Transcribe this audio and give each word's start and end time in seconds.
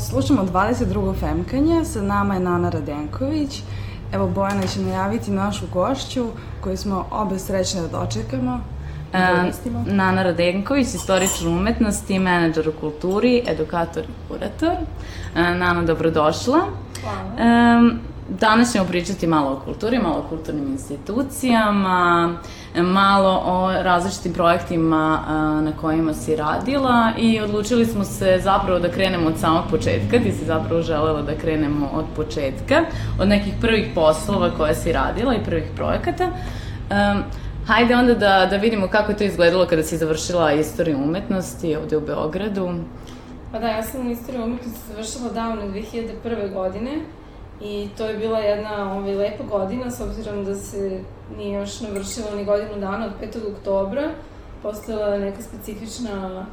Slušamo 0.00 0.42
22. 0.42 1.14
Femkanje, 1.20 1.84
sa 1.84 2.02
nama 2.02 2.34
je 2.34 2.40
Nana 2.40 2.70
Radenković. 2.70 3.62
Evo 4.12 4.28
Bojana 4.28 4.66
će 4.66 4.80
najaviti 4.80 5.30
našu 5.30 5.64
gošću 5.72 6.26
koju 6.60 6.76
smo 6.76 7.06
obe 7.10 7.38
srećne 7.38 7.80
da 7.80 7.88
dočekamo. 7.88 8.75
Uh, 9.12 9.86
Nana 9.86 10.22
Radenković, 10.22 10.86
istoričar 10.86 11.48
umetnosti, 11.48 12.18
menadžer 12.18 12.68
u 12.68 12.72
kulturi, 12.72 13.42
edukator 13.46 14.02
i 14.02 14.28
kurator. 14.28 14.72
Uh, 14.72 15.40
Nana, 15.56 15.82
dobrodošla. 15.82 16.58
Hvala. 17.02 17.78
Um, 17.78 18.00
danas 18.28 18.72
ćemo 18.72 18.84
pričati 18.84 19.26
malo 19.26 19.52
o 19.52 19.60
kulturi, 19.64 19.98
malo 19.98 20.18
o 20.18 20.28
kulturnim 20.28 20.66
institucijama, 20.66 22.32
malo 22.76 23.42
o 23.46 23.72
različitim 23.82 24.32
projektima 24.32 25.20
na 25.62 25.72
kojima 25.80 26.14
si 26.14 26.36
radila 26.36 27.12
i 27.18 27.40
odlučili 27.40 27.86
smo 27.86 28.04
se 28.04 28.40
zapravo 28.42 28.78
da 28.78 28.88
krenemo 28.88 29.28
od 29.28 29.38
samog 29.38 29.64
početka. 29.70 30.18
Ti 30.18 30.32
si 30.32 30.44
zapravo 30.44 30.82
želela 30.82 31.22
da 31.22 31.34
krenemo 31.34 31.90
od 31.94 32.04
početka, 32.16 32.84
od 33.20 33.28
nekih 33.28 33.54
prvih 33.60 33.86
poslova 33.94 34.50
koje 34.56 34.74
si 34.74 34.92
radila 34.92 35.34
i 35.34 35.44
prvih 35.44 35.70
projekata. 35.76 36.24
Um, 36.24 37.22
Hajde 37.66 37.96
onda 37.96 38.14
da, 38.14 38.46
da 38.50 38.56
vidimo 38.56 38.88
kako 38.88 39.12
je 39.12 39.18
to 39.18 39.24
izgledalo 39.24 39.66
kada 39.66 39.82
si 39.82 39.96
završila 39.96 40.52
istoriju 40.52 40.98
umetnosti 40.98 41.76
ovde 41.76 41.96
u 41.96 42.00
Beogradu. 42.00 42.74
Pa 43.52 43.58
da, 43.58 43.68
ja 43.68 43.82
sam 43.82 44.10
istoriju 44.10 44.44
umetnosti 44.44 44.80
završila 44.88 45.32
davno 45.32 45.62
2001. 45.62 46.52
godine 46.52 46.90
i 47.60 47.88
to 47.98 48.06
je 48.06 48.18
bila 48.18 48.38
jedna 48.38 48.92
ovaj, 48.92 49.14
lepa 49.14 49.44
godina 49.44 49.90
s 49.90 50.00
obzirom 50.00 50.44
da 50.44 50.54
se 50.54 51.00
nije 51.36 51.58
još 51.58 51.80
navršila 51.80 52.34
ni 52.36 52.44
godinu 52.44 52.80
dana 52.80 53.06
od 53.06 53.34
5. 53.34 53.56
oktobra. 53.56 54.10
Postojala 54.62 55.14
je 55.14 55.20
neka 55.20 55.42
specifična 55.42 56.46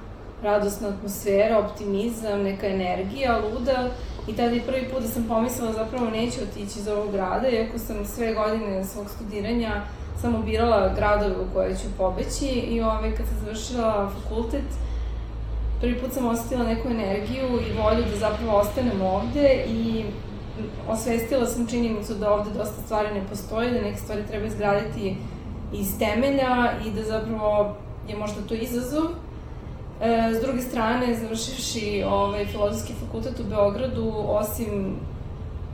radosna 0.43 0.87
atmosfera, 0.87 1.59
optimizam, 1.59 2.43
neka 2.43 2.67
energija, 2.67 3.37
luda 3.37 3.89
i 4.27 4.33
tada 4.33 4.49
je 4.49 4.61
prvi 4.61 4.89
put 4.93 5.01
da 5.01 5.07
sam 5.07 5.23
pomislila 5.27 5.73
zapravo 5.73 6.09
neću 6.09 6.39
otići 6.43 6.79
iz 6.79 6.87
ovog 6.87 7.11
grada, 7.11 7.49
iako 7.49 7.77
sam 7.77 8.05
sve 8.05 8.33
godine 8.33 8.83
svog 8.83 9.09
studiranja 9.09 9.81
samo 10.23 10.41
birala 10.41 10.93
gradove 10.95 11.35
u 11.35 11.53
koje 11.53 11.75
ću 11.75 11.87
pobeći 11.97 12.45
i 12.45 12.81
ovaj, 12.81 13.15
kad 13.15 13.27
sam 13.27 13.37
završila 13.39 14.09
fakultet, 14.09 14.69
prvi 15.81 15.99
put 15.99 16.13
sam 16.13 16.27
osetila 16.27 16.63
neku 16.63 16.87
energiju 16.87 17.45
i 17.45 17.77
volju 17.77 18.03
da 18.11 18.17
zapravo 18.17 18.57
ostanem 18.57 19.01
ovde 19.01 19.63
i 19.67 20.03
osvestila 20.87 21.45
sam 21.45 21.67
činjenicu 21.67 22.13
da 22.13 22.33
ovde 22.33 22.49
dosta 22.57 22.81
stvari 22.85 23.13
ne 23.13 23.27
postoji, 23.29 23.71
da 23.71 23.81
neke 23.81 23.97
stvari 23.97 24.21
treba 24.27 24.45
izgraditi 24.45 25.15
iz 25.73 25.99
temelja 25.99 26.71
i 26.85 26.91
da 26.91 27.03
zapravo 27.03 27.75
je 28.07 28.17
možda 28.17 28.41
to 28.47 28.53
izazov. 28.53 29.03
E, 30.01 30.33
s 30.33 30.41
druge 30.41 30.61
strane, 30.61 31.15
završivši 31.15 32.03
ovaj, 32.07 32.45
filozofski 32.45 32.93
fakultet 32.93 33.39
u 33.39 33.43
Beogradu, 33.43 34.13
osim 34.27 34.95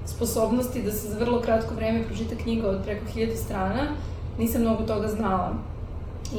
sposobnosti 0.06 0.82
da 0.82 0.92
se 0.92 1.08
za 1.08 1.20
vrlo 1.20 1.42
kratko 1.42 1.76
vreme 1.76 2.04
pročita 2.04 2.36
knjiga 2.44 2.68
od 2.68 2.84
preko 2.84 3.06
hiljadu 3.14 3.36
strana, 3.36 3.84
nisam 4.40 4.62
mnogo 4.62 4.84
toga 4.84 5.08
znala. 5.08 5.54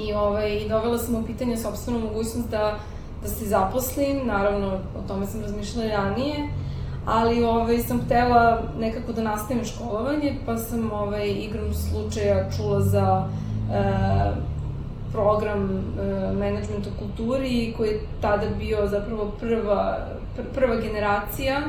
I 0.06 0.12
ovaj, 0.12 0.68
dovela 0.68 0.98
sam 0.98 1.14
u 1.14 1.22
pitanje 1.26 1.56
sobstvenu 1.56 1.98
mogućnost 1.98 2.50
da, 2.50 2.78
da 3.22 3.28
se 3.28 3.46
zaposlim, 3.46 4.26
naravno 4.26 4.66
o 4.68 5.08
tome 5.08 5.26
sam 5.26 5.40
razmišljala 5.40 5.88
ranije, 5.88 6.48
ali 7.06 7.44
ovaj, 7.44 7.78
sam 7.78 8.00
htela 8.00 8.62
nekako 8.78 9.12
da 9.12 9.22
nastavim 9.22 9.64
školovanje, 9.64 10.36
pa 10.46 10.56
sam 10.56 10.92
ovaj, 10.92 11.28
igrom 11.28 11.74
slučaja 11.74 12.50
čula 12.56 12.80
za 12.80 13.28
e, 13.72 13.82
program 15.12 15.70
e, 15.70 16.02
management 16.32 16.86
u 16.86 16.98
kulturi 16.98 17.74
koji 17.76 17.88
je 17.88 18.00
tada 18.20 18.46
bio 18.58 18.86
zapravo 18.86 19.32
prva, 19.40 20.06
pr 20.36 20.42
prva 20.54 20.76
generacija 20.76 21.60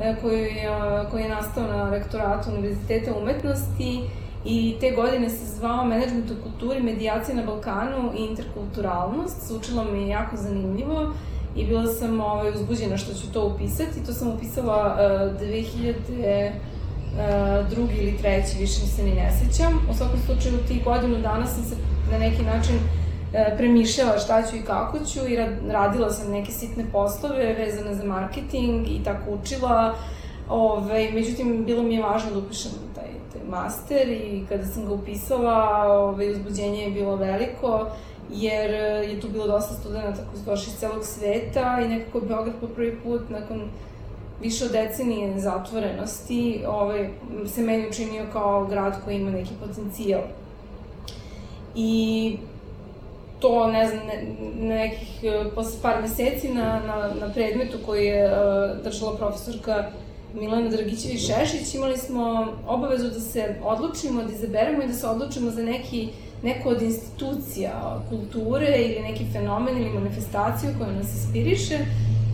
e, 0.00 0.16
koji, 0.22 0.40
je, 0.40 0.68
koji 1.10 1.22
je 1.22 1.28
nastao 1.28 1.66
na 1.66 1.90
rektoratu 1.90 2.50
Univerziteta 2.50 3.18
umetnosti 3.22 4.00
I 4.44 4.76
te 4.80 4.90
godine 4.90 5.30
se 5.30 5.46
zvao 5.56 5.84
Management 5.84 6.30
u 6.30 6.42
kulturi, 6.42 6.82
medijacija 6.82 7.36
na 7.36 7.42
Balkanu 7.42 8.12
i 8.18 8.24
interkulturalnost. 8.24 9.52
Učilo 9.58 9.84
mi 9.84 10.02
je 10.02 10.08
jako 10.08 10.36
zanimljivo 10.36 11.12
i 11.56 11.66
bila 11.66 11.86
sam 11.86 12.20
ovaj, 12.20 12.50
uzbuđena 12.50 12.96
što 12.96 13.14
ću 13.14 13.32
to 13.32 13.46
upisati. 13.46 14.06
To 14.06 14.12
sam 14.12 14.28
upisala 14.28 14.96
uh, 15.34 15.40
2000 15.40 16.50
uh, 16.50 17.70
drugi 17.70 17.94
ili 17.94 18.18
treći, 18.18 18.58
više 18.58 18.80
se 18.80 19.02
ni 19.02 19.14
ne 19.14 19.30
sećam. 19.32 19.86
U 19.90 19.94
svakom 19.94 20.20
slučaju, 20.26 20.66
tih 20.68 20.84
godinu 20.84 21.18
dana 21.18 21.46
sam 21.46 21.64
se 21.64 21.76
na 22.12 22.18
neki 22.18 22.42
način 22.42 22.74
uh, 22.74 23.56
premišljala 23.56 24.18
šta 24.18 24.42
ću 24.42 24.56
i 24.56 24.62
kako 24.62 24.98
ću 24.98 25.28
i 25.28 25.36
radila 25.72 26.10
sam 26.10 26.32
neke 26.32 26.52
sitne 26.52 26.84
poslove 26.92 27.54
vezane 27.54 27.94
za 27.94 28.04
marketing 28.04 28.88
i 28.88 29.04
tako 29.04 29.30
učila. 29.30 29.94
Ove, 30.48 31.10
međutim, 31.12 31.64
bilo 31.64 31.82
mi 31.82 31.94
je 31.94 32.02
važno 32.02 32.30
da 32.30 32.38
upišem 32.38 32.72
taj 33.34 33.48
master 33.50 34.08
i 34.08 34.44
kada 34.48 34.66
sam 34.66 34.86
ga 34.86 34.92
upisala, 34.92 35.82
ovaj, 35.88 36.30
uzbuđenje 36.30 36.82
je 36.82 36.90
bilo 36.90 37.16
veliko, 37.16 37.86
jer 38.30 38.70
je 39.10 39.20
tu 39.20 39.28
bilo 39.28 39.46
dosta 39.46 39.74
studenta 39.74 40.20
koji 40.30 40.38
su 40.38 40.44
došli 40.44 40.72
iz 40.72 40.78
celog 40.78 41.04
sveta 41.04 41.80
i 41.84 41.88
nekako 41.88 42.20
Beograd 42.20 42.54
po 42.60 42.66
prvi 42.66 43.00
put 43.04 43.20
nakon 43.30 43.68
više 44.40 44.64
od 44.64 44.72
decenije 44.72 45.40
zatvorenosti 45.40 46.64
ovaj, 46.68 47.08
se 47.46 47.62
meni 47.62 47.88
učinio 47.88 48.24
kao 48.32 48.66
grad 48.66 49.04
koji 49.04 49.16
ima 49.16 49.30
neki 49.30 49.52
potencijal. 49.60 50.22
I 51.74 52.36
to, 53.40 53.66
ne 53.66 53.88
znam, 53.88 54.06
ne, 54.06 54.24
nekih, 54.76 55.24
posle 55.54 55.82
par 55.82 56.02
meseci 56.02 56.48
na, 56.48 56.80
na, 56.86 57.10
na 57.20 57.32
predmetu 57.34 57.78
koji 57.86 58.04
je 58.04 58.24
uh, 58.24 58.84
držala 58.84 59.16
profesorka 59.16 59.90
Milana 60.34 60.70
Dragićević 60.70 61.26
Šešić, 61.26 61.74
imali 61.74 61.98
smo 61.98 62.46
obavezu 62.66 63.10
da 63.10 63.20
se 63.20 63.54
odlučimo, 63.64 64.22
da 64.22 64.32
izaberemo 64.32 64.82
i 64.82 64.86
da 64.86 64.92
se 64.92 65.06
odlučimo 65.06 65.50
za 65.50 65.62
neki, 65.62 66.08
neku 66.42 66.68
od 66.68 66.82
institucija 66.82 68.02
kulture 68.08 68.76
ili 68.78 69.02
neki 69.02 69.24
fenomen 69.32 69.76
ili 69.78 69.90
manifestaciju 69.90 70.70
koja 70.78 70.92
nas 70.92 71.14
inspiriše 71.14 71.78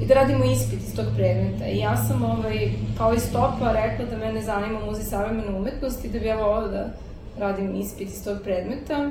i 0.02 0.06
da 0.06 0.14
radimo 0.14 0.44
ispit 0.44 0.80
iz 0.88 0.96
tog 0.96 1.06
predmeta. 1.16 1.66
I 1.66 1.78
ja 1.78 1.96
sam 1.96 2.24
ovaj, 2.24 2.70
kao 2.98 3.14
i 3.14 3.20
stopa 3.20 3.72
rekla 3.72 4.04
da 4.04 4.16
mene 4.16 4.42
zanima 4.42 4.80
muzej 4.86 5.04
savremene 5.04 5.58
umetnosti, 5.58 6.08
da 6.08 6.18
bi 6.18 6.26
ja 6.26 6.36
volila 6.36 6.68
da 6.68 6.90
radim 7.38 7.80
ispit 7.80 8.08
iz 8.08 8.24
tog 8.24 8.38
predmeta. 8.44 9.10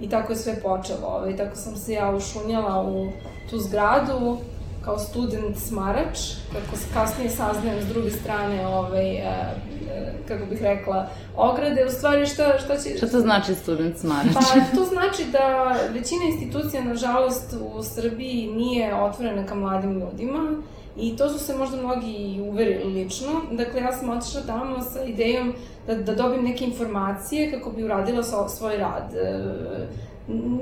I 0.00 0.08
tako 0.08 0.32
je 0.32 0.36
sve 0.36 0.60
počelo. 0.62 1.06
Ovaj, 1.06 1.36
tako 1.36 1.56
sam 1.56 1.76
se 1.76 1.92
ja 1.92 2.10
ušunjala 2.16 2.82
u 2.82 3.08
tu 3.50 3.58
zgradu, 3.58 4.38
kao 4.84 4.98
student 4.98 5.56
smarač, 5.56 6.18
kako 6.52 6.76
se 6.76 6.86
kasnije 6.94 7.30
saznajem 7.30 7.82
s 7.82 7.86
druge 7.86 8.10
strane, 8.10 8.66
ovaj, 8.66 9.10
e, 9.10 9.20
e, 9.20 10.12
kako 10.28 10.46
bih 10.46 10.62
rekla, 10.62 11.08
ograde, 11.36 11.84
u 11.86 11.90
stvari 11.90 12.26
šta, 12.26 12.58
šta 12.58 12.76
će... 12.76 12.96
Šta 12.96 13.08
to 13.08 13.20
znači 13.20 13.54
student 13.54 13.98
smarač? 13.98 14.34
Pa 14.34 14.76
to 14.76 14.84
znači 14.84 15.24
da 15.32 15.76
većina 15.92 16.24
institucija, 16.24 16.84
nažalost, 16.84 17.54
u 17.74 17.82
Srbiji 17.82 18.46
nije 18.46 18.94
otvorena 18.94 19.46
ka 19.46 19.54
mladim 19.54 20.00
ljudima 20.00 20.62
i 20.96 21.16
to 21.16 21.28
su 21.28 21.38
se 21.38 21.54
možda 21.54 21.76
mnogi 21.76 22.12
i 22.12 22.40
uverili 22.40 22.84
lično. 22.84 23.30
Dakle, 23.52 23.80
ja 23.80 23.92
sam 23.92 24.10
otišla 24.10 24.40
tamo 24.46 24.80
sa 24.80 25.04
idejom 25.04 25.54
da, 25.86 25.94
da 25.94 26.14
dobim 26.14 26.44
neke 26.44 26.64
informacije 26.64 27.52
kako 27.52 27.70
bi 27.70 27.84
uradila 27.84 28.22
svoj 28.48 28.76
rad. 28.76 29.14
E, 29.14 29.40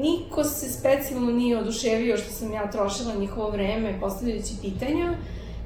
niko 0.00 0.44
se 0.44 0.72
specijalno 0.72 1.30
nije 1.32 1.58
oduševio 1.58 2.16
što 2.16 2.32
sam 2.32 2.52
ja 2.52 2.70
trošila 2.70 3.14
njihovo 3.14 3.50
vreme 3.50 4.00
postavljajući 4.00 4.54
pitanja. 4.62 5.14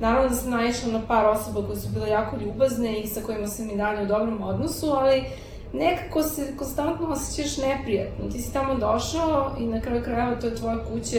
Naravno 0.01 0.29
da 0.29 0.35
sam 0.35 0.51
naišla 0.51 0.93
na 0.93 1.03
par 1.09 1.27
osoba 1.27 1.67
koje 1.67 1.77
su 1.77 1.89
bile 1.89 2.09
jako 2.09 2.37
ljubazne 2.37 3.01
i 3.01 3.07
sa 3.07 3.21
kojima 3.21 3.47
sam 3.47 3.71
i 3.71 3.77
dalje 3.77 4.03
u 4.03 4.07
dobrom 4.07 4.43
odnosu, 4.43 4.91
ali 4.91 5.25
nekako 5.73 6.23
se 6.23 6.57
konstantno 6.57 7.09
osjećaš 7.09 7.57
neprijatno. 7.57 8.31
Ti 8.33 8.39
si 8.39 8.53
tamo 8.53 8.75
došao 8.75 9.57
i 9.59 9.67
na 9.67 9.81
kraju 9.81 10.03
krajeva 10.03 10.41
to 10.41 10.47
je 10.47 10.55
tvoja 10.55 10.77
kuća, 10.85 11.19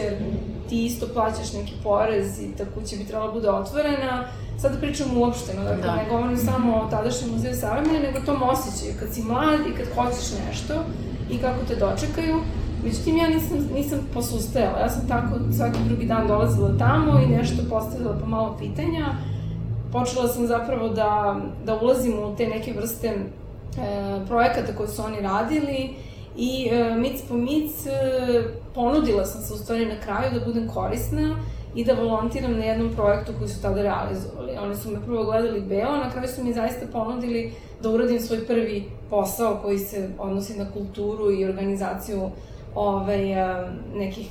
ti 0.68 0.86
isto 0.86 1.06
plaćaš 1.14 1.52
neki 1.52 1.72
porez 1.82 2.40
i 2.40 2.56
ta 2.58 2.64
kuća 2.64 2.96
bi 2.96 3.04
trebala 3.04 3.26
da 3.26 3.32
bude 3.32 3.50
otvorena. 3.50 4.28
Sad 4.58 4.72
da 4.72 4.78
pričam 4.78 5.16
uopšteno, 5.16 5.62
dakle 5.62 5.82
da. 5.82 5.96
ne 5.96 6.06
govorim 6.10 6.36
samo 6.36 6.76
o 6.76 6.90
tadašnjem 6.90 7.30
muzeju 7.30 7.54
savremene, 7.54 8.00
nego 8.00 8.26
tom 8.26 8.42
osjećaju 8.42 8.94
kad 9.00 9.14
si 9.14 9.22
mlad 9.22 9.60
i 9.60 9.76
kad 9.76 9.86
hoćeš 9.94 10.30
nešto 10.48 10.74
i 11.30 11.38
kako 11.38 11.64
te 11.68 11.74
dočekaju. 11.74 12.36
Međutim, 12.84 13.16
ja 13.16 13.28
nisam, 13.28 13.68
nisam 13.74 13.98
posustajala. 14.14 14.78
Ja 14.78 14.88
sam 14.88 15.08
tako 15.08 15.34
svaki 15.56 15.78
drugi 15.88 16.06
dan 16.06 16.26
dolazila 16.26 16.78
tamo 16.78 17.20
i 17.20 17.26
nešto 17.26 17.62
postavila 17.70 18.16
pa 18.20 18.26
malo 18.26 18.56
pitanja. 18.58 19.06
Počela 19.92 20.28
sam 20.28 20.46
zapravo 20.46 20.88
da, 20.88 21.40
da 21.64 21.78
ulazim 21.82 22.18
u 22.18 22.36
te 22.36 22.46
neke 22.46 22.72
vrste 22.72 23.06
e, 23.06 23.16
projekata 24.26 24.76
koje 24.76 24.88
su 24.88 25.02
oni 25.02 25.20
radili 25.20 25.94
i 26.36 26.68
e, 26.70 26.94
mic 26.94 27.22
po 27.28 27.34
mic 27.34 27.86
e, 27.86 27.90
ponudila 28.74 29.24
sam 29.24 29.42
se 29.42 29.54
u 29.54 29.56
stvari 29.56 29.86
na 29.86 30.00
kraju 30.00 30.38
da 30.38 30.46
budem 30.46 30.68
korisna 30.68 31.36
i 31.74 31.84
da 31.84 31.92
volontiram 31.92 32.52
na 32.52 32.64
jednom 32.64 32.94
projektu 32.94 33.32
koji 33.38 33.50
su 33.50 33.62
tada 33.62 33.82
realizovali. 33.82 34.52
Oni 34.62 34.76
su 34.76 34.90
me 34.90 35.04
prvo 35.04 35.24
gledali 35.24 35.60
belo, 35.60 35.96
na 35.96 36.10
kraju 36.10 36.28
su 36.28 36.44
mi 36.44 36.52
zaista 36.52 36.86
ponudili 36.92 37.52
da 37.82 37.90
uradim 37.90 38.20
svoj 38.20 38.46
prvi 38.46 38.84
posao 39.10 39.58
koji 39.62 39.78
se 39.78 40.08
odnosi 40.18 40.58
na 40.58 40.70
kulturu 40.72 41.32
i 41.32 41.44
organizaciju 41.44 42.30
ovaj, 42.74 43.34
nekih 43.94 44.28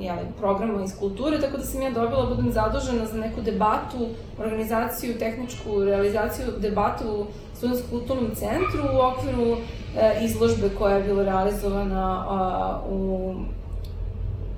jeli, 0.00 0.26
programa 0.38 0.84
iz 0.84 0.98
kulture, 0.98 1.40
tako 1.40 1.56
da 1.56 1.64
sam 1.64 1.82
ja 1.82 1.90
dobila, 1.90 2.26
da 2.26 2.34
budem 2.34 2.52
zadužena 2.52 3.06
za 3.06 3.16
neku 3.16 3.40
debatu, 3.40 4.08
organizaciju, 4.38 5.18
tehničku 5.18 5.84
realizaciju 5.84 6.46
debatu 6.58 7.04
u 7.04 7.26
Studentskom 7.56 7.90
kulturnom 7.90 8.30
centru 8.34 8.82
u 8.94 9.00
okviru 9.00 9.56
e, 9.96 10.24
izložbe 10.24 10.70
koja 10.78 10.96
je 10.96 11.02
bila 11.02 11.24
realizovana 11.24 12.24
a, 12.28 12.80
u, 12.90 13.34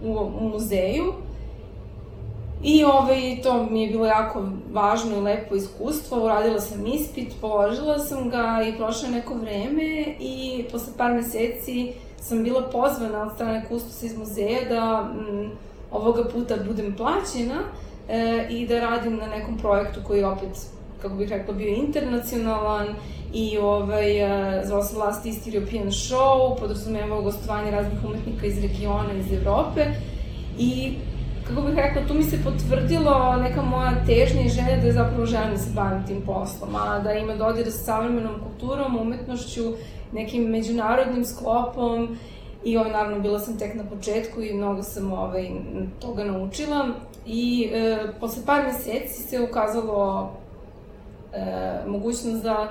u, 0.04 0.12
u 0.40 0.48
muzeju. 0.48 1.12
I 2.62 2.84
ovaj, 2.84 3.40
to 3.42 3.66
mi 3.70 3.82
je 3.82 3.90
bilo 3.90 4.06
jako 4.06 4.44
važno 4.72 5.16
i 5.16 5.20
lepo 5.20 5.54
iskustvo. 5.54 6.24
Uradila 6.24 6.60
sam 6.60 6.86
ispit, 6.86 7.32
položila 7.40 7.98
sam 7.98 8.30
ga 8.30 8.62
i 8.68 8.76
prošlo 8.76 9.08
neko 9.08 9.34
vreme 9.34 10.04
i 10.20 10.64
posle 10.72 10.92
par 10.96 11.12
meseci 11.12 11.92
sam 12.20 12.42
bila 12.42 12.62
pozvana 12.62 13.22
od 13.22 13.34
strane 13.34 13.64
kustosa 13.68 14.06
iz 14.06 14.18
muzeja 14.18 14.68
da 14.68 15.10
m, 15.14 15.36
mm, 15.36 15.50
ovoga 15.90 16.24
puta 16.24 16.56
budem 16.66 16.96
plaćena 16.96 17.60
e, 18.08 18.46
i 18.50 18.66
da 18.66 18.80
radim 18.80 19.16
na 19.16 19.26
nekom 19.26 19.58
projektu 19.58 20.00
koji 20.06 20.24
opet, 20.24 20.50
kako 21.02 21.14
bih 21.14 21.28
rekla, 21.28 21.54
bio 21.54 21.68
internacionalan 21.68 22.86
i 23.32 23.58
ovaj, 23.58 24.20
e, 24.20 24.62
zvao 24.64 24.82
se 24.82 24.96
Last 24.96 25.26
East 25.26 25.46
European 25.46 25.86
Show, 25.86 26.58
podrazumevao 26.58 27.22
gostovanje 27.22 27.70
raznih 27.70 28.04
umetnika 28.04 28.46
iz 28.46 28.62
regiona, 28.62 29.12
iz 29.12 29.32
Evrope. 29.32 29.86
I 30.58 30.94
kako 31.48 31.62
bih 31.62 31.74
rekla, 31.74 32.02
tu 32.08 32.14
mi 32.14 32.22
se 32.22 32.38
potvrdilo 32.44 33.36
neka 33.36 33.62
moja 33.62 33.92
težnja 34.06 34.42
i 34.42 34.48
želja 34.48 34.76
da 34.82 34.92
zapravo 34.92 35.26
želim 35.26 35.50
da 35.50 35.58
se 35.58 35.70
bavim 35.74 36.06
tim 36.06 36.22
poslom, 36.26 36.76
a 36.76 36.98
da 36.98 37.12
ima 37.12 37.34
dodira 37.34 37.70
sa 37.70 37.78
savremenom 37.78 38.34
kulturom, 38.40 38.96
umetnošću 38.96 39.62
nekim 40.12 40.42
međunarodnim 40.42 41.24
sklopom 41.24 42.16
i 42.64 42.76
ovaj, 42.76 42.90
naravno 42.90 43.20
bila 43.20 43.38
sam 43.38 43.58
tek 43.58 43.74
na 43.74 43.84
početku 43.84 44.42
i 44.42 44.54
mnogo 44.54 44.82
sam 44.82 45.12
ovaj, 45.12 45.50
toga 46.00 46.24
naučila 46.24 46.88
i 47.26 47.70
e, 47.72 47.98
posle 48.20 48.42
par 48.46 48.64
meseci 48.64 49.22
se 49.22 49.40
ukazalo 49.40 50.30
e, 51.32 51.42
mogućnost 51.86 52.42
za 52.42 52.68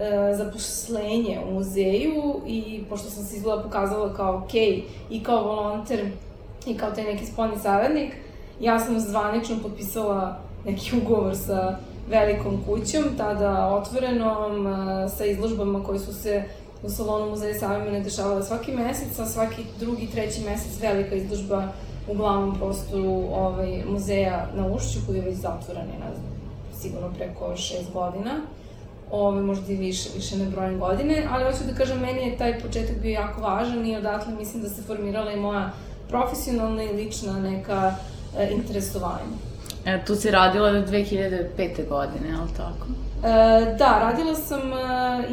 e, 0.00 0.34
zaposlenje 0.34 1.40
u 1.48 1.54
muzeju 1.54 2.40
i 2.46 2.84
pošto 2.88 3.10
sam 3.10 3.24
se 3.24 3.36
izgleda 3.36 3.62
pokazala 3.62 4.14
kao 4.14 4.36
ok 4.36 4.54
i 5.10 5.22
kao 5.22 5.42
volonter 5.42 6.10
i 6.66 6.76
kao 6.76 6.90
taj 6.90 7.04
neki 7.04 7.26
spolni 7.26 7.58
saradnik, 7.62 8.14
ja 8.60 8.80
sam 8.80 9.00
zvanično 9.00 9.56
potpisala 9.62 10.38
neki 10.64 10.96
ugovor 10.96 11.36
sa 11.36 11.78
velikom 12.10 12.58
kućom, 12.66 13.04
tada 13.16 13.66
otvorenom, 13.66 14.66
e, 14.66 15.08
sa 15.08 15.24
izložbama 15.24 15.84
koje 15.84 15.98
su 15.98 16.14
se 16.14 16.44
u 16.82 16.90
salonu 16.90 17.30
Muzeja 17.30 17.58
savremene 17.58 18.00
dešavala 18.00 18.42
svaki 18.42 18.72
mesec, 18.72 19.18
a 19.18 19.26
svaki 19.26 19.62
drugi, 19.80 20.06
treći 20.06 20.40
mesec 20.40 20.80
velika 20.80 21.14
izložba 21.14 21.68
u 22.08 22.14
glavnom 22.14 22.58
prostoru 22.58 23.24
ovaj, 23.32 23.84
muzeja 23.88 24.46
na 24.54 24.66
Ušću, 24.66 24.98
koji 25.06 25.16
je 25.16 25.22
već 25.22 25.34
zatvoren, 25.34 25.86
ne 25.86 26.14
znam, 26.14 26.32
sigurno 26.80 27.12
preko 27.16 27.56
šest 27.56 27.92
godina. 27.92 28.40
Ove, 29.10 29.42
možda 29.42 29.72
i 29.72 29.76
više, 29.76 30.08
više 30.14 30.36
ne 30.36 30.44
brojem 30.44 30.78
godine, 30.78 31.26
ali 31.30 31.44
hoću 31.44 31.64
da 31.64 31.74
kažem, 31.74 31.98
meni 31.98 32.20
je 32.22 32.38
taj 32.38 32.60
početak 32.60 32.96
bio 33.02 33.12
jako 33.12 33.40
važan 33.40 33.86
i 33.86 33.96
odatle 33.96 34.34
mislim 34.34 34.62
da 34.62 34.68
se 34.68 34.82
formirala 34.82 35.32
i 35.32 35.40
moja 35.40 35.70
profesionalna 36.08 36.82
i 36.82 36.92
lična 36.92 37.40
neka 37.40 37.94
e, 38.38 38.50
interesovanja. 38.52 39.36
E, 39.84 40.04
tu 40.04 40.16
si 40.16 40.30
radila 40.30 40.70
2005. 40.70 41.88
godine, 41.88 42.28
je 42.28 42.36
li 42.36 42.50
tako? 42.56 43.05
E, 43.24 43.76
da, 43.78 43.98
radila 43.98 44.34
sam 44.34 44.72
e, 44.72 44.76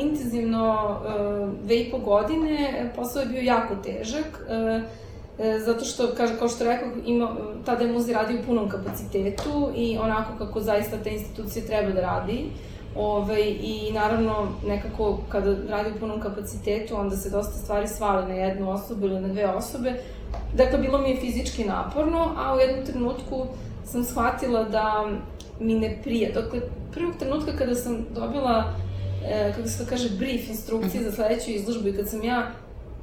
intenzivno 0.01 0.97
e, 1.05 1.63
dve 1.63 1.75
i 1.75 1.91
po 1.91 1.97
godine, 1.97 2.91
posao 2.95 3.21
je 3.21 3.25
bio 3.25 3.41
jako 3.41 3.75
težak, 3.75 4.45
zato 5.65 5.85
što, 5.85 6.07
kaže, 6.17 6.37
kao 6.39 6.49
što 6.49 6.63
rekao, 6.63 6.89
ima, 7.05 7.29
tada 7.65 7.83
je 7.83 7.91
muzej 7.91 8.13
radio 8.13 8.39
u 8.39 8.45
punom 8.45 8.69
kapacitetu 8.69 9.71
i 9.75 9.97
onako 9.97 10.37
kako 10.37 10.59
zaista 10.59 10.97
te 10.97 11.13
institucije 11.13 11.65
treba 11.65 11.91
da 11.91 12.01
radi. 12.01 12.45
Ove, 12.95 13.41
I 13.49 13.91
naravno, 13.93 14.47
nekako 14.67 15.17
kada 15.29 15.55
radi 15.69 15.89
u 15.95 15.99
punom 15.99 16.21
kapacitetu, 16.21 16.95
onda 16.95 17.17
se 17.17 17.29
dosta 17.29 17.57
stvari 17.57 17.87
svali 17.87 18.27
na 18.27 18.33
jednu 18.33 18.71
osobu 18.71 19.05
ili 19.05 19.21
na 19.21 19.27
dve 19.27 19.45
osobe. 19.45 19.93
Dakle, 20.53 20.79
bilo 20.79 20.97
mi 20.97 21.09
je 21.09 21.19
fizički 21.19 21.63
naporno, 21.63 22.33
a 22.37 22.55
u 22.55 22.59
jednom 22.59 22.85
trenutku 22.85 23.45
sam 23.85 24.03
shvatila 24.03 24.63
da 24.63 25.05
mi 25.59 25.73
ne 25.73 25.99
prije. 26.03 26.31
Dakle, 26.31 26.59
prvog 26.93 27.13
trenutka 27.19 27.51
kada 27.57 27.75
sam 27.75 28.05
dobila, 28.15 28.73
e, 29.25 29.53
kako 29.55 29.67
se 29.67 29.83
to 29.83 29.89
kaže, 29.89 30.09
brief 30.17 30.49
instrukcije 30.49 31.03
za 31.03 31.11
sledeću 31.11 31.51
izložbu 31.51 31.87
i 31.87 31.95
kad 31.95 32.09
sam 32.09 32.23
ja 32.23 32.51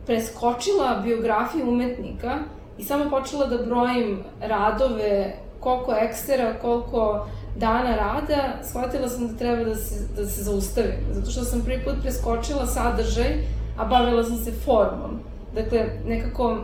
preskočila 0.06 1.00
biografiju 1.04 1.68
umetnika 1.68 2.38
i 2.78 2.84
samo 2.84 3.10
počela 3.10 3.46
da 3.46 3.64
brojim 3.64 4.24
radove, 4.40 5.36
koliko 5.60 5.94
ekstera, 5.94 6.58
koliko 6.60 7.26
dana 7.56 7.96
rada, 7.96 8.62
shvatila 8.62 9.08
sam 9.08 9.28
da 9.28 9.36
treba 9.36 9.64
da 9.64 9.74
se, 9.74 9.94
da 10.16 10.26
se 10.26 10.42
zaustavim. 10.42 10.94
Zato 11.12 11.30
što 11.30 11.44
sam 11.44 11.60
prvi 11.64 11.84
put 11.84 11.94
preskočila 12.02 12.66
sadržaj, 12.66 13.44
a 13.78 13.84
bavila 13.84 14.24
sam 14.24 14.36
se 14.36 14.52
formom. 14.52 15.20
Dakle, 15.54 15.86
nekako 16.06 16.58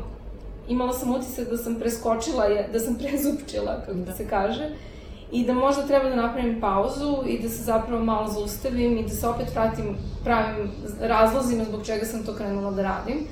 imala 0.69 0.93
sam 0.93 1.15
utisak 1.15 1.51
da 1.51 1.57
sam 1.57 1.75
preskočila, 1.75 2.45
da 2.73 2.81
sam 2.81 2.95
prezupčila, 3.03 3.81
kako 3.87 3.99
da. 3.99 4.13
se 4.13 4.29
kaže, 4.29 4.71
i 5.33 5.45
da 5.45 5.55
možda 5.55 5.87
treba 5.87 6.09
da 6.09 6.17
napravim 6.17 6.61
pauzu 6.61 7.17
i 7.27 7.39
da 7.43 7.49
se 7.49 7.63
zapravo 7.63 8.05
malo 8.05 8.29
zaustavim 8.29 8.99
i 8.99 9.03
da 9.03 9.09
se 9.09 9.29
opet 9.29 9.55
vratim 9.55 9.97
pravim 10.25 10.71
razlozima 11.01 11.65
zbog 11.65 11.87
čega 11.87 12.05
sam 12.05 12.25
to 12.25 12.35
krenula 12.35 12.71
da 12.71 12.83
radim. 12.83 13.27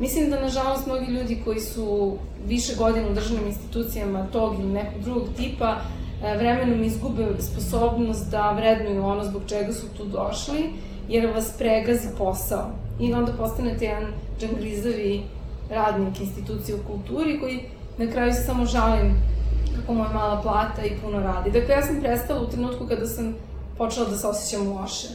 Mislim 0.00 0.30
da, 0.30 0.40
nažalost, 0.40 0.86
mnogi 0.86 1.12
ljudi 1.12 1.42
koji 1.44 1.60
su 1.60 2.16
više 2.46 2.74
godina 2.76 3.08
u 3.08 3.14
državnim 3.14 3.46
institucijama 3.46 4.26
tog 4.32 4.54
ili 4.54 4.72
nekog 4.72 5.02
drugog 5.02 5.28
tipa, 5.36 5.76
e, 6.24 6.36
vremenom 6.36 6.84
izgube 6.84 7.26
sposobnost 7.38 8.30
da 8.30 8.50
vrednuju 8.52 9.04
ono 9.04 9.24
zbog 9.24 9.42
čega 9.46 9.72
su 9.72 9.86
tu 9.96 10.04
došli, 10.04 10.70
jer 11.08 11.26
vas 11.34 11.52
pregazi 11.58 12.08
posao. 12.18 12.70
I 13.00 13.12
onda 13.12 13.32
postanete 13.32 13.84
jedan 13.84 14.06
džangrizavi 14.40 15.22
radnik 15.70 16.20
institucije 16.20 16.76
u 16.76 16.86
kulturi 16.86 17.40
koji 17.40 17.60
na 17.98 18.12
kraju 18.12 18.32
se 18.32 18.42
samo 18.42 18.66
žalim 18.66 19.14
kako 19.76 19.94
mu 19.94 20.04
je 20.04 20.14
mala 20.14 20.42
plata 20.42 20.84
i 20.84 20.96
puno 21.02 21.20
radi. 21.20 21.50
Dakle, 21.50 21.74
ja 21.74 21.82
sam 21.82 22.00
prestala 22.00 22.40
u 22.40 22.50
trenutku 22.50 22.86
kada 22.88 23.06
sam 23.06 23.34
počela 23.78 24.08
da 24.08 24.16
se 24.16 24.26
osjećam 24.26 24.72
loše. 24.72 25.08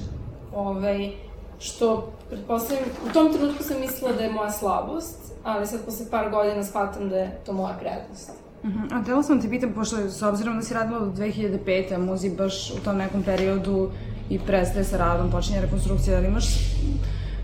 Ovaj, 0.55 1.11
što, 1.59 2.11
pretpostavljam, 2.29 2.85
u 3.09 3.13
tom 3.13 3.33
trenutku 3.33 3.63
sam 3.63 3.79
mislila 3.79 4.13
da 4.13 4.23
je 4.23 4.31
moja 4.31 4.51
slabost, 4.51 5.17
ali 5.43 5.67
sad 5.67 5.85
posle 5.85 6.05
par 6.11 6.29
godina 6.29 6.63
shvatam 6.63 7.09
da 7.09 7.17
je 7.17 7.39
to 7.45 7.53
moja 7.53 7.73
prednost. 7.73 8.31
Uh 8.63 8.69
mhm. 8.69 8.79
-huh. 8.79 9.01
A 9.01 9.03
tela 9.03 9.23
sam 9.23 9.41
te 9.41 9.49
pitam, 9.49 9.73
pošto 9.73 10.09
s 10.09 10.21
obzirom 10.21 10.55
da 10.55 10.61
si 10.61 10.73
radila 10.73 10.99
od 10.99 11.17
2005. 11.17 11.93
a 11.95 11.97
muzi 11.97 12.35
baš 12.37 12.71
u 12.71 12.83
tom 12.83 12.97
nekom 12.97 13.23
periodu 13.23 13.89
i 14.29 14.39
prestaje 14.39 14.85
sa 14.85 14.97
radom, 14.97 15.31
počinje 15.31 15.61
rekonstrukcija, 15.61 16.15
da 16.15 16.21
li 16.21 16.27
imaš 16.27 16.45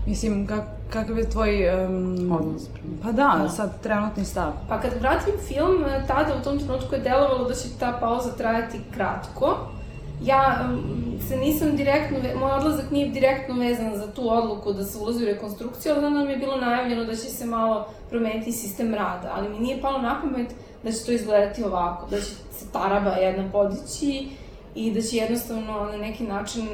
Mislim, 0.06 0.46
kak, 0.46 0.64
kakav 0.92 1.18
je 1.18 1.30
tvoj... 1.30 1.84
Um, 1.86 2.32
Odnos. 2.32 2.62
Pa 3.02 3.12
da, 3.12 3.38
da, 3.42 3.48
sad 3.48 3.82
trenutni 3.82 4.24
stav. 4.24 4.52
Pa 4.68 4.80
kad 4.80 4.92
vratim 5.00 5.34
film, 5.48 5.84
e, 5.84 6.04
tada 6.06 6.34
u 6.40 6.44
tom 6.44 6.58
trenutku 6.58 6.94
je 6.94 7.00
delovalo 7.00 7.48
da 7.48 7.54
će 7.54 7.68
ta 7.80 7.98
pauza 8.00 8.32
trajati 8.32 8.80
kratko. 8.94 9.58
Ja 10.24 10.60
um, 10.64 11.02
se 11.28 11.36
nisam 11.36 11.76
direktno, 11.76 12.18
moj 12.40 12.52
odlazak 12.52 12.90
nije 12.90 13.10
direktno 13.10 13.54
vezan 13.54 13.96
za 13.96 14.12
tu 14.12 14.30
odluku 14.30 14.72
da 14.72 14.84
se 14.84 14.98
ulazi 14.98 15.24
u 15.24 15.26
rekonstrukciju, 15.26 15.92
ali 15.92 16.02
da 16.02 16.10
nam 16.10 16.30
je 16.30 16.36
bilo 16.36 16.56
najavljeno 16.56 17.04
da 17.04 17.12
će 17.12 17.30
se 17.30 17.46
malo 17.46 17.86
promeniti 18.10 18.52
sistem 18.52 18.94
rada, 18.94 19.32
ali 19.34 19.48
mi 19.48 19.58
nije 19.58 19.80
palo 19.80 19.98
na 19.98 20.20
pamet 20.22 20.54
da 20.82 20.92
će 20.92 21.04
to 21.04 21.12
izgledati 21.12 21.64
ovako, 21.64 22.06
da 22.10 22.16
će 22.16 22.30
se 22.52 22.72
taraba 22.72 23.10
jedna 23.10 23.50
podići 23.52 24.28
i 24.74 24.92
da 24.92 25.00
će 25.00 25.16
jednostavno 25.16 25.84
na 25.92 25.96
neki 25.96 26.24
način 26.24 26.68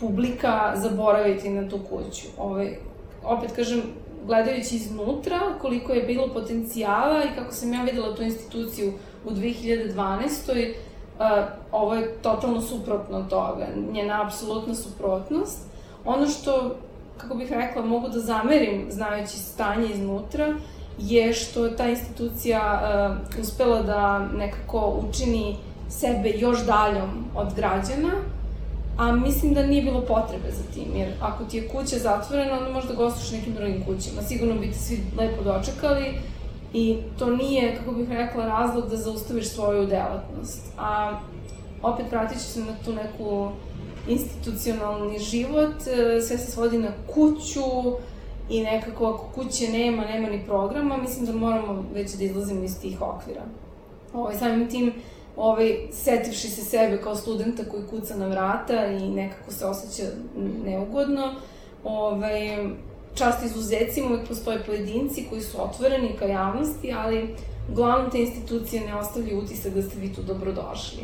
publika 0.00 0.72
zaboraviti 0.76 1.50
na 1.50 1.68
tu 1.68 1.78
kuću. 1.78 2.26
Ovaj, 2.38 2.76
opet 3.26 3.52
kažem, 3.56 3.82
gledajući 4.26 4.76
iznutra 4.76 5.40
koliko 5.60 5.92
je 5.92 6.02
bilo 6.02 6.28
potencijala 6.34 7.24
i 7.24 7.34
kako 7.38 7.54
sam 7.54 7.72
ja 7.72 7.82
videla 7.82 8.14
tu 8.14 8.22
instituciju 8.22 8.92
u 9.24 9.30
2012. 9.30 10.72
Uh, 11.18 11.22
ovo 11.72 11.94
je 11.94 12.18
totalno 12.22 12.60
suprotno 12.60 13.18
od 13.18 13.28
toga, 13.28 13.66
njena 13.92 14.22
apsolutna 14.26 14.74
suprotnost. 14.74 15.58
Ono 16.04 16.26
što, 16.26 16.76
kako 17.16 17.34
bih 17.34 17.52
rekla, 17.52 17.82
mogu 17.82 18.08
da 18.08 18.20
zamerim 18.20 18.86
znajući 18.90 19.38
stanje 19.38 19.88
iznutra, 19.88 20.54
je 20.98 21.32
što 21.32 21.64
je 21.64 21.76
ta 21.76 21.88
institucija 21.88 22.80
uh, 22.80 23.40
uspela 23.40 23.82
da 23.82 24.18
nekako 24.18 25.02
učini 25.08 25.56
sebe 25.88 26.32
još 26.36 26.66
daljom 26.66 27.24
od 27.34 27.54
građana, 27.54 28.12
a 28.96 29.12
mislim 29.12 29.54
da 29.54 29.66
nije 29.66 29.82
bilo 29.82 30.00
potrebe 30.00 30.50
za 30.50 30.62
tim, 30.74 30.96
jer 30.96 31.12
ako 31.20 31.44
ti 31.44 31.56
je 31.56 31.68
kuća 31.68 31.98
zatvorena, 31.98 32.58
onda 32.58 32.72
možda 32.72 32.94
gostuš 32.94 33.32
nekim 33.32 33.54
drugim 33.54 33.84
kućama. 33.84 34.22
Sigurno 34.22 34.54
bi 34.60 34.70
te 34.70 34.78
svi 34.78 35.00
lepo 35.18 35.42
dočekali 35.42 36.14
i 36.72 36.96
to 37.18 37.30
nije, 37.30 37.76
kako 37.76 37.92
bih 37.92 38.08
rekla, 38.10 38.46
razlog 38.46 38.90
da 38.90 38.96
zaustaviš 38.96 39.48
svoju 39.48 39.86
delatnost. 39.86 40.62
A 40.78 41.20
opet 41.82 42.06
vratit 42.10 42.38
ću 42.38 42.44
se 42.44 42.60
na 42.60 42.72
tu 42.84 42.92
neku 42.92 43.48
institucionalni 44.08 45.18
život, 45.18 45.74
sve 46.28 46.38
se 46.38 46.50
svodi 46.52 46.78
na 46.78 46.90
kuću 47.14 47.62
i 48.50 48.62
nekako 48.62 49.06
ako 49.06 49.24
kuće 49.34 49.68
nema, 49.68 50.04
nema 50.04 50.28
ni 50.28 50.44
programa, 50.46 50.96
mislim 50.96 51.26
da 51.26 51.32
moramo 51.32 51.84
već 51.94 52.12
da 52.14 52.24
izlazimo 52.24 52.64
iz 52.64 52.80
tih 52.80 53.02
okvira. 53.02 53.42
Ovaj, 54.14 54.34
samim 54.34 54.68
tim, 54.68 54.92
ovaj, 55.36 55.78
setivši 55.92 56.48
se 56.48 56.64
sebe 56.64 57.02
kao 57.02 57.16
studenta 57.16 57.64
koji 57.70 57.82
kuca 57.90 58.16
na 58.16 58.26
vrata 58.26 58.86
i 58.86 59.08
nekako 59.08 59.52
se 59.52 59.66
osjeća 59.66 60.02
neugodno, 60.64 61.34
ovaj, 61.84 62.68
čast 63.14 63.44
izuzecima, 63.44 64.08
uvek 64.08 64.28
postoje 64.28 64.64
pojedinci 64.66 65.26
koji 65.30 65.42
su 65.42 65.62
otvoreni 65.62 66.16
ka 66.18 66.24
javnosti, 66.24 66.92
ali 66.92 67.34
uglavnom 67.72 68.10
te 68.10 68.20
institucije 68.20 68.86
ne 68.86 68.94
ostavljaju 68.94 69.38
utisak 69.38 69.74
da 69.74 69.82
ste 69.82 70.00
vi 70.00 70.14
tu 70.14 70.22
dobrodošli. 70.22 71.02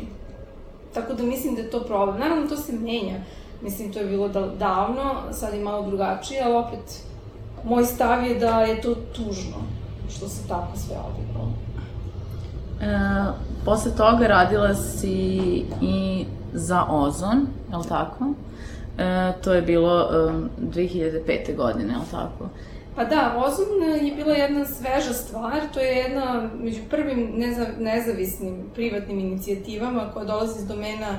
Tako 0.95 1.15
da 1.15 1.23
mislim 1.23 1.55
da 1.55 1.61
je 1.61 1.71
to 1.71 1.85
problem. 1.85 2.21
Naravno, 2.21 2.47
to 2.47 2.57
se 2.57 2.73
menja. 2.73 3.21
Mislim, 3.63 3.93
to 3.93 3.99
je 3.99 4.07
bilo 4.07 4.29
da, 4.29 4.47
davno, 4.47 5.15
sad 5.33 5.55
je 5.55 5.61
malo 5.61 5.87
drugačije, 5.87 6.43
ali 6.43 6.55
opet, 6.55 7.03
moj 7.65 7.85
stav 7.85 8.27
je 8.27 8.35
da 8.35 8.61
je 8.61 8.81
to 8.81 8.95
tužno 8.95 9.57
što 10.11 10.29
se 10.29 10.49
tako 10.49 10.77
sve 10.77 10.97
odigralo. 10.97 11.53
E, 12.81 13.52
posle 13.65 13.93
toga 13.97 14.27
radila 14.27 14.75
si 14.75 15.17
i 15.83 16.25
za 16.53 16.87
Ozon, 16.91 17.47
je 17.71 17.77
li 17.77 17.85
tako? 17.89 18.25
E, 18.99 19.33
to 19.45 19.53
je 19.53 19.63
bilo 19.63 20.09
um, 20.29 20.51
2005. 20.73 21.57
godine, 21.57 21.93
je 21.93 21.99
li 21.99 22.07
tako? 22.11 22.49
Pa 22.97 23.05
da, 23.05 23.45
Ozon 23.47 24.07
je 24.07 24.15
bila 24.15 24.35
jedna 24.35 24.65
sveža 24.65 25.13
stvar, 25.13 25.61
to 25.75 25.81
je 25.81 25.97
jedna 25.97 26.51
među 26.61 26.81
prvim 26.91 27.33
neza, 27.37 27.67
nezavisnim 27.79 28.65
privatnim 28.75 29.19
inicijativama 29.19 30.11
koja 30.15 30.25
dolazi 30.25 30.59
iz 30.59 30.67
domena 30.67 31.19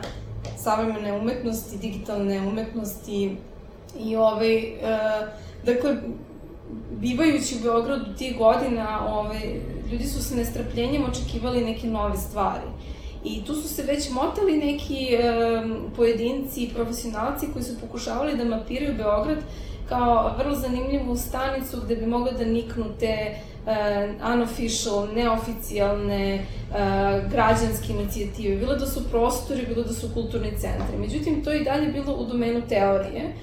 savremene 0.57 1.13
umetnosti, 1.13 1.77
digitalne 1.77 2.47
umetnosti 2.47 3.37
i 3.99 4.15
ovaj, 4.15 4.57
e, 4.57 4.73
dakle, 5.65 5.95
bivajući 6.91 7.55
u 7.55 7.63
Beogradu 7.63 8.13
tih 8.17 8.37
godina, 8.37 9.07
ovaj, 9.07 9.59
ljudi 9.91 10.03
su 10.03 10.23
sa 10.23 10.35
nestrpljenjem 10.35 11.05
očekivali 11.05 11.65
neke 11.65 11.87
nove 11.87 12.17
stvari. 12.17 12.67
I 13.23 13.45
tu 13.45 13.55
su 13.55 13.67
se 13.67 13.83
već 13.83 14.09
motali 14.09 14.57
neki 14.57 15.13
e, 15.13 15.19
pojedinci 15.95 16.63
i 16.63 16.69
profesionalci 16.69 17.47
koji 17.53 17.63
su 17.63 17.79
pokušavali 17.81 18.37
da 18.37 18.45
mapiraju 18.45 18.97
Beograd 18.97 19.37
kao 19.89 20.35
vrlo 20.37 20.55
zanimljivu 20.55 21.17
stanicu 21.17 21.77
gde 21.85 21.95
bi 21.95 22.05
mogli 22.05 22.31
da 22.37 22.45
niknu 22.45 22.85
te 22.99 23.35
uh, 23.65 24.33
unofficial, 24.33 25.07
neoficijalne 25.15 26.45
uh, 26.69 26.75
građanske 27.31 27.93
inicijative. 27.93 28.55
Bilo 28.55 28.75
da 28.75 28.87
su 28.87 29.09
prostori, 29.09 29.65
bilo 29.65 29.83
da 29.83 29.93
su 29.93 30.09
kulturni 30.13 30.51
centri. 30.51 30.97
Međutim, 30.99 31.43
to 31.43 31.51
je 31.51 31.61
i 31.61 31.63
dalje 31.63 31.87
bilo 31.87 32.13
u 32.13 32.25
domenu 32.25 32.61
teorije, 32.69 33.33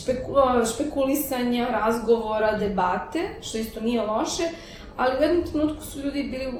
špeku, 0.00 0.34
špekulisanja, 0.74 1.68
razgovora, 1.70 2.58
debate, 2.58 3.18
što 3.42 3.58
isto 3.58 3.80
nije 3.80 4.02
loše, 4.02 4.42
ali 5.00 5.18
u 5.18 5.22
jednom 5.22 5.46
trenutku 5.46 5.84
su 5.84 6.00
ljudi 6.00 6.22
bili, 6.22 6.52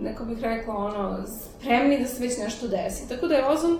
neko 0.00 0.24
bih 0.24 0.38
rekla, 0.40 0.74
ono, 0.74 1.18
spremni 1.26 1.98
da 1.98 2.06
se 2.06 2.22
već 2.22 2.38
nešto 2.38 2.68
desi. 2.68 3.08
Tako 3.08 3.26
da 3.26 3.34
je 3.34 3.46
Ozon 3.46 3.78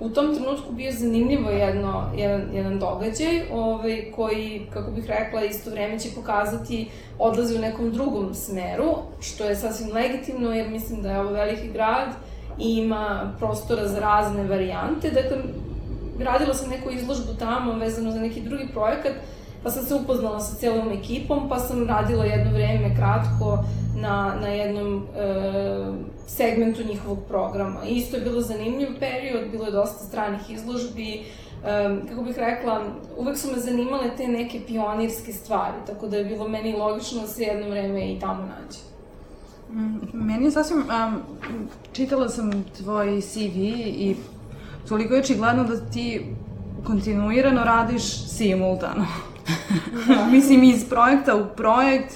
u 0.00 0.08
tom 0.08 0.34
trenutku 0.34 0.72
bio 0.72 0.92
zanimljivo 0.92 1.50
jedno, 1.50 2.10
jedan, 2.16 2.42
jedan 2.52 2.78
događaj 2.78 3.42
ovaj, 3.52 4.12
koji, 4.16 4.66
kako 4.72 4.90
bih 4.90 5.06
rekla, 5.06 5.44
isto 5.44 5.70
vreme 5.70 5.98
će 5.98 6.08
pokazati 6.14 6.88
odlazi 7.18 7.56
u 7.56 7.60
nekom 7.60 7.90
drugom 7.92 8.34
smeru, 8.34 8.94
što 9.20 9.44
je 9.44 9.56
sasvim 9.56 9.92
legitimno 9.92 10.52
jer 10.52 10.70
mislim 10.70 11.02
da 11.02 11.10
je 11.10 11.20
ovo 11.20 11.30
veliki 11.30 11.68
grad 11.68 12.08
i 12.58 12.76
ima 12.76 13.32
prostora 13.38 13.88
za 13.88 13.98
razne 14.00 14.44
varijante. 14.44 15.10
Dakle, 15.10 15.36
radila 16.20 16.54
sam 16.54 16.70
neku 16.70 16.90
izložbu 16.90 17.34
tamo 17.38 17.72
vezano 17.72 18.10
za 18.10 18.20
neki 18.20 18.40
drugi 18.40 18.68
projekat, 18.72 19.12
pa 19.62 19.70
sam 19.70 19.84
se 19.84 19.94
upoznala 19.94 20.40
sa 20.40 20.56
celom 20.56 20.92
ekipom, 20.92 21.48
pa 21.48 21.58
sam 21.58 21.86
radila 21.88 22.24
jedno 22.24 22.52
vreme 22.52 22.96
kratko 22.96 23.64
na, 23.96 24.34
na 24.40 24.48
jednom 24.48 24.96
e, 24.96 25.02
segmentu 26.26 26.82
njihovog 26.88 27.18
programa. 27.28 27.84
Isto 27.88 28.16
je 28.16 28.22
bilo 28.22 28.40
zanimljiv 28.40 28.88
period, 28.98 29.50
bilo 29.50 29.64
je 29.64 29.72
dosta 29.72 30.04
stranih 30.04 30.50
izložbi, 30.50 31.14
e, 31.14 31.22
kako 32.08 32.22
bih 32.22 32.38
rekla, 32.38 32.82
uvek 33.16 33.38
su 33.38 33.48
me 33.52 33.58
zanimale 33.58 34.10
te 34.16 34.28
neke 34.28 34.60
pionirske 34.66 35.32
stvari, 35.32 35.76
tako 35.86 36.06
da 36.08 36.16
je 36.16 36.24
bilo 36.24 36.48
meni 36.48 36.76
logično 36.76 37.20
da 37.20 37.26
se 37.26 37.42
jedno 37.42 37.70
vreme 37.70 38.12
i 38.12 38.20
tamo 38.20 38.42
nađe. 38.42 38.78
Mm, 39.72 40.26
meni 40.26 40.44
je 40.44 40.50
sasvim, 40.50 40.78
um, 40.78 41.20
čitala 41.92 42.28
sam 42.28 42.64
tvoj 42.76 43.20
CV 43.20 43.58
i 43.86 44.16
toliko 44.88 45.14
je 45.14 45.20
očigledno 45.20 45.64
da 45.64 45.90
ti 45.90 46.26
kontinuirano 46.84 47.64
radiš 47.64 48.28
simultano. 48.28 49.06
Mislim, 50.32 50.64
iz 50.64 50.88
projekta 50.88 51.36
u 51.36 51.46
projekt, 51.56 52.14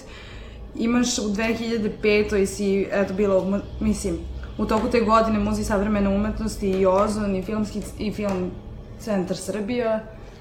imaš 0.75 1.19
u 1.19 1.23
2005. 1.23 2.47
si, 2.47 2.89
eto, 2.93 3.15
bilo, 3.15 3.61
mislim, 3.81 4.19
u 4.59 4.65
toku 4.65 4.89
te 4.89 5.01
godine 5.01 5.39
Muzej 5.39 5.65
savremene 5.65 6.09
umetnosti 6.09 6.71
i 6.71 6.87
Ozon 6.87 7.37
i 7.37 7.43
filmski 7.43 7.81
i 7.99 8.13
film 8.13 8.51
Centar 8.99 9.37
Srbija. 9.37 10.01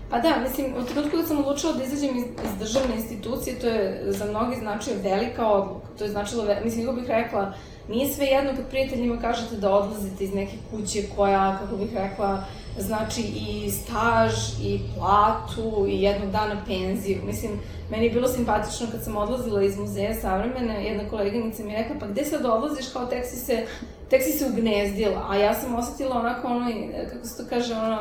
Pa 0.09 0.19
da, 0.19 0.29
mislim, 0.43 0.73
u 0.79 0.83
trenutku 0.83 1.17
da 1.17 1.23
sam 1.23 1.37
odlučila 1.37 1.73
da 1.73 1.83
izađem 1.83 2.17
iz, 2.17 2.23
iz 2.23 2.59
državne 2.59 2.95
institucije, 2.95 3.59
to 3.59 3.67
je 3.67 4.03
za 4.07 4.25
mnogi 4.25 4.55
značio 4.55 4.93
velika 5.03 5.47
odluka. 5.47 5.87
To 5.97 6.03
je 6.03 6.09
značilo, 6.09 6.45
mislim, 6.63 6.85
kako 6.85 6.99
bih 6.99 7.07
rekla, 7.07 7.53
nije 7.91 8.13
sve 8.13 8.25
jedno 8.25 8.51
kad 8.55 8.69
prijateljima 8.69 9.21
kažete 9.21 9.55
da 9.55 9.75
odlazite 9.75 10.23
iz 10.23 10.33
neke 10.33 10.53
kuće 10.71 11.03
koja, 11.15 11.57
kako 11.61 11.75
bih 11.75 11.89
rekla, 11.95 12.43
znači 12.79 13.21
i 13.21 13.71
staž, 13.71 14.33
i 14.63 14.79
platu, 14.97 15.85
i 15.87 16.01
jednog 16.01 16.31
dana 16.31 16.63
penziju. 16.67 17.21
Mislim, 17.25 17.51
Meni 17.91 18.05
je 18.05 18.11
bilo 18.11 18.27
simpatično 18.27 18.87
kad 18.91 19.03
sam 19.03 19.17
odlazila 19.17 19.63
iz 19.63 19.77
muzeja 19.77 20.13
savremene, 20.13 20.85
jedna 20.85 21.09
koleginica 21.09 21.63
mi 21.63 21.71
je 21.71 21.77
rekla, 21.77 21.95
pa 21.99 22.07
gde 22.07 22.25
sad 22.25 22.45
odlaziš, 22.45 22.89
kao 22.93 23.05
tek 23.05 23.25
si 23.25 23.35
se, 23.35 23.65
tek 24.09 24.23
si 24.23 24.31
se 24.31 24.45
ugnezdila, 24.45 25.25
a 25.29 25.35
ja 25.35 25.53
sam 25.53 25.75
osetila 25.75 26.19
onako 26.19 26.47
ono, 26.47 26.71
kako 27.13 27.27
se 27.27 27.37
to 27.37 27.49
kaže, 27.49 27.73
ono, 27.73 27.97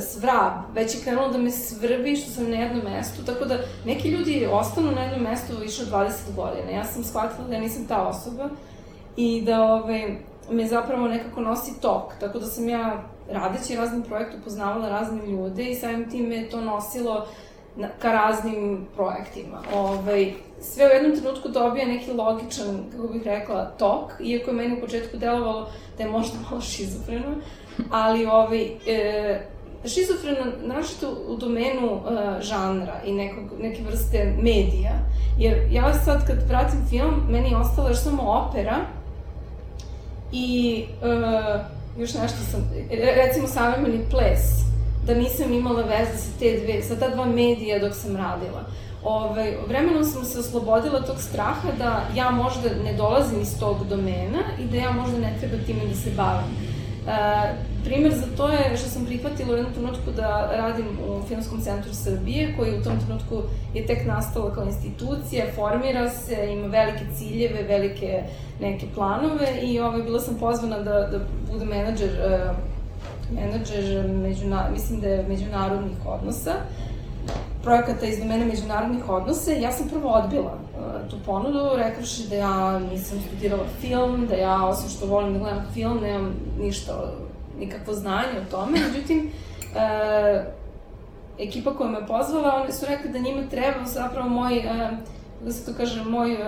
svrab, 0.00 0.52
već 0.74 0.94
je 0.94 1.00
krenulo 1.00 1.28
da 1.28 1.38
me 1.38 1.50
svrbi 1.50 2.16
što 2.16 2.30
sam 2.30 2.50
na 2.50 2.56
jednom 2.56 2.84
mestu, 2.84 3.24
tako 3.26 3.44
da 3.44 3.58
neki 3.84 4.08
ljudi 4.08 4.48
ostanu 4.52 4.92
na 4.92 5.02
jednom 5.02 5.22
mestu 5.22 5.56
više 5.56 5.82
od 5.82 5.88
20 5.88 6.10
godina. 6.36 6.70
Ja 6.70 6.84
sam 6.84 7.04
shvatila 7.04 7.48
da 7.48 7.54
ja 7.54 7.60
nisam 7.60 7.86
ta 7.86 8.02
osoba 8.02 8.48
i 9.20 9.42
da 9.42 9.62
ove, 9.62 10.16
me 10.50 10.66
zapravo 10.66 11.08
nekako 11.08 11.40
nosi 11.40 11.80
tok, 11.80 12.12
tako 12.20 12.38
da 12.38 12.46
sam 12.46 12.68
ja 12.68 13.02
radeći 13.32 13.76
raznim 13.76 14.02
projektu 14.02 14.36
upoznavala 14.40 14.88
razne 14.88 15.26
ljude 15.26 15.64
i 15.64 15.74
samim 15.74 16.10
tim 16.10 16.26
me 16.26 16.48
to 16.48 16.60
nosilo 16.60 17.26
na, 17.76 17.88
ka 17.98 18.12
raznim 18.12 18.86
projektima. 18.94 19.62
Ovaj, 19.74 20.32
sve 20.60 20.86
u 20.86 20.88
jednom 20.88 21.20
trenutku 21.20 21.48
dobija 21.48 21.86
neki 21.86 22.12
logičan, 22.12 22.84
kako 22.92 23.08
bih 23.08 23.22
rekla, 23.24 23.64
tok, 23.78 24.12
iako 24.20 24.50
je 24.50 24.56
meni 24.56 24.76
u 24.76 24.80
početku 24.80 25.16
delovalo 25.16 25.68
da 25.98 26.04
je 26.04 26.10
možda 26.10 26.38
malo 26.50 26.60
šizofreno, 26.60 27.34
ali 27.90 28.26
ovaj, 28.26 28.70
e, 28.86 29.40
šizofreno 29.84 30.52
našto 30.64 31.06
u 31.28 31.36
domenu 31.36 31.92
uh, 31.92 32.00
žanra 32.40 33.00
i 33.04 33.12
nekog, 33.12 33.44
neke 33.60 33.82
vrste 33.82 34.34
medija. 34.42 34.92
Jer 35.38 35.68
ja 35.70 35.94
sad 35.94 36.26
kad 36.26 36.48
pratim 36.48 36.80
film, 36.90 37.14
meni 37.28 37.50
je 37.50 37.56
ostala 37.56 37.88
još 37.88 37.98
samo 37.98 38.22
opera 38.22 38.76
i 40.32 40.84
uh, 41.02 41.60
još 42.00 42.14
nešto 42.14 42.38
sam, 42.50 42.70
recimo 42.90 43.48
savremeni 43.48 44.04
ples 44.10 44.40
da 45.06 45.14
nisam 45.14 45.52
imala 45.52 45.82
veze 45.82 46.18
sa 46.18 46.30
te 46.38 46.60
dve, 46.64 46.82
sa 46.82 46.96
ta 46.96 47.08
dva 47.08 47.24
medija 47.24 47.78
dok 47.78 47.94
sam 47.94 48.16
radila. 48.16 48.64
Ove, 49.02 49.30
ovaj, 49.30 49.56
vremenom 49.68 50.04
sam 50.04 50.24
se 50.24 50.38
oslobodila 50.38 51.02
tog 51.02 51.20
straha 51.20 51.68
da 51.78 52.06
ja 52.16 52.30
možda 52.30 52.68
ne 52.84 52.92
dolazim 52.92 53.40
iz 53.40 53.58
tog 53.58 53.76
domena 53.88 54.42
i 54.60 54.64
da 54.64 54.76
ja 54.76 54.92
možda 54.92 55.18
ne 55.18 55.36
treba 55.40 55.64
time 55.64 55.86
da 55.86 55.94
se 55.94 56.10
bavim. 56.16 56.69
Primer 57.84 58.14
za 58.14 58.26
to 58.36 58.48
je 58.48 58.76
što 58.76 58.88
sam 58.88 59.04
prihvatila 59.04 59.52
u 59.52 59.56
jednom 59.56 59.72
trenutku 59.72 60.10
da 60.16 60.50
radim 60.56 60.86
u 61.08 61.22
Filmskom 61.28 61.60
centru 61.60 61.94
Srbije, 61.94 62.54
koji 62.58 62.78
u 62.78 62.82
tom 62.82 63.00
trenutku 63.06 63.42
je 63.74 63.86
tek 63.86 64.06
nastala 64.06 64.54
kao 64.54 64.64
institucija, 64.64 65.44
formira 65.54 66.10
se, 66.10 66.52
ima 66.52 66.66
velike 66.66 67.04
ciljeve, 67.16 67.62
velike 67.62 68.22
neke 68.60 68.86
planove 68.94 69.60
i 69.62 69.80
ovaj, 69.80 70.02
bila 70.02 70.20
sam 70.20 70.34
pozvana 70.34 70.78
da, 70.78 70.92
da 70.92 71.18
budem 71.52 71.68
menadžer 71.68 72.10
menadžer, 73.34 74.08
međuna, 74.08 74.68
mislim 74.72 75.00
da 75.00 75.08
je 75.08 75.24
međunarodnih 75.28 75.96
odnosa, 76.06 76.52
projekata 77.62 78.06
iz 78.06 78.18
domena 78.18 78.44
međunarodnih 78.44 79.08
odnosa, 79.08 79.52
ja 79.52 79.72
sam 79.72 79.88
prvo 79.88 80.08
odbila 80.08 80.58
tu 81.10 81.16
ponudu, 81.26 81.76
rekavši 81.76 82.28
da 82.28 82.34
ja 82.34 82.78
nisam 82.78 83.18
studirala 83.26 83.64
film, 83.80 84.26
da 84.26 84.34
ja, 84.34 84.66
osim 84.66 84.88
što 84.88 85.06
volim 85.06 85.32
da 85.32 85.38
gledam 85.38 85.66
film, 85.74 85.98
nemam 86.02 86.34
ništa, 86.58 87.12
nikakvo 87.58 87.94
znanje 87.94 88.40
o 88.40 88.50
tome. 88.50 88.78
Međutim, 88.92 89.30
uh, 89.72 90.44
ekipa 91.38 91.74
koja 91.74 91.90
me 91.90 92.06
pozvala, 92.06 92.62
oni 92.62 92.72
su 92.72 92.86
rekli 92.88 93.10
da 93.10 93.18
njima 93.18 93.42
treba 93.50 93.84
zapravo 93.84 94.28
moj, 94.28 94.58
uh, 94.58 94.98
da 95.44 95.52
se 95.52 95.66
to 95.66 95.78
kaže, 95.78 96.04
moj 96.04 96.32
uh, 96.32 96.40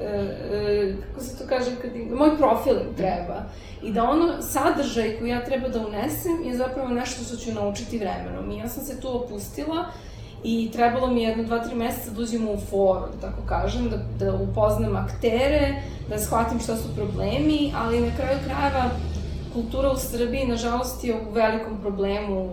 e, 0.00 0.94
kako 1.08 1.20
se 1.24 1.38
to 1.38 1.44
kaže, 1.48 1.70
kad, 1.82 1.90
moj 2.18 2.36
profil 2.36 2.76
im 2.80 2.94
treba. 2.96 3.44
I 3.82 3.92
da 3.92 4.04
ono, 4.04 4.42
sadržaj 4.42 5.18
koji 5.18 5.30
ja 5.30 5.44
treba 5.44 5.68
da 5.68 5.86
unesem 5.86 6.42
je 6.44 6.56
zapravo 6.56 6.88
nešto 6.88 7.24
što 7.24 7.36
ću 7.36 7.54
naučiti 7.54 7.98
vremenom. 7.98 8.50
I 8.50 8.58
ja 8.58 8.68
sam 8.68 8.84
se 8.84 9.00
tu 9.00 9.16
opustila 9.16 9.84
i 10.48 10.70
trebalo 10.72 11.06
mi 11.06 11.22
jedno, 11.22 11.44
dva, 11.44 11.58
tri 11.58 11.74
meseca 11.74 12.10
da 12.10 12.22
uđem 12.22 12.48
u 12.48 12.56
foru, 12.70 13.00
da 13.00 13.28
tako 13.28 13.42
kažem, 13.48 13.88
da, 13.90 13.96
da 14.18 14.34
upoznam 14.34 14.96
aktere, 14.96 15.82
da 16.08 16.18
shvatim 16.18 16.60
šta 16.60 16.76
su 16.76 16.94
problemi, 16.96 17.72
ali 17.76 18.00
na 18.00 18.16
kraju 18.16 18.38
krajeva 18.44 18.90
kultura 19.52 19.90
u 19.92 19.96
Srbiji, 19.96 20.46
nažalost, 20.46 21.04
je 21.04 21.14
u 21.14 21.32
velikom 21.32 21.80
problemu 21.80 22.50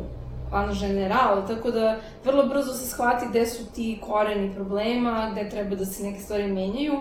an 0.52 0.74
general, 0.80 1.48
tako 1.48 1.72
da 1.72 2.00
vrlo 2.26 2.48
brzo 2.48 2.74
se 2.74 2.90
shvati 2.90 3.26
gde 3.30 3.46
su 3.46 3.66
ti 3.76 4.00
koreni 4.02 4.54
problema, 4.56 5.30
gde 5.32 5.50
treba 5.50 5.76
da 5.76 5.86
se 5.86 6.04
neke 6.04 6.20
stvari 6.20 6.48
menjaju. 6.48 6.94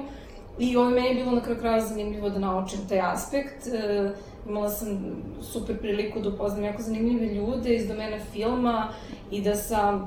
I 0.59 0.77
ovo 0.77 0.91
meni 0.91 1.15
bilo 1.15 1.33
na 1.33 1.41
kraju 1.41 1.59
kraja 1.59 1.81
zanimljivo 1.81 2.31
da 2.31 2.39
naučim 2.39 2.79
taj 2.89 3.01
aspekt. 3.01 3.67
E, 3.67 4.11
imala 4.49 4.69
sam 4.69 4.99
super 5.43 5.79
priliku 5.79 6.21
da 6.21 6.29
upoznam 6.29 6.65
jako 6.65 6.83
zanimljive 6.83 7.35
ljude 7.35 7.75
iz 7.75 7.89
domena 7.89 8.19
filma 8.33 8.89
i 9.31 9.43
da 9.43 9.55
sa 9.55 10.07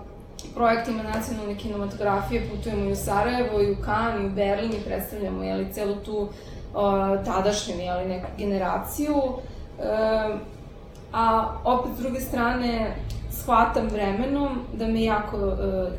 projektima 0.56 1.04
nacionalne 1.04 1.58
kinematografije 1.58 2.50
putujemo 2.50 2.90
i 2.90 2.92
u 2.92 2.96
Sarajevo, 2.96 3.62
i 3.62 3.72
u 3.72 3.76
Kan, 3.86 4.22
i 4.22 4.26
u 4.26 4.30
Berlin 4.30 4.72
i 4.72 4.86
predstavljamo 4.86 5.44
jeli, 5.44 5.74
celu 5.74 5.96
tu 5.96 6.28
o, 6.74 7.18
tadašnju 7.18 7.76
jeli, 7.76 8.06
neku 8.06 8.28
generaciju. 8.38 9.16
E, 9.80 10.38
a 11.14 11.52
opet 11.64 11.92
s 11.96 12.00
druge 12.00 12.20
strane 12.20 12.96
shvatam 13.32 13.88
vremenom 13.88 14.60
da 14.74 14.88
me 14.88 15.04
jako 15.04 15.38
e, 15.38 15.90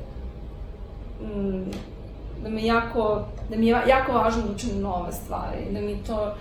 da 2.43 2.49
me 2.49 2.65
jako 2.65 3.25
da 3.51 3.57
mi 3.57 3.67
je 3.67 3.83
jako 3.87 4.13
važno 4.13 4.43
da 4.43 4.53
učim 4.53 4.81
nove 4.81 5.13
stvari, 5.13 5.73
da 5.73 5.81
mi 5.81 6.05
to 6.07 6.35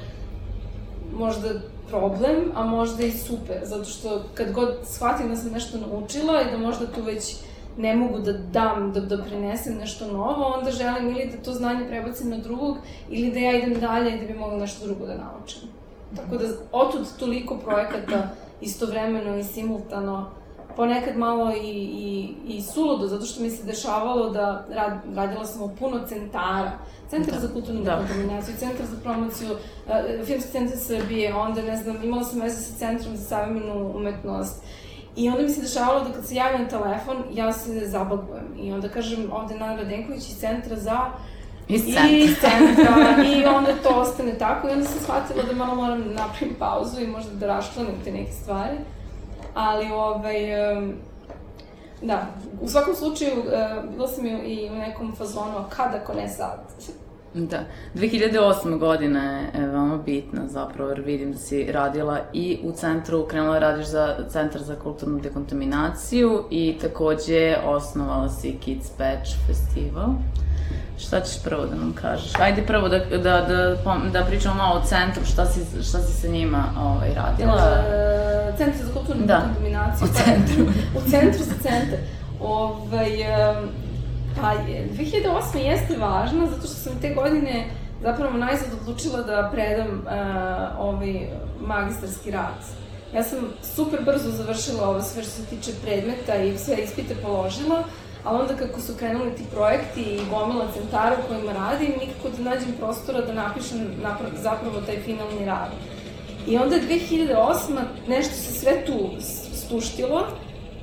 možda 1.18 1.50
problem, 1.90 2.52
a 2.56 2.66
možda 2.66 3.04
i 3.04 3.12
super, 3.12 3.60
zato 3.64 3.86
što 3.86 4.22
kad 4.34 4.52
god 4.52 4.78
shvatim 4.84 5.30
da 5.30 5.36
sam 5.36 5.52
nešto 5.52 5.78
naučila 5.78 6.42
i 6.42 6.52
da 6.52 6.58
možda 6.58 6.88
tu 6.88 7.02
već 7.02 7.36
ne 7.78 7.96
mogu 7.96 8.20
da 8.20 8.34
dam, 8.34 8.92
da, 8.94 9.02
da 9.02 9.24
prinesem 9.24 9.78
nešto 9.78 10.08
novo, 10.08 10.54
onda 10.58 10.72
želim 10.72 11.10
ili 11.10 11.32
da 11.32 11.44
to 11.44 11.54
znanje 11.54 11.88
prebacim 11.88 12.30
na 12.30 12.38
drugog, 12.38 12.78
ili 13.10 13.32
da 13.32 13.40
ja 13.40 13.58
idem 13.58 13.80
dalje 13.80 14.16
i 14.16 14.20
da 14.22 14.34
bi 14.34 14.40
mogla 14.40 14.58
nešto 14.58 14.86
drugo 14.86 15.06
da 15.06 15.18
naučim. 15.18 15.62
Tako 16.16 16.38
da, 16.38 16.48
otud 16.72 17.06
toliko 17.20 17.58
projekata 17.58 18.30
istovremeno 18.62 19.38
i 19.38 19.44
simultano, 19.44 20.32
ponekad 20.76 21.18
malo 21.18 21.52
i, 21.52 21.70
i, 21.78 22.34
i 22.48 22.62
suludo, 22.62 23.08
zato 23.08 23.26
što 23.26 23.44
mi 23.44 23.50
se 23.50 23.64
dešavalo 23.64 24.30
da 24.30 24.66
rad, 24.70 24.94
radila 25.16 25.46
sam 25.46 25.62
u 25.62 25.76
puno 25.80 26.00
centara. 26.08 26.72
Centar 27.10 27.34
da. 27.34 27.40
za 27.40 27.54
kulturnu 27.54 27.84
da. 27.84 27.98
kontaminaciju, 27.98 28.56
Centar 28.60 28.86
za 28.86 28.98
promociju, 29.04 29.52
uh, 29.52 30.26
Filmski 30.26 30.52
centar 30.52 30.78
Srbije, 30.78 31.36
onda, 31.36 31.62
ne 31.62 31.78
znam, 31.78 32.04
imala 32.04 32.24
sam 32.24 32.42
veze 32.42 32.62
sa 32.62 32.78
Centrom 32.78 33.16
za 33.16 33.24
savremenu 33.24 33.92
umetnost. 33.96 34.64
I 35.16 35.30
onda 35.30 35.42
mi 35.42 35.50
se 35.50 35.62
dešavalo 35.62 36.04
da 36.04 36.14
kad 36.14 36.28
se 36.28 36.36
javim 36.36 36.62
na 36.62 36.68
telefon, 36.68 37.24
ja 37.34 37.54
se 37.54 37.88
zabagujem. 37.88 38.46
I 38.58 38.72
onda 38.72 38.90
kažem 38.90 39.32
ovde 39.32 39.56
Nana 39.56 39.76
Radenković 39.76 40.30
iz 40.30 40.38
Centra 40.38 40.76
za 40.76 41.00
Iz 41.68 41.84
centra. 41.84 42.10
I 42.10 42.20
iz 42.20 42.36
centra. 42.36 43.24
I 43.26 43.46
onda 43.46 43.72
to 43.84 43.90
ostane 43.90 44.38
tako. 44.38 44.68
I 44.68 44.72
onda 44.72 44.86
sam 44.86 45.00
shvatila 45.00 45.44
da 45.44 45.56
malo 45.56 45.76
moram 45.76 46.04
da 46.04 46.10
napravim 46.10 46.56
pauzu 46.60 47.02
i 47.02 47.08
možda 47.08 47.34
da 47.34 47.48
raščlanim 47.48 47.96
te 48.04 48.12
neke 48.12 48.32
stvari. 48.32 48.78
Ali, 49.54 49.92
ovaj, 49.92 50.36
da, 52.02 52.28
u 52.62 52.68
svakom 52.68 52.96
slučaju, 52.96 53.44
bila 53.96 54.08
sam 54.08 54.26
i 54.26 54.70
u 54.72 54.76
nekom 54.76 55.16
fazonu, 55.16 55.54
kada 55.70 55.98
ako 55.98 56.14
ne 56.14 56.30
sad? 56.30 56.60
Da. 57.36 57.60
2008. 57.96 58.78
godina 58.80 59.40
je 59.40 59.68
veoma 59.68 59.98
bitna 59.98 60.48
zapravo, 60.48 60.90
jer 60.90 61.02
vidim 61.02 61.32
da 61.32 61.38
si 61.38 61.72
radila 61.72 62.20
i 62.34 62.60
u 62.64 62.72
centru, 62.72 63.28
krenula 63.28 63.54
da 63.54 63.60
radiš 63.60 63.86
za 63.86 64.16
Centar 64.30 64.62
za 64.62 64.76
kulturnu 64.76 65.20
dekontaminaciju 65.20 66.44
i 66.52 66.78
takođe 66.82 67.56
osnovala 67.66 68.30
si 68.30 68.58
Kids 68.62 68.90
Patch 68.90 69.32
Festival. 69.48 70.10
Šta 70.98 71.22
ćeš 71.22 71.44
prvo 71.44 71.66
da 71.66 71.76
nam 71.76 71.94
kažeš? 72.02 72.32
Ajde 72.40 72.62
prvo 72.62 72.90
da, 72.90 73.00
da, 73.00 73.18
da, 73.18 73.76
da 74.14 74.26
pričamo 74.28 74.56
malo 74.56 74.80
o 74.80 74.86
centru, 74.86 75.26
šta 75.26 75.46
si, 75.46 75.84
šta 75.84 76.00
si 76.00 76.22
sa 76.22 76.28
njima 76.28 76.64
ovaj, 76.80 77.14
radila? 77.14 77.84
E, 77.90 78.58
centar 78.58 78.86
za 78.86 78.94
kulturnu 78.94 79.26
da. 79.26 79.42
kontaminaciju. 79.42 80.08
U 80.08 80.14
centru. 80.14 80.66
u 80.98 81.10
centru 81.10 81.44
za 81.44 81.54
centar. 81.62 82.00
Ovaj, 82.42 83.10
pa, 84.42 84.54
2008. 84.94 85.58
jeste 85.58 85.98
važna, 85.98 86.48
zato 86.48 86.68
što 86.68 86.76
sam 86.76 87.02
te 87.02 87.14
godine 87.14 87.66
zapravo 88.02 88.38
najzad 88.38 88.68
odlučila 88.82 89.22
da 89.22 89.50
predam 89.54 89.88
uh, 89.88 90.80
ovaj 90.80 91.30
magistarski 91.60 92.32
rad. 92.32 92.60
Ja 93.16 93.24
sam 93.24 93.40
super 93.76 94.00
brzo 94.06 94.32
završila 94.32 94.90
ovo 94.90 95.02
sve 95.02 95.24
što 95.24 95.32
se 95.32 95.46
tiče 95.46 95.72
predmeta 95.84 96.36
i 96.36 96.58
sve 96.58 96.76
ispite 96.76 97.16
položila, 97.16 97.84
ali 98.24 98.40
onda 98.40 98.56
kako 98.56 98.82
su 98.82 98.94
krenuli 99.00 99.36
ti 99.36 99.44
projekti 99.54 100.02
i 100.02 100.30
gomila 100.30 100.72
centara 100.74 101.16
u 101.20 101.28
kojima 101.28 101.54
radim, 101.54 101.94
nikako 102.00 102.30
da 102.38 102.50
nađem 102.50 102.74
prostora 102.80 103.22
da 103.22 103.34
napišem 103.34 103.88
zapravo 104.42 104.82
taj 104.86 105.00
finalni 105.00 105.46
rad. 105.46 105.72
I 106.48 106.58
onda 106.58 106.76
2008. 106.76 107.80
nešto 108.08 108.36
se 108.36 108.60
sve 108.60 108.86
tu 108.86 109.10
stuštilo 109.54 110.28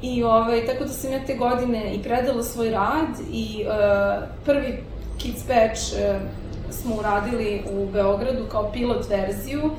i 0.02 0.22
ovaj, 0.22 0.66
tako 0.66 0.84
da 0.84 0.90
sam 0.90 1.12
ja 1.12 1.24
te 1.26 1.34
godine 1.34 1.94
i 1.94 2.02
predala 2.02 2.42
svoj 2.42 2.70
rad 2.70 3.08
i 3.32 3.64
uh, 3.66 4.28
prvi 4.44 4.84
Kids 5.18 5.42
Patch 5.42 5.82
uh, 5.92 6.20
smo 6.70 6.96
uradili 6.96 7.62
u 7.72 7.86
Beogradu 7.92 8.46
kao 8.50 8.72
pilot 8.72 9.08
verziju 9.10 9.64
uh, 9.64 9.72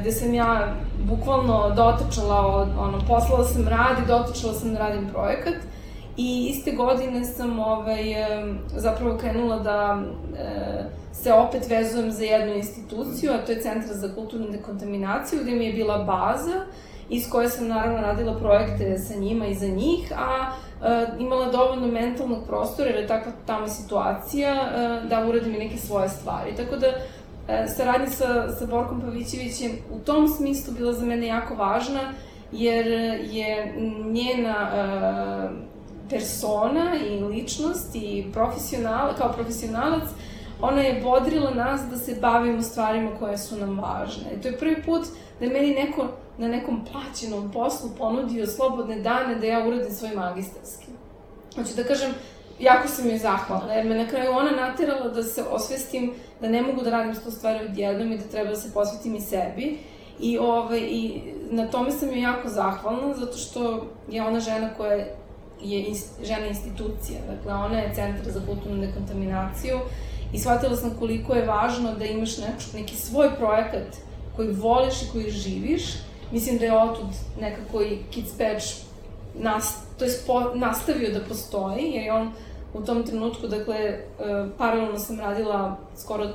gde 0.00 0.12
sam 0.12 0.34
ja 0.34 0.74
bukvalno 1.04 1.70
dotačala, 1.76 2.68
ono, 2.78 2.98
poslala 3.08 3.44
sam 3.44 3.68
rad 3.68 3.98
i 4.04 4.08
dotačala 4.08 4.54
sam 4.54 4.72
da 4.72 4.78
radim 4.78 5.08
projekat. 5.08 5.54
I 6.16 6.48
iste 6.50 6.70
godine 6.70 7.24
sam 7.24 7.58
ovaj, 7.58 8.04
zapravo 8.76 9.18
krenula 9.18 9.58
da 9.58 10.02
e, 10.38 10.84
se 11.12 11.32
opet 11.32 11.70
vezujem 11.70 12.12
za 12.12 12.24
jednu 12.24 12.54
instituciju, 12.54 13.32
a 13.32 13.46
to 13.46 13.52
je 13.52 13.60
Centar 13.60 13.96
za 13.96 14.14
kulturnu 14.14 14.46
dekontaminaciju, 14.50 15.40
gde 15.42 15.50
mi 15.50 15.64
je 15.64 15.72
bila 15.72 15.98
baza 15.98 16.64
iz 17.10 17.30
koje 17.30 17.48
sam 17.48 17.68
naravno 17.68 18.00
radila 18.00 18.38
projekte 18.38 18.98
sa 18.98 19.14
njima 19.14 19.46
i 19.46 19.54
za 19.54 19.66
njih, 19.66 20.12
a 20.16 20.50
e, 20.82 21.06
imala 21.18 21.52
dovoljno 21.52 21.86
mentalnog 21.86 22.46
prostora, 22.46 22.88
jer 22.88 22.98
je 22.98 23.06
takva 23.06 23.32
tamo 23.46 23.68
situacija, 23.68 24.52
e, 24.52 25.08
da 25.08 25.26
uradim 25.28 25.54
i 25.54 25.58
neke 25.58 25.76
svoje 25.76 26.08
stvari. 26.08 26.56
Tako 26.56 26.76
da, 26.76 26.86
e, 26.86 27.66
saradnja 27.76 28.10
sa, 28.10 28.52
sa 28.58 28.66
Borkom 28.66 29.00
Pavićevićem 29.00 29.70
u 29.90 29.98
tom 29.98 30.28
smislu 30.28 30.74
bila 30.74 30.92
za 30.92 31.06
mene 31.06 31.26
jako 31.26 31.54
važna, 31.54 32.12
jer 32.52 32.86
je 33.22 33.74
njena 34.04 34.70
e, 34.74 35.76
persona 36.10 36.94
i 37.08 37.20
ličnost 37.20 37.94
i 37.94 38.26
profesional, 38.32 39.14
kao 39.18 39.32
profesionalac, 39.32 40.08
ona 40.60 40.82
je 40.82 41.00
bodrila 41.02 41.50
nas 41.50 41.80
da 41.90 41.96
se 41.96 42.18
bavimo 42.20 42.62
stvarima 42.62 43.10
koje 43.18 43.38
su 43.38 43.56
nam 43.56 43.80
važne. 43.80 44.24
I 44.36 44.42
to 44.42 44.48
je 44.48 44.58
prvi 44.58 44.82
put 44.82 45.06
da 45.38 45.44
je 45.44 45.52
meni 45.52 45.74
neko 45.74 46.06
na 46.38 46.48
nekom 46.48 46.84
plaćenom 46.92 47.52
poslu 47.52 47.90
ponudio 47.98 48.46
slobodne 48.46 49.00
dane 49.00 49.34
da 49.34 49.46
ja 49.46 49.66
uradim 49.66 49.92
svoj 49.92 50.10
magistarski. 50.14 50.86
Hoću 51.56 51.74
da 51.76 51.84
kažem, 51.84 52.10
jako 52.60 52.88
sam 52.88 53.08
joj 53.08 53.18
zahvalna, 53.18 53.72
jer 53.72 53.86
me 53.86 53.94
na 53.94 54.08
kraju 54.08 54.30
ona 54.30 54.50
naterala 54.50 55.08
da 55.08 55.22
se 55.22 55.44
osvestim 55.50 56.12
da 56.40 56.48
ne 56.48 56.62
mogu 56.62 56.82
da 56.82 56.90
radim 56.90 57.14
sto 57.14 57.30
stvari 57.30 57.64
odjednom 57.64 58.12
i 58.12 58.18
da 58.18 58.24
treba 58.24 58.50
da 58.50 58.56
se 58.56 58.72
posvetim 58.74 59.14
i 59.14 59.20
sebi. 59.20 59.78
I, 60.20 60.38
ovaj, 60.38 60.80
I 60.80 61.22
na 61.50 61.66
tome 61.66 61.90
sam 61.90 62.08
joj 62.08 62.22
jako 62.22 62.48
zahvalna, 62.48 63.14
zato 63.14 63.36
što 63.36 63.86
je 64.08 64.22
ona 64.22 64.40
žena 64.40 64.70
koja 64.76 64.94
je 65.60 65.84
inst, 65.84 66.24
žena 66.24 66.46
institucija, 66.46 67.18
dakle 67.28 67.54
ona 67.54 67.78
je 67.78 67.94
centar 67.94 68.32
za 68.32 68.40
kulturnu 68.46 68.86
dekontaminaciju 68.86 69.78
i 70.36 70.38
shvatila 70.38 70.76
sam 70.76 70.96
koliko 70.98 71.34
je 71.34 71.46
važno 71.46 71.94
da 71.94 72.04
imaš 72.04 72.38
nek, 72.38 72.74
neki 72.74 72.96
svoj 72.96 73.30
projekat 73.38 73.96
koji 74.36 74.52
voliš 74.52 75.02
i 75.02 75.10
koji 75.12 75.30
živiš. 75.30 75.82
Mislim 76.32 76.58
da 76.58 76.64
je 76.64 76.78
otud 76.78 77.08
nekako 77.40 77.82
i 77.82 77.98
Kids 78.10 78.30
Patch 78.38 78.66
nas, 79.34 79.78
to 79.98 80.04
je 80.04 80.10
spo, 80.10 80.54
nastavio 80.54 81.12
da 81.12 81.24
postoji, 81.28 81.90
jer 81.90 82.04
je 82.04 82.12
on 82.12 82.32
u 82.74 82.80
tom 82.80 83.02
trenutku, 83.02 83.46
dakle, 83.46 83.76
uh, 83.88 84.48
paralelno 84.58 84.98
sam 84.98 85.20
radila 85.20 85.76
skoro 85.96 86.28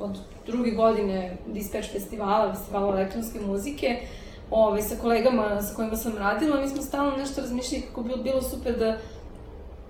od 0.00 0.18
druge 0.46 0.70
godine 0.70 1.36
Dispatch 1.46 1.92
festivala, 1.92 2.54
festivala 2.54 2.96
elektronske 2.96 3.40
muzike, 3.40 4.00
ovaj, 4.50 4.82
sa 4.82 4.94
kolegama 5.02 5.62
sa 5.62 5.74
kojima 5.74 5.96
sam 5.96 6.16
radila, 6.18 6.60
mi 6.60 6.68
smo 6.68 6.82
stalno 6.82 7.16
nešto 7.16 7.40
razmišljali 7.40 7.82
kako 7.82 8.02
bi 8.02 8.14
bilo 8.22 8.42
super 8.42 8.78
da 8.78 8.98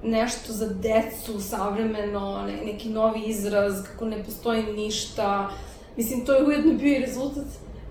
nešto 0.04 0.52
za 0.52 0.66
decu, 0.66 1.40
savremeno, 1.40 2.42
ne, 2.46 2.72
neki 2.72 2.88
novi 2.88 3.20
izraz, 3.20 3.82
kako 3.82 4.04
ne 4.04 4.24
postoji 4.24 4.62
ništa. 4.62 5.50
Mislim, 5.96 6.26
to 6.26 6.32
je 6.32 6.44
ujedno 6.44 6.74
bio 6.74 6.96
i 6.96 7.00
rezultat, 7.00 7.46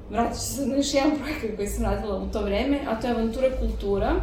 vratit 0.10 0.40
ću 0.40 0.46
se 0.46 0.66
na 0.66 0.76
još 0.76 0.94
jedan 0.94 1.12
projekat 1.18 1.56
koji 1.56 1.68
sam 1.68 1.84
radila 1.84 2.18
u 2.18 2.32
to 2.32 2.42
vreme, 2.42 2.80
a 2.88 3.02
to 3.02 3.08
je 3.08 3.14
Avantura 3.14 3.48
kultura, 3.60 4.16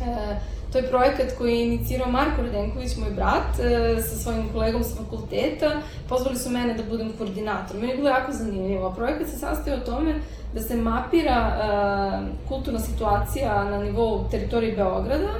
E, 0.00 0.40
to 0.72 0.78
je 0.78 0.88
projekat 0.88 1.26
koji 1.38 1.54
je 1.54 1.66
inicirao 1.66 2.10
Marko 2.10 2.42
Radenković, 2.42 2.96
moj 2.96 3.10
brat, 3.10 3.58
e, 3.60 4.02
sa 4.02 4.16
svojim 4.16 4.48
kolegom 4.52 4.84
sa 4.84 4.96
fakulteta. 4.96 5.70
Pozvali 6.08 6.38
su 6.38 6.50
mene 6.50 6.74
da 6.74 6.82
budem 6.82 7.12
koordinator. 7.18 7.76
Meni 7.76 7.92
je 7.92 7.96
bilo 7.96 8.08
jako 8.08 8.32
zanimljivo. 8.32 8.92
Projekat 8.96 9.28
se 9.28 9.38
sastoji 9.38 9.76
o 9.76 9.86
tome 9.86 10.14
da 10.54 10.60
se 10.60 10.76
mapira 10.76 11.38
e, 11.38 12.48
kulturna 12.48 12.80
situacija 12.80 13.64
na 13.64 13.78
nivou 13.78 14.24
teritorije 14.30 14.76
Beograda 14.76 15.32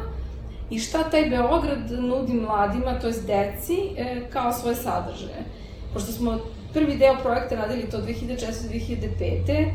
i 0.70 0.78
šta 0.78 1.02
taj 1.10 1.30
Beograd 1.30 1.90
nudi 1.90 2.32
mladima, 2.32 3.00
to 3.00 3.06
je 3.06 3.12
deci, 3.12 3.76
e, 3.96 4.20
kao 4.32 4.52
svoje 4.52 4.76
sadržaje. 4.76 5.44
Pošto 5.92 6.12
smo 6.12 6.38
prvi 6.72 6.96
deo 6.96 7.16
projekta 7.22 7.54
radili 7.54 7.90
to 7.90 7.98
2004-2005. 7.98 9.70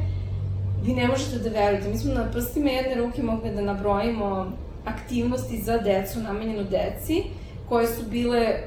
Vi 0.84 0.93
ne 0.93 1.08
možete 1.08 1.39
da 1.39 1.49
verujete, 1.49 1.89
mi 1.89 1.97
smo 1.97 2.13
na 2.13 2.31
prstima 2.31 2.69
jedne 2.69 2.95
ruke 2.95 3.23
mogli 3.23 3.49
da 3.49 3.62
nabrojimo 3.62 4.51
aktivnosti 4.86 5.62
za 5.62 5.77
decu, 5.77 6.19
namenjeno 6.19 6.63
deci, 6.63 7.23
koje 7.69 7.88
su 7.88 8.03
bile 8.10 8.58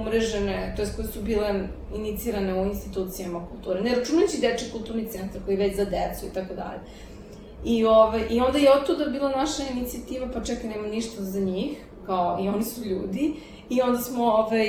umrežene, 0.00 0.74
to 0.76 0.82
je 0.82 0.88
koje 0.96 1.08
su 1.08 1.22
bile 1.22 1.68
inicirane 1.96 2.54
u 2.54 2.66
institucijama 2.66 3.46
kulture. 3.46 3.80
Ne 3.80 3.94
računajući 3.94 4.40
deči 4.40 4.70
kulturni 4.72 5.06
centar 5.06 5.40
koji 5.44 5.54
je 5.54 5.66
već 5.66 5.76
za 5.76 5.84
decu 5.84 6.26
i 6.26 6.34
tako 6.34 6.54
dalje. 6.54 6.80
I, 7.64 7.84
ove, 7.84 8.26
I 8.30 8.40
onda 8.40 8.58
je 8.58 8.72
od 8.72 8.86
tuda 8.86 9.04
bila 9.04 9.30
naša 9.30 9.62
inicijativa, 9.72 10.26
pa 10.34 10.44
čekaj, 10.44 10.70
nema 10.70 10.88
ništa 10.88 11.22
za 11.22 11.40
njih, 11.40 11.84
kao 12.06 12.38
i 12.42 12.48
oni 12.48 12.64
su 12.64 12.84
ljudi. 12.84 13.34
I 13.68 13.82
onda 13.82 13.98
smo 13.98 14.24
ovaj, 14.24 14.66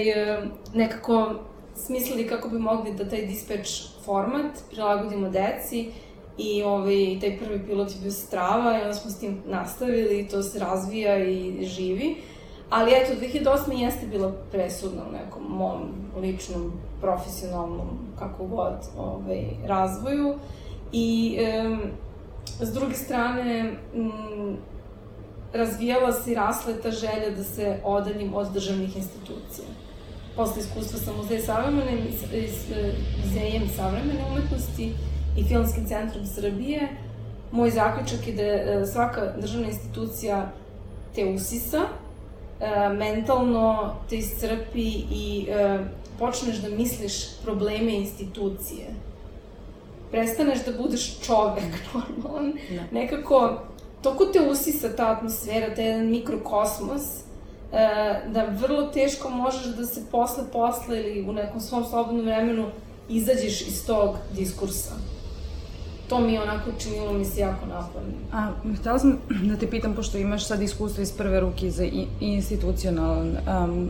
nekako 0.73 1.36
smislili 1.75 2.27
kako 2.27 2.49
bi 2.49 2.60
mogli 2.60 2.93
da 2.93 3.10
taj 3.10 3.25
dispatch 3.25 3.71
format 4.05 4.51
prilagodimo 4.71 5.29
deci 5.29 5.91
i 6.38 6.63
ovaj, 6.63 7.17
taj 7.21 7.38
prvi 7.38 7.65
pilot 7.65 7.91
je 7.91 8.01
bio 8.01 8.12
strava 8.12 8.77
i 8.77 8.81
onda 8.81 8.93
smo 8.93 9.12
s 9.12 9.19
tim 9.19 9.41
nastavili 9.45 10.19
i 10.19 10.27
to 10.27 10.43
se 10.43 10.60
razvija 10.60 11.17
i 11.17 11.65
živi. 11.65 12.15
Ali 12.69 12.91
eto, 12.91 13.13
2008. 13.21 13.71
jeste 13.77 14.08
bila 14.08 14.31
presudna 14.51 15.01
u 15.10 15.12
nekom 15.12 15.43
mom 15.49 15.81
ličnom, 16.21 16.73
profesionalnom, 17.01 17.88
kako 18.19 18.45
god, 18.45 18.73
ovaj, 18.97 19.45
razvoju. 19.65 20.36
I 20.91 21.38
um, 21.65 21.79
s 22.62 22.73
druge 22.73 22.95
strane, 22.95 23.73
um, 23.93 24.58
razvijala 25.53 26.12
se 26.12 26.31
i 26.31 26.36
rasla 26.36 26.73
ta 26.84 26.91
želja 26.91 27.29
da 27.38 27.43
se 27.43 27.79
odaljim 27.84 28.34
od 28.34 28.51
državnih 28.51 28.97
institucija 28.97 29.67
posle 30.36 30.62
iskustva 30.62 30.99
sa 30.99 31.13
Muzej 31.13 31.39
savremene, 31.39 31.91
Muzejem 33.23 33.69
savremene 33.75 34.25
umetnosti 34.31 34.93
i 35.38 35.43
Filmskim 35.43 35.86
centrom 35.88 36.25
Srbije, 36.25 36.88
moj 37.51 37.69
zaključak 37.71 38.27
je 38.27 38.34
da 38.34 38.43
e, 38.43 38.86
svaka 38.86 39.34
državna 39.41 39.67
institucija 39.67 40.51
te 41.15 41.25
usisa, 41.25 41.81
e, 41.81 42.89
mentalno 42.89 43.95
te 44.10 44.17
iscrpi 44.17 44.89
i 45.12 45.47
e, 45.49 45.79
počneš 46.19 46.58
da 46.58 46.69
misliš 46.69 47.39
probleme 47.43 47.95
institucije. 47.95 48.86
Prestaneš 50.15 50.65
da 50.65 50.71
budeš 50.84 51.19
čovek 51.19 51.63
normalan. 51.93 52.54
Da. 52.69 52.82
Nekako, 52.91 53.62
toko 54.01 54.25
te 54.25 54.41
usisa 54.51 54.95
ta 54.95 55.12
atmosfera, 55.12 55.75
taj 55.75 55.86
jedan 55.86 56.10
mikrokosmos, 56.10 57.25
E, 57.75 58.21
da 58.30 58.45
vrlo 58.62 58.84
teško 58.84 59.30
možeš 59.30 59.65
da 59.65 59.86
se 59.86 60.01
posle 60.12 60.43
posle 60.54 60.99
ili 60.99 61.30
u 61.30 61.34
nekom 61.34 61.62
svom 61.62 61.86
slobodnom 61.86 62.25
vremenu 62.25 62.65
izađeš 63.10 63.62
iz 63.62 63.86
tog 63.86 64.15
diskursa. 64.36 64.93
To 66.10 66.19
mi 66.19 66.34
je 66.34 66.41
onako 66.41 66.71
činilo 66.80 67.13
mi 67.13 67.25
se 67.25 67.39
jako 67.39 67.65
naporno. 67.65 68.13
A, 68.34 68.51
htela 68.80 68.99
sam 68.99 69.17
da 69.43 69.56
te 69.56 69.69
pitam, 69.69 69.95
pošto 69.95 70.17
imaš 70.17 70.47
sad 70.47 70.62
iskustvo 70.62 71.01
iz 71.01 71.12
prve 71.12 71.39
ruke 71.39 71.71
za 71.71 71.86
institucionalan 72.19 73.28
um, 73.28 73.89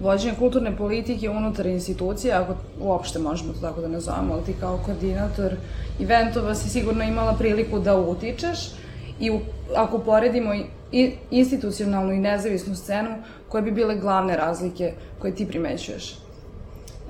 vođenje 0.00 0.34
kulturne 0.38 0.76
politike 0.76 1.30
unutar 1.30 1.66
institucije, 1.66 2.34
ako 2.34 2.54
uopšte 2.80 3.18
možemo 3.18 3.52
to 3.52 3.60
tako 3.60 3.80
da 3.80 3.88
nazovemo, 3.88 4.34
ali 4.34 4.44
ti 4.44 4.54
kao 4.60 4.78
koordinator 4.86 5.56
eventova 6.00 6.54
si 6.54 6.68
sigurno 6.68 7.04
imala 7.04 7.32
priliku 7.32 7.78
da 7.78 7.96
utičeš 7.96 8.58
i 9.20 9.30
u, 9.30 9.40
ako 9.76 9.98
poredimo 9.98 10.54
i 10.92 11.12
institucionalnu 11.30 12.12
i 12.12 12.18
nezavisnu 12.18 12.74
scenu, 12.74 13.10
koje 13.48 13.62
bi 13.62 13.70
bile 13.70 13.96
glavne 13.96 14.36
razlike 14.36 14.92
koje 15.18 15.34
ti 15.34 15.48
primećuješ? 15.48 16.18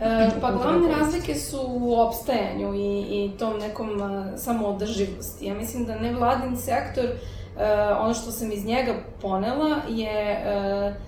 E, 0.00 0.30
pa 0.40 0.52
glavne 0.52 0.88
razlike 0.88 1.34
su 1.34 1.58
u 1.68 2.00
opstajanju 2.00 2.74
i, 2.74 3.00
i 3.00 3.30
tom 3.38 3.58
nekom 3.58 4.00
uh, 4.00 4.26
samoodrživosti. 4.36 5.46
Ja 5.46 5.54
mislim 5.54 5.84
da 5.84 5.98
nevladin 5.98 6.56
sektor, 6.56 7.04
uh, 7.04 7.62
ono 8.00 8.14
što 8.14 8.30
sam 8.30 8.52
iz 8.52 8.64
njega 8.64 8.94
ponela 9.22 9.76
je 9.88 10.44
uh, 10.86 11.07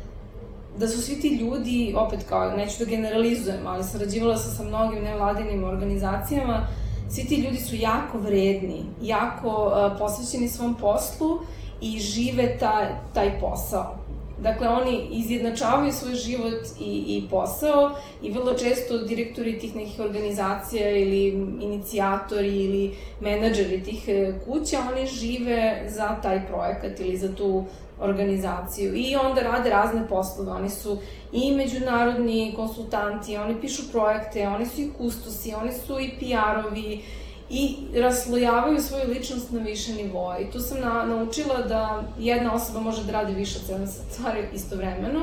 da 0.79 0.89
su 0.89 1.03
svi 1.03 1.21
ti 1.21 1.29
ljudi, 1.29 1.95
opet 1.97 2.21
kao, 2.29 2.57
neću 2.57 2.79
da 2.79 2.85
generalizujem, 2.85 3.67
ali 3.67 3.85
sarađivala 3.85 4.37
sam 4.37 4.53
sa 4.53 4.63
mnogim 4.63 5.05
nevladinim 5.05 5.65
organizacijama, 5.65 6.67
svi 7.11 7.25
ti 7.25 7.37
ljudi 7.37 7.59
su 7.59 7.77
jako 7.77 8.19
vredni, 8.19 8.83
jako 9.03 9.49
uh, 9.49 9.99
posvećeni 9.99 10.49
svom 10.49 10.75
poslu 10.75 11.39
i 11.81 11.99
žive 11.99 12.59
taj, 12.59 12.87
taj 13.15 13.41
posao. 13.41 14.01
Dakle, 14.43 14.69
oni 14.69 15.07
izjednačavaju 15.11 15.93
svoj 15.93 16.15
život 16.15 16.67
i, 16.81 17.05
i 17.09 17.29
posao 17.31 17.91
i 18.23 18.31
vrlo 18.31 18.55
često 18.55 18.99
direktori 18.99 19.59
tih 19.59 19.77
nekih 19.77 20.01
organizacija 20.01 20.91
ili 20.91 21.27
inicijatori 21.61 22.65
ili 22.65 22.95
menadžeri 23.21 23.83
tih 23.83 24.09
e, 24.09 24.33
kuća, 24.45 24.79
oni 24.93 25.07
žive 25.07 25.85
za 25.89 26.17
taj 26.23 26.47
projekat 26.47 27.01
ili 27.01 27.17
za 27.17 27.35
tu 27.35 27.65
organizaciju 28.01 28.95
i 28.97 29.17
onda 29.17 29.41
rade 29.41 29.71
razne 29.71 30.09
poslove. 30.09 30.53
Oni 30.53 30.71
su 30.71 30.99
i 31.33 31.53
međunarodni 31.53 32.53
konsultanti, 32.57 33.37
oni 33.37 33.61
pišu 33.61 33.83
projekte, 33.93 34.49
oni 34.49 34.67
su 34.67 34.81
i 34.81 34.91
kustosi, 34.99 35.55
oni 35.55 35.73
su 35.73 36.01
i 36.01 36.11
PR-ovi, 36.21 37.03
i 37.51 37.77
raslojavaju 37.95 38.81
svoju 38.81 39.09
ličnost 39.09 39.51
na 39.53 39.61
više 39.61 39.93
nivoa. 39.93 40.39
I 40.39 40.51
tu 40.51 40.61
sam 40.61 40.81
na, 40.81 41.05
naučila 41.05 41.63
da 41.63 42.03
jedna 42.19 42.55
osoba 42.55 42.81
može 42.81 43.05
da 43.05 43.13
radi 43.13 43.35
više 43.35 43.59
od 43.59 43.81
7 43.81 43.87
stvari 43.87 44.49
istovremeno 44.55 45.21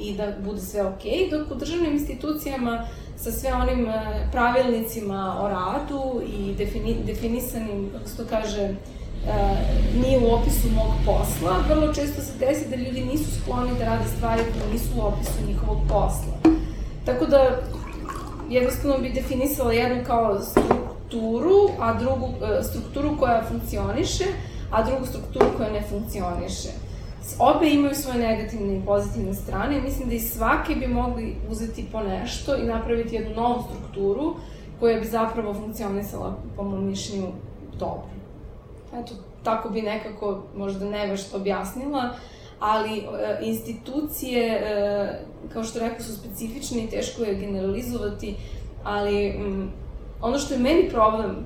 i 0.00 0.14
da 0.14 0.32
bude 0.44 0.60
sve 0.60 0.82
okej, 0.82 1.12
okay, 1.12 1.30
dok 1.30 1.50
u 1.50 1.54
državnim 1.54 1.92
institucijama 1.92 2.86
sa 3.16 3.32
sve 3.32 3.54
onim 3.54 3.88
e, 3.88 4.28
pravilnicima 4.32 5.36
o 5.40 5.48
radu 5.48 6.22
i 6.38 6.54
defini, 6.54 6.96
definisanim, 7.06 7.90
kako 7.92 8.08
se 8.08 8.16
to 8.16 8.24
kaže, 8.30 8.74
nije 10.02 10.18
u 10.18 10.34
opisu 10.34 10.68
mog 10.74 10.92
posla, 11.06 11.56
vrlo 11.68 11.94
često 11.94 12.22
se 12.22 12.32
desi 12.38 12.68
da 12.70 12.76
ljudi 12.76 13.04
nisu 13.04 13.40
skloni 13.40 13.70
da 13.78 13.84
rade 13.84 14.04
stvari 14.16 14.42
koje 14.42 14.72
nisu 14.72 14.88
u 14.96 15.06
opisu 15.06 15.46
njihovog 15.46 15.78
posla. 15.88 16.52
Tako 17.04 17.26
da, 17.26 17.60
jednostavno 18.50 18.98
bi 18.98 19.12
definisala 19.12 19.72
jednu 19.72 20.04
kao 20.06 20.40
strukturu, 20.40 21.68
a 21.80 21.94
drugu 21.94 22.26
e, 22.26 22.62
strukturu 22.62 23.16
koja 23.18 23.44
funkcioniše, 23.48 24.24
a 24.70 24.84
drugu 24.84 25.06
strukturu 25.06 25.46
koja 25.56 25.70
ne 25.70 25.82
funkcioniše. 25.82 26.68
Obe 27.38 27.70
imaju 27.70 27.94
svoje 27.94 28.18
negativne 28.18 28.76
i 28.76 28.82
pozitivne 28.86 29.34
strane 29.34 29.80
mislim 29.80 30.08
da 30.08 30.14
i 30.14 30.20
svaki 30.20 30.74
bi 30.74 30.86
mogli 30.86 31.36
uzeti 31.50 31.86
po 31.92 32.00
nešto 32.00 32.56
i 32.56 32.66
napraviti 32.66 33.14
jednu 33.14 33.34
novu 33.34 33.62
strukturu 33.62 34.34
koja 34.80 35.00
bi 35.00 35.06
zapravo 35.06 35.54
funkcionisala, 35.54 36.36
po 36.56 36.62
mom 36.62 36.86
mišljenju, 36.86 37.28
dobro. 37.78 38.17
Eto, 39.00 39.14
tako 39.42 39.68
bi 39.68 39.82
nekako 39.82 40.42
možda 40.56 40.90
nevešto 40.90 41.36
objasnila, 41.36 42.10
ali 42.58 42.98
e, 42.98 43.02
institucije, 43.42 44.46
e, 44.46 45.20
kao 45.52 45.64
što 45.64 45.78
rekao, 45.78 46.00
su 46.00 46.16
specifične 46.16 46.84
i 46.84 46.90
teško 46.90 47.22
je 47.22 47.34
generalizovati, 47.34 48.34
ali 48.84 49.28
m, 49.28 49.72
ono 50.20 50.38
što 50.38 50.54
je 50.54 50.60
meni 50.60 50.88
problem 50.90 51.36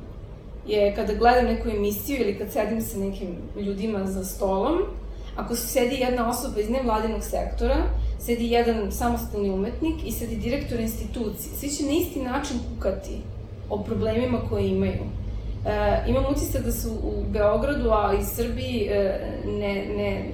je 0.66 0.94
kada 0.94 1.14
gledam 1.14 1.44
neku 1.44 1.68
emisiju 1.68 2.20
ili 2.20 2.38
kad 2.38 2.52
sedim 2.52 2.80
sa 2.80 2.98
nekim 2.98 3.28
ljudima 3.56 4.06
za 4.06 4.24
stolom, 4.24 4.78
ako 5.36 5.56
se 5.56 5.66
sedi 5.66 5.94
jedna 5.94 6.30
osoba 6.30 6.60
iz 6.60 6.70
nevladinog 6.70 7.22
sektora, 7.22 7.76
sedi 8.20 8.50
jedan 8.50 8.92
samostalni 8.92 9.50
umetnik 9.50 9.94
i 10.06 10.12
sedi 10.12 10.36
direktor 10.36 10.80
institucije, 10.80 11.56
svi 11.56 11.68
će 11.68 11.84
na 11.84 11.92
isti 11.92 12.22
način 12.22 12.56
kukati 12.74 13.20
o 13.70 13.78
problemima 13.78 14.38
koje 14.48 14.68
imaju. 14.68 15.02
E, 15.66 16.04
imam 16.06 16.24
utisak 16.30 16.62
da 16.62 16.72
se 16.72 16.88
u 16.88 17.24
Beogradu, 17.28 17.90
a 17.90 18.14
i 18.20 18.24
Srbiji 18.24 18.88
e, 18.90 19.20
ne, 19.46 19.86
ne, 19.96 20.24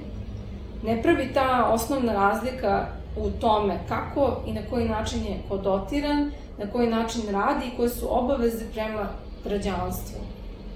ne 0.83 1.01
pravi 1.03 1.33
ta 1.33 1.69
osnovna 1.73 2.13
razlika 2.13 2.85
u 3.17 3.29
tome 3.29 3.79
kako 3.87 4.41
i 4.45 4.53
na 4.53 4.61
koji 4.69 4.89
način 4.89 5.19
je 5.23 5.41
kodotiran, 5.49 6.31
na 6.57 6.71
koji 6.71 6.87
način 6.87 7.21
radi 7.31 7.65
i 7.67 7.77
koje 7.77 7.89
su 7.89 8.07
obaveze 8.09 8.65
prema 8.73 9.09
građanstvu. 9.43 10.19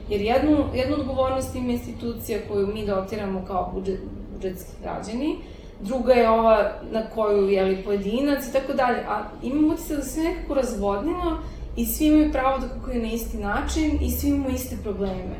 Jer 0.09 0.21
jednu, 0.21 0.65
jednu 0.73 0.95
odgovornost 0.95 1.55
ima 1.55 1.71
institucija 1.71 2.39
koju 2.47 2.67
mi 2.67 2.85
dotiramo 2.85 3.45
kao 3.47 3.71
budžet, 3.73 3.99
budžetski 4.33 4.71
građani, 4.81 5.35
druga 5.79 6.13
je 6.13 6.29
ova 6.29 6.71
na 6.91 7.01
koju 7.15 7.49
je 7.49 7.63
li 7.63 7.83
pojedinac 7.83 8.47
i 8.47 8.53
tako 8.53 8.73
dalje, 8.73 8.99
a 9.09 9.23
imamo 9.43 9.73
utisak 9.73 9.97
da 9.97 10.03
se 10.03 10.21
nekako 10.21 10.53
razvodnilo 10.53 11.39
i 11.75 11.85
svi 11.85 12.05
imaju 12.05 12.31
pravo 12.31 12.57
da 12.59 12.69
kukuju 12.69 13.01
na 13.01 13.07
isti 13.07 13.37
način 13.37 13.97
i 14.01 14.11
svi 14.11 14.29
imamo 14.29 14.49
iste 14.49 14.77
probleme. 14.83 15.35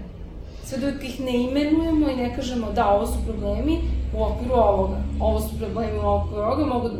Sve 0.65 0.77
dok 0.77 1.03
ih 1.03 1.21
ne 1.21 1.43
imenujemo 1.43 2.09
i 2.09 2.15
ne 2.15 2.35
kažemo 2.35 2.71
da, 2.71 2.89
ovo 2.89 3.07
su 3.07 3.19
problemi 3.27 3.79
u 4.17 4.23
okviru 4.23 4.53
ovoga, 4.53 4.97
ovo 5.19 5.39
su 5.39 5.59
problemi 5.59 5.97
u 5.97 6.07
okviru 6.07 6.41
ovoga, 6.41 6.65
mogu 6.65 6.89
da... 6.89 6.97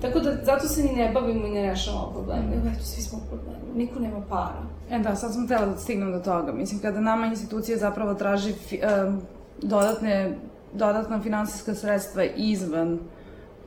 Tako 0.00 0.20
da, 0.20 0.36
zato 0.44 0.68
se 0.68 0.82
ni 0.82 0.92
ne 0.92 1.10
bavimo 1.14 1.46
i 1.46 1.50
ne 1.50 1.62
rešavamo 1.62 2.10
probleme. 2.12 2.56
Evo, 2.56 2.68
eto, 2.74 2.84
svi 2.84 3.02
smo 3.02 3.18
problemi. 3.28 3.74
Niko 3.74 4.00
nema 4.00 4.20
para. 4.28 4.62
E 4.90 4.98
da, 4.98 5.16
sad 5.16 5.32
sam 5.32 5.46
htela 5.46 5.66
da 5.66 5.76
stignem 5.76 6.12
do 6.12 6.18
toga. 6.18 6.52
Mislim, 6.52 6.80
kada 6.80 7.00
nama 7.00 7.26
institucija 7.26 7.78
zapravo 7.78 8.14
traži 8.14 8.52
fi, 8.52 8.80
um, 9.06 9.20
dodatne, 9.62 10.38
dodatna 10.72 11.22
finansijska 11.22 11.74
sredstva 11.74 12.24
izvan 12.24 12.98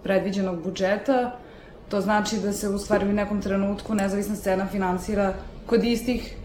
predviđenog 0.04 0.64
budžeta, 0.64 1.32
to 1.90 2.02
znači 2.02 2.38
da 2.38 2.54
se 2.54 2.70
u 2.70 2.78
stvari 2.78 3.10
u 3.10 3.14
nekom 3.14 3.42
trenutku 3.42 3.96
nezavisna 3.96 4.36
scena 4.36 4.68
finansira 4.68 5.34
kod 5.66 5.84
istih 5.84 6.36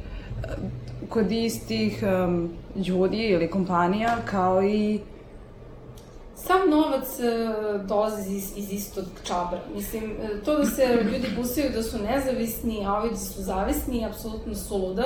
kod 1.08 1.32
istih 1.32 2.02
um, 2.02 2.50
ljudi 2.76 3.16
ili 3.16 3.50
kompanija 3.50 4.16
kao 4.24 4.62
i 4.62 5.00
Sam 6.36 6.70
novac 6.70 7.08
uh, 7.18 7.86
dolazi 7.86 8.36
iz, 8.36 8.52
iz 8.56 8.72
istog 8.72 9.04
čabra. 9.26 9.60
Mislim, 9.74 10.04
e, 10.04 10.44
to 10.44 10.58
da 10.58 10.66
se 10.66 10.82
ljudi 11.12 11.28
busaju 11.36 11.70
da 11.74 11.82
su 11.82 11.98
nezavisni, 11.98 12.86
a 12.86 12.92
ovi 12.92 13.10
da 13.10 13.16
su 13.16 13.42
zavisni, 13.42 14.04
apsolutno 14.04 14.54
suluda. 14.54 15.04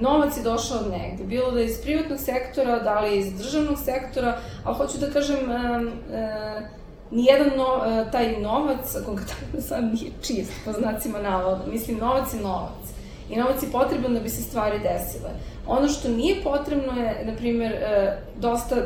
Novac 0.00 0.36
je 0.36 0.42
došao 0.42 0.78
od 0.78 0.90
negde. 0.90 1.24
Bilo 1.24 1.50
da 1.50 1.60
je 1.60 1.66
iz 1.66 1.80
privatnog 1.82 2.18
sektora, 2.20 2.78
da 2.78 3.00
li 3.00 3.10
je 3.10 3.18
iz 3.18 3.32
državnog 3.38 3.78
sektora, 3.84 4.38
ali 4.64 4.76
hoću 4.76 4.98
da 4.98 5.10
kažem, 5.10 5.50
uh, 5.50 5.82
uh, 5.82 6.62
nijedan 7.10 7.50
no, 7.56 7.76
uh, 7.76 8.10
taj 8.12 8.40
novac, 8.40 8.96
konkretno 9.06 9.60
sad 9.60 9.84
nije 9.84 10.10
čist, 10.22 10.52
po 10.64 10.72
znacima 10.72 11.18
navoda. 11.18 11.64
Mislim, 11.72 11.98
novac 11.98 12.34
je 12.34 12.40
novac. 12.40 12.88
I 13.30 13.36
novac 13.36 13.62
je 13.62 13.72
potreban 13.72 14.14
da 14.14 14.20
bi 14.20 14.28
se 14.28 14.42
stvari 14.42 14.78
desile. 14.78 15.30
Ono 15.66 15.88
što 15.88 16.08
nije 16.08 16.42
potrebno 16.42 16.92
je, 16.92 17.24
na 17.24 17.36
primjer, 17.36 17.72
uh, 17.72 18.40
dosta 18.40 18.76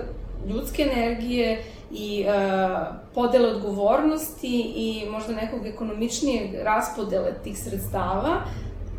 ljudske 0.48 0.82
energije 0.82 1.64
i 1.92 2.24
uh, 2.26 2.87
podele 3.14 3.48
odgovornosti 3.48 4.72
i 4.76 5.06
možda 5.11 5.32
nekog 5.32 5.66
ekonomičnijeg 5.66 6.54
raspodele 6.62 7.35
tih 7.44 7.58
sredstava 7.58 8.42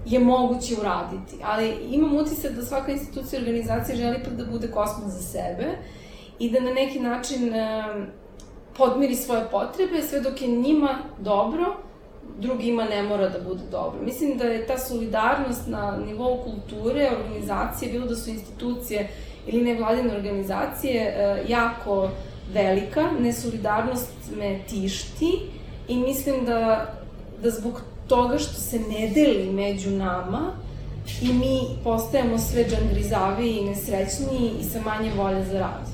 je 0.05 0.19
moguće 0.19 0.75
uraditi. 0.79 1.35
Ali 1.43 1.75
imam 1.91 2.15
utisak 2.15 2.51
da 2.51 2.65
svaka 2.65 2.91
institucija 2.91 3.39
i 3.39 3.43
organizacija 3.43 3.95
želi 3.95 4.17
ipak 4.21 4.33
da 4.33 4.45
bude 4.45 4.71
kosmos 4.71 5.11
za 5.11 5.21
sebe 5.21 5.67
i 6.39 6.49
da 6.49 6.59
na 6.59 6.73
neki 6.73 6.99
način 6.99 7.53
podmiri 8.77 9.15
svoje 9.15 9.45
potrebe, 9.51 10.01
sve 10.01 10.21
dok 10.21 10.41
je 10.41 10.47
njima 10.47 10.97
dobro, 11.19 11.75
drugima 12.39 12.83
ne 12.83 13.03
mora 13.03 13.29
da 13.29 13.39
bude 13.39 13.63
dobro. 13.71 14.01
Mislim 14.01 14.37
da 14.37 14.43
je 14.43 14.67
ta 14.67 14.77
solidarnost 14.77 15.67
na 15.67 15.97
nivou 16.07 16.37
kulture, 16.43 17.11
organizacije, 17.19 17.91
bilo 17.91 18.05
da 18.05 18.15
su 18.15 18.29
institucije 18.29 19.09
ili 19.47 19.63
nevladine 19.63 20.15
organizacije, 20.15 21.01
e, 21.01 21.43
jako 21.47 22.09
velika. 22.53 23.11
Nesolidarnost 23.19 24.11
me 24.37 24.59
tišti 24.69 25.39
i 25.87 25.97
mislim 25.97 26.45
da, 26.45 26.93
da 27.43 27.49
zbog 27.49 27.81
toga 28.07 28.37
što 28.37 28.53
se 28.53 28.79
ne 28.79 29.11
deli 29.15 29.49
među 29.51 29.89
nama 29.89 30.51
i 31.21 31.33
mi 31.33 31.59
postajemo 31.83 32.37
sve 32.37 32.65
džangrizaviji 32.69 33.57
i 33.57 33.65
nesrećniji 33.65 34.51
i 34.61 34.63
sa 34.63 34.79
manje 34.81 35.11
volje 35.17 35.45
za 35.45 35.59
rad. 35.59 35.92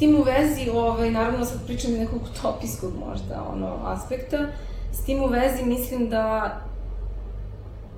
Tim 0.00 0.16
u 0.16 0.22
vezi, 0.22 0.70
ovaj, 0.70 1.10
naravno 1.10 1.44
sad 1.44 1.66
pričam 1.66 1.92
nekog 1.92 2.20
utopijskog 2.32 2.92
možda 3.08 3.46
ono, 3.52 3.78
aspekta, 3.84 4.38
s 4.92 5.04
tim 5.04 5.22
u 5.22 5.26
vezi 5.26 5.64
mislim 5.64 6.08
da 6.08 6.56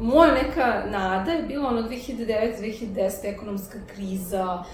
moja 0.00 0.34
neka 0.34 0.82
nada 0.90 1.30
je 1.30 1.42
bila 1.42 1.68
ono 1.68 1.82
2009-2010 1.82 3.10
ekonomska 3.24 3.78
kriza, 3.94 4.64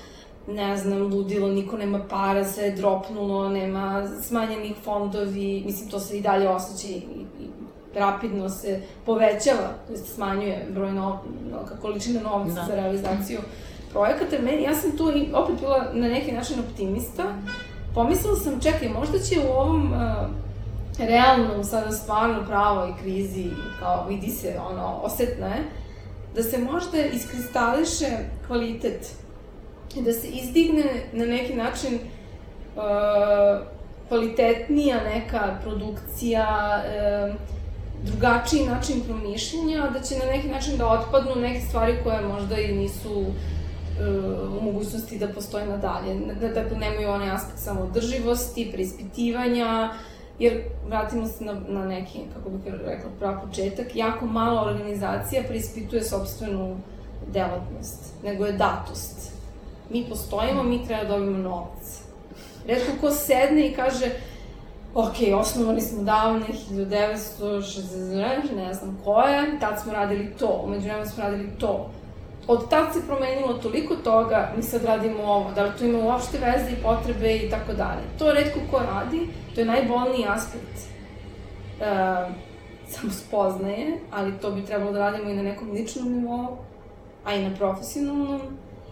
ne 0.49 0.77
znam, 0.77 1.03
ludilo, 1.03 1.49
niko 1.49 1.77
nema 1.77 2.01
para, 2.11 2.45
sve 2.45 2.65
je 2.65 2.77
dropnulo, 2.77 3.49
nema 3.49 4.09
smanjenih 4.23 4.77
fondovi, 4.85 5.63
mislim, 5.67 5.91
to 5.91 6.01
se 6.01 6.19
i 6.19 6.21
dalje 6.21 6.49
osjeća 6.49 6.89
i, 6.89 6.97
i 6.97 7.49
rapidno 7.95 8.49
se 8.49 8.81
povećava, 9.07 9.69
to 9.87 9.93
jest 9.93 10.15
smanjuje 10.15 10.67
broj 10.71 10.93
no, 10.93 11.21
no, 11.51 11.59
količine 11.83 12.21
novca 12.21 12.55
da. 12.55 12.67
za 12.67 12.75
realizaciju 12.75 13.39
projekata. 13.93 14.37
Meni, 14.43 14.63
ja 14.63 14.75
sam 14.75 14.97
tu 14.97 15.13
opet 15.35 15.61
bila 15.61 15.91
na 15.93 16.09
neki 16.09 16.33
način 16.33 16.57
optimista. 16.61 17.25
Pomislila 17.95 18.37
sam, 18.37 18.61
čekaj, 18.61 18.89
možda 18.89 19.19
će 19.19 19.41
u 19.41 19.53
ovom 19.53 19.93
uh, 19.93 19.99
realnom, 20.99 21.65
sada 21.65 21.93
stvarno 21.93 22.45
pravoj 22.47 22.93
krizi, 23.03 23.51
kao 23.81 24.07
vidi 24.09 24.31
se, 24.31 24.59
ono, 24.71 25.01
osetno 25.03 25.47
je, 25.47 25.65
da 26.35 26.43
se 26.43 26.59
možda 26.59 26.99
iskristališe 26.99 28.07
kvalitet 28.47 29.15
i 29.97 30.03
da 30.03 30.13
se 30.13 30.29
izdigne 30.29 30.85
na 31.13 31.25
neki 31.27 31.55
način 31.55 31.95
uh, 31.95 32.83
kvalitetnija 34.09 34.97
neka 35.05 35.59
produkcija, 35.63 36.83
uh, 37.29 37.35
drugačiji 38.03 38.67
način 38.67 39.01
promišljenja, 39.01 39.91
da 39.93 40.01
će 40.01 40.19
na 40.19 40.25
neki 40.25 40.49
način 40.49 40.77
da 40.77 40.89
otpadnu 40.89 41.35
neke 41.37 41.61
stvari 41.61 41.97
koje 42.05 42.21
možda 42.21 42.59
i 42.59 42.75
nisu 42.75 43.27
u 44.61 44.65
mogućnosti 44.65 45.19
da 45.19 45.29
postoje 45.29 45.67
nadalje. 45.67 46.15
Da, 46.41 46.49
dakle, 46.49 46.79
nemaju 46.79 47.11
onaj 47.11 47.31
aspekt 47.31 47.59
samodrživosti, 47.59 48.71
preispitivanja, 48.73 49.91
jer 50.39 50.63
vratimo 50.87 51.27
se 51.27 51.45
na, 51.45 51.61
na 51.69 51.85
neki, 51.87 52.19
kako 52.35 52.51
bih 52.51 52.75
rekla, 52.85 53.11
prav 53.19 53.47
početak, 53.47 53.97
jako 53.97 54.27
malo 54.27 54.63
organizacija 54.63 55.43
preispituje 55.49 56.03
sobstvenu 56.03 56.77
delatnost, 57.33 58.15
nego 58.25 58.47
je 58.47 58.53
datost. 58.53 59.33
Mi 59.91 60.07
postojimo, 60.09 60.63
mi 60.63 60.87
treba 60.87 61.03
da 61.03 61.09
dobijemo 61.09 61.39
novac. 61.39 62.03
Redko 62.67 62.93
ko 63.01 63.11
sedne 63.11 63.69
i 63.69 63.75
kaže, 63.75 64.11
ok, 64.95 65.15
osnovali 65.41 65.81
smo 65.81 66.03
davne 66.03 66.47
1960, 66.71 68.57
ne 68.57 68.75
znam 68.75 68.99
koje, 69.05 69.61
tad 69.61 69.83
smo 69.83 69.93
radili 69.93 70.35
to, 70.39 70.63
umeđu 70.65 70.85
vremena 70.85 71.07
smo 71.07 71.23
radili 71.23 71.49
to. 71.59 71.91
Od 72.49 72.69
tad 72.69 72.93
se 72.95 73.07
promenilo 73.07 73.53
toliko 73.53 73.97
toga, 73.97 74.53
mi 74.57 74.63
sad 74.63 74.85
radimo 74.85 75.23
ovo, 75.23 75.53
da 75.53 75.63
li 75.65 75.71
to 75.79 75.85
ima 75.85 75.99
uopšte 75.99 76.39
veze 76.39 76.73
i 76.73 76.83
potrebe 76.83 77.37
i 77.37 77.51
tako 77.51 77.73
dalje. 77.73 78.03
To 78.19 78.33
redko 78.33 78.61
ko 78.71 78.79
radi, 78.79 79.29
to 79.55 79.61
je 79.61 79.67
najbolniji 79.67 80.27
aspekt 80.29 80.79
uh, 81.81 82.35
samo 82.89 83.13
spoznaje, 83.13 83.99
ali 84.11 84.39
to 84.41 84.51
bi 84.51 84.65
trebalo 84.65 84.93
da 84.93 84.99
radimo 84.99 85.31
i 85.31 85.37
na 85.37 85.43
nekom 85.43 85.71
ličnom 85.71 86.13
nivou, 86.13 86.57
a 87.25 87.35
i 87.35 87.43
na 87.49 87.57
profesionalnom. 87.57 88.41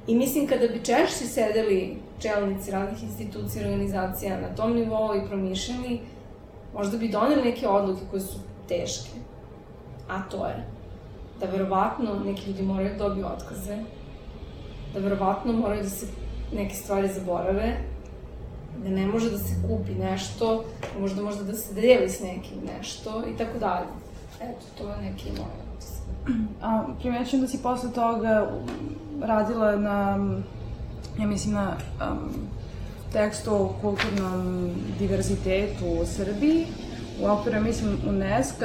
I 0.07 0.14
mislim 0.14 0.47
kada 0.47 0.69
bi 0.69 0.85
češće 0.85 1.27
sedeli 1.27 1.97
čelnici 2.19 2.71
raznih 2.71 3.03
institucija 3.03 3.62
i 3.62 3.73
organizacija 3.73 4.40
na 4.40 4.55
tom 4.57 4.73
nivou 4.73 5.14
i 5.14 5.29
promišljali, 5.29 6.01
možda 6.75 6.99
bi 6.99 7.09
doneli 7.09 7.42
neke 7.42 7.69
odluke 7.69 8.01
koje 8.11 8.21
su 8.21 8.38
teške. 8.69 9.11
A 10.09 10.23
to 10.31 10.47
je 10.47 10.75
da 11.40 11.46
verovatno 11.46 12.14
neki 12.25 12.51
ljudi 12.51 12.62
moraju 12.62 12.88
da 12.88 13.09
dobiju 13.09 13.27
otkaze, 13.27 13.79
da 14.94 15.01
verovatno 15.01 15.53
moraju 15.53 15.83
da 15.83 15.88
se 15.88 16.07
neke 16.53 16.75
stvari 16.75 17.09
zaborave, 17.09 17.77
da 18.83 18.88
ne 18.88 19.07
može 19.07 19.31
da 19.31 19.38
se 19.38 19.55
kupi 19.68 19.94
nešto, 19.94 20.64
možda 21.01 21.22
možda 21.22 21.44
da 21.44 21.55
se 21.55 21.75
deli 21.75 22.09
s 22.09 22.20
nekim 22.20 22.59
nešto 22.77 23.22
i 23.35 23.37
tako 23.37 23.59
dalje. 23.59 23.87
Eto, 24.40 24.66
to 24.79 24.90
je 24.90 25.11
neki 25.11 25.31
moj 25.31 25.51
otis. 25.75 25.92
A 26.62 26.85
primećujem 27.01 27.42
da 27.42 27.49
si 27.49 27.62
posle 27.62 27.92
toga 27.92 28.51
radila 29.22 29.77
na, 29.77 30.18
ja 31.18 31.27
mislim 31.27 31.55
na 31.55 31.77
um, 32.11 32.31
tekstu 33.12 33.55
o 33.55 33.75
kulturnom 33.81 34.70
diverzitetu 34.99 35.85
u 36.03 36.07
Srbiji, 36.07 36.66
u 37.22 37.27
okviru, 37.27 37.61
mislim, 37.61 37.99
UNESCO, 38.09 38.64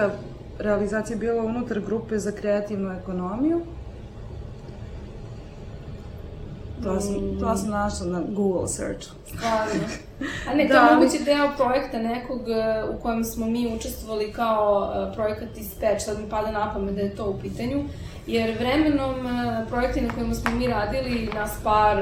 realizacija 0.61 1.17
bila 1.17 1.43
unutar 1.43 1.79
grupe 1.79 2.19
za 2.19 2.31
kreativnu 2.31 2.91
ekonomiju. 2.91 3.61
To 6.83 7.01
sam, 7.01 7.39
to 7.39 7.57
sam 7.57 7.69
našla 7.69 8.07
na 8.07 8.21
Google 8.29 8.67
search. 8.67 9.07
Stvarno. 9.27 9.83
A 10.49 10.53
ne, 10.53 10.67
to 10.67 10.73
da, 10.73 10.79
je 10.79 10.95
moguće 10.95 11.23
deo 11.23 11.51
projekta 11.57 11.99
nekog 11.99 12.49
e, 12.49 12.83
u 12.95 13.01
kojem 13.01 13.23
smo 13.23 13.45
mi 13.45 13.75
učestvovali 13.75 14.33
kao 14.33 14.93
e, 14.93 15.15
projekat 15.15 15.57
iz 15.57 15.75
Peč, 15.79 16.01
sad 16.01 16.19
mi 16.19 16.29
pada 16.29 16.51
na 16.51 16.73
pamet 16.73 16.95
da 16.95 17.01
je 17.01 17.15
to 17.15 17.29
u 17.29 17.39
pitanju, 17.41 17.83
jer 18.27 18.57
vremenom 18.59 19.27
e, 19.27 19.65
projekti 19.69 20.01
na 20.01 20.13
kojima 20.13 20.33
smo 20.33 20.51
mi 20.51 20.67
radili, 20.67 21.29
nas 21.33 21.51
par, 21.63 21.97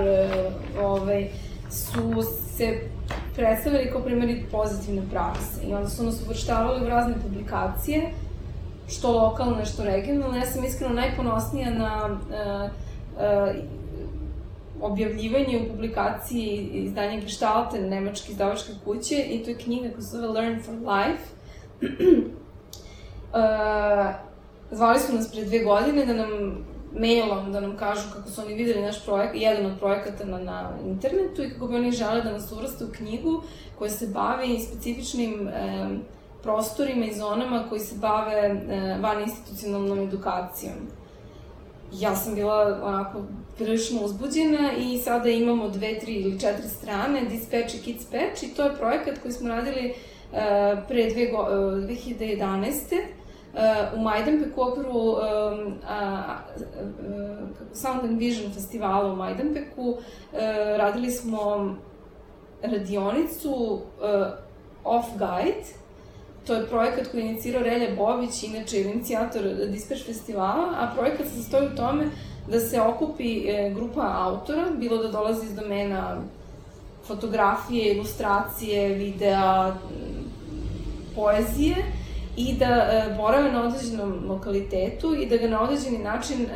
ovaj, 0.81 1.29
su 1.69 2.21
se 2.57 2.79
predstavili 3.35 3.91
kao 3.91 4.01
primjeri 4.01 4.45
pozitivne 4.51 5.01
prakse 5.11 5.67
i 5.67 5.73
onda 5.73 5.89
su 5.89 6.03
nas 6.03 6.21
uvrštavali 6.25 6.85
u 6.85 6.89
razne 6.89 7.13
publikacije, 7.23 8.11
što 8.89 9.11
lokalne, 9.11 9.65
što 9.65 9.83
regionalne. 9.83 10.39
Ja 10.39 10.45
sam 10.45 10.65
iskreno 10.65 10.93
najponosnija 10.93 11.69
na 11.69 12.05
uh, 12.05 12.71
uh, 13.15 13.55
objavljivanje 14.81 15.61
u 15.61 15.71
publikaciji 15.71 16.69
izdanja 16.73 17.19
Gestalte, 17.21 17.81
nemačke 17.81 18.31
izdavačke 18.31 18.71
kuće, 18.85 19.15
i 19.15 19.43
to 19.43 19.49
je 19.49 19.57
knjiga 19.57 19.89
koja 19.89 20.01
se 20.01 20.17
zove 20.17 20.27
Learn 20.27 20.61
for 20.61 20.73
Life. 20.73 21.23
uh, 23.31 24.15
zvali 24.77 24.99
su 24.99 25.13
nas 25.15 25.31
pre 25.31 25.45
dve 25.45 25.59
godine 25.59 26.05
da 26.05 26.13
nam 26.13 26.57
mailom 26.93 27.51
da 27.51 27.59
nam 27.59 27.77
kažu 27.77 28.01
kako 28.13 28.29
su 28.29 28.41
oni 28.41 28.53
videli 28.53 28.81
naš 28.81 29.05
projekt, 29.05 29.35
jedan 29.35 29.65
od 29.65 29.79
projekata 29.79 30.25
na, 30.25 30.39
na 30.39 30.69
internetu 30.85 31.43
i 31.43 31.49
kako 31.49 31.67
bi 31.67 31.75
oni 31.75 31.91
žele 31.91 32.21
da 32.21 32.31
nas 32.31 32.51
uvrste 32.51 32.85
u 32.85 32.91
knjigu 32.91 33.43
koja 33.79 33.89
se 33.89 34.07
bavi 34.07 34.59
specifičnim 34.59 35.47
e, 35.47 35.87
prostorima 36.43 37.05
i 37.05 37.13
zonama 37.13 37.65
koji 37.69 37.79
se 37.79 37.95
bave 37.95 38.35
e, 38.35 38.97
van 39.01 39.21
institucionalnom 39.21 39.99
edukacijom. 39.99 40.75
Ja 41.93 42.15
sam 42.15 42.35
bila 42.35 42.79
onako 42.83 43.21
prilično 43.57 44.01
uzbuđena 44.01 44.71
i 44.77 44.97
sada 44.97 45.29
imamo 45.29 45.69
dve, 45.69 45.99
tri 45.99 46.13
ili 46.13 46.39
četiri 46.39 46.69
strane, 46.69 47.21
Dispatch 47.21 47.75
i 47.75 47.81
Kids 47.81 48.05
Patch 48.05 48.43
i 48.43 48.55
to 48.55 48.63
je 48.63 48.75
projekat 48.75 49.17
koji 49.21 49.31
smo 49.31 49.49
radili 49.49 49.85
e, 49.87 49.93
pre 50.87 51.09
dve 51.09 51.25
go, 51.25 51.47
e, 51.49 51.55
2011 51.55 52.75
u 53.95 53.99
Majdanpeku 54.01 54.61
okviru 54.61 55.15
Sound 57.73 58.03
and 58.03 58.19
Vision 58.19 58.53
festivala 58.53 59.13
u 59.13 59.15
Majdanpeku 59.15 59.97
radili 60.77 61.11
smo 61.11 61.75
radionicu 62.61 63.81
Off 64.83 65.07
Guide. 65.17 65.63
To 66.49 66.55
je 66.55 66.67
projekat 66.67 67.07
koji 67.11 67.21
je 67.21 67.29
inicirao 67.29 67.63
Relja 67.63 67.95
Bobić, 67.95 68.43
inače 68.43 68.77
je 68.77 68.91
inicijator 68.91 69.41
Disperš 69.71 70.05
festivala, 70.05 70.75
a 70.79 70.91
projekat 70.95 71.27
se 71.27 71.35
sastoji 71.35 71.67
u 71.67 71.75
tome 71.75 72.05
da 72.47 72.59
se 72.59 72.81
okupi 72.81 73.47
e, 73.47 73.71
grupa 73.75 74.13
autora, 74.17 74.65
bilo 74.77 74.97
da 74.97 75.11
dolazi 75.11 75.45
iz 75.45 75.55
domena 75.55 76.21
fotografije, 77.07 77.93
ilustracije, 77.93 78.89
videa, 78.89 79.75
poezije, 81.15 81.75
i 82.37 82.55
da 82.55 82.65
e, 82.65 83.13
borave 83.17 83.51
na 83.51 83.63
određenom 83.63 84.25
lokalitetu 84.27 85.15
i 85.15 85.25
da 85.25 85.37
ga 85.37 85.47
na 85.47 85.61
određeni 85.61 85.97
način 85.97 86.41
e, 86.41 86.47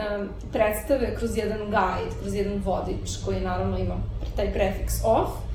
predstave 0.52 1.16
kroz 1.16 1.38
jedan 1.38 1.60
guide, 1.60 2.16
kroz 2.22 2.34
jedan 2.34 2.62
vodič 2.66 3.18
koji 3.26 3.42
naravno 3.42 3.78
ima 3.78 3.96
taj 4.36 4.54
prefiks 4.54 4.94
off. 5.06 5.53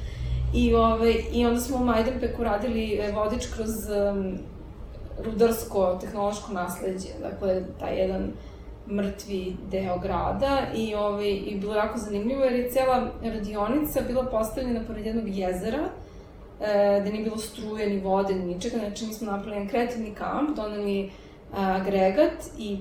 I, 0.55 0.75
ovaj, 0.75 1.15
I 1.33 1.47
onda 1.47 1.61
smo 1.61 1.77
u 1.77 1.85
Majdanpeku 1.85 2.45
radili 2.45 2.93
e, 2.93 3.13
vodič 3.13 3.47
kroz 3.47 3.69
um, 3.69 4.39
rudarsko-tehnološko 5.25 6.53
nasledđe, 6.53 7.09
dakle, 7.23 7.63
taj 7.81 8.01
jedan 8.01 8.33
mrtvi 8.91 9.57
deo 9.71 9.99
grada 9.99 10.59
i, 10.77 10.95
ovaj, 10.95 11.29
i 11.29 11.59
bilo 11.61 11.75
jako 11.75 11.99
zanimljivo 11.99 12.45
jer 12.45 12.53
je 12.53 12.71
cela 12.71 13.11
radionica 13.23 14.01
bila 14.07 14.25
postavljena 14.25 14.81
pored 14.87 15.07
jednog 15.07 15.29
jezera, 15.29 15.89
e, 16.61 17.01
da 17.05 17.11
nije 17.11 17.25
bilo 17.25 17.39
struje, 17.39 17.91
ni 17.91 18.01
vode, 18.01 18.35
ni 18.35 18.55
ničega, 18.55 18.79
znači 18.79 19.07
mi 19.07 19.15
smo 19.15 19.31
napravili 19.33 19.57
jedan 19.57 19.69
kreativni 19.69 20.15
kamp, 20.15 20.57
doneli 20.57 21.01
e, 21.01 21.09
agregat 21.53 22.45
i 22.59 22.79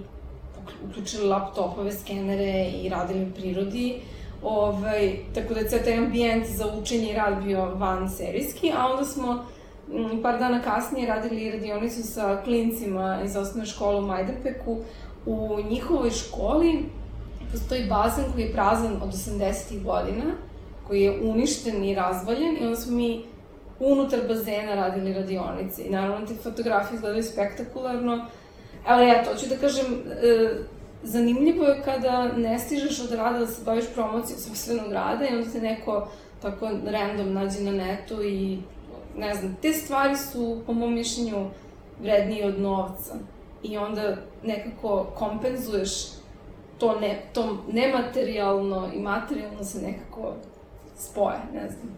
uključili 0.90 1.28
laptopove, 1.28 1.92
skenere 1.92 2.70
i 2.84 2.90
radili 2.90 3.24
u 3.24 3.34
prirodi. 3.34 4.02
Ovaj, 4.44 5.16
tako 5.36 5.54
da 5.54 5.60
je 5.60 5.70
ceo 5.70 5.80
taj 5.80 5.98
ambijent 5.98 6.48
za 6.48 6.66
učenje 6.82 7.12
i 7.12 7.16
rad 7.16 7.44
bio 7.44 7.76
van 7.76 8.10
serijski, 8.10 8.72
a 8.78 8.88
onda 8.92 9.06
smo 9.06 9.46
m, 9.94 10.22
par 10.22 10.40
dana 10.40 10.62
kasnije 10.62 11.08
radili 11.08 11.52
radionicu 11.52 12.04
sa 12.04 12.42
klincima 12.44 13.20
iz 13.26 13.36
osnovne 13.36 13.66
škole 13.66 14.00
u 14.00 14.08
Majdanpeku. 14.08 14.78
U 15.26 15.58
njihovoj 15.70 16.12
školi 16.12 16.86
postoji 17.52 17.88
bazen 17.90 18.24
koji 18.34 18.44
je 18.44 18.54
prazan 18.54 19.00
od 19.02 19.10
80. 19.14 19.84
godina, 19.84 20.24
koji 20.88 21.02
je 21.02 21.20
uništen 21.22 21.84
i 21.84 21.96
razvaljen 21.96 22.58
i 22.62 22.66
onda 22.66 22.76
smo 22.76 22.98
mi 22.98 23.24
unutar 23.80 24.20
bazena 24.28 24.76
radili 24.76 25.14
radionice. 25.14 25.84
I 25.86 25.90
naravno 25.90 26.28
te 26.28 26.34
fotografije 26.34 26.96
izgledaju 26.96 27.24
spektakularno, 27.24 28.26
ali 28.86 29.08
ja 29.08 29.24
to 29.24 29.36
ću 29.36 29.50
da 29.50 29.56
kažem, 29.56 29.86
e, 30.22 30.50
zanimljivo 31.08 31.66
je 31.66 31.82
kada 31.86 32.32
ne 32.38 32.60
stižeš 32.60 33.00
od 33.00 33.12
rada 33.12 33.40
da 33.40 33.48
se 33.48 33.64
baviš 33.66 33.86
promocijom 33.94 34.40
sobstvenog 34.40 34.92
rada 34.92 35.28
i 35.28 35.36
onda 35.36 35.52
te 35.52 35.62
neko 35.62 36.08
tako 36.42 36.70
random 36.86 37.34
nađe 37.34 37.62
na 37.62 37.72
netu 37.72 38.24
i 38.24 38.58
ne 39.18 39.36
znam, 39.36 39.58
te 39.62 39.74
stvari 39.74 40.16
su 40.18 40.62
po 40.66 40.74
mom 40.74 40.94
mišljenju 40.94 41.50
vrednije 42.02 42.48
od 42.48 42.60
novca 42.60 43.16
i 43.64 43.78
onda 43.78 44.16
nekako 44.44 45.04
kompenzuješ 45.16 45.92
to, 46.78 47.00
ne, 47.00 47.22
to 47.34 47.64
nematerijalno 47.72 48.90
i 48.94 49.00
materijalno 49.00 49.64
se 49.64 49.82
nekako 49.82 50.34
spoje, 50.98 51.40
ne 51.54 51.70
znam. 51.70 51.98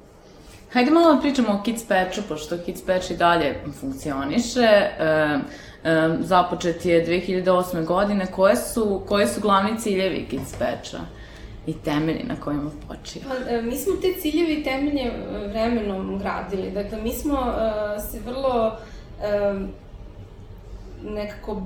Hajde 0.72 0.92
malo 0.92 1.16
da 1.16 1.22
pričamo 1.22 1.50
o 1.50 1.64
Kids 1.64 1.84
Patchu, 1.84 2.22
pošto 2.28 2.58
Kids 2.66 2.82
Patch 2.82 3.12
i 3.12 3.18
dalje 3.18 3.56
funkcioniše. 3.80 4.62
E, 4.62 5.40
e, 5.84 6.18
započet 6.20 6.86
je 6.86 7.06
2008. 7.06 7.86
godine. 7.86 8.28
Koje 8.32 8.56
su, 8.56 9.02
koje 9.08 9.28
su 9.28 9.42
glavni 9.42 9.80
ciljevi 9.80 10.26
Kids 10.30 10.56
Patcha? 10.60 11.00
i 11.68 11.74
temelji 11.74 12.24
na 12.24 12.36
kojima 12.36 12.72
počiva? 12.88 13.26
Pa, 13.28 13.62
mi 13.62 13.76
smo 13.76 13.94
te 14.02 14.22
ciljeve 14.22 14.54
i 14.54 14.64
temelje 14.64 15.12
vremenom 15.50 16.20
gradili. 16.20 16.72
Dakle, 16.72 17.02
mi 17.02 17.12
smo 17.12 17.34
uh, 17.34 18.04
se 18.12 18.20
vrlo 18.26 18.78
uh, 19.18 19.62
nekako 21.12 21.62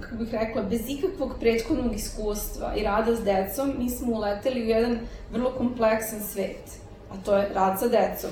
kako 0.00 0.16
bih 0.16 0.28
rekla, 0.32 0.62
bez 0.62 0.80
ikakvog 0.88 1.34
prethodnog 1.40 1.94
iskustva 1.94 2.74
i 2.76 2.82
rada 2.82 3.16
s 3.16 3.24
decom, 3.24 3.74
mi 3.78 3.90
smo 3.90 4.12
uleteli 4.12 4.62
u 4.62 4.68
jedan 4.68 4.98
vrlo 5.32 5.50
kompleksan 5.50 6.20
svet 6.20 6.82
a 7.12 7.24
to 7.24 7.36
je 7.36 7.48
rad 7.54 7.80
sa 7.80 7.88
decom. 7.88 8.30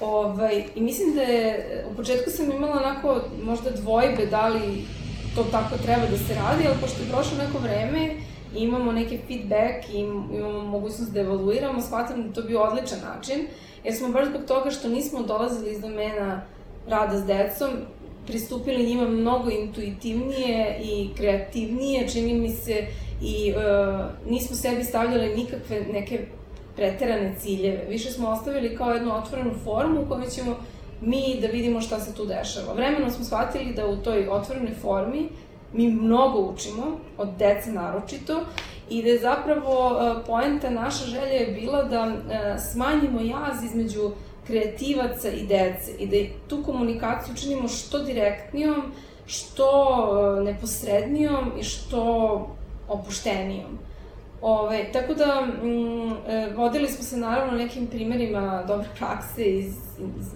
Ovaj, 0.00 0.64
I 0.74 0.80
mislim 0.80 1.14
da 1.14 1.22
je, 1.22 1.84
u 1.92 1.96
početku 1.96 2.30
sam 2.30 2.50
imala 2.50 2.76
onako 2.76 3.20
možda 3.42 3.70
dvojbe 3.70 4.26
da 4.30 4.48
li 4.48 4.84
to 5.34 5.44
tako 5.44 5.76
treba 5.84 6.06
da 6.06 6.18
se 6.18 6.34
radi, 6.34 6.64
ali 6.66 6.76
pošto 6.80 7.02
je 7.02 7.08
prošlo 7.08 7.38
neko 7.38 7.58
vreme 7.58 8.10
i 8.56 8.58
imamo 8.58 8.92
neke 8.92 9.18
feedback 9.28 9.88
i 9.94 9.98
imamo 10.36 10.62
mogućnost 10.64 11.12
da 11.12 11.20
evaluiramo, 11.20 11.80
shvatam 11.80 12.22
da 12.22 12.32
to 12.32 12.42
bio 12.42 12.62
odličan 12.62 12.98
način, 13.14 13.46
jer 13.84 13.94
smo 13.94 14.08
baš 14.08 14.28
zbog 14.28 14.44
toga 14.48 14.70
što 14.70 14.88
nismo 14.88 15.22
dolazili 15.22 15.72
iz 15.72 15.80
domena 15.80 16.42
rada 16.88 17.18
s 17.18 17.26
decom, 17.26 17.70
pristupili 18.26 18.86
njima 18.86 19.08
mnogo 19.08 19.50
intuitivnije 19.50 20.80
i 20.82 21.08
kreativnije, 21.16 22.08
čini 22.08 22.34
mi 22.34 22.50
se, 22.50 22.86
i 23.22 23.52
uh, 23.52 24.30
nismo 24.30 24.56
sebi 24.56 24.84
stavljali 24.84 25.36
nikakve 25.36 25.80
neke 25.92 26.26
preterane 26.76 27.34
ciljeve. 27.40 27.84
Više 27.88 28.10
smo 28.10 28.28
ostavili 28.28 28.76
kao 28.76 28.90
jednu 28.90 29.14
otvorenu 29.14 29.54
formu 29.64 30.02
u 30.02 30.08
kojoj 30.08 30.26
ćemo 30.26 30.56
mi 31.00 31.38
da 31.40 31.46
vidimo 31.46 31.80
šta 31.80 32.00
se 32.00 32.14
tu 32.14 32.24
dešava. 32.24 32.72
Vremenom 32.72 33.10
smo 33.10 33.24
shvatili 33.24 33.74
da 33.74 33.86
u 33.86 33.96
toj 33.96 34.28
otvorenoj 34.28 34.74
formi 34.74 35.28
mi 35.72 35.90
mnogo 35.90 36.38
učimo, 36.38 36.84
od 37.18 37.28
dece 37.38 37.72
naročito, 37.72 38.40
i 38.90 39.02
da 39.02 39.08
je 39.08 39.18
zapravo 39.18 39.98
e, 40.00 40.26
poenta 40.26 40.70
naša 40.70 41.04
želja 41.04 41.32
je 41.32 41.46
bila 41.60 41.82
da 41.82 42.06
e, 42.06 42.58
smanjimo 42.72 43.20
jaz 43.20 43.64
između 43.64 44.10
kreativaca 44.46 45.28
i 45.28 45.46
dece 45.46 45.92
i 45.98 46.06
da 46.06 46.16
tu 46.48 46.62
komunikaciju 46.62 47.32
učinimo 47.32 47.68
što 47.68 47.98
direktnijom, 47.98 48.82
što 49.26 49.68
e, 50.38 50.44
neposrednijom 50.44 51.52
i 51.60 51.62
što 51.62 52.46
opuštenijom. 52.88 53.78
Ove, 54.42 54.92
tako 54.92 55.14
da, 55.14 55.46
m, 55.62 55.68
mm, 55.68 56.12
e, 56.28 56.52
vodili 56.56 56.88
smo 56.88 57.04
se 57.04 57.16
naravno 57.16 57.58
nekim 57.58 57.86
primerima 57.86 58.62
dobre 58.68 58.88
prakse 58.98 59.44
iz, 59.44 59.74
iz 60.20 60.26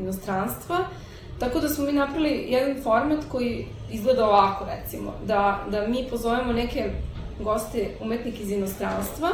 inostranstva, 0.00 0.78
tako 1.38 1.60
da 1.60 1.68
smo 1.68 1.84
mi 1.84 1.92
napravili 1.92 2.46
jedan 2.48 2.82
format 2.82 3.18
koji 3.28 3.66
izgleda 3.90 4.26
ovako, 4.26 4.64
recimo, 4.64 5.12
da, 5.26 5.64
da 5.70 5.86
mi 5.88 6.06
pozovemo 6.10 6.52
neke 6.52 6.90
goste 7.40 7.88
umetnike 8.00 8.42
iz 8.42 8.50
inostranstva, 8.50 9.28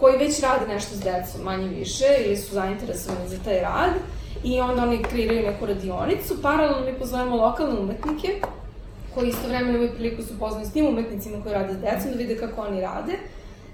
koji 0.00 0.18
već 0.18 0.40
rade 0.40 0.74
nešto 0.74 0.96
s 0.96 1.00
decom, 1.00 1.44
manje 1.44 1.68
više, 1.68 2.04
ili 2.26 2.36
su 2.36 2.54
zainteresovani 2.54 3.28
za 3.28 3.38
taj 3.44 3.60
rad, 3.60 3.90
i 4.44 4.60
onda 4.60 4.82
oni 4.82 5.02
kreiraju 5.02 5.46
neku 5.46 5.66
radionicu, 5.66 6.42
paralelno 6.42 6.86
mi 6.86 6.98
pozovemo 6.98 7.36
lokalne 7.36 7.80
umetnike, 7.80 8.40
koji 9.14 9.28
istovremeno 9.28 9.78
imaju 9.78 9.94
priliku 9.94 10.22
su 10.22 10.38
poznani 10.38 10.66
s 10.66 10.72
tim 10.72 10.86
umetnicima 10.86 11.42
koji 11.42 11.54
rade 11.54 11.74
s 11.74 11.80
decom, 11.80 12.10
da 12.10 12.18
vide 12.18 12.36
kako 12.36 12.62
oni 12.62 12.80
rade, 12.80 13.12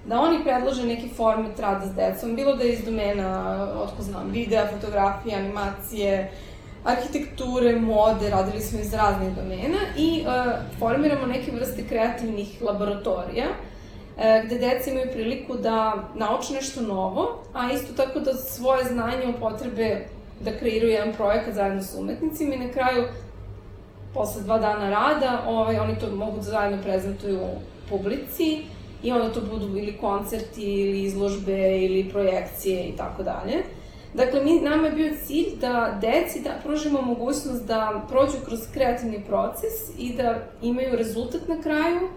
da 0.07 0.20
oni 0.20 0.42
predlože 0.44 0.87
neki 0.87 1.09
format 1.09 1.61
rada 1.61 1.87
s 1.87 1.94
decom, 1.94 2.37
bilo 2.37 2.57
da 2.57 2.64
je 2.64 2.72
iz 2.72 2.85
domena, 2.85 3.57
otko 3.83 4.03
znam, 4.03 4.31
videa, 4.31 4.66
fotografije, 4.66 5.37
animacije, 5.37 6.31
arhitekture, 6.85 7.80
mode, 7.80 8.30
radili 8.30 8.61
smo 8.61 8.80
iz 8.80 8.95
raznih 8.95 9.34
domena 9.34 9.78
i 9.97 10.24
uh, 10.26 10.53
formiramo 10.78 11.26
neke 11.26 11.51
vrste 11.51 11.84
kreativnih 11.89 12.62
laboratorija 12.62 13.47
uh, 13.49 14.22
gde 14.45 14.59
deca 14.59 14.91
imaju 14.91 15.12
priliku 15.12 15.57
da 15.57 15.95
nauče 16.14 16.53
nešto 16.53 16.80
novo, 16.80 17.43
a 17.55 17.72
isto 17.72 17.93
tako 17.93 18.20
da 18.20 18.34
svoje 18.34 18.84
znanje 18.84 19.34
upotrebe 19.36 20.07
da 20.41 20.59
kreiraju 20.59 20.93
jedan 20.93 21.12
projekat 21.14 21.55
zajedno 21.55 21.82
sa 21.82 22.01
umetnicima 22.01 22.55
i 22.55 22.66
na 22.66 22.72
kraju 22.72 23.05
posle 24.15 24.43
dva 24.43 24.59
dana 24.59 24.91
rada, 24.91 25.43
ovaj, 25.47 25.79
oni 25.79 25.99
to 25.99 26.17
mogu 26.17 26.37
da 26.37 26.43
zajedno 26.43 26.83
prezentuju 26.83 27.41
publici 27.89 28.63
i 29.03 29.13
onda 29.13 29.33
to 29.33 29.41
budu 29.41 29.79
ili 29.79 29.97
koncerti 29.97 30.63
ili 30.63 31.03
izložbe 31.03 31.85
ili 31.85 32.11
projekcije 32.11 32.89
i 32.89 32.97
tako 32.97 33.23
dalje. 33.23 33.63
Dakle, 34.15 34.45
mi, 34.45 34.61
nama 34.61 34.87
je 34.87 34.93
bio 34.93 35.17
cilj 35.27 35.57
da 35.61 35.99
deci 36.01 36.41
da 36.41 36.51
pružimo 36.65 37.03
mogućnost 37.03 37.67
da 37.67 38.05
prođu 38.09 38.37
kroz 38.47 38.61
kreativni 38.73 39.25
proces 39.27 39.73
i 39.99 40.15
da 40.15 40.39
imaju 40.63 40.97
rezultat 40.97 41.49
na 41.49 41.63
kraju, 41.63 42.09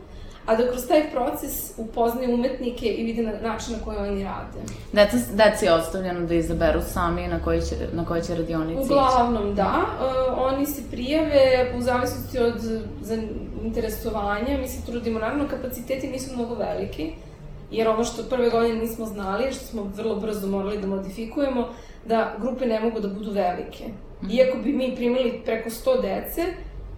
a 0.45 0.55
da 0.55 0.71
kroz 0.71 0.87
taj 0.87 1.11
proces 1.11 1.71
upoznaju 1.77 2.33
umetnike 2.33 2.85
i 2.85 3.03
vide 3.03 3.21
na 3.21 3.31
način 3.41 3.73
na 3.73 3.79
koji 3.85 3.97
oni 3.97 4.23
rade. 4.23 4.59
Deca, 4.93 5.17
deci 5.33 5.65
je 5.65 5.73
ostavljeno 5.73 6.25
da 6.27 6.33
izaberu 6.33 6.81
sami 6.81 7.27
na 7.27 7.39
koji 7.43 7.61
će, 7.61 7.75
na 7.93 8.05
koji 8.05 8.21
će 8.21 8.35
radionici 8.35 8.81
Uglavnom, 8.81 9.55
da. 9.55 9.75
Uh, 9.77 10.53
oni 10.53 10.65
se 10.65 10.81
prijave 10.91 11.73
u 11.77 11.81
zavisnosti 11.81 12.39
od 12.39 12.55
interesovanja. 13.63 14.57
Mi 14.57 14.67
se 14.67 14.85
trudimo, 14.85 15.19
naravno, 15.19 15.47
kapaciteti 15.47 16.07
nisu 16.07 16.33
mnogo 16.35 16.55
veliki, 16.55 17.11
jer 17.71 17.87
ovo 17.87 18.03
što 18.03 18.23
prve 18.23 18.49
godine 18.49 18.79
nismo 18.79 19.05
znali, 19.05 19.51
što 19.51 19.65
smo 19.65 19.91
vrlo 19.95 20.15
brzo 20.15 20.47
morali 20.47 20.81
da 20.81 20.87
modifikujemo, 20.87 21.67
da 22.05 22.33
grupe 22.41 22.65
ne 22.65 22.79
mogu 22.79 22.99
da 22.99 23.07
budu 23.07 23.31
velike. 23.31 23.83
Mhm. 24.23 24.31
Iako 24.31 24.57
bi 24.57 24.73
mi 24.73 24.95
primili 24.95 25.41
preko 25.45 25.69
100 25.69 26.01
dece, 26.01 26.45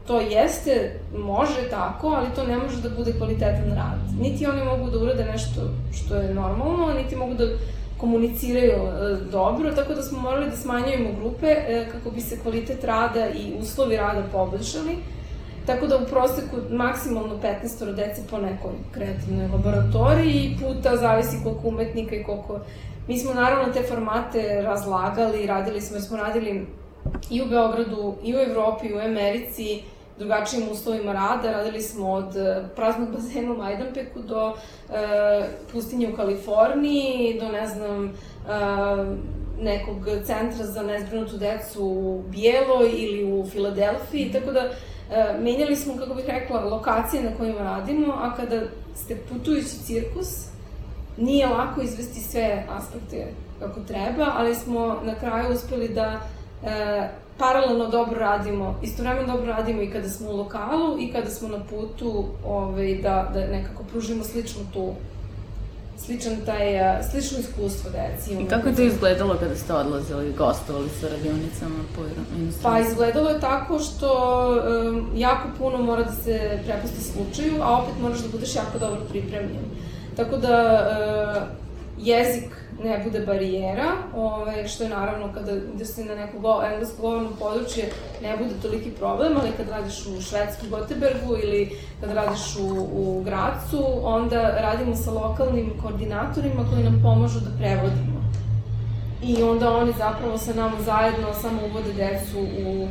to 0.07 0.21
jeste, 0.21 0.99
može 1.17 1.69
tako, 1.69 2.07
ali 2.07 2.27
to 2.35 2.43
ne 2.47 2.57
može 2.57 2.81
da 2.81 2.89
bude 2.97 3.13
kvalitetan 3.17 3.73
rad. 3.75 3.99
Niti 4.19 4.45
oni 4.45 4.63
mogu 4.63 4.89
da 4.89 4.99
urade 4.99 5.25
nešto 5.25 5.61
što 5.93 6.15
je 6.15 6.33
normalno, 6.33 6.93
niti 6.93 7.15
mogu 7.15 7.33
da 7.33 7.45
komuniciraju 7.97 8.73
e, 8.73 9.15
dobro, 9.31 9.71
tako 9.71 9.93
da 9.93 10.01
smo 10.03 10.19
morali 10.19 10.49
da 10.49 10.55
smanjujemo 10.55 11.09
grupe 11.19 11.47
e, 11.47 11.87
kako 11.91 12.11
bi 12.11 12.21
se 12.21 12.39
kvalitet 12.39 12.83
rada 12.83 13.27
i 13.29 13.53
uslovi 13.59 13.97
rada 13.97 14.23
poboljšali. 14.31 14.97
Tako 15.65 15.87
da 15.87 15.97
u 15.97 16.05
proseku 16.05 16.57
maksimalno 16.69 17.35
15 17.43 17.95
dece 17.95 18.21
po 18.29 18.37
nekoj 18.37 18.71
kreativnoj 18.91 19.47
laboratoriji, 19.47 20.57
puta 20.61 20.97
zavisi 20.97 21.37
koliko 21.43 21.67
umetnika 21.67 22.15
i 22.15 22.23
koliko... 22.23 22.59
Mi 23.07 23.19
smo 23.19 23.33
naravno 23.33 23.73
te 23.73 23.83
formate 23.83 24.61
razlagali, 24.61 25.47
radili 25.47 25.81
smo, 25.81 25.95
jer 25.95 26.03
smo 26.03 26.17
radili 26.17 26.65
i 27.29 27.41
u 27.41 27.45
Beogradu, 27.45 28.15
i 28.23 28.35
u 28.35 28.39
Evropi, 28.39 28.87
i 28.87 28.93
u 28.93 28.99
Americi, 28.99 29.81
drugačijim 30.17 30.69
uslovima 30.71 31.13
rada. 31.13 31.51
Radili 31.51 31.81
smo 31.81 32.11
od 32.11 32.35
e, 32.35 32.63
praznog 32.75 33.09
bazena 33.09 33.53
u 33.53 33.57
Majdanpeku 33.57 34.21
do 34.21 34.53
e, 34.53 34.93
pustinje 35.71 36.09
u 36.13 36.15
Kaliforniji, 36.15 37.39
do, 37.39 37.47
ne 37.47 37.67
znam, 37.67 38.05
e, 38.05 38.11
nekog 39.59 39.97
centra 40.25 40.65
za 40.65 40.83
nezbrinutu 40.83 41.37
decu 41.37 41.85
u 41.85 42.23
Bijeloj 42.27 42.91
ili 42.93 43.33
u 43.33 43.45
Filadelfiji, 43.45 44.31
tako 44.33 44.51
da 44.51 44.59
e, 44.59 44.69
menjali 45.39 45.75
smo, 45.75 45.97
kako 45.97 46.13
bih 46.13 46.25
rekla, 46.27 46.65
lokacije 46.65 47.23
na 47.23 47.37
kojima 47.37 47.59
radimo, 47.59 48.13
a 48.13 48.35
kada 48.35 48.61
ste 48.95 49.15
putujući 49.15 49.83
cirkus, 49.85 50.47
nije 51.17 51.47
lako 51.47 51.81
izvesti 51.81 52.19
sve 52.19 52.63
aspekte 52.69 53.27
kako 53.59 53.79
treba, 53.79 54.31
ali 54.37 54.55
smo 54.55 54.99
na 55.03 55.15
kraju 55.15 55.53
uspeli 55.53 55.87
da 55.89 56.19
e, 56.63 57.07
paralelno 57.37 57.87
dobro 57.87 58.19
radimo, 58.19 58.79
istovremeno 58.81 59.27
dobro 59.27 59.45
radimo 59.45 59.81
i 59.81 59.91
kada 59.91 60.09
smo 60.09 60.29
u 60.29 60.37
lokalu 60.37 60.99
i 60.99 61.11
kada 61.11 61.29
smo 61.29 61.47
na 61.47 61.59
putu 61.69 62.25
ovaj, 62.45 62.95
da, 62.95 63.31
da 63.33 63.47
nekako 63.47 63.83
pružimo 63.83 64.23
sličnu 64.23 64.61
tu 64.73 64.93
sličan 65.97 66.35
taj, 66.45 67.01
slično 67.11 67.39
iskustvo 67.39 67.91
deci. 67.91 68.33
I 68.33 68.47
kako 68.47 68.67
je 68.69 68.75
to 68.75 68.81
izgledalo 68.81 69.35
kada 69.39 69.55
ste 69.55 69.73
odlazili 69.73 70.29
i 70.29 70.33
gostovali 70.33 70.89
sa 70.99 71.07
radionicama 71.09 71.79
po 71.95 72.01
inostranstvu? 72.01 72.63
Pa 72.63 72.79
izgledalo 72.79 73.29
je 73.29 73.39
tako 73.39 73.79
što 73.79 74.09
um, 74.89 75.09
jako 75.15 75.47
puno 75.57 75.77
mora 75.77 76.03
da 76.03 76.11
se 76.11 76.59
prepusti 76.65 77.01
slučaju, 77.01 77.61
a 77.61 77.77
opet 77.77 77.93
moraš 78.01 78.19
da 78.19 78.29
budeš 78.29 78.55
jako 78.55 78.79
dobro 78.79 79.01
pripremljen. 79.09 79.65
Tako 80.15 80.37
da 80.37 80.87
uh, 81.37 81.43
jezik 81.97 82.62
ne 82.83 83.01
bude 83.03 83.19
barijera, 83.19 83.91
ove, 84.15 84.67
što 84.67 84.83
je 84.83 84.89
naravno 84.89 85.33
kada 85.33 85.51
ideš 85.75 85.87
se 85.87 86.05
na 86.05 86.15
neko 86.15 86.63
englesko 86.71 87.01
govorno 87.01 87.29
područje 87.39 87.89
ne 88.21 88.37
bude 88.37 88.53
toliki 88.61 88.91
problem, 88.91 89.33
ali 89.41 89.51
kad 89.57 89.69
radiš 89.69 90.05
u 90.05 90.21
Švedsku 90.21 90.65
Gotebergu 90.69 91.37
ili 91.43 91.77
kad 92.01 92.11
radiš 92.11 92.55
u, 92.55 92.87
u 92.93 93.23
Gracu, 93.23 93.83
onda 94.03 94.41
radimo 94.61 94.95
sa 94.95 95.11
lokalnim 95.11 95.73
koordinatorima 95.81 96.65
koji 96.71 96.83
nam 96.83 97.01
pomažu 97.03 97.39
da 97.39 97.57
prevodimo. 97.57 98.23
I 99.23 99.43
onda 99.43 99.77
oni 99.77 99.93
zapravo 99.97 100.37
sa 100.37 100.53
nama 100.53 100.81
zajedno 100.81 101.33
samo 101.33 101.61
uvode 101.65 101.93
decu 101.93 102.39
u, 102.39 102.87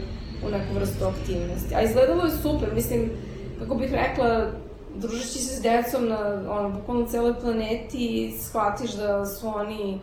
u 0.47 0.51
neku 0.51 0.75
vrstu 0.75 1.05
aktivnosti. 1.05 1.75
A 1.75 1.83
izgledalo 1.83 2.25
je 2.25 2.31
super, 2.31 2.69
mislim, 2.75 3.11
kako 3.59 3.75
bih 3.75 3.93
rekla, 3.93 4.47
družeći 4.95 5.39
se 5.39 5.57
s 5.57 5.63
decom 5.63 6.09
na, 6.09 6.43
ono, 6.51 6.69
bukvalno 6.69 7.07
celoj 7.07 7.35
planeti, 7.41 8.35
shvatiš 8.41 8.93
da 8.93 9.27
su 9.27 9.49
oni 9.49 10.01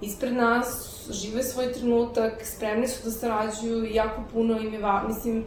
ispred 0.00 0.32
nas, 0.32 0.96
žive 1.10 1.42
svoj 1.42 1.72
trenutak, 1.72 2.46
spremni 2.46 2.88
su 2.88 3.04
da 3.04 3.10
sarađuju 3.10 3.86
i 3.86 3.94
jako 3.94 4.22
puno 4.32 4.58
im 4.58 4.72
je, 4.72 4.80
mislim, 5.08 5.44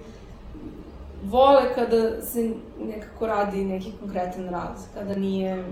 vole 1.23 1.73
kada 1.75 2.21
se 2.21 2.53
nekako 2.79 3.27
radi 3.27 3.63
neki 3.63 3.91
konkretan 3.99 4.49
rad, 4.49 4.77
kada 4.93 5.15
nije 5.15 5.65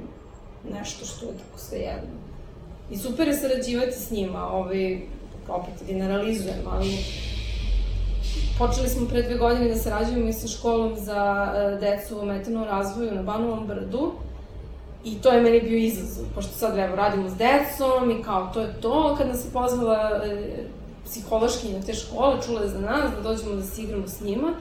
nešto 0.73 1.05
što 1.05 1.25
je 1.25 1.31
tako 1.31 1.59
sve 1.59 1.77
jedno. 1.77 2.19
I 2.91 2.97
super 2.97 3.27
je 3.27 3.33
sarađivati 3.33 3.99
s 3.99 4.11
njima, 4.11 4.47
ovaj, 4.51 5.01
opet 5.47 5.73
generalizujem, 5.87 6.63
ali 6.69 6.97
Počeli 8.57 8.89
smo 8.89 9.07
pre 9.07 9.21
dve 9.21 9.37
godine 9.37 9.69
da 9.69 9.75
sarađujemo 9.75 10.29
i 10.29 10.33
sa 10.33 10.47
školom 10.47 10.95
za 10.95 11.53
e, 11.55 11.77
decu 11.79 12.19
ometenu 12.21 12.65
razvoju 12.65 13.15
na 13.15 13.23
Banovom 13.23 13.67
brdu. 13.67 14.11
I 15.03 15.15
to 15.15 15.31
je 15.31 15.41
meni 15.41 15.61
bio 15.61 15.77
izazov, 15.77 16.25
pošto 16.35 16.51
sad 16.51 16.77
evo 16.77 16.95
radimo 16.95 17.29
s 17.29 17.33
decom 17.35 18.11
i 18.11 18.23
kao 18.23 18.51
to 18.53 18.61
je 18.61 18.81
to. 18.81 19.15
Kad 19.17 19.27
nas 19.27 19.45
je 19.45 19.51
pozvala 19.53 20.21
e, 20.25 20.63
psihološkinja 21.05 21.81
te 21.85 21.93
škole, 21.93 22.41
čula 22.45 22.61
je 22.61 22.69
za 22.69 22.79
nas 22.79 23.11
da 23.15 23.21
dođemo 23.21 23.55
da 23.55 23.63
se 23.63 23.81
igramo 23.81 24.07
s 24.07 24.21
njima. 24.21 24.53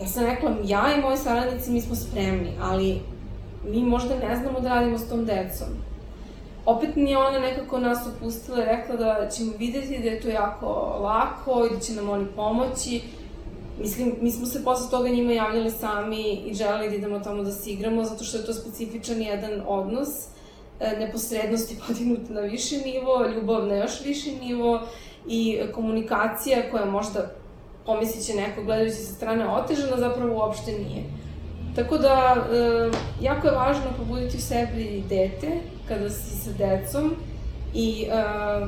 Ja 0.00 0.06
sam 0.06 0.24
rekla, 0.24 0.50
ja 0.64 0.94
i 0.94 1.00
moji 1.00 1.16
saradnici 1.16 1.70
mi 1.70 1.80
smo 1.80 1.94
spremni, 1.94 2.52
ali 2.60 3.00
mi 3.64 3.82
možda 3.82 4.14
ne 4.28 4.36
znamo 4.36 4.60
da 4.60 4.68
radimo 4.68 4.98
s 4.98 5.08
tom 5.08 5.24
decom 5.24 5.68
opet 6.68 6.96
mi 6.96 7.10
je 7.10 7.18
ona 7.18 7.38
nekako 7.38 7.78
nas 7.78 7.98
opustila 8.06 8.62
i 8.62 8.66
rekla 8.66 8.96
da 8.96 9.28
ćemo 9.28 9.52
videti 9.58 9.98
da 9.98 10.08
je 10.08 10.20
to 10.20 10.28
jako 10.28 10.66
lako 11.02 11.66
i 11.66 11.74
da 11.74 11.80
će 11.80 11.92
nam 11.92 12.10
oni 12.10 12.26
pomoći. 12.36 13.00
Mislim, 13.80 14.14
mi 14.20 14.30
smo 14.30 14.46
se 14.46 14.64
posle 14.64 14.90
toga 14.90 15.08
njima 15.08 15.32
javljali 15.32 15.70
sami 15.70 16.32
i 16.46 16.54
želeli 16.54 16.88
da 16.88 16.96
idemo 16.96 17.20
tamo 17.20 17.42
da 17.42 17.52
se 17.52 17.70
igramo, 17.70 18.04
zato 18.04 18.24
što 18.24 18.38
je 18.38 18.46
to 18.46 18.52
specifičan 18.52 19.22
jedan 19.22 19.62
odnos, 19.66 20.08
e, 20.80 20.96
neposrednosti 20.98 21.76
podignut 21.86 22.30
na 22.30 22.40
viši 22.40 22.76
nivo, 22.76 23.26
ljubav 23.34 23.66
na 23.66 23.74
još 23.74 24.04
viši 24.04 24.36
nivo 24.36 24.80
i 25.26 25.60
komunikacija 25.74 26.70
koja 26.70 26.84
možda 26.84 27.30
pomislit 27.86 28.24
će 28.26 28.34
neko 28.34 28.62
gledajući 28.62 28.96
sa 28.96 29.14
strane 29.14 29.48
otežana, 29.48 29.96
zapravo 29.96 30.36
uopšte 30.36 30.72
nije. 30.72 31.04
Tako 31.76 31.98
da, 31.98 32.36
e, 32.52 32.90
jako 33.20 33.46
je 33.46 33.54
važno 33.54 33.84
pobuditi 33.98 34.36
u 34.36 34.40
sebi 34.40 35.04
dete 35.08 35.60
kada 35.88 36.10
si 36.10 36.36
sa 36.36 36.50
decom 36.52 37.14
i 37.74 38.06
e, 38.10 38.66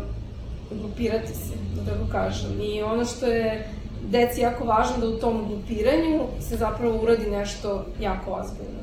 grupirati 0.71 1.35
se, 1.35 1.55
da 1.77 1.93
tako 1.93 2.13
kažem. 2.13 2.61
I 2.61 2.83
ono 2.83 3.05
što 3.05 3.27
je 3.27 3.69
deci 4.09 4.41
jako 4.41 4.65
važno 4.65 4.97
da 5.01 5.09
u 5.09 5.19
tom 5.21 5.49
grupiranju 5.49 6.21
se 6.41 6.57
zapravo 6.57 7.03
uradi 7.03 7.31
nešto 7.31 7.85
jako 8.01 8.31
ozbiljno. 8.31 8.81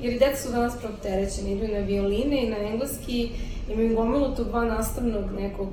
Jer 0.00 0.14
i 0.14 0.18
deca 0.18 0.42
su 0.42 0.52
danas 0.52 0.78
preopterećene, 0.78 1.52
idu 1.52 1.72
na 1.72 1.78
violine 1.78 2.44
i 2.44 2.50
na 2.50 2.56
engleski, 2.56 3.30
imaju 3.72 3.96
gomilu 3.96 4.34
tog 4.36 4.46
van 4.52 4.68
nastavnog 4.68 5.24
nekog 5.40 5.68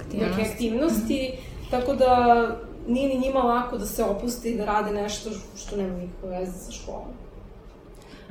Aktivnost. 0.00 0.36
neke 0.36 0.50
aktivnosti, 0.50 1.32
tako 1.70 1.94
da 1.94 2.46
nije 2.88 3.08
ni 3.08 3.20
njima 3.20 3.38
lako 3.38 3.78
da 3.78 3.86
se 3.86 4.04
opuste 4.04 4.50
i 4.50 4.56
da 4.56 4.64
rade 4.64 4.92
nešto 4.92 5.30
što 5.56 5.76
nema 5.76 5.98
nikakve 5.98 6.38
veze 6.38 6.52
sa 6.52 6.72
školom. 6.72 7.23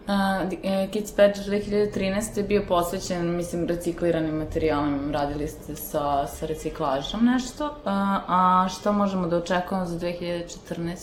Uh, 0.08 0.92
Kids 0.92 1.12
Patch 1.12 1.40
2013. 1.40 2.38
je 2.38 2.44
bio 2.44 2.64
posvećen, 2.68 3.36
mislim, 3.36 3.68
recikliranim 3.68 4.36
materijalima. 4.36 5.12
Radili 5.12 5.48
ste 5.48 5.76
sa, 5.76 6.28
sa 6.28 6.46
reciklažom 6.46 7.26
nešto. 7.26 7.66
Uh, 7.66 7.72
a 7.86 8.68
šta 8.70 8.92
možemo 8.92 9.28
da 9.28 9.38
očekujemo 9.38 9.86
za 9.86 10.00
2014. 10.00 10.98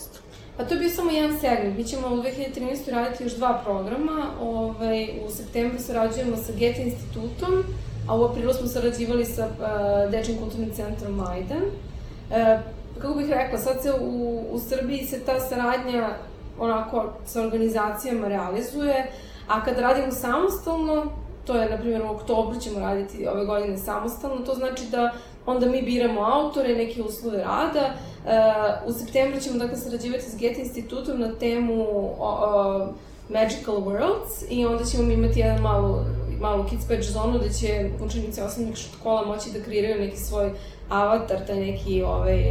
Pa 0.56 0.64
to 0.64 0.74
je 0.74 0.80
bio 0.80 0.90
samo 0.90 1.10
jedan 1.10 1.40
segment. 1.40 1.76
Mi 1.76 1.84
ćemo 1.84 2.08
u 2.08 2.22
2013. 2.22 2.90
raditi 2.90 3.24
još 3.24 3.32
dva 3.32 3.60
programa. 3.64 4.26
Ovaj, 4.40 5.08
u 5.26 5.30
septembru 5.30 5.78
sarađujemo 5.78 6.36
sa 6.36 6.52
Geta 6.58 6.82
institutom, 6.82 7.64
a 8.08 8.16
u 8.16 8.24
aprilu 8.24 8.52
smo 8.52 8.66
sarađivali 8.66 9.24
sa 9.24 9.46
uh, 9.46 10.10
Dečim 10.10 10.38
kulturnim 10.38 10.70
centrom 10.70 11.14
Majdan. 11.14 11.62
Uh, 11.62 12.60
kako 12.98 13.14
bih 13.14 13.30
rekla, 13.30 13.58
sad 13.58 13.82
se 13.82 13.92
u, 14.00 14.44
u 14.50 14.58
Srbiji 14.58 15.06
se 15.06 15.20
ta 15.20 15.40
saradnja 15.40 16.16
onako 16.60 17.04
sa 17.26 17.42
organizacijama 17.42 18.28
realizuje, 18.28 19.12
a 19.48 19.64
kad 19.64 19.78
radimo 19.78 20.12
samostalno, 20.12 21.06
to 21.46 21.54
je, 21.54 21.70
na 21.70 21.78
primjer, 21.78 22.02
u 22.02 22.10
oktobru 22.10 22.60
ćemo 22.60 22.80
raditi 22.80 23.26
ove 23.26 23.44
godine 23.44 23.78
samostalno, 23.78 24.46
to 24.46 24.54
znači 24.54 24.86
da 24.90 25.12
onda 25.46 25.66
mi 25.66 25.82
biramo 25.82 26.20
autore, 26.20 26.76
neke 26.76 27.02
uslove 27.02 27.38
rada. 27.38 27.90
Uh, 28.24 28.88
u 28.88 28.92
septembru 28.92 29.40
ćemo 29.40 29.58
dakle 29.58 29.76
sarađivati 29.76 30.30
s 30.30 30.36
Get 30.38 30.58
institutom 30.58 31.20
na 31.20 31.32
temu 31.32 31.82
uh, 31.82 32.88
Magical 33.28 33.76
Worlds 33.76 34.44
i 34.50 34.66
onda 34.66 34.84
ćemo 34.84 35.12
imati 35.12 35.40
jedan 35.40 35.60
malu, 35.60 35.96
malu 36.40 36.64
kids 36.64 36.88
patch 36.88 37.10
zonu 37.10 37.38
gde 37.38 37.52
će 37.52 37.90
učenici 38.04 38.40
osnovnih 38.40 38.76
škola 38.76 39.26
moći 39.26 39.50
da 39.50 39.64
kreiraju 39.64 40.00
neki 40.00 40.16
svoj 40.16 40.50
avatar, 40.88 41.46
taj 41.46 41.60
neki 41.60 42.02
ovaj, 42.02 42.42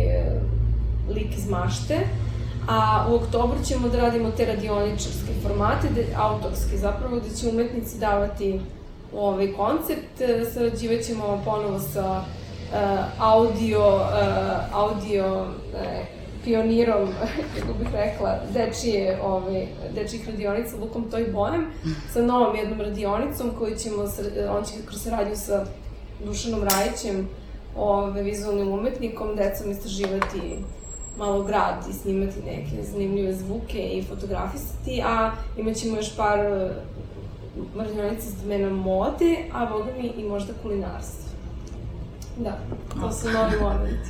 lik 1.10 1.38
iz 1.38 1.50
mašte. 1.50 1.98
A 2.70 3.06
u 3.12 3.16
oktobru 3.16 3.58
ćemo 3.66 3.90
da 3.90 3.98
radimo 3.98 4.32
te 4.32 4.46
radioničarske 4.46 5.34
formate, 5.44 5.88
de, 5.96 6.06
autorske 6.18 6.78
zapravo, 6.78 7.16
gde 7.20 7.36
će 7.36 7.50
umetnici 7.50 7.98
davati 7.98 8.60
ovaj 9.16 9.54
koncept, 9.54 10.22
sarađivat 10.54 11.02
ćemo 11.02 11.42
ponovo 11.46 11.80
sa 11.80 12.18
uh, 12.20 12.78
audio, 13.20 13.96
uh, 13.96 14.04
audio 14.74 15.42
uh, 15.42 15.48
pionirom, 16.44 17.10
kako 17.60 17.74
bih 17.80 17.88
rekla, 17.94 18.40
dečije, 18.54 19.20
ovaj, 19.24 19.68
dečijih 19.96 20.30
radionica 20.30 20.78
Lukom 20.82 21.12
Toj 21.12 21.26
Bojem, 21.34 21.68
sa 22.14 22.22
novom 22.22 22.56
jednom 22.56 22.82
radionicom 22.82 23.52
koju 23.60 23.76
ćemo, 23.76 24.04
on 24.58 24.64
će 24.64 24.74
kroz 24.86 25.02
saradnju 25.02 25.36
sa 25.36 25.66
Dušanom 26.26 26.64
Rajićem, 26.64 27.30
ovaj, 27.78 28.22
vizualnim 28.24 28.72
umetnikom, 28.74 29.36
decom 29.36 29.72
istraživati 29.72 30.60
malo 31.20 31.44
grad 31.44 31.86
i 31.90 31.94
snimati 31.94 32.40
neke 32.46 32.84
zanimljive 32.84 33.34
zvuke 33.34 33.80
i 33.80 34.04
fotografisati, 34.04 35.02
a 35.06 35.32
imat 35.58 35.76
ćemo 35.76 35.96
još 35.96 36.16
par 36.16 36.40
radionica 37.78 38.24
iz 38.28 38.42
domena 38.42 38.70
mode, 38.70 39.38
a 39.54 39.66
boga 39.66 39.92
mi 40.02 40.08
i 40.08 40.24
možda 40.24 40.54
kulinarstvo. 40.64 41.30
Da, 42.38 42.58
to 43.02 43.12
su 43.12 43.28
novi 43.30 43.56
momenti. 43.62 44.10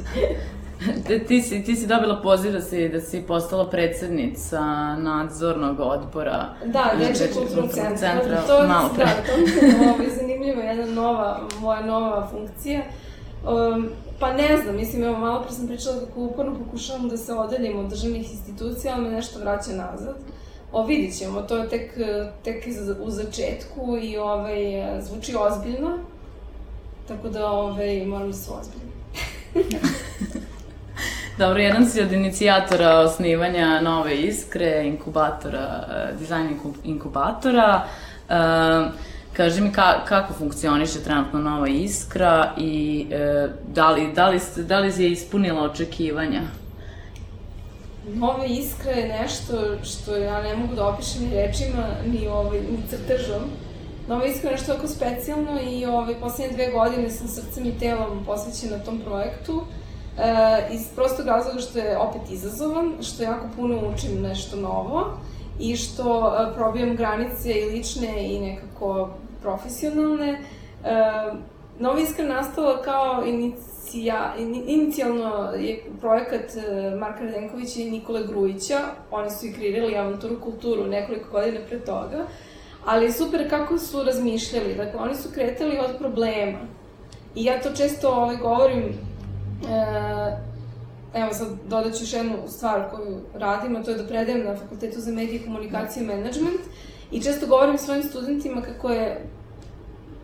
ti, 1.28 1.42
si, 1.42 1.64
ti 1.64 1.76
si 1.76 1.88
dobila 1.88 2.22
poziv 2.22 2.52
da 2.52 2.62
si, 2.62 2.90
da 2.90 3.02
si 3.02 3.22
postala 3.22 3.70
predsednica 3.70 4.62
nadzornog 4.96 5.80
odbora 5.80 6.46
Da, 6.66 6.92
Dečje 6.98 7.32
kulturnog 7.34 7.70
centra. 7.72 7.98
centra 7.98 8.42
to, 8.48 8.68
malo 8.68 8.90
pre. 8.96 9.06
Da, 9.06 9.12
to 9.12 9.98
mi 9.98 10.04
je 10.06 10.16
zanimljivo, 10.16 10.62
jedna 10.62 10.86
nova, 10.86 11.40
moja 11.62 11.82
nova 11.82 12.28
funkcija. 12.32 12.82
Um, 13.44 13.90
pa 14.20 14.34
ne 14.34 14.58
znam, 14.58 14.76
mislim, 14.76 15.04
evo, 15.04 15.18
malo 15.18 15.42
pre 15.42 15.52
sam 15.52 15.68
pričala 15.68 16.00
kako 16.00 16.22
uporno 16.22 16.56
pokušavam 16.66 17.10
da 17.10 17.18
se 17.18 17.34
odeljim 17.34 17.80
od 17.80 17.90
državnih 17.90 18.32
institucija, 18.32 18.94
ali 18.96 19.04
me 19.04 19.12
nešto 19.12 19.40
vraća 19.40 19.72
nazad. 19.72 20.16
O, 20.72 20.86
vidit 20.86 21.18
ćemo, 21.18 21.42
to 21.42 21.58
je 21.58 21.70
tek, 21.70 21.92
tek 22.44 22.66
u 23.02 23.12
začetku 23.12 23.98
i 24.02 24.18
ovaj, 24.18 24.58
zvuči 25.02 25.36
ozbiljno, 25.40 25.98
tako 27.08 27.30
da 27.30 27.52
ovaj, 27.52 28.06
moram 28.06 28.28
da 28.28 28.38
se 28.38 28.52
ozbiljno. 28.52 28.90
Dobro, 31.40 31.60
jedan 31.60 31.86
si 31.86 32.02
od 32.02 32.12
inicijatora 32.12 33.00
osnivanja 33.00 33.82
nove 33.82 34.16
iskre, 34.18 34.84
inkubatora, 34.86 35.88
eh, 35.92 36.16
dizajn 36.20 36.60
inkubatora. 36.84 37.82
Uh, 38.30 38.36
kaži 39.40 39.62
mi 39.62 39.72
ka, 39.72 40.06
kako 40.06 40.34
funkcioniše 40.34 41.00
trenutno 41.04 41.40
nova 41.40 41.68
iskra 41.68 42.54
i 42.58 43.06
uh, 43.08 43.52
da, 43.74 43.90
li, 43.92 44.14
da, 44.14 44.30
li, 44.30 44.40
da 44.58 44.80
li 44.80 45.04
je 45.04 45.12
ispunila 45.12 45.64
očekivanja? 45.64 46.42
Nova 48.14 48.46
iskra 48.46 48.92
je 48.92 49.22
nešto 49.22 49.54
što 49.84 50.16
ja 50.16 50.42
ne 50.42 50.56
mogu 50.56 50.76
da 50.76 50.88
opišem 50.88 51.24
ni 51.24 51.36
rečima, 51.36 51.84
ni, 52.06 52.28
ovaj, 52.28 52.60
ni 52.60 52.78
crtežom. 52.90 53.44
Nova 54.08 54.26
iskra 54.26 54.50
je 54.50 54.56
nešto 54.56 54.74
tako 54.74 54.88
specijalno 54.88 55.60
i 55.72 55.86
ovaj, 55.86 56.16
poslednje 56.20 56.56
dve 56.56 56.72
godine 56.72 57.10
sam 57.10 57.28
srcem 57.28 57.66
i 57.66 57.80
telom 57.80 58.26
posvećena 58.26 58.84
tom 58.84 59.00
projektu. 59.00 59.62
E, 60.18 60.74
iz 60.74 60.88
prostog 60.96 61.28
razloga 61.28 61.60
što 61.60 61.80
je 61.80 61.98
opet 61.98 62.22
izazovan, 62.32 62.94
što 63.02 63.24
jako 63.24 63.46
puno 63.56 63.76
učim 63.94 64.22
nešto 64.22 64.56
novo 64.56 65.18
i 65.60 65.76
što 65.76 66.28
e, 66.28 66.56
probijam 66.56 66.96
granice 66.96 67.52
i 67.52 67.66
lične 67.66 68.34
i 68.34 68.40
nekako 68.40 69.10
profesionalne. 69.42 70.30
E, 70.32 70.40
Nova 71.80 72.00
iskra 72.00 72.26
nastala 72.26 72.82
kao 72.82 73.24
inicija, 73.26 74.34
in, 74.40 74.64
inicijalno 74.68 75.52
je 75.52 75.84
projekat 76.00 76.56
e, 76.56 76.96
Marka 76.96 77.24
Radenkovića 77.24 77.82
i 77.82 77.92
Nikole 77.92 78.28
Grujića. 78.28 78.80
Oni 79.12 79.30
su 79.30 79.46
i 79.46 79.54
kreirali 79.54 79.98
avanturu 79.98 80.42
kulturu 80.42 80.88
nekoliko 80.88 81.32
godina 81.32 81.60
pre 81.70 81.80
toga. 81.80 82.26
Ali 82.86 83.06
je 83.06 83.12
super 83.12 83.50
kako 83.50 83.78
su 83.78 84.04
razmišljali. 84.04 84.76
Dakle, 84.76 85.00
oni 85.00 85.16
su 85.16 85.30
kretali 85.34 85.80
od 85.80 85.98
problema. 86.00 86.60
I 87.36 87.44
ja 87.44 87.62
to 87.62 87.70
često 87.76 88.10
ovaj, 88.10 88.38
govorim 88.38 88.94
E, 89.68 90.38
evo 91.14 91.34
sad 91.34 91.48
dodat 91.68 91.94
ću 91.94 92.04
još 92.04 92.14
jednu 92.14 92.38
stvar 92.48 92.90
koju 92.92 93.20
radim, 93.34 93.76
a 93.76 93.84
to 93.84 93.92
je 93.92 93.98
da 93.98 94.08
predajem 94.08 94.46
na 94.46 94.56
Fakultetu 94.56 95.00
za 95.00 95.12
medije, 95.12 95.44
komunikacije 95.44 96.04
i 96.04 96.08
management 96.08 96.62
i 97.12 97.22
često 97.22 97.48
govorim 97.48 97.78
svojim 97.78 98.04
studentima 98.04 98.62
kako 98.62 98.90
je 98.90 99.26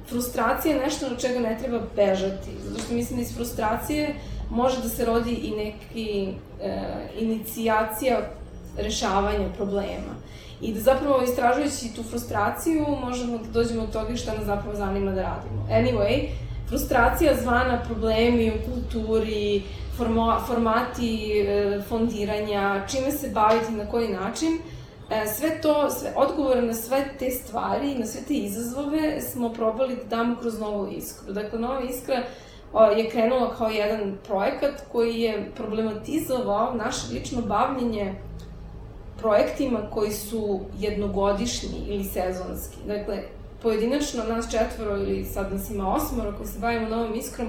frustracija 0.09 0.77
nešto 0.77 1.05
od 1.07 1.21
čega 1.21 1.39
ne 1.39 1.57
treba 1.61 1.79
bežati, 1.95 2.49
zato 2.63 2.79
što 2.79 2.93
mislim 2.93 3.17
da 3.17 3.21
iz 3.21 3.35
frustracije 3.35 4.15
može 4.49 4.81
da 4.81 4.89
se 4.89 5.05
rodi 5.05 5.33
i 5.33 5.51
neki 5.51 6.27
e, 6.61 6.81
inicijacija 7.19 8.19
rešavanja 8.77 9.49
problema. 9.57 10.15
I 10.61 10.73
da 10.73 10.79
zapravo 10.79 11.21
istražujući 11.21 11.95
tu 11.95 12.03
frustraciju 12.03 12.85
možemo 13.05 13.37
da 13.37 13.51
dođemo 13.51 13.83
od 13.83 13.91
toga 13.91 14.15
šta 14.15 14.33
nas 14.33 14.45
zapravo 14.45 14.75
zanima 14.75 15.11
da 15.11 15.21
radimo. 15.21 15.67
Anyway, 15.71 16.29
frustracija 16.69 17.35
zvana 17.41 17.81
problemi 17.85 18.51
u 18.51 18.71
kulturi, 18.71 19.61
formati 20.47 21.39
e, 21.39 21.81
fondiranja, 21.89 22.87
čime 22.87 23.11
se 23.11 23.29
baviti, 23.29 23.71
na 23.71 23.85
koji 23.85 24.09
način, 24.09 24.59
sve 25.37 25.61
to, 25.61 25.89
sve, 25.89 26.13
odgovore 26.15 26.61
na 26.61 26.73
sve 26.73 27.05
te 27.19 27.29
stvari, 27.29 27.95
na 27.95 28.05
sve 28.05 28.21
te 28.27 28.33
izazove 28.33 29.21
smo 29.21 29.53
probali 29.53 29.95
da 29.95 30.03
damo 30.03 30.35
kroz 30.41 30.59
novu 30.59 30.87
iskru. 30.91 31.33
Dakle, 31.33 31.59
nova 31.59 31.81
iskra 31.81 32.23
je 32.97 33.09
krenula 33.09 33.55
kao 33.55 33.69
jedan 33.69 34.17
projekat 34.27 34.81
koji 34.91 35.21
je 35.21 35.51
problematizovao 35.55 36.73
naše 36.73 37.13
lično 37.13 37.41
bavljenje 37.41 38.15
projektima 39.19 39.79
koji 39.89 40.11
su 40.11 40.59
jednogodišnji 40.79 41.83
ili 41.87 42.03
sezonski. 42.03 42.77
Dakle, 42.87 43.23
pojedinačno 43.61 44.23
nas 44.23 44.51
četvoro 44.51 44.97
ili 44.97 45.25
sad 45.25 45.53
nas 45.53 45.69
ima 45.69 45.95
osmoro 45.95 46.33
koji 46.37 46.47
se 46.47 46.59
bavimo 46.59 46.89
novom 46.89 47.15
iskrom, 47.15 47.47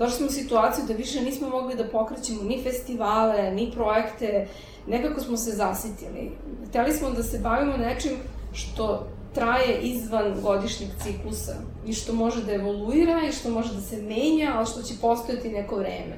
došli 0.00 0.16
smo 0.16 0.26
u 0.26 0.30
situaciju 0.30 0.84
da 0.88 0.94
više 0.94 1.20
nismo 1.20 1.48
mogli 1.48 1.74
da 1.74 1.88
pokrećemo 1.88 2.42
ni 2.42 2.62
festivale, 2.62 3.50
ni 3.50 3.70
projekte, 3.74 4.48
nekako 4.86 5.20
smo 5.20 5.36
se 5.36 5.50
zasitili. 5.50 6.30
Hteli 6.68 6.92
smo 6.92 7.10
da 7.10 7.22
se 7.22 7.38
bavimo 7.38 7.76
nečim 7.76 8.12
što 8.52 9.06
traje 9.34 9.80
izvan 9.80 10.34
godišnjeg 10.42 10.90
ciklusa 11.02 11.54
i 11.86 11.92
što 11.92 12.12
može 12.12 12.44
da 12.44 12.52
evoluira 12.52 13.20
i 13.28 13.32
što 13.32 13.50
može 13.50 13.74
da 13.74 13.80
se 13.80 13.96
menja, 13.96 14.52
ali 14.56 14.66
što 14.66 14.82
će 14.82 14.94
postojati 15.00 15.48
neko 15.48 15.76
vreme. 15.76 16.16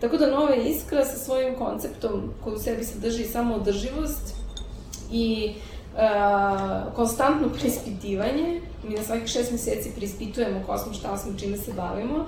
Tako 0.00 0.16
da 0.16 0.30
Nova 0.30 0.54
Iskra 0.54 1.04
sa 1.04 1.18
svojim 1.18 1.54
konceptom 1.54 2.32
koji 2.44 2.56
u 2.56 2.58
sebi 2.58 2.84
sadrži 2.84 3.24
samo 3.24 3.54
održivost 3.54 4.34
i 5.12 5.54
uh, 5.94 6.94
konstantno 6.94 7.48
preispitivanje, 7.48 8.60
mi 8.88 8.94
na 8.94 9.02
svakih 9.02 9.28
šest 9.28 9.52
meseci 9.52 9.90
preispitujemo 9.96 10.62
ko 10.66 10.78
smo, 10.78 10.92
šta 10.92 11.16
smo, 11.16 11.38
čime 11.38 11.56
se 11.56 11.72
bavimo, 11.72 12.26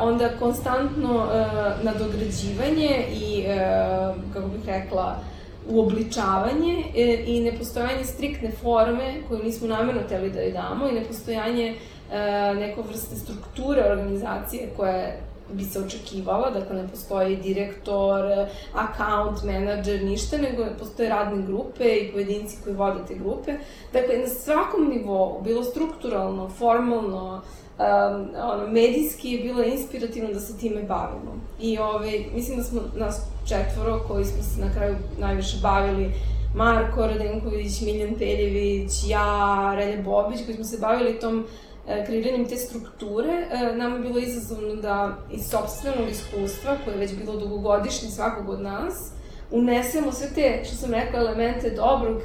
onda 0.00 0.28
konstantno 0.38 1.14
uh, 1.14 1.84
nadograđivanje 1.84 3.04
i, 3.12 3.44
uh, 3.46 4.32
kako 4.32 4.48
bih 4.48 4.60
rekla, 4.66 5.18
uobličavanje 5.68 6.84
i 7.26 7.40
nepostojanje 7.40 8.04
striktne 8.04 8.50
forme 8.62 9.14
koju 9.28 9.42
nismo 9.42 9.68
namerno 9.68 10.02
teli 10.08 10.30
da 10.30 10.40
joj 10.40 10.52
damo 10.52 10.88
i 10.88 10.92
nepostojanje 10.92 11.74
neko 12.54 12.82
vrste 12.82 13.16
strukture 13.16 13.84
organizacije 13.90 14.68
koja 14.76 14.92
je 14.92 15.20
bi 15.52 15.64
se 15.64 15.80
očekivala, 15.80 16.50
dakle 16.50 16.76
ne 16.76 16.88
postoji 16.88 17.36
direktor, 17.36 18.24
account 18.74 19.44
manager, 19.44 20.04
ništa, 20.04 20.38
nego 20.38 20.66
postoje 20.78 21.08
radne 21.08 21.46
grupe 21.46 21.84
i 21.84 22.12
pojedinci 22.12 22.56
koji 22.64 22.76
vode 22.76 23.00
te 23.08 23.14
grupe. 23.14 23.52
Dakle, 23.92 24.18
na 24.18 24.26
svakom 24.26 24.88
nivou, 24.88 25.40
bilo 25.42 25.64
strukturalno, 25.64 26.48
formalno, 26.48 27.42
um, 27.78 28.28
ono, 28.42 28.66
medijski 28.68 29.30
je 29.30 29.42
bilo 29.42 29.62
inspirativno 29.62 30.32
da 30.32 30.40
se 30.40 30.58
time 30.58 30.82
bavimo. 30.82 31.36
I 31.60 31.78
ovaj, 31.78 32.24
mislim 32.34 32.58
da 32.58 32.64
smo 32.64 32.80
nas 32.96 33.22
četvoro 33.48 34.04
koji 34.08 34.24
smo 34.24 34.42
se 34.42 34.60
na 34.60 34.72
kraju 34.74 34.96
najviše 35.18 35.56
bavili 35.62 36.12
Marko 36.54 37.06
Radenković, 37.06 37.80
Miljan 37.80 38.14
Peljević, 38.18 38.92
ja, 39.08 39.72
Relje 39.76 40.02
Bobić, 40.02 40.44
koji 40.44 40.54
smo 40.54 40.64
se 40.64 40.78
bavili 40.78 41.20
tom 41.20 41.46
E, 41.88 42.04
kreiranjem 42.04 42.48
te 42.48 42.56
strukture, 42.56 43.46
e, 43.50 43.76
nam 43.76 43.92
je 43.92 44.00
bilo 44.00 44.18
izazovno 44.18 44.74
da 44.74 45.16
iz 45.30 45.46
sobstvenog 45.46 46.08
iskustva, 46.10 46.76
koje 46.84 46.94
je 46.94 46.98
već 46.98 47.14
bilo 47.14 47.36
dugogodišnje 47.36 48.08
svakog 48.10 48.48
od 48.48 48.60
nas, 48.60 49.12
unesemo 49.50 50.12
sve 50.12 50.28
te, 50.34 50.62
što 50.64 50.76
sam 50.76 50.90
rekla, 50.90 51.20
elemente 51.20 51.70
dobrog 51.70 52.22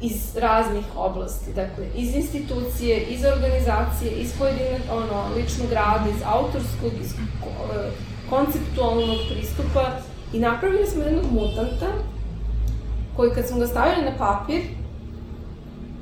iz 0.00 0.36
raznih 0.36 0.84
oblasti. 0.96 1.52
Dakle, 1.54 1.86
iz 1.96 2.14
institucije, 2.14 3.00
iz 3.00 3.20
organizacije, 3.24 4.12
iz 4.12 4.32
pojedine, 4.38 4.80
ono, 4.92 5.34
ličnog 5.36 5.72
rada, 5.72 6.10
iz 6.10 6.22
autorskog, 6.26 6.92
iz 7.02 7.12
e, 7.12 7.18
konceptualnog 8.30 9.18
pristupa 9.30 9.84
i 10.32 10.38
napravili 10.38 10.86
smo 10.86 11.02
jednog 11.02 11.24
mutanta 11.32 11.86
koji 13.16 13.30
kad 13.30 13.46
smo 13.46 13.58
ga 13.58 13.66
stavili 13.66 14.10
na 14.10 14.16
papir, 14.18 14.62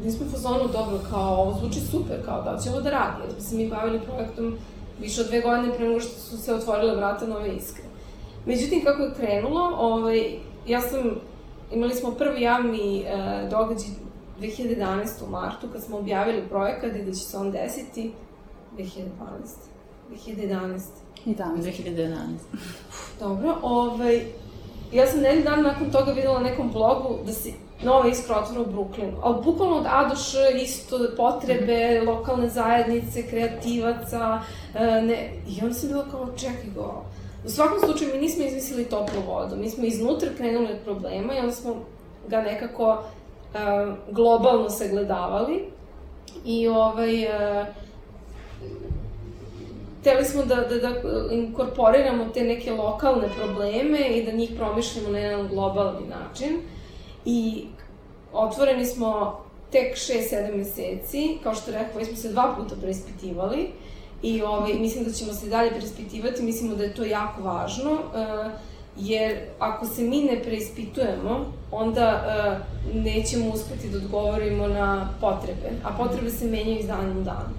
mi 0.05 0.13
smo 0.13 0.27
u 0.27 0.31
fazonu 0.31 0.69
dobro, 0.73 0.99
kao 1.11 1.35
ovo 1.37 1.59
zvuči 1.59 1.81
super, 1.81 2.17
kao 2.25 2.43
da 2.43 2.59
će 2.59 2.71
ovo 2.71 2.81
da 2.81 2.91
radi, 2.91 3.23
jer 3.23 3.33
smo 3.33 3.41
se 3.41 3.57
mi 3.57 3.69
bavili 3.69 4.01
projektom 4.01 4.59
više 5.01 5.21
od 5.21 5.27
dve 5.27 5.41
godine 5.41 5.75
pre 5.75 5.89
nego 5.89 6.01
što 6.01 6.21
su 6.21 6.39
se 6.39 6.55
otvorile 6.55 6.97
vrata 6.97 7.27
nove 7.27 7.57
iskre. 7.57 7.85
Međutim, 8.47 8.85
kako 8.85 9.03
je 9.03 9.15
krenulo, 9.15 9.77
ovaj, 9.79 10.39
ja 10.67 10.81
sam, 10.81 11.01
imali 11.73 11.95
smo 11.95 12.11
prvi 12.11 12.43
javni 12.43 13.05
uh, 13.05 13.51
događaj 13.51 13.89
2011. 14.41 15.25
u 15.27 15.31
martu, 15.31 15.69
kad 15.73 15.83
smo 15.83 15.99
objavili 15.99 16.49
projekat 16.49 16.97
i 16.97 17.03
da 17.03 17.13
će 17.13 17.21
se 17.21 17.37
on 17.37 17.51
desiti 17.51 18.13
2012. 18.79 19.07
2011. 20.11 20.81
2011. 21.27 22.17
Dobro, 23.21 23.57
ovaj, 23.63 24.23
ja 24.93 25.07
sam 25.07 25.21
nedelj 25.21 25.45
dan 25.45 25.63
nakon 25.63 25.91
toga 25.91 26.13
videla 26.13 26.41
na 26.41 26.49
nekom 26.49 26.71
blogu 26.73 27.19
da 27.27 27.33
se 27.33 27.51
nova 27.85 28.09
iskra 28.09 28.39
otvora 28.39 28.61
u 28.61 28.73
Brooklynu. 28.73 29.17
Ali 29.23 29.45
bukvalno 29.45 29.77
od 29.77 29.87
A 29.89 30.09
do 30.09 30.17
Š 30.17 30.39
isto 30.63 30.99
potrebe, 31.17 32.01
mm. 32.01 32.09
lokalne 32.09 32.49
zajednice, 32.49 33.23
kreativaca, 33.23 34.41
e, 34.75 35.03
ne, 35.03 35.33
i 35.49 35.61
onda 35.63 35.75
sam 35.75 35.89
bila 35.89 36.05
kao, 36.11 36.29
čekaj 36.37 36.71
go. 36.75 37.05
U 37.47 37.49
svakom 37.49 37.79
slučaju, 37.85 38.15
mi 38.15 38.21
nismo 38.21 38.45
izmislili 38.45 38.85
toplu 38.85 39.21
vodu, 39.27 39.57
mi 39.57 39.71
smo 39.71 39.85
iznutra 39.85 40.29
krenuli 40.37 40.73
od 40.73 40.79
problema 40.85 41.35
i 41.35 41.39
onda 41.39 41.53
smo 41.53 41.85
ga 42.29 42.41
nekako 42.41 42.91
uh, 42.91 43.95
globalno 44.15 44.71
sagledavali. 44.71 45.65
I 46.45 46.69
ovaj, 46.69 47.25
uh, 47.25 47.67
hteli 50.01 50.25
smo 50.25 50.45
da, 50.45 50.55
da, 50.55 50.79
da 50.79 50.91
inkorporiramo 51.31 52.25
te 52.35 52.45
neke 52.45 52.73
lokalne 52.73 53.29
probleme 53.39 54.09
i 54.09 54.25
da 54.27 54.33
njih 54.33 54.51
promišljamo 54.57 55.09
na 55.09 55.19
jedan 55.19 55.49
globalni 55.49 56.09
način. 56.09 56.61
I 57.25 57.67
otvoreni 58.33 58.85
smo 58.85 59.41
tek 59.71 59.97
6-7 59.97 60.57
meseci, 60.57 61.39
kao 61.43 61.55
što 61.55 61.71
rekao, 61.71 62.05
smo 62.05 62.17
se 62.17 62.29
dva 62.29 62.55
puta 62.59 62.75
preispitivali 62.81 63.71
i 64.23 64.43
ovaj, 64.43 64.75
mislim 64.75 65.05
da 65.05 65.13
ćemo 65.13 65.33
se 65.33 65.49
dalje 65.49 65.71
preispitivati, 65.71 66.43
mislimo 66.43 66.75
da 66.75 66.85
je 66.85 66.95
to 66.95 67.05
jako 67.05 67.43
važno, 67.43 67.91
uh, 67.93 68.53
jer 68.97 69.39
ako 69.59 69.87
se 69.87 70.03
mi 70.03 70.23
ne 70.23 70.43
preispitujemo, 70.43 71.53
onda 71.73 72.23
uh, 72.25 72.95
nećemo 73.03 73.51
uspeti 73.55 73.89
da 73.89 73.99
odgovorimo 73.99 74.69
na 74.69 75.09
potrebe, 75.21 75.71
a 75.85 75.93
potrebe 75.97 76.31
se 76.31 76.47
menjaju 76.47 76.79
iz 76.79 76.87
dana 76.87 77.21
u 77.21 77.23
dan. 77.23 77.55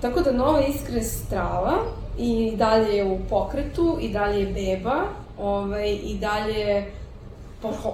Tako 0.00 0.20
da 0.20 0.32
Nova 0.32 0.60
Iskra 0.66 0.96
je 0.96 1.04
strava 1.04 1.74
i 2.18 2.52
dalje 2.56 2.96
je 2.96 3.04
u 3.04 3.18
pokretu 3.30 3.98
i 4.00 4.08
dalje 4.08 4.40
je 4.40 4.46
beba 4.46 5.02
ovaj, 5.38 5.92
i 5.92 6.18
dalje 6.20 6.84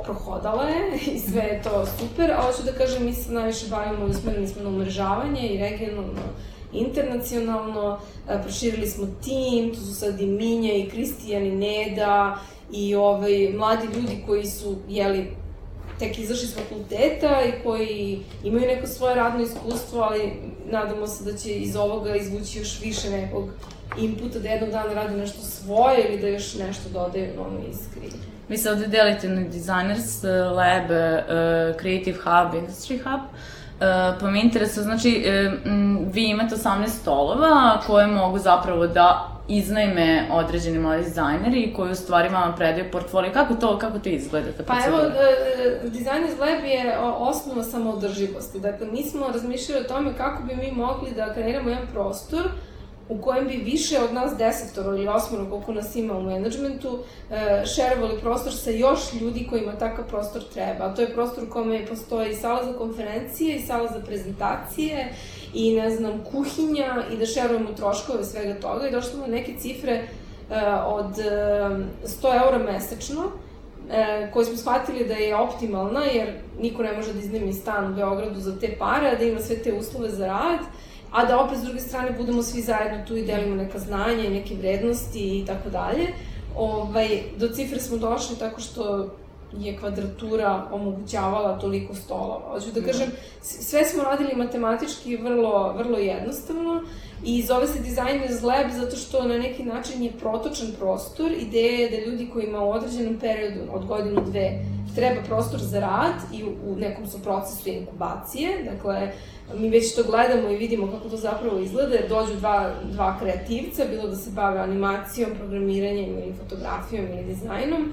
prohodala 0.04 0.62
je 0.62 0.98
i 1.14 1.18
sve 1.18 1.42
je 1.42 1.62
to 1.62 1.86
super, 1.86 2.32
ali 2.36 2.52
hoću 2.52 2.62
da 2.62 2.72
kažem, 2.72 3.04
mi 3.04 3.12
se 3.12 3.32
najviše 3.32 3.66
bavimo 3.70 4.06
i 4.06 4.46
smo 4.46 4.62
na 4.62 4.68
umrežavanje 4.68 5.48
i 5.48 5.58
regionalno, 5.58 6.22
internacionalno, 6.72 7.98
e, 8.28 8.42
proširili 8.42 8.86
smo 8.86 9.06
tim, 9.24 9.74
tu 9.74 9.80
su 9.80 9.94
sad 9.94 10.20
i 10.20 10.26
Minja 10.26 10.74
i 10.74 10.88
Kristijan 10.88 11.46
i 11.46 11.56
Neda 11.56 12.38
i 12.72 12.94
ovaj, 12.94 13.52
mladi 13.56 13.86
ljudi 13.86 14.22
koji 14.26 14.46
su, 14.46 14.76
jeli, 14.88 15.36
tek 15.98 16.18
izašli 16.18 16.48
s 16.48 16.54
fakulteta 16.54 17.42
i 17.42 17.62
koji 17.62 18.20
imaju 18.44 18.66
neko 18.66 18.86
svoje 18.86 19.14
radno 19.14 19.42
iskustvo, 19.42 20.00
ali 20.00 20.32
nadamo 20.70 21.06
se 21.06 21.24
da 21.24 21.38
će 21.38 21.50
iz 21.50 21.76
ovoga 21.76 22.16
izvući 22.16 22.58
još 22.58 22.80
više 22.80 23.10
nekog 23.10 23.48
inputa 23.98 24.38
da 24.38 24.48
jednog 24.48 24.70
dana 24.70 24.92
rade 24.92 25.16
nešto 25.16 25.40
svoje 25.42 26.08
ili 26.08 26.20
da 26.20 26.28
još 26.28 26.54
nešto 26.54 26.88
dodaju 26.92 27.36
novo 27.36 27.64
iskri. 27.70 28.18
Vi 28.48 28.58
se 28.58 28.70
ovde 28.70 28.86
delite 28.86 29.28
na 29.28 29.42
Designers 29.42 30.22
Lab, 30.56 30.90
uh, 30.90 31.80
Creative 31.80 32.18
Hub, 32.18 32.54
Industry 32.54 33.02
Hub. 33.02 33.20
Uh, 33.20 33.59
pa 34.20 34.30
me 34.30 34.40
interesuje, 34.40 34.84
znači, 34.84 35.24
uh, 35.26 35.52
vi 36.12 36.24
imate 36.24 36.54
18 36.54 36.88
stolova 36.88 37.80
koje 37.86 38.06
mogu 38.06 38.38
zapravo 38.38 38.86
da 38.86 39.40
iznajme 39.50 40.28
određeni 40.32 40.78
mladi 40.78 41.04
dizajneri 41.04 41.72
koji 41.76 41.92
u 41.92 41.94
stvari 41.94 42.28
vama 42.28 42.56
predaju 42.56 42.90
portfolio. 42.92 43.32
Kako 43.32 43.54
to, 43.54 43.78
kako 43.78 43.98
to 43.98 44.08
izgleda? 44.08 44.48
Pa 44.66 44.74
evo, 44.86 44.98
Designers 45.82 46.38
Lab 46.40 46.64
je 46.64 46.98
osnova 46.98 47.62
samoodrživosti. 47.62 48.60
Dakle, 48.60 48.86
mi 48.86 49.02
smo 49.02 49.28
razmišljali 49.32 49.84
o 49.84 49.88
tome 49.88 50.12
kako 50.16 50.42
bi 50.42 50.56
mi 50.56 50.72
mogli 50.72 51.10
da 51.16 51.34
kreiramo 51.34 51.70
jedan 51.70 51.86
prostor 51.92 52.42
u 53.10 53.22
kojem 53.22 53.48
bi 53.48 53.56
više 53.56 53.98
od 53.98 54.12
nas 54.12 54.36
desetoro 54.38 54.96
ili 54.96 55.08
osmoro, 55.08 55.50
koliko 55.50 55.72
nas 55.72 55.96
ima 55.96 56.14
u 56.14 56.22
menadžmentu, 56.22 56.98
e, 57.30 57.62
šerovali 57.66 58.20
prostor 58.20 58.52
sa 58.54 58.70
još 58.70 59.00
ljudi 59.20 59.46
kojima 59.50 59.72
takav 59.72 60.08
prostor 60.08 60.42
treba. 60.52 60.84
A 60.84 60.94
to 60.94 61.02
je 61.02 61.14
prostor 61.14 61.44
u 61.44 61.50
kome 61.50 61.86
postoji 61.86 62.34
sala 62.34 62.64
za 62.64 62.72
konferencije 62.72 63.56
i 63.56 63.62
sala 63.62 63.88
za 63.88 64.00
prezentacije 64.06 65.08
i, 65.54 65.74
ne 65.74 65.90
znam, 65.90 66.24
kuhinja 66.32 67.04
i 67.12 67.16
da 67.16 67.26
šerujemo 67.26 67.72
troškove 67.72 68.24
svega 68.24 68.60
toga 68.60 68.88
i 68.88 68.92
došli 68.92 69.10
smo 69.10 69.26
na 69.26 69.32
neke 69.32 69.52
cifre 69.58 69.92
e, 69.92 70.04
od 70.86 71.16
100 72.04 72.44
eura 72.44 72.58
mesečno, 72.72 73.22
e, 73.90 74.30
koje 74.32 74.44
smo 74.44 74.56
shvatili 74.56 75.08
da 75.08 75.14
je 75.14 75.36
optimalna, 75.36 76.04
jer 76.04 76.28
niko 76.60 76.82
ne 76.82 76.92
može 76.92 77.12
da 77.12 77.18
iznemi 77.18 77.52
stan 77.52 77.92
u 77.92 77.96
Beogradu 77.96 78.40
za 78.40 78.58
te 78.58 78.76
pare, 78.78 79.16
da 79.16 79.24
ima 79.24 79.40
sve 79.40 79.56
te 79.56 79.72
uslove 79.72 80.08
za 80.08 80.26
rad, 80.26 80.60
a 81.12 81.24
da 81.24 81.40
opet 81.40 81.58
s 81.58 81.62
druge 81.62 81.80
strane 81.80 82.10
budemo 82.18 82.42
svi 82.42 82.60
zajedno 82.62 83.06
tu 83.06 83.16
i 83.16 83.26
delimo 83.26 83.56
neka 83.56 83.78
znanja 83.78 84.24
i 84.24 84.30
neke 84.30 84.54
vrednosti 84.54 85.38
i 85.38 85.46
tako 85.46 85.70
dalje. 85.70 86.06
Ovaj, 86.56 87.22
do 87.36 87.48
cifre 87.48 87.80
smo 87.80 87.96
došli 87.96 88.36
tako 88.38 88.60
što 88.60 89.10
je 89.58 89.76
kvadratura 89.76 90.66
omogućavala 90.72 91.58
toliko 91.58 91.94
stolova. 91.94 92.50
Hoću 92.52 92.72
da, 92.72 92.80
da 92.80 92.86
kažem, 92.86 93.10
sve 93.42 93.84
smo 93.84 94.02
radili 94.02 94.36
matematički 94.36 95.16
vrlo, 95.16 95.72
vrlo 95.72 95.98
jednostavno 95.98 96.82
i 97.24 97.42
zove 97.42 97.66
se 97.66 97.78
Designers 97.78 98.42
Lab 98.42 98.70
zato 98.80 98.96
što 98.96 99.28
na 99.28 99.38
neki 99.38 99.62
način 99.62 100.02
je 100.02 100.12
protočan 100.12 100.66
prostor. 100.78 101.32
Ideja 101.32 101.78
je 101.78 101.90
da 101.90 102.10
ljudi 102.10 102.30
koji 102.32 102.44
ima 102.44 102.60
u 102.60 102.70
određenom 102.70 103.18
periodu, 103.20 103.60
od 103.72 103.86
godinu, 103.86 104.22
dve, 104.26 104.64
treba 104.94 105.22
prostor 105.26 105.60
za 105.60 105.80
rad 105.80 106.14
i 106.32 106.44
u, 106.44 106.76
nekom 106.76 107.06
su 107.06 107.22
procesu 107.22 107.68
inkubacije, 107.68 108.48
dakle, 108.72 109.12
mi 109.56 109.68
već 109.68 109.94
to 109.94 110.02
gledamo 110.02 110.48
i 110.48 110.56
vidimo 110.56 110.92
kako 110.92 111.08
to 111.08 111.16
zapravo 111.16 111.58
izgleda, 111.58 111.96
dođu 112.08 112.34
dva, 112.34 112.70
dva 112.92 113.18
kreativca, 113.20 113.84
bilo 113.90 114.08
da 114.08 114.16
se 114.16 114.30
bave 114.30 114.60
animacijom, 114.60 115.30
programiranjem 115.38 116.10
ili 116.10 116.34
fotografijom 116.42 117.06
ili 117.06 117.24
dizajnom, 117.24 117.92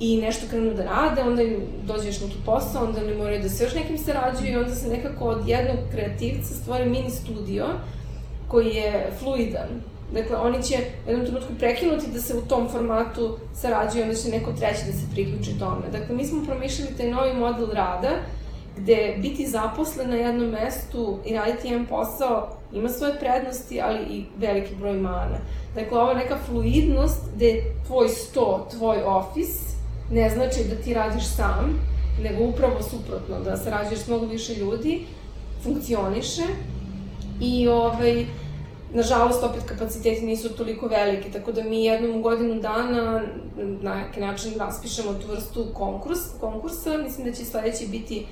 i 0.00 0.20
nešto 0.20 0.46
krenu 0.50 0.74
da 0.74 0.84
rade, 0.84 1.22
onda 1.22 1.42
im 1.42 1.56
dođe 1.84 2.06
još 2.06 2.20
neki 2.20 2.36
posao, 2.46 2.84
onda 2.84 3.00
oni 3.00 3.14
moraju 3.14 3.42
da 3.42 3.48
se 3.48 3.64
još 3.64 3.74
nekim 3.74 3.98
sarađuju 3.98 4.52
i 4.52 4.56
onda 4.56 4.74
se 4.74 4.88
nekako 4.88 5.24
od 5.24 5.48
jednog 5.48 5.76
kreativca 5.92 6.54
stvori 6.54 6.84
mini 6.84 7.10
studio 7.10 7.66
koji 8.48 8.68
je 8.68 9.10
fluidan. 9.18 9.68
Dakle, 10.12 10.36
oni 10.36 10.62
će 10.62 10.74
u 11.06 11.10
jednom 11.10 11.26
trenutku 11.26 11.52
prekinuti 11.58 12.10
da 12.12 12.20
se 12.20 12.36
u 12.36 12.40
tom 12.40 12.68
formatu 12.68 13.38
sarađuju, 13.54 14.02
onda 14.02 14.14
će 14.14 14.28
neko 14.28 14.52
treći 14.52 14.86
da 14.86 14.92
se 14.92 15.04
priključi 15.12 15.58
tome. 15.58 15.86
Dakle, 15.92 16.16
mi 16.16 16.24
smo 16.24 16.44
promišljali 16.44 16.96
taj 16.96 17.10
novi 17.10 17.34
model 17.34 17.70
rada, 17.72 18.10
gde 18.76 19.16
biti 19.18 19.46
zaposlen 19.46 20.10
na 20.10 20.16
jednom 20.16 20.48
mestu 20.48 21.18
i 21.26 21.34
raditi 21.34 21.68
jedan 21.68 21.86
posao 21.86 22.48
ima 22.72 22.88
svoje 22.88 23.18
prednosti, 23.18 23.80
ali 23.80 23.98
i 24.10 24.24
veliki 24.38 24.74
broj 24.74 24.92
mana. 24.92 25.38
Dakle, 25.74 25.98
ova 25.98 26.14
neka 26.14 26.38
fluidnost 26.46 27.22
gde 27.36 27.62
tvoj 27.86 28.08
sto, 28.08 28.68
tvoj 28.70 29.02
ofis, 29.04 29.78
ne 30.10 30.30
znači 30.30 30.64
da 30.70 30.82
ti 30.82 30.94
radiš 30.94 31.26
sam, 31.26 31.80
nego 32.22 32.44
upravo 32.44 32.82
suprotno, 32.82 33.40
da 33.44 33.56
sarađuješ 33.56 34.06
mnogo 34.06 34.26
više 34.26 34.54
ljudi, 34.54 35.06
funkcioniše 35.62 36.42
i 37.40 37.68
ovaj, 37.68 38.26
nažalost 38.92 39.44
opet 39.44 39.62
kapaciteti 39.66 40.26
nisu 40.26 40.56
toliko 40.56 40.86
veliki, 40.86 41.32
tako 41.32 41.52
da 41.52 41.62
mi 41.62 41.84
jednom 41.84 42.18
u 42.18 42.22
godinu 42.22 42.60
dana 42.60 43.22
na 43.56 43.94
neki 43.94 44.20
način 44.20 44.52
raspišemo 44.58 45.12
tu 45.12 45.32
vrstu 45.32 45.66
konkurs, 45.74 46.18
konkursa, 46.40 46.98
mislim 46.98 47.26
da 47.26 47.32
će 47.32 47.44
sledeći 47.44 47.86
biti 47.86 48.26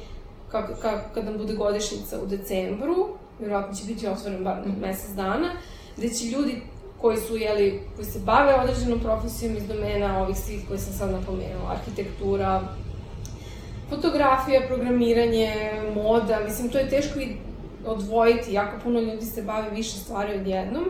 kako, 0.50 0.72
kako, 0.82 1.14
kad 1.14 1.24
nam 1.24 1.38
bude 1.38 1.54
godišnjica 1.54 2.18
u 2.22 2.26
decembru, 2.26 3.08
vjerojatno 3.38 3.74
će 3.74 3.84
biti 3.84 4.08
otvoren 4.08 4.44
bar 4.44 4.66
mm. 4.66 4.80
mesec 4.80 5.10
dana, 5.10 5.50
gde 5.96 6.08
će 6.08 6.26
ljudi 6.26 6.62
koji 7.00 7.16
su, 7.16 7.36
jeli, 7.36 7.80
koji 7.96 8.06
se 8.06 8.18
bave 8.18 8.54
određenom 8.54 9.00
profesijom 9.00 9.56
iz 9.56 9.66
domena 9.66 10.22
ovih 10.22 10.36
svih 10.36 10.60
koji 10.68 10.78
sam 10.78 10.92
sad 10.92 11.10
napomenula, 11.10 11.70
arhitektura, 11.70 12.68
fotografija, 13.88 14.66
programiranje, 14.68 15.72
moda, 15.94 16.40
mislim, 16.44 16.68
to 16.68 16.78
je 16.78 16.88
teško 16.88 17.20
i 17.20 17.36
odvojiti, 17.90 18.52
jako 18.52 18.76
puno 18.82 19.00
ljudi 19.00 19.26
se 19.26 19.42
bave 19.42 19.70
više 19.70 19.98
stvari 19.98 20.34
odjednom, 20.34 20.84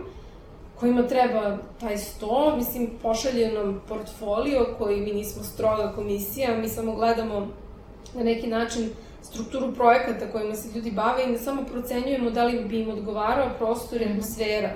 kojima 0.80 1.02
treba 1.02 1.58
taj 1.80 1.98
sto, 1.98 2.56
mislim, 2.56 2.90
pošalje 3.02 3.52
nam 3.52 3.82
portfolio 3.88 4.66
koji 4.78 5.00
mi 5.00 5.12
nismo 5.12 5.42
stroga 5.42 5.92
komisija, 5.94 6.56
mi 6.56 6.68
samo 6.68 6.94
gledamo 6.94 7.48
na 8.14 8.22
neki 8.22 8.46
način 8.46 8.90
strukturu 9.22 9.74
projekata 9.74 10.32
kojima 10.32 10.54
se 10.54 10.68
ljudi 10.74 10.90
bave 10.90 11.24
i 11.24 11.30
ne 11.30 11.38
samo 11.38 11.64
procenjujemo 11.64 12.30
da 12.30 12.44
li 12.44 12.64
bi 12.64 12.80
im 12.80 12.90
odgovarao 12.90 13.50
prostor 13.58 14.02
i 14.02 14.04
mhm. 14.04 14.12
atmosfera 14.12 14.70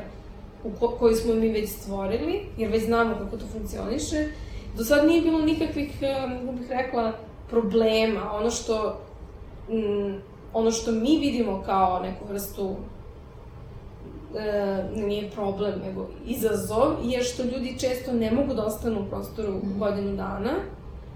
u 0.65 0.71
ko 0.81 0.89
koju 0.89 1.17
smo 1.17 1.35
mi 1.35 1.49
već 1.49 1.71
stvorili, 1.71 2.41
jer 2.57 2.71
već 2.71 2.85
znamo 2.85 3.15
kako 3.19 3.37
to 3.37 3.47
funkcioniše. 3.53 4.29
Do 4.77 4.85
sad 4.85 5.07
nije 5.07 5.23
bilo 5.23 5.39
nikakvih, 5.39 5.91
kako 6.01 6.53
bih 6.53 6.71
rekla, 6.71 7.13
problema. 7.51 8.33
Ono 8.33 8.51
što, 8.51 9.01
mm, 9.69 10.15
ono 10.53 10.71
što 10.71 10.93
mi 10.93 11.19
vidimo 11.19 11.63
kao 11.67 12.01
neku 12.01 12.25
vrstu 12.29 12.77
e, 14.37 14.85
nije 14.95 15.31
problem, 15.31 15.81
nego 15.87 16.07
izazov, 16.27 16.93
je 17.05 17.23
što 17.23 17.43
ljudi 17.43 17.77
često 17.81 18.13
ne 18.13 18.31
mogu 18.31 18.55
da 18.55 18.65
ostanu 18.65 19.01
u 19.01 19.11
prostoru 19.11 19.53
mm. 19.53 19.79
godinu 19.79 20.17
dana 20.17 20.51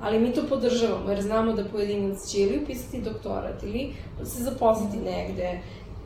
ali 0.00 0.20
mi 0.20 0.32
to 0.32 0.42
podržavamo 0.48 1.10
jer 1.10 1.22
znamo 1.22 1.52
da 1.52 1.64
pojedinac 1.64 2.26
će 2.26 2.40
ili 2.40 2.60
upisati 2.62 3.02
doktorat 3.02 3.62
ili 3.62 3.92
se 4.24 4.42
zaposliti 4.42 4.96
negde 4.96 5.60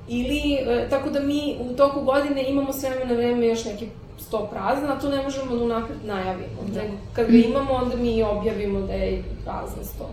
ili 0.08 0.54
e, 0.54 0.88
tako 0.90 1.10
da 1.10 1.20
mi 1.20 1.56
u 1.60 1.76
toku 1.76 2.00
godine 2.00 2.48
imamo 2.48 2.72
s 2.72 2.82
vremena 2.82 3.04
na 3.04 3.14
vreme 3.14 3.46
još 3.46 3.64
neke 3.64 3.88
sto 4.18 4.48
prazna, 4.52 4.92
a 4.92 5.00
to 5.00 5.08
ne 5.08 5.22
možemo 5.22 5.56
da 5.56 5.64
unapred 5.64 5.98
najavimo. 6.04 6.60
Da. 6.74 6.82
Nego 6.82 6.94
kad 7.12 7.26
ga 7.26 7.36
imamo, 7.36 7.72
onda 7.72 7.96
mi 7.96 8.22
objavimo 8.22 8.80
da 8.80 8.92
je 8.92 9.22
prazan 9.44 9.84
sto. 9.84 10.10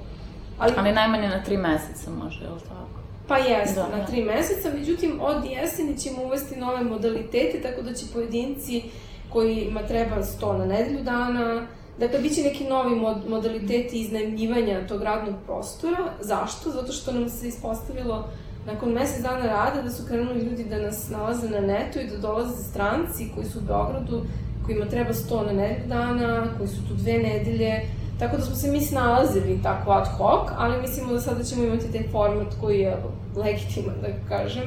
Ali, 0.60 0.74
ali 0.78 0.92
najmanje 0.92 1.28
na 1.28 1.44
tri 1.44 1.58
meseca 1.58 2.12
može, 2.12 2.44
je 2.44 2.50
li 2.50 2.60
tako? 2.60 2.95
Pa 3.28 3.38
jeste, 3.38 3.76
da, 3.76 3.98
na 3.98 4.06
tri 4.06 4.24
meseca, 4.24 4.70
međutim 4.74 5.22
od 5.22 5.46
jeseni 5.46 5.98
ćemo 5.98 6.24
uvesti 6.24 6.60
nove 6.60 6.84
modalitete, 6.84 7.62
tako 7.62 7.82
da 7.82 7.94
će 7.94 8.06
pojedinci 8.14 8.84
kojima 9.30 9.82
treba 9.88 10.24
sto 10.24 10.54
na 10.54 10.66
nedelju 10.66 11.04
dana, 11.04 11.68
Dakle, 12.00 12.20
bit 12.20 12.36
će 12.36 12.44
neki 12.44 12.64
novi 12.64 12.96
mod, 12.96 13.18
modaliteti 13.30 14.00
iznajmljivanja 14.00 14.88
tog 14.88 15.02
radnog 15.02 15.36
prostora. 15.46 15.98
Zašto? 16.22 16.72
Zato 16.72 16.92
što 16.92 17.12
nam 17.12 17.30
se 17.30 17.48
ispostavilo 17.48 18.30
nakon 18.66 18.92
mesec 18.92 19.22
dana 19.22 19.46
rada 19.46 19.82
da 19.82 19.92
su 19.92 20.04
krenuli 20.08 20.40
ljudi 20.40 20.64
da 20.64 20.78
nas 20.78 21.10
nalaze 21.10 21.50
na 21.50 21.60
netu 21.60 22.00
i 22.00 22.08
da 22.08 22.18
dolaze 22.18 22.64
stranci 22.64 23.32
koji 23.36 23.46
su 23.46 23.60
u 23.60 23.62
Beogradu, 23.62 24.22
kojima 24.66 24.86
treba 24.86 25.14
sto 25.14 25.44
na 25.44 25.52
nedelju 25.52 25.88
dana, 25.88 26.48
koji 26.58 26.70
su 26.70 26.88
tu 26.88 26.94
dve 26.94 27.14
nedelje, 27.14 27.82
Tako 28.20 28.38
da 28.38 28.44
smo 28.44 28.56
se 28.56 28.72
mi 28.72 28.82
snalazili 28.82 29.60
tako 29.64 29.92
ad 29.92 30.08
hoc, 30.08 30.50
ali 30.58 30.82
mislimo 30.82 31.14
da 31.14 31.22
sada 31.22 31.44
ćemo 31.44 31.64
imati 31.64 31.92
taj 31.92 32.08
format 32.12 32.48
koji 32.62 32.80
je 32.80 32.98
legitiman, 33.36 33.96
da 34.02 34.38
kažem, 34.38 34.64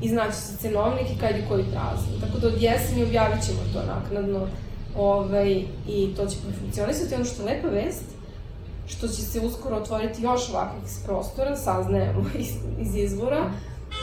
i 0.00 0.08
znači 0.08 0.36
se 0.36 0.56
cenovnik 0.56 1.06
i 1.10 1.20
kad 1.20 1.30
je 1.30 1.44
koji 1.48 1.64
prazan. 1.64 2.20
Tako 2.20 2.38
da 2.38 2.46
od 2.48 2.62
jeseni 2.62 3.02
objavit 3.02 3.44
ćemo 3.46 3.58
to 3.72 3.82
naknadno 3.94 4.46
ovaj, 4.98 5.64
i 5.88 6.14
to 6.16 6.26
će 6.26 6.36
funkcionisati. 6.60 7.14
Ono 7.14 7.24
što 7.24 7.42
je 7.42 7.54
lepa 7.54 7.68
vest, 7.68 8.04
što 8.86 9.08
će 9.08 9.22
se 9.22 9.40
uskoro 9.40 9.76
otvoriti 9.76 10.22
još 10.22 10.50
ovakvih 10.50 10.82
prostora, 11.06 11.56
saznajemo 11.56 12.24
iz, 12.38 12.48
iz 12.80 12.94
izvora, 12.94 13.44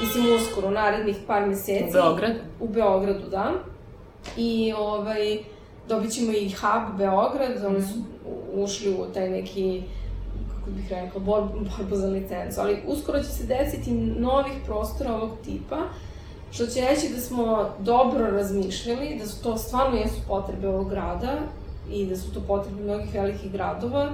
mislim 0.02 0.26
uskoro, 0.36 0.70
narednih 0.70 1.16
par 1.28 1.48
meseci. 1.48 1.90
U 1.90 1.92
Beogradu? 1.92 2.40
U 2.60 2.68
Beogradu, 2.68 3.30
da. 3.30 3.52
I 4.38 4.74
ovaj, 4.78 5.40
dobit 5.88 6.12
ćemo 6.12 6.32
i 6.32 6.50
Hub 6.50 6.98
Beograd, 6.98 7.66
oni 7.66 7.82
su 7.82 7.94
ušli 8.54 8.94
u 8.94 9.06
taj 9.14 9.30
neki 9.30 9.82
kako 10.66 10.72
bih 10.72 10.92
rekla, 10.92 11.20
borbu, 11.20 11.54
borbu 11.78 11.96
za 11.96 12.08
licencu, 12.08 12.62
ali 12.62 12.82
uskoro 12.88 13.24
će 13.24 13.30
se 13.30 13.44
desiti 13.44 13.92
novih 14.20 14.54
prostora 14.66 15.16
ovog 15.16 15.32
tipa, 15.44 15.78
što 16.52 16.66
će 16.68 16.82
reći 16.82 17.10
da 17.16 17.22
smo 17.22 17.70
dobro 17.80 18.26
razmišljali, 18.26 19.18
da 19.20 19.28
su 19.28 19.44
to 19.44 19.58
stvarno 19.58 19.98
jesu 19.98 20.22
potrebe 20.28 20.68
ovog 20.68 20.90
grada 20.90 21.40
i 21.92 22.06
da 22.06 22.16
su 22.16 22.34
to 22.34 22.42
potrebe 22.48 22.84
mnogih 22.84 23.14
velikih 23.14 23.52
gradova 23.52 24.10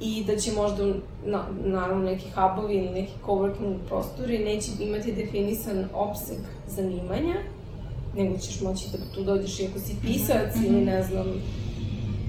i 0.00 0.24
da 0.24 0.36
će 0.36 0.52
možda, 0.52 0.84
na, 1.24 1.44
naravno, 1.64 2.04
neki 2.04 2.30
hubovi 2.30 2.74
ili 2.74 2.90
neki 2.90 3.12
coworking 3.26 3.76
prostori 3.88 4.38
neće 4.38 4.70
imati 4.80 5.12
definisan 5.12 5.88
opseg 5.94 6.38
zanimanja, 6.68 7.34
nego 8.16 8.38
ćeš 8.38 8.60
moći 8.60 8.84
da 8.92 8.98
tu 9.14 9.24
dođeš 9.24 9.60
i 9.60 9.66
ako 9.66 9.78
si 9.78 9.96
pisac 10.02 10.54
mm 10.54 10.60
-hmm. 10.60 10.66
ili 10.66 10.84
ne 10.84 11.02
znam, 11.02 11.26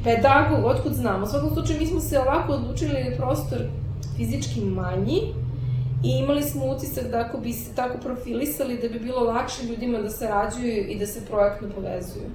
pedagog, 0.03 0.65
otkud 0.65 0.93
znamo. 0.93 1.23
U 1.23 1.27
svakom 1.27 1.49
slučaju 1.53 1.79
mi 1.79 1.87
smo 1.87 1.99
se 1.99 2.19
ovako 2.19 2.53
odlučili 2.53 2.91
da 2.91 2.97
je 2.97 3.17
prostor 3.17 3.59
fizički 4.17 4.61
manji 4.61 5.21
i 6.03 6.09
imali 6.09 6.43
smo 6.43 6.65
utisak 6.65 7.07
da 7.11 7.19
ako 7.19 7.37
bi 7.37 7.53
se 7.53 7.75
tako 7.75 7.97
profilisali 7.97 8.79
da 8.81 8.89
bi 8.89 8.99
bilo 8.99 9.23
lakše 9.23 9.65
ljudima 9.65 9.99
da 9.99 10.09
sarađuju 10.09 10.87
i 10.87 10.99
da 10.99 11.05
se 11.05 11.25
projektno 11.25 11.67
povezuju 11.75 12.29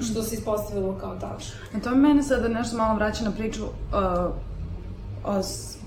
što 0.00 0.22
se 0.22 0.34
ispostavilo 0.34 0.98
kao 1.00 1.16
tačno. 1.16 1.54
A 1.74 1.80
to 1.80 1.94
mene 1.94 2.22
sada 2.22 2.48
nešto 2.48 2.76
malo 2.76 2.94
vraća 2.94 3.24
na 3.24 3.30
priču 3.30 3.64
uh, 3.64 3.70
o, 5.24 5.42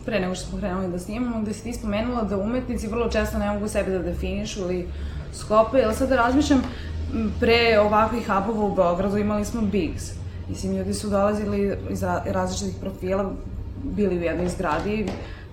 pre 0.06 0.20
nego 0.20 0.36
što 0.36 0.50
smo 0.50 0.60
krenuli 0.60 0.92
da 0.92 1.00
snimamo, 1.00 1.42
gde 1.42 1.54
si 1.54 1.64
ti 1.64 1.74
spomenula 1.74 2.24
da 2.24 2.38
umetnici 2.38 2.88
vrlo 2.88 3.10
često 3.10 3.38
ne 3.38 3.52
mogu 3.52 3.68
sebe 3.68 3.92
da 3.92 4.00
definišu 4.00 4.60
ili 4.60 4.88
skopaju, 5.34 5.86
ali 5.86 5.96
sada 5.96 6.16
razmišljam, 6.16 6.62
pre 7.40 7.80
ovakvih 7.80 8.28
hubova 8.46 8.66
u 8.66 8.76
Beogradu 8.76 9.18
imali 9.18 9.46
smo 9.46 9.62
Bigs. 9.62 10.12
Mislim, 10.50 10.76
ljudi 10.76 10.94
su 10.94 11.10
dolazili 11.10 11.78
iz 11.90 12.04
različitih 12.26 12.76
profila, 12.82 13.32
bili 13.84 14.18
u 14.18 14.22
jednoj 14.22 14.50
zgradi, 14.50 15.06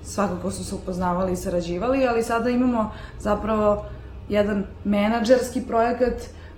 svakako 0.05 0.51
su 0.51 0.65
se 0.65 0.75
upoznavali 0.75 1.33
i 1.33 1.37
sarađivali, 1.37 2.07
ali 2.07 2.23
sada 2.23 2.51
imamo 2.51 2.93
zapravo 3.19 3.85
jedan 4.29 4.65
menadžerski 4.85 5.63
projekat 5.63 6.15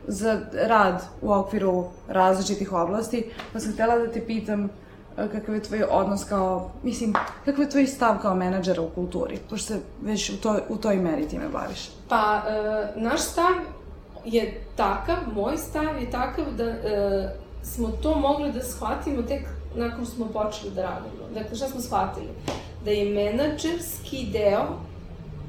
za 0.06 0.40
rad 0.68 1.04
u 1.22 1.32
okviru 1.32 1.84
različitih 2.08 2.72
oblasti, 2.72 3.30
pa 3.52 3.60
sam 3.60 3.72
htela 3.72 3.98
da 3.98 4.12
te 4.12 4.26
pitam 4.26 4.68
kakav 5.16 5.54
je 5.54 5.62
tvoj 5.62 5.82
odnos 5.90 6.24
kao, 6.24 6.70
mislim, 6.82 7.14
kakav 7.44 7.60
je 7.60 7.70
tvoj 7.70 7.86
stav 7.86 8.18
kao 8.22 8.34
menadžera 8.34 8.82
u 8.82 8.90
kulturi, 8.90 9.38
pošto 9.50 9.66
se 9.66 9.80
već 10.02 10.30
u 10.30 10.36
toj, 10.40 10.60
u 10.68 10.76
toj 10.76 10.96
meri 10.96 11.28
time 11.28 11.48
baviš? 11.48 11.90
Pa, 12.08 12.42
e, 12.48 13.00
naš 13.00 13.20
stav 13.20 13.52
je 14.24 14.60
takav, 14.76 15.16
moj 15.34 15.56
stav 15.56 16.00
je 16.00 16.10
takav 16.10 16.44
da 16.56 16.64
e, 16.64 17.36
smo 17.62 17.88
to 17.88 18.14
mogli 18.14 18.52
da 18.52 18.62
shvatimo 18.62 19.22
tek 19.22 19.42
nakon 19.76 20.04
što 20.04 20.14
smo 20.14 20.26
počeli 20.26 20.74
da 20.74 20.82
radimo. 20.82 21.28
Dakle, 21.34 21.56
šta 21.56 21.68
smo 21.68 21.80
shvatili? 21.80 22.28
Da 22.84 22.90
je 22.90 23.14
menadžerski 23.14 24.26
deo, 24.32 24.66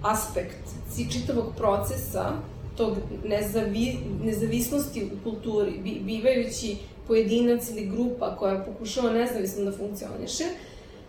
aspekt 0.03 0.63
čitavog 1.11 1.45
procesa, 1.57 2.31
tog 2.77 2.97
nezavi, 3.25 3.97
nezavisnosti 4.23 5.05
u 5.05 5.23
kulturi, 5.23 5.99
bivajući 6.01 6.77
pojedinac 7.07 7.69
ili 7.69 7.85
grupa 7.85 8.35
koja 8.35 8.63
pokušava 8.63 9.11
nezavisno 9.11 9.65
da 9.65 9.77
funkcioniše, 9.77 10.43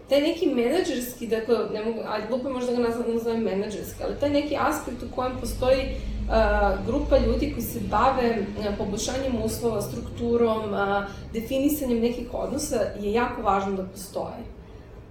taj 0.08 0.20
neki 0.20 0.46
menadžerski, 0.46 1.26
dakle, 1.26 1.58
ne 1.72 1.84
mogu, 1.84 2.00
a 2.06 2.26
glupo 2.28 2.48
je 2.48 2.54
možda 2.54 2.72
ga 2.72 2.78
nazvam, 2.78 3.14
nazovem 3.14 3.42
menadžerski, 3.42 4.04
ali 4.04 4.20
taj 4.20 4.30
neki 4.30 4.56
aspekt 4.60 5.02
u 5.02 5.14
kojem 5.16 5.32
postoji 5.40 5.80
uh, 5.80 6.86
grupa 6.86 7.18
ljudi 7.18 7.52
koji 7.52 7.62
se 7.62 7.80
bave 7.90 8.36
uh, 8.58 8.64
poboljšanjem 8.78 9.42
uslova, 9.44 9.82
strukturom, 9.82 10.72
uh, 10.72 11.04
definisanjem 11.32 12.00
nekih 12.00 12.26
odnosa 12.32 12.80
je 13.00 13.12
jako 13.12 13.42
važno 13.42 13.72
da 13.72 13.82
postoje. 13.82 14.54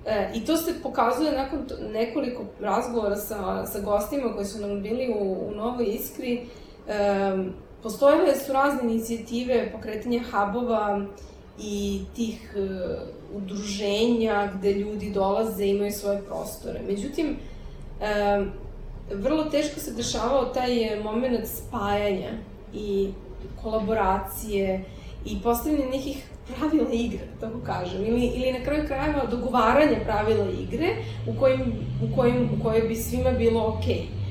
E, 0.06 0.32
I 0.34 0.46
to 0.46 0.58
se 0.58 0.74
pokazuje 0.84 1.32
nakon 1.32 1.60
nekoliko 1.94 2.44
razgovora 2.60 3.16
sa, 3.16 3.66
sa 3.66 3.80
gostima 3.80 4.34
koji 4.34 4.46
su 4.46 4.62
nam 4.62 4.82
bili 4.82 5.14
u, 5.20 5.48
u 5.48 5.52
Novoj 5.56 5.86
Iskri. 5.86 6.42
E, 6.88 7.34
postojale 7.84 8.36
su 8.46 8.54
razne 8.54 8.84
inicijative 8.84 9.72
pokretanja 9.72 10.22
hubova 10.32 11.06
i 11.60 12.02
tih 12.16 12.56
e, 12.56 12.60
udruženja 13.36 14.52
gde 14.56 14.74
ljudi 14.74 15.12
dolaze 15.12 15.66
i 15.66 15.70
imaju 15.70 15.92
svoje 15.92 16.22
prostore. 16.22 16.82
Međutim, 16.88 17.38
e, 18.02 18.46
vrlo 19.14 19.44
teško 19.44 19.80
se 19.80 19.94
dešavao 19.94 20.46
taj 20.46 21.02
moment 21.04 21.48
spajanja 21.48 22.32
i 22.74 23.10
kolaboracije 23.62 24.86
i 25.26 25.42
postavljanje 25.44 25.86
nekih 25.86 26.24
pravila 26.48 26.90
igre, 26.92 27.20
da 27.40 27.48
tako 27.48 27.60
kažem, 27.66 28.06
ili, 28.06 28.26
ili 28.26 28.54
na 28.60 28.66
kraju 28.66 28.88
krajeva 28.88 29.26
dogovaranje 29.26 30.00
pravila 30.06 30.46
igre 30.62 30.96
u 31.28 31.40
kojim, 31.40 31.62
u 32.04 32.16
kojim, 32.16 32.50
u 32.60 32.64
kojoj 32.64 32.82
bi 32.82 32.96
svima 32.96 33.32
bilo 33.32 33.68
okej. 33.68 33.96
Okay. 33.96 34.23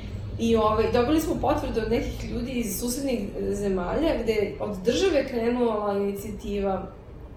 I 0.43 0.57
ovaj, 0.57 0.93
dobili 0.93 1.21
smo 1.21 1.35
potvrde 1.41 1.83
od 1.83 1.91
nekih 1.91 2.31
ljudi 2.31 2.51
iz 2.51 2.81
susednih 2.81 3.21
zemalja 3.51 4.23
gde 4.23 4.55
od 4.61 4.77
države 4.85 5.29
krenula 5.29 5.97
inicijativa 5.99 6.83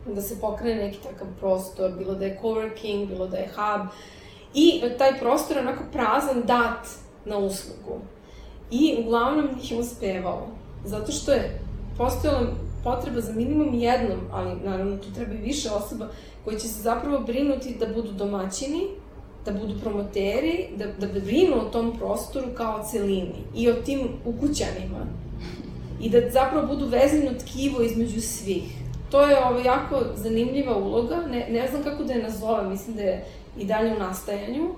da 0.05 0.21
se 0.21 0.39
pokrene 0.41 0.83
neki 0.83 0.97
takav 1.03 1.27
prostor, 1.39 1.91
bilo 1.97 2.15
da 2.15 2.25
je 2.25 2.39
coworking, 2.41 3.07
bilo 3.07 3.27
da 3.27 3.37
je 3.37 3.49
hub, 3.55 3.87
i 4.53 4.81
taj 4.97 5.19
prostor 5.19 5.57
je 5.57 5.61
onako 5.61 5.83
prazan 5.91 6.41
dat 6.45 6.87
na 7.25 7.37
uslugu. 7.37 7.99
I 8.71 8.95
uglavnom 8.99 9.49
njih 9.55 9.71
je 9.71 9.79
uspevalo, 9.79 10.47
zato 10.85 11.11
što 11.11 11.31
je 11.31 11.59
postojala 11.97 12.47
potreba 12.83 13.21
za 13.21 13.33
minimum 13.33 13.73
jednom, 13.73 14.19
ali 14.31 14.55
naravno 14.63 14.97
tu 14.97 15.13
treba 15.15 15.33
i 15.33 15.37
više 15.37 15.69
osoba, 15.69 16.07
koji 16.45 16.59
će 16.59 16.67
se 16.67 16.81
zapravo 16.81 17.19
brinuti 17.19 17.75
da 17.79 17.87
budu 17.87 18.11
domaćini, 18.11 18.87
da 19.45 19.51
budu 19.51 19.79
promoteri, 19.83 20.67
da, 20.77 20.85
da 20.85 21.19
brinu 21.19 21.55
o 21.55 21.69
tom 21.69 21.97
prostoru 21.97 22.47
kao 22.57 22.83
celini 22.91 23.43
i 23.55 23.69
o 23.69 23.73
tim 23.73 23.99
ukućanima. 24.25 25.05
I 26.01 26.09
da 26.09 26.29
zapravo 26.29 26.67
budu 26.67 26.85
vezano 26.85 27.31
tkivo 27.39 27.81
između 27.81 28.21
svih. 28.21 28.63
To 29.11 29.21
je 29.21 29.45
ovo 29.45 29.59
jako 29.59 30.01
zanimljiva 30.15 30.77
uloga, 30.77 31.15
ne, 31.15 31.47
ne 31.49 31.67
znam 31.67 31.83
kako 31.83 32.03
da 32.03 32.13
je 32.13 32.23
nazovem, 32.23 32.69
mislim 32.69 32.95
da 32.95 33.01
je 33.01 33.25
i 33.57 33.65
dalje 33.65 33.95
u 33.95 33.99
nastajanju. 33.99 34.69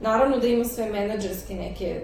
Naravno 0.00 0.38
da 0.38 0.46
ima 0.46 0.64
sve 0.64 0.90
menadžerske 0.90 1.54
neke 1.54 2.00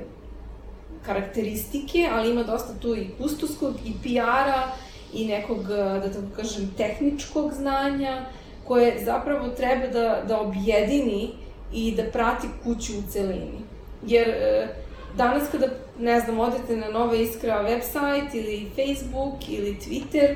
karakteristike, 1.07 2.09
ali 2.12 2.30
ima 2.30 2.42
dosta 2.42 2.74
tu 2.80 2.96
i 2.96 3.09
kustoskog 3.18 3.74
i 3.84 3.92
PR-a 4.03 4.72
i 5.14 5.26
nekog, 5.26 5.62
da 5.68 6.12
tako 6.12 6.26
kažem, 6.36 6.70
tehničkog 6.76 7.53
znanja, 7.53 8.26
koje 8.64 9.05
zapravo 9.05 9.48
treba 9.48 9.86
da, 9.86 10.22
da 10.28 10.40
objedini 10.40 11.30
i 11.73 11.95
da 11.97 12.03
prati 12.03 12.47
kuću 12.64 12.93
u 12.99 13.03
celini. 13.11 13.61
Jer 14.07 14.29
e, 14.29 14.68
danas 15.16 15.43
kada, 15.53 15.66
ne 15.99 16.20
znam, 16.20 16.41
odete 16.41 16.77
na 16.77 16.89
Nova 16.89 17.16
Iskra 17.16 17.62
website 17.62 18.35
ili 18.35 18.70
Facebook 18.70 19.49
ili 19.49 19.77
Twitter, 19.77 20.35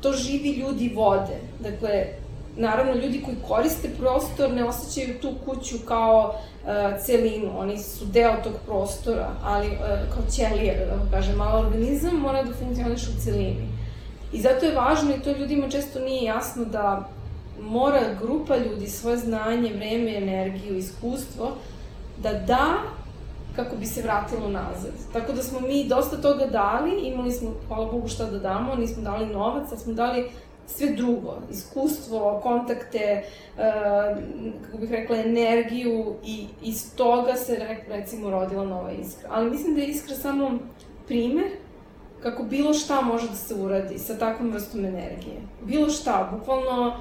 to 0.00 0.12
živi 0.12 0.50
ljudi 0.50 0.92
vode. 0.94 1.36
Dakle, 1.60 2.06
naravno, 2.56 2.94
ljudi 2.94 3.22
koji 3.24 3.36
koriste 3.48 3.88
prostor 3.98 4.52
ne 4.52 4.64
osjećaju 4.64 5.20
tu 5.20 5.32
kuću 5.44 5.76
kao 5.84 6.34
uh, 6.34 6.70
celinu, 7.04 7.58
oni 7.58 7.78
su 7.78 8.04
deo 8.04 8.36
tog 8.44 8.52
prostora, 8.66 9.30
ali 9.44 9.66
uh, 9.66 9.74
kao 10.14 10.22
ćelija, 10.30 10.74
da 10.74 10.94
vam 10.94 11.08
kažem, 11.10 11.36
malo 11.36 11.60
organizam 11.60 12.16
mora 12.16 12.42
da 12.42 12.54
funkcioniše 12.54 13.06
u 13.10 13.20
celini. 13.20 13.68
I 14.32 14.40
zato 14.40 14.66
je 14.66 14.74
važno, 14.74 15.14
i 15.14 15.22
to 15.22 15.32
ljudima 15.32 15.70
često 15.70 16.00
nije 16.00 16.24
jasno, 16.24 16.64
da 16.64 17.08
mora 17.60 18.00
grupa 18.22 18.56
ljudi 18.56 18.86
svoje 18.86 19.16
znanje, 19.16 19.72
vreme, 19.72 20.16
energiju, 20.16 20.76
iskustvo 20.76 21.52
da 22.22 22.32
da 22.32 22.74
kako 23.56 23.76
bi 23.76 23.86
se 23.86 24.02
vratilo 24.02 24.48
nazad. 24.48 24.92
Tako 25.12 25.32
da 25.32 25.42
smo 25.42 25.60
mi 25.60 25.88
dosta 25.88 26.16
toga 26.16 26.46
dali, 26.46 27.00
imali 27.00 27.32
smo, 27.32 27.54
hvala 27.68 27.92
Bogu, 27.92 28.08
šta 28.08 28.24
da 28.24 28.38
damo, 28.38 28.74
nismo 28.74 29.02
dali 29.02 29.26
novac, 29.26 29.66
ali 29.70 29.80
smo 29.80 29.92
dali 29.92 30.30
sve 30.66 30.92
drugo, 30.92 31.34
iskustvo, 31.50 32.40
kontakte, 32.42 33.22
uh, 33.56 33.62
kako 34.64 34.78
bih 34.78 34.90
rekla, 34.90 35.16
energiju 35.16 36.14
i 36.24 36.46
iz 36.62 36.96
toga 36.96 37.34
se 37.34 37.76
recimo 37.88 38.30
rodila 38.30 38.64
nova 38.64 38.92
iskra. 38.92 39.28
Ali 39.32 39.50
mislim 39.50 39.74
da 39.74 39.80
je 39.80 39.88
iskra 39.88 40.14
samo 40.14 40.58
primer 41.06 41.46
kako 42.22 42.42
bilo 42.42 42.74
šta 42.74 43.00
može 43.00 43.28
da 43.28 43.34
se 43.34 43.54
uradi 43.54 43.98
sa 43.98 44.18
takvom 44.18 44.50
vrstom 44.50 44.84
energije. 44.84 45.40
Bilo 45.62 45.90
šta, 45.90 46.30
bukvalno 46.38 46.96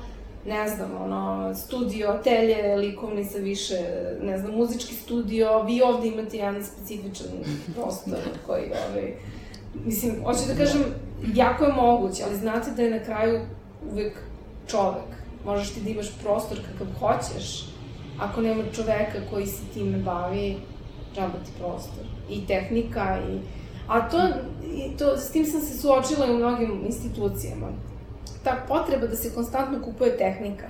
ne 0.46 0.70
znam, 0.70 1.02
ono, 1.02 1.54
studio, 1.56 2.10
atelje, 2.10 2.76
likovni 2.76 3.26
sa 3.26 3.38
više, 3.38 3.78
ne 4.22 4.38
znam, 4.38 4.56
muzički 4.56 4.96
studio, 4.96 5.64
vi 5.64 5.82
ovde 5.82 6.08
imate 6.08 6.38
jedan 6.38 6.64
specifičan 6.64 7.28
prostor 7.76 8.18
koji, 8.46 8.64
ovaj, 8.64 9.14
mislim, 9.86 10.24
hoću 10.26 10.40
da 10.48 10.56
kažem, 10.56 10.82
jako 11.34 11.66
je 11.66 11.74
moguće, 11.74 12.24
ali 12.28 12.38
znate 12.38 12.72
da 12.72 12.82
je 12.82 13.00
na 13.00 13.04
kraju 13.06 13.42
uvek 13.92 14.14
čovek. 14.68 15.16
Možeš 15.46 15.74
ti 15.74 15.82
da 15.82 15.90
imaš 15.90 16.08
prostor 16.24 16.58
kakav 16.58 16.88
hoćeš, 17.00 17.70
ako 18.20 18.42
nema 18.42 18.64
čoveka 18.76 19.20
koji 19.30 19.46
se 19.46 19.64
time 19.74 19.98
bavi, 19.98 20.58
džaba 21.16 21.38
ti 21.46 21.52
prostor. 21.60 22.06
I 22.30 22.48
tehnika, 22.48 23.18
i... 23.30 23.40
A 23.88 24.10
to, 24.10 24.18
i 24.64 24.98
to, 24.98 25.18
s 25.18 25.32
tim 25.32 25.46
sam 25.46 25.62
se 25.62 25.78
suočila 25.78 26.26
i 26.26 26.34
u 26.34 26.38
mnogim 26.38 26.82
institucijama 26.86 27.68
ta 28.44 28.66
potreba 28.68 29.08
da 29.08 29.16
se 29.16 29.34
konstantno 29.34 29.82
kupuje 29.82 30.18
tehnika. 30.18 30.68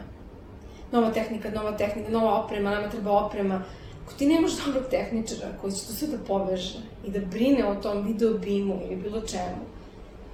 Nova 0.92 1.12
tehnika, 1.12 1.50
nova 1.50 1.72
tehnika, 1.72 2.10
nova 2.12 2.44
oprema, 2.44 2.70
nama 2.70 2.90
treba 2.90 3.26
oprema. 3.26 3.64
Ako 4.06 4.14
ti 4.14 4.26
nemaš 4.26 4.52
dobrog 4.66 4.84
tehničara 4.90 5.48
koji 5.62 5.74
će 5.74 5.88
to 5.88 5.94
sve 5.94 6.08
da 6.08 6.18
poveže 6.28 6.80
i 7.06 7.12
da 7.12 7.20
brine 7.20 7.66
o 7.68 7.76
tom 7.76 8.08
video 8.08 8.38
bimu 8.38 8.80
ili 8.86 8.96
bilo 8.96 9.22
čemu, 9.22 9.66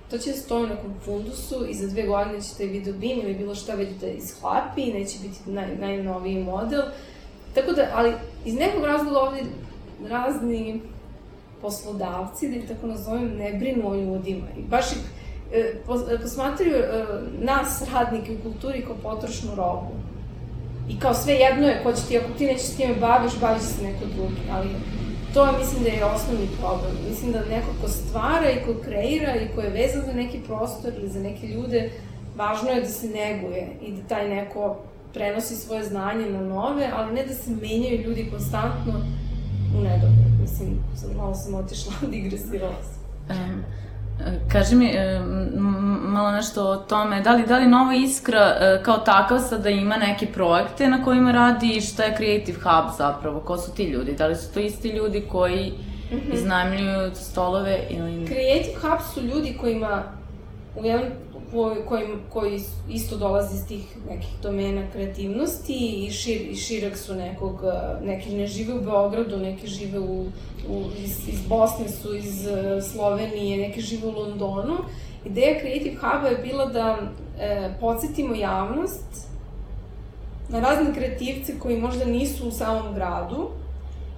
to 0.09 0.17
će 0.17 0.31
da 0.31 0.37
stoji 0.37 0.63
na 0.63 0.69
nekom 0.69 0.93
fundusu 1.05 1.65
i 1.69 1.73
za 1.73 1.87
dve 1.87 2.03
godine 2.03 2.41
će 2.41 2.55
taj 2.57 2.65
video 2.65 2.93
bim 2.93 3.19
ili 3.19 3.33
bilo 3.33 3.55
šta 3.55 3.73
već 3.73 3.89
da 4.01 4.07
ishlapi 4.07 4.81
i 4.81 4.93
neće 4.93 5.19
biti 5.21 5.51
naj, 5.51 5.75
najnoviji 5.75 6.43
model. 6.43 6.81
Tako 7.55 7.71
da, 7.71 7.87
ali 7.93 8.13
iz 8.45 8.55
nekog 8.55 8.85
razloga 8.85 9.19
ovde 9.19 9.43
razni 10.09 10.81
poslodavci, 11.61 12.49
da 12.49 12.55
ih 12.55 12.67
tako 12.67 12.87
nazovem, 12.87 13.37
ne 13.37 13.53
brinu 13.53 13.91
o 13.91 13.95
ljudima. 13.95 14.47
I 14.57 14.61
baš 14.61 14.91
ih 14.91 14.97
posmatraju 16.21 16.75
e, 16.75 17.05
nas, 17.39 17.83
radnike 17.93 18.35
u 18.35 18.43
kulturi, 18.43 18.85
kao 18.85 18.95
potrošnu 19.03 19.55
robu. 19.55 19.91
I 20.89 20.99
kao 20.99 21.13
sve 21.13 21.33
jedno 21.33 21.67
je 21.67 21.83
ko 21.83 21.93
će 21.93 22.01
ti, 22.07 22.17
ako 22.17 22.29
ti 22.37 22.45
nećeš 22.45 22.65
s 22.65 22.75
time 22.75 22.95
baviš, 22.95 23.39
baviš 23.41 23.61
se 23.61 23.83
neko 23.83 24.05
drugi. 24.15 24.41
Ali 24.51 24.69
to 25.33 25.45
je, 25.45 25.51
mislim 25.59 25.83
da 25.83 25.89
je 25.89 26.05
osnovni 26.05 26.47
problem. 26.59 26.91
Mislim 27.09 27.31
da 27.31 27.39
neko 27.39 27.67
ko 27.81 27.87
stvara 27.87 28.49
i 28.51 28.65
ko 28.65 28.81
kreira 28.83 29.35
i 29.35 29.55
ko 29.55 29.61
je 29.61 29.69
vezan 29.69 30.01
za 30.05 30.13
neki 30.13 30.39
prostor 30.47 30.93
ili 30.97 31.09
za 31.09 31.19
neke 31.19 31.47
ljude, 31.47 31.91
važno 32.35 32.69
je 32.69 32.81
da 32.81 32.87
se 32.87 33.07
neguje 33.07 33.67
i 33.81 33.91
da 33.91 34.07
taj 34.07 34.29
neko 34.29 34.77
prenosi 35.13 35.55
svoje 35.55 35.83
znanje 35.83 36.29
na 36.29 36.41
nove, 36.41 36.89
ali 36.95 37.13
ne 37.13 37.25
da 37.25 37.33
se 37.33 37.51
menjaju 37.51 38.01
ljudi 38.01 38.29
konstantno 38.31 38.93
u 39.77 39.81
nedobre. 39.81 40.25
Mislim, 40.41 40.83
malo 41.17 41.35
sam 41.35 41.55
otišla, 41.55 41.93
digresirala 42.11 42.81
sam. 42.83 43.01
Um, 43.37 43.63
Kaži 44.51 44.75
mi 44.75 44.91
malo 46.11 46.31
nešto 46.31 46.63
o 46.63 46.75
tome, 46.75 47.21
da 47.21 47.31
li, 47.31 47.45
da 47.47 47.57
li 47.57 47.67
Nova 47.67 47.95
Iskra 47.95 48.57
e, 48.59 48.83
kao 48.83 48.97
takav 48.97 49.39
sada 49.39 49.69
ima 49.69 49.97
neke 49.97 50.25
projekte 50.25 50.87
na 50.87 51.03
kojima 51.03 51.31
radi 51.31 51.73
i 51.77 51.81
šta 51.81 52.03
je 52.03 52.15
Creative 52.15 52.57
Hub 52.57 52.91
zapravo, 52.97 53.39
ko 53.39 53.57
su 53.57 53.75
ti 53.75 53.83
ljudi? 53.83 54.13
Da 54.13 54.27
li 54.27 54.35
su 54.35 54.53
to 54.53 54.59
isti 54.59 54.89
ljudi 54.89 55.23
koji 55.31 55.73
mm 56.11 56.15
-hmm. 56.15 56.33
iznajmljuju 56.33 57.15
stolove 57.15 57.79
ili... 57.89 58.27
Creative 58.27 58.75
Hub 58.81 58.99
su 59.13 59.21
ljudi 59.21 59.57
kojima 59.61 60.03
u 60.75 60.85
jednom 60.85 61.11
koji, 61.87 62.05
koji, 62.29 62.61
isto 62.89 63.17
dolazi 63.17 63.55
iz 63.55 63.67
tih 63.67 63.97
nekih 64.09 64.29
domena 64.41 64.81
kreativnosti 64.93 66.05
i, 66.07 66.11
šir, 66.11 66.41
i 66.41 66.55
širak 66.55 66.97
su 66.97 67.15
nekog, 67.15 67.61
neki 68.03 68.35
ne 68.35 68.47
žive 68.47 68.73
u 68.73 68.81
Beogradu, 68.81 69.37
neki 69.37 69.67
žive 69.67 69.99
u, 69.99 70.25
u, 70.69 70.83
iz, 70.97 71.27
iz 71.27 71.47
Bosne 71.47 71.89
su, 71.89 72.15
iz 72.15 72.47
Slovenije, 72.91 73.67
neki 73.67 73.81
žive 73.81 74.07
u 74.07 74.11
Londonu. 74.11 74.77
Ideja 75.25 75.59
Creative 75.59 75.95
Hub-a 75.95 76.27
je 76.27 76.37
bila 76.37 76.65
da 76.65 76.97
e, 77.39 77.73
podsjetimo 77.79 78.35
javnost 78.35 79.31
na 80.49 80.59
razne 80.59 80.93
kreativce 80.93 81.59
koji 81.59 81.79
možda 81.79 82.05
nisu 82.05 82.47
u 82.47 82.51
samom 82.51 82.93
gradu 82.93 83.49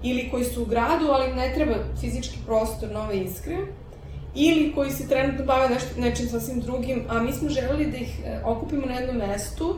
ili 0.03 0.29
koji 0.31 0.43
su 0.43 0.61
u 0.61 0.65
gradu, 0.65 1.05
ali 1.09 1.33
ne 1.33 1.53
treba 1.55 1.75
fizički 2.01 2.37
prostor 2.45 2.91
nove 2.91 3.17
iskre, 3.17 3.57
ili 4.35 4.71
koji 4.75 4.91
se 4.91 5.07
trenutno 5.07 5.45
bave 5.45 5.69
nešto, 5.69 6.01
nečim 6.01 6.27
sasvim 6.27 6.59
drugim, 6.59 7.03
a 7.09 7.23
mi 7.23 7.33
smo 7.33 7.49
želeli 7.49 7.85
da 7.85 7.97
ih 7.97 8.19
e, 8.25 8.41
okupimo 8.45 8.85
na 8.85 8.93
jednom 8.93 9.17
mestu, 9.17 9.75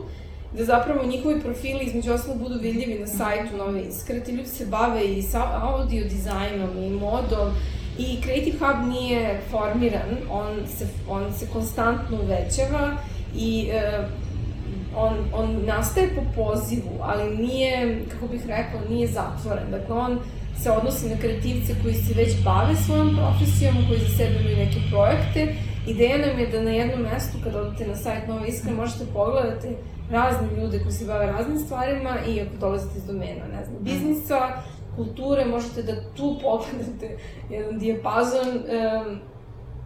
da 0.52 0.64
zapravo 0.64 1.06
njihovi 1.06 1.40
profili 1.40 1.84
između 1.84 2.12
ostalog 2.12 2.38
budu 2.38 2.58
vidljivi 2.60 2.98
na 2.98 3.06
sajtu 3.06 3.56
Nove 3.56 3.82
Iskre. 3.82 4.20
Ti 4.20 4.32
ljudi 4.32 4.48
se 4.48 4.66
bave 4.66 5.04
i 5.04 5.22
sa 5.22 5.60
audio 5.62 6.04
dizajnom 6.04 6.70
i 6.78 6.90
modom 6.90 7.52
i 7.98 8.18
Creative 8.22 8.58
Hub 8.58 8.88
nije 8.88 9.40
formiran, 9.50 10.16
on 10.30 10.66
se, 10.76 10.86
on 11.08 11.32
se 11.32 11.46
konstantno 11.52 12.18
uvećava 12.22 12.96
i 13.36 13.68
e, 13.72 14.08
on, 14.96 15.14
on 15.32 15.64
nastaje 15.66 16.08
po 16.14 16.22
pozivu, 16.42 16.98
ali 17.00 17.36
nije, 17.36 18.04
kako 18.08 18.26
bih 18.26 18.40
rekla, 18.46 18.80
nije 18.88 19.08
zatvoren. 19.08 19.70
Dakle, 19.70 19.94
on 19.96 20.18
se 20.62 20.70
odnosi 20.70 21.08
na 21.08 21.16
kreativce 21.16 21.74
koji 21.82 21.94
se 21.94 22.14
već 22.14 22.44
bave 22.44 22.74
svojom 22.76 23.16
profesijom, 23.16 23.74
koji 23.88 24.00
za 24.00 24.16
sebe 24.16 24.34
imaju 24.40 24.56
neke 24.56 24.78
projekte. 24.90 25.54
Ideja 25.86 26.18
nam 26.18 26.38
je 26.38 26.46
da 26.46 26.62
na 26.62 26.70
jednom 26.70 27.00
mestu, 27.00 27.38
kad 27.44 27.54
odete 27.54 27.86
na 27.86 27.96
sajt 27.96 28.28
Nova 28.28 28.46
Iskra, 28.46 28.72
možete 28.72 29.04
pogledati 29.12 29.68
razne 30.10 30.48
ljude 30.58 30.78
koji 30.82 30.92
se 30.92 31.04
bave 31.04 31.26
raznim 31.26 31.58
stvarima 31.58 32.16
i 32.28 32.40
ako 32.40 32.56
dolazite 32.60 32.98
iz 32.98 33.04
domena, 33.04 33.46
ne 33.52 33.64
znam, 33.64 33.76
biznisa, 33.80 34.62
kulture, 34.96 35.44
možete 35.44 35.82
da 35.82 35.92
tu 36.16 36.38
pogledate 36.42 37.18
jedan 37.50 37.78
dijapazon 37.78 38.48
um, 38.48 39.18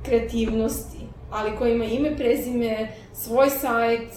kreativnosti, 0.04 0.98
ali 1.30 1.56
koji 1.58 1.72
ima 1.72 1.84
ime, 1.84 2.16
prezime, 2.16 2.88
svoj 3.12 3.50
sajt, 3.50 4.08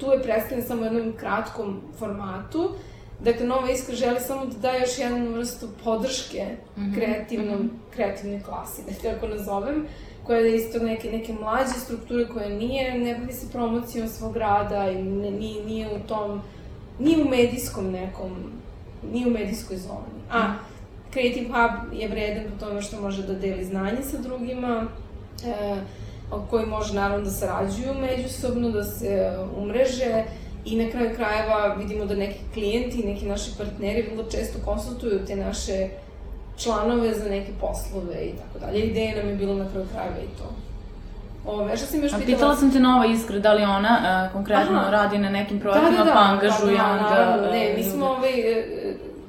tu 0.00 0.06
je 0.06 0.22
predstavljen 0.22 0.66
samo 0.66 0.82
u 0.82 0.84
jednom 0.84 1.12
kratkom 1.16 1.80
formatu, 1.98 2.74
Dakle, 3.24 3.46
Nova 3.46 3.70
Iskra 3.70 3.94
želi 3.94 4.20
samo 4.20 4.46
da 4.46 4.58
da 4.58 4.76
još 4.76 4.98
jednu 4.98 5.30
vrstu 5.30 5.68
podrške 5.84 6.46
mm 6.76 6.80
-hmm. 6.80 6.94
kreativnom, 6.94 7.56
mm 7.56 7.62
-hmm. 7.62 7.94
kreativnoj 7.94 8.42
klasi, 8.42 8.82
da 8.86 9.10
tako 9.10 9.26
nazovem, 9.26 9.86
koja 10.26 10.38
je 10.38 10.56
isto 10.56 10.78
neke, 10.78 11.10
neke 11.10 11.32
mlađe 11.32 11.72
strukture 11.84 12.28
koja 12.28 12.48
nije, 12.48 12.98
ne 12.98 13.14
bavi 13.18 13.32
se 13.32 13.50
promocijom 13.52 14.08
svog 14.08 14.36
rada 14.36 14.90
i 14.90 15.02
ne, 15.02 15.30
nije, 15.30 15.64
nije 15.64 15.88
u 15.96 16.08
tom, 16.08 16.42
nije 16.98 17.24
u 17.24 17.28
medijskom 17.28 17.90
nekom, 17.90 18.30
nije 19.12 19.26
u 19.26 19.30
medijskoj 19.30 19.76
zoni. 19.76 20.22
A, 20.30 20.48
mhm. 20.48 20.56
Creative 21.12 21.46
Hub 21.46 22.00
je 22.00 22.08
vredan 22.08 22.44
po 22.52 22.66
tome 22.66 22.82
što 22.82 23.00
može 23.00 23.22
da 23.22 23.34
deli 23.34 23.64
znanje 23.64 24.02
sa 24.02 24.18
drugima, 24.18 24.86
e, 25.44 25.76
koji 26.50 26.66
može 26.66 26.94
naravno 26.94 27.24
da 27.24 27.30
sarađuju 27.30 27.94
međusobno, 28.00 28.70
da 28.70 28.84
se 28.84 29.38
umreže, 29.56 30.24
I 30.64 30.76
na 30.76 30.90
kraju 30.90 31.10
krajeva 31.16 31.74
vidimo 31.74 32.04
da 32.04 32.14
neki 32.14 32.38
klijenti, 32.54 33.06
neki 33.06 33.26
naši 33.26 33.50
partneri 33.58 34.08
vrlo 34.12 34.30
često 34.30 34.58
konsultuju 34.64 35.26
te 35.26 35.36
naše 35.36 35.88
članove 36.56 37.14
za 37.14 37.28
neke 37.28 37.52
poslove 37.60 38.24
i 38.24 38.32
tako 38.36 38.66
dalje. 38.66 38.80
Ideja 38.80 39.16
nam 39.16 39.28
je 39.28 39.34
bilo 39.34 39.54
na 39.54 39.70
kraju 39.70 39.86
krajeva 39.92 40.16
i 40.18 40.38
to. 40.38 40.54
Ove, 41.46 41.76
šta 41.76 41.86
sam 41.86 42.02
još 42.02 42.12
pitala? 42.12 42.26
Pitala 42.26 42.56
sam 42.56 42.72
te 42.72 42.80
Nova 42.80 43.06
Iskra, 43.06 43.38
da 43.38 43.52
li 43.52 43.62
ona 43.62 44.24
uh, 44.26 44.32
konkretno 44.32 44.78
Aha. 44.78 44.90
radi 44.90 45.18
na 45.18 45.30
nekim 45.30 45.60
projektima, 45.60 45.90
da, 45.90 45.96
da, 45.96 46.04
da, 46.04 46.12
pa 46.12 46.20
angažuje 46.20 46.76
da, 46.76 46.86
onda... 46.86 47.10
Naravno, 47.10 47.50
ne, 47.50 47.74
mi 47.76 47.82
smo 47.82 48.06
ove, 48.06 48.28
e, 48.28 48.64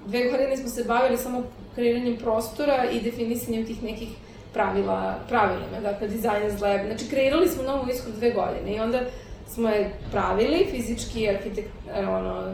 dve 0.05 0.23
godine 0.23 0.57
smo 0.57 0.69
se 0.69 0.83
bavili 0.83 1.17
samo 1.17 1.43
kreiranjem 1.75 2.17
prostora 2.17 2.85
i 2.91 3.01
definisanjem 3.01 3.65
tih 3.65 3.83
nekih 3.83 4.09
pravila, 4.53 5.15
pravilima, 5.29 5.79
dakle, 5.83 6.07
Designers 6.07 6.61
Lab. 6.61 6.79
Znači, 6.85 7.09
kreirali 7.09 7.47
smo 7.47 7.63
Novu 7.63 7.89
Iskru 7.89 8.11
dve 8.11 8.31
godine 8.31 8.75
i 8.75 8.79
onda 8.79 8.99
smo 9.47 9.69
je 9.69 9.93
pravili, 10.11 10.67
fizički 10.71 11.29
arhitekt, 11.29 11.69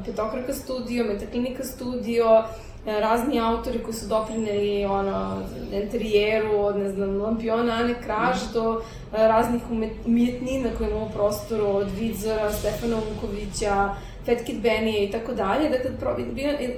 petokraka 0.06 0.54
studio, 0.54 1.04
metaklinika 1.04 1.64
studio, 1.64 2.44
e, 2.88 3.00
razni 3.00 3.40
autori 3.40 3.84
koji 3.84 3.94
su 3.94 4.08
doprineli 4.08 4.86
ono, 4.86 5.42
interijeru, 5.72 6.60
od 6.60 6.78
ne 6.78 6.92
znam, 6.92 7.22
lampiona 7.22 7.74
Ane 7.74 7.96
Kraš 8.04 8.54
do 8.54 8.82
e, 8.82 9.28
raznih 9.28 9.62
umetnina 10.06 10.70
koje 10.78 10.90
imamo 10.90 11.06
u 11.06 11.12
prostoru, 11.14 11.66
od 11.66 11.88
Vidzora, 12.00 12.52
Stefana 12.52 12.96
Vukovića, 12.96 13.96
Fat 14.26 14.46
Kid 14.46 14.62
Benije 14.62 15.06
i 15.06 15.12
tako 15.12 15.34
dalje, 15.34 15.70
dakle, 15.70 15.92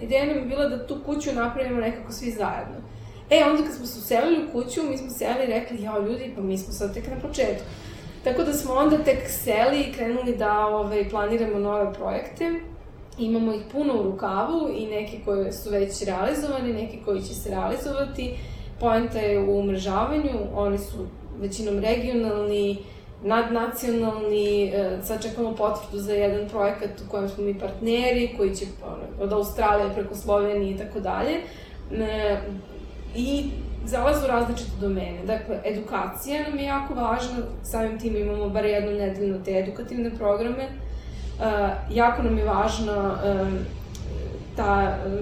ideja 0.01 0.25
nam 0.25 0.37
je 0.37 0.45
bila 0.45 0.69
da 0.69 0.87
tu 0.87 0.97
kuću 1.05 1.33
napravimo 1.33 1.81
nekako 1.81 2.11
svi 2.11 2.31
zajedno. 2.31 2.75
E, 3.29 3.43
onda 3.49 3.63
kad 3.63 3.75
smo 3.75 3.85
se 3.85 3.99
uselili 3.99 4.45
u 4.45 4.51
kuću, 4.51 4.81
mi 4.89 4.97
smo 4.97 5.09
seli 5.09 5.43
i 5.43 5.47
rekli, 5.47 5.83
jao 5.83 6.01
ljudi, 6.01 6.33
pa 6.35 6.41
mi 6.41 6.57
smo 6.57 6.73
sad 6.73 6.93
tek 6.93 7.07
na 7.07 7.27
početku. 7.27 7.63
Tako 8.23 8.43
da 8.43 8.53
smo 8.53 8.73
onda 8.73 8.97
tek 8.97 9.29
seli 9.29 9.81
i 9.81 9.93
krenuli 9.93 10.35
da 10.37 10.67
ovaj, 10.67 11.09
planiramo 11.09 11.59
nove 11.59 11.93
projekte. 11.93 12.51
Imamo 13.17 13.53
ih 13.53 13.61
puno 13.71 13.99
u 13.99 14.03
rukavu 14.03 14.69
i 14.75 14.85
neki 14.85 15.19
koji 15.25 15.51
su 15.51 15.69
već 15.69 16.03
realizovani, 16.03 16.73
neki 16.73 16.97
koji 17.05 17.21
će 17.21 17.33
se 17.33 17.49
realizovati. 17.49 18.35
Poenta 18.79 19.19
je 19.19 19.39
u 19.39 19.59
umrežavanju, 19.59 20.31
oni 20.55 20.77
su 20.77 20.97
većinom 21.39 21.79
regionalni, 21.79 22.77
nadnacionalni, 23.23 24.65
e, 24.65 24.97
sad 25.03 25.23
čekamo 25.23 25.55
potvrdu 25.55 25.99
za 25.99 26.13
jedan 26.13 26.49
projekat 26.49 26.89
u 27.07 27.11
kojem 27.11 27.29
smo 27.29 27.43
mi 27.43 27.59
partneri, 27.59 28.33
koji 28.37 28.55
će 28.55 28.65
od 29.19 29.33
Australije 29.33 29.93
preko 29.93 30.15
Slovenije 30.15 30.75
i 30.75 30.77
tako 30.77 30.99
dalje. 30.99 31.33
E, 31.91 32.37
I 33.85 33.87
zalazu 33.87 34.27
različite 34.27 34.71
domene. 34.79 35.25
Dakle, 35.25 35.59
edukacija 35.65 36.43
nam 36.49 36.59
je 36.59 36.65
jako 36.65 36.93
važna, 36.93 37.37
samim 37.63 37.99
tim 37.99 38.15
imamo 38.15 38.49
bar 38.49 38.65
jednu 38.65 38.91
nedeljno 38.91 39.39
te 39.45 39.59
edukativne 39.59 40.11
programe. 40.17 40.63
Uh, 40.63 41.45
jako 41.95 42.23
nam 42.23 42.37
je 42.37 42.45
važna 42.45 43.17
um, 43.41 43.57
ta 44.55 44.97
um, 45.05 45.19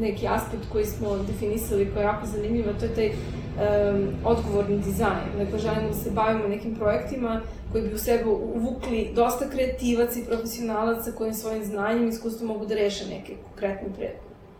neki 0.00 0.28
aspekt 0.28 0.62
koji 0.72 0.84
smo 0.84 1.16
definisali 1.16 1.90
koji 1.92 2.02
je 2.02 2.06
jako 2.06 2.26
zanimljiv, 2.26 2.68
a 2.68 2.78
to 2.78 2.84
je 2.84 2.94
taj 2.94 3.10
um, 3.10 4.08
odgovorni 4.24 4.78
dizajn. 4.78 5.38
Dakle, 5.38 5.58
želimo 5.58 5.88
da 5.88 5.94
se 5.94 6.10
bavimo 6.10 6.48
nekim 6.48 6.74
projektima 6.74 7.40
koji 7.72 7.88
bi 7.88 7.94
u 7.94 7.98
sebe 7.98 8.24
uvukli 8.24 9.10
dosta 9.14 9.50
kreativaca 9.50 10.20
i 10.20 10.24
profesionalaca 10.24 11.12
koji 11.12 11.34
svojim 11.34 11.64
znanjem 11.64 12.04
i 12.04 12.08
iskustvom 12.08 12.48
mogu 12.48 12.66
da 12.66 12.74
reše 12.74 13.06
neke 13.06 13.34
konkretne 13.48 13.88
pre 13.96 14.10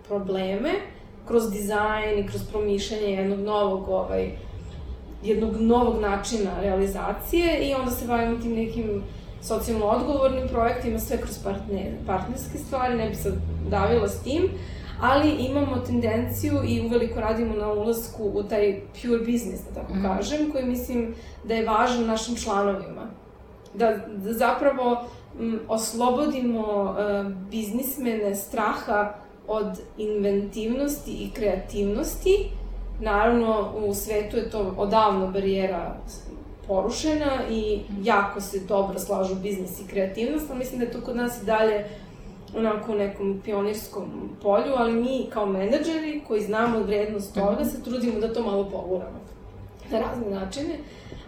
probleme 0.09 0.71
kroz 1.29 1.51
dizajn 1.51 2.19
i 2.19 2.27
kroz 2.27 2.43
promišljanje 2.51 3.13
jednog 3.13 3.39
novog 3.39 3.89
ovaj, 3.89 4.31
jednog 5.23 5.61
novog 5.61 6.01
načina 6.01 6.51
realizacije 6.61 7.69
i 7.69 7.75
onda 7.75 7.91
se 7.91 8.07
bavimo 8.07 8.39
tim 8.43 8.55
nekim 8.55 9.03
socijalno 9.43 9.87
odgovornim 9.87 10.49
projektima, 10.49 10.99
sve 10.99 11.21
kroz 11.21 11.39
partner, 11.45 11.93
partnerske 12.07 12.59
stvari, 12.59 12.97
ne 12.97 13.09
bi 13.09 13.15
sad 13.15 13.33
davila 13.71 14.09
s 14.09 14.23
tim, 14.23 14.49
ali 15.01 15.31
imamo 15.31 15.77
tendenciju 15.77 16.55
i 16.67 16.87
uveliko 16.87 17.21
radimo 17.21 17.55
na 17.55 17.73
ulasku 17.73 18.31
u 18.35 18.43
taj 18.43 18.81
pure 19.03 19.19
business, 19.19 19.65
da 19.65 19.81
tako 19.81 19.95
mm. 19.95 20.03
kažem, 20.03 20.51
koji 20.53 20.65
mislim 20.65 21.15
da 21.45 21.55
je 21.55 21.67
važan 21.67 22.07
našim 22.07 22.37
članovima. 22.37 23.07
Da, 23.75 23.97
da 24.17 24.33
zapravo 24.33 25.05
m, 25.41 25.61
oslobodimo 25.69 26.83
uh, 26.83 27.33
biznismene 27.51 28.35
straha 28.35 29.15
od 29.49 29.81
inventivnosti 29.99 31.13
i 31.13 31.31
kreativnosti. 31.31 32.51
Naravno, 33.01 33.73
u 33.87 33.95
svetu 33.95 34.37
je 34.37 34.51
to 34.51 34.75
odavno 34.77 35.27
barijera 35.27 35.97
porušena 36.67 37.49
i 37.51 37.81
jako 38.03 38.41
se 38.41 38.61
dobro 38.61 38.99
slažu 38.99 39.35
biznis 39.35 39.81
i 39.81 39.87
kreativnost, 39.87 40.51
ali 40.51 40.59
mislim 40.59 40.79
da 40.79 40.85
je 40.85 40.93
to 40.93 41.01
kod 41.01 41.17
nas 41.17 41.43
i 41.43 41.47
dalje 41.47 41.85
onako 42.57 42.93
u 42.93 42.95
nekom 42.95 43.41
pionirskom 43.45 44.31
polju, 44.43 44.73
ali 44.77 44.93
mi 44.93 45.27
kao 45.33 45.47
menadžeri 45.47 46.23
koji 46.27 46.43
znamo 46.43 46.79
vrednost 46.79 47.35
toga 47.35 47.61
mhm. 47.61 47.65
se 47.65 47.83
trudimo 47.83 48.21
da 48.21 48.33
to 48.33 48.43
malo 48.43 48.71
poguramo 48.71 49.25
na 49.91 49.99
razne 50.01 50.31
načine, 50.31 50.79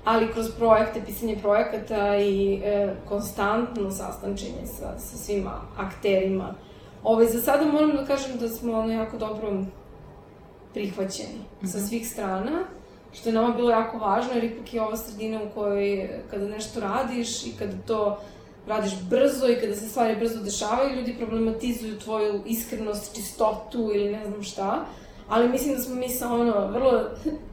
ali 0.04 0.32
kroz 0.32 0.50
projekte, 0.58 1.00
pisanje 1.06 1.38
projekata 1.42 2.16
i 2.16 2.60
e, 2.64 2.94
konstantno 3.08 3.90
sastančenje 3.90 4.66
sa, 4.66 4.98
sa 4.98 5.16
svima 5.16 5.60
akterima 5.76 6.54
Ovaj, 7.06 7.26
za 7.26 7.40
sada 7.40 7.66
moram 7.66 7.96
da 7.96 8.04
kažem 8.04 8.38
da 8.38 8.48
smo 8.48 8.78
ono 8.78 8.92
jako 8.92 9.18
dobro 9.18 9.64
prihvaćeni 10.74 11.38
mm 11.38 11.66
-hmm. 11.66 11.72
sa 11.72 11.78
mhm. 11.78 11.86
svih 11.86 12.08
strana, 12.08 12.64
što 13.12 13.28
je 13.28 13.32
nama 13.32 13.54
bilo 13.54 13.70
jako 13.70 13.98
važno, 13.98 14.32
jer 14.34 14.44
ipak 14.44 14.74
je 14.74 14.82
ova 14.82 14.96
sredina 14.96 15.40
u 15.42 15.54
kojoj 15.54 16.10
kada 16.30 16.48
nešto 16.48 16.80
radiš 16.80 17.46
i 17.46 17.52
kada 17.58 17.72
to 17.86 18.18
radiš 18.66 18.92
brzo 19.10 19.46
i 19.48 19.60
kada 19.60 19.74
se 19.74 19.88
stvari 19.88 20.16
brzo 20.16 20.42
dešavaju, 20.42 20.96
ljudi 20.96 21.16
problematizuju 21.18 21.98
tvoju 21.98 22.42
iskrenost, 22.46 23.14
čistotu 23.14 23.90
ili 23.94 24.12
ne 24.12 24.26
znam 24.26 24.42
šta. 24.42 24.84
Ali 25.28 25.48
mislim 25.48 25.74
da 25.74 25.80
smo 25.80 25.94
mi 25.94 26.08
sa 26.08 26.32
ono 26.32 26.66
vrlo 26.66 27.04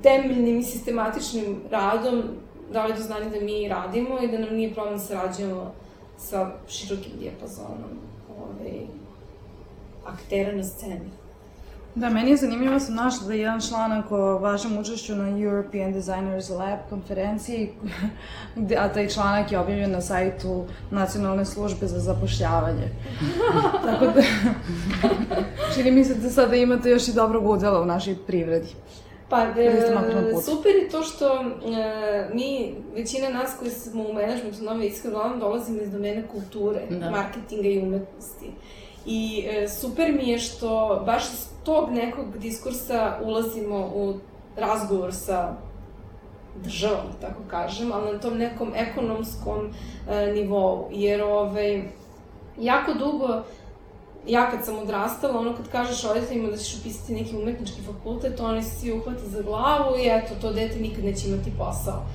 temeljnim 0.03 0.59
i 0.59 0.63
sistematičnim 0.63 1.61
radom 1.71 2.23
dali 2.71 2.93
do 2.93 3.01
znanja 3.01 3.29
da 3.29 3.39
mi 3.39 3.67
radimo 3.67 4.19
i 4.21 4.27
da 4.27 4.37
nam 4.37 4.55
nije 4.55 4.73
problem 4.73 4.97
da 4.97 5.03
sarađujemo 5.03 5.71
sa 6.17 6.51
širokim 6.67 7.11
dijapazonom 7.19 7.99
ovaj, 8.39 9.02
aktera 10.05 10.51
na 10.51 10.63
sceni. 10.63 11.09
Da, 11.95 12.09
meni 12.09 12.31
je 12.31 12.37
zanimljivo, 12.37 12.79
sam 12.79 12.95
našla 12.95 13.27
da 13.27 13.33
je 13.33 13.39
jedan 13.39 13.61
članak 13.61 14.11
o 14.11 14.17
vašem 14.17 14.77
učešću 14.77 15.15
na 15.15 15.39
European 15.39 15.93
Designers 15.93 16.49
Lab 16.49 16.79
konferenciji, 16.89 17.69
gde, 18.55 18.75
a 18.75 18.93
taj 18.93 19.09
članak 19.09 19.51
je 19.51 19.59
objavljen 19.59 19.91
na 19.91 20.01
sajtu 20.01 20.65
Nacionalne 20.91 21.45
službe 21.45 21.87
za 21.87 21.99
zapošljavanje. 21.99 22.89
Tako 23.85 24.05
da, 24.05 24.21
čini 25.75 25.91
mi 25.91 26.05
se 26.05 26.15
da 26.15 26.29
sada 26.29 26.55
imate 26.55 26.89
još 26.89 27.07
i 27.07 27.13
dobrog 27.13 27.49
udela 27.49 27.81
u 27.81 27.85
našoj 27.85 28.15
privredi. 28.27 28.69
Pa, 29.29 29.41
e, 29.41 29.91
super 30.45 30.75
je 30.75 30.89
to 30.89 31.03
što 31.03 31.25
e, 31.25 32.29
mi, 32.33 32.75
većina 32.95 33.29
nas 33.29 33.55
koji 33.59 33.71
smo 33.71 34.03
u 34.03 34.13
menadžmentu 34.13 34.63
nove 34.63 34.87
iskreno 34.87 35.37
dolazimo 35.39 35.81
iz 35.81 35.91
domene 35.91 36.23
kulture, 36.27 36.81
da. 36.89 37.11
marketinga 37.11 37.67
i 37.67 37.79
umetnosti. 37.79 38.51
I 39.05 39.45
e, 39.47 39.67
super 39.67 40.13
mi 40.13 40.29
je 40.29 40.39
što 40.39 41.03
baš 41.05 41.23
iz 41.23 41.47
tog 41.63 41.91
nekog 41.91 42.37
diskursa 42.37 43.19
ulazimo 43.23 43.91
u 43.95 44.13
razgovor 44.55 45.13
sa 45.13 45.55
državom, 46.63 47.05
da 47.11 47.27
tako 47.27 47.41
kažem, 47.47 47.91
ali 47.91 48.13
na 48.13 48.19
tom 48.19 48.37
nekom 48.37 48.71
ekonomskom 48.75 49.69
e, 50.09 50.33
nivou. 50.33 50.87
Jer 50.91 51.21
ovaj, 51.21 51.83
jako 52.59 52.93
dugo, 52.93 53.43
ja 54.27 54.51
kad 54.51 54.65
sam 54.65 54.79
odrastala, 54.79 55.39
ono 55.39 55.55
kad 55.55 55.69
kažeš 55.71 56.03
roditeljima 56.03 56.49
da 56.49 56.57
ćeš 56.57 56.79
upisati 56.79 57.13
neki 57.13 57.37
umetnički 57.37 57.81
fakultet, 57.81 58.39
oni 58.39 58.63
se 58.63 58.79
svi 58.79 58.91
uhvate 58.91 59.25
za 59.25 59.41
glavu 59.41 59.97
i 59.97 60.07
eto, 60.07 60.33
to 60.41 60.53
dete 60.53 60.79
nikad 60.79 61.03
neće 61.03 61.27
imati 61.27 61.51
posao. 61.57 62.05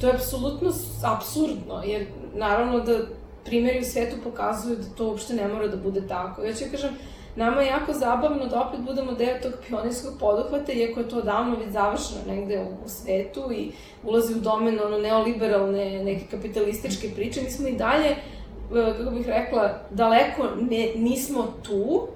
To 0.00 0.06
je 0.06 0.14
apsolutno 0.14 0.72
absurdno, 1.02 1.82
jer 1.84 2.06
naravno 2.34 2.80
da 2.80 2.98
primjeri 3.44 3.80
u 3.80 3.84
svetu 3.84 4.16
pokazuju 4.24 4.76
da 4.76 4.94
to 4.96 5.06
uopšte 5.06 5.34
ne 5.34 5.48
mora 5.48 5.68
da 5.68 5.76
bude 5.76 6.06
tako. 6.08 6.42
Ja 6.42 6.54
ću 6.54 6.64
kažem, 6.70 6.90
nama 7.36 7.62
je 7.62 7.68
jako 7.68 7.92
zabavno 7.92 8.46
da 8.46 8.60
opet 8.60 8.80
budemo 8.80 9.12
deo 9.12 9.40
tog 9.42 9.52
pionirskog 9.68 10.12
poduhvata, 10.20 10.72
iako 10.72 11.00
je 11.00 11.08
to 11.08 11.22
davno 11.22 11.56
već 11.56 11.68
završeno 11.68 12.20
negde 12.26 12.60
u, 12.60 12.84
u 12.84 12.88
svetu 12.88 13.52
i 13.52 13.70
ulazi 14.04 14.34
u 14.34 14.40
domen 14.40 14.80
ono 14.86 14.98
neoliberalne, 14.98 16.04
neke 16.04 16.24
kapitalističke 16.30 17.10
priče, 17.14 17.42
mi 17.42 17.50
smo 17.50 17.68
i 17.68 17.76
dalje, 17.76 18.08
e, 18.08 18.94
kako 18.98 19.10
bih 19.10 19.26
rekla, 19.26 19.78
daleko 19.90 20.48
ne, 20.70 20.92
nismo 20.96 21.54
tu, 21.62 22.08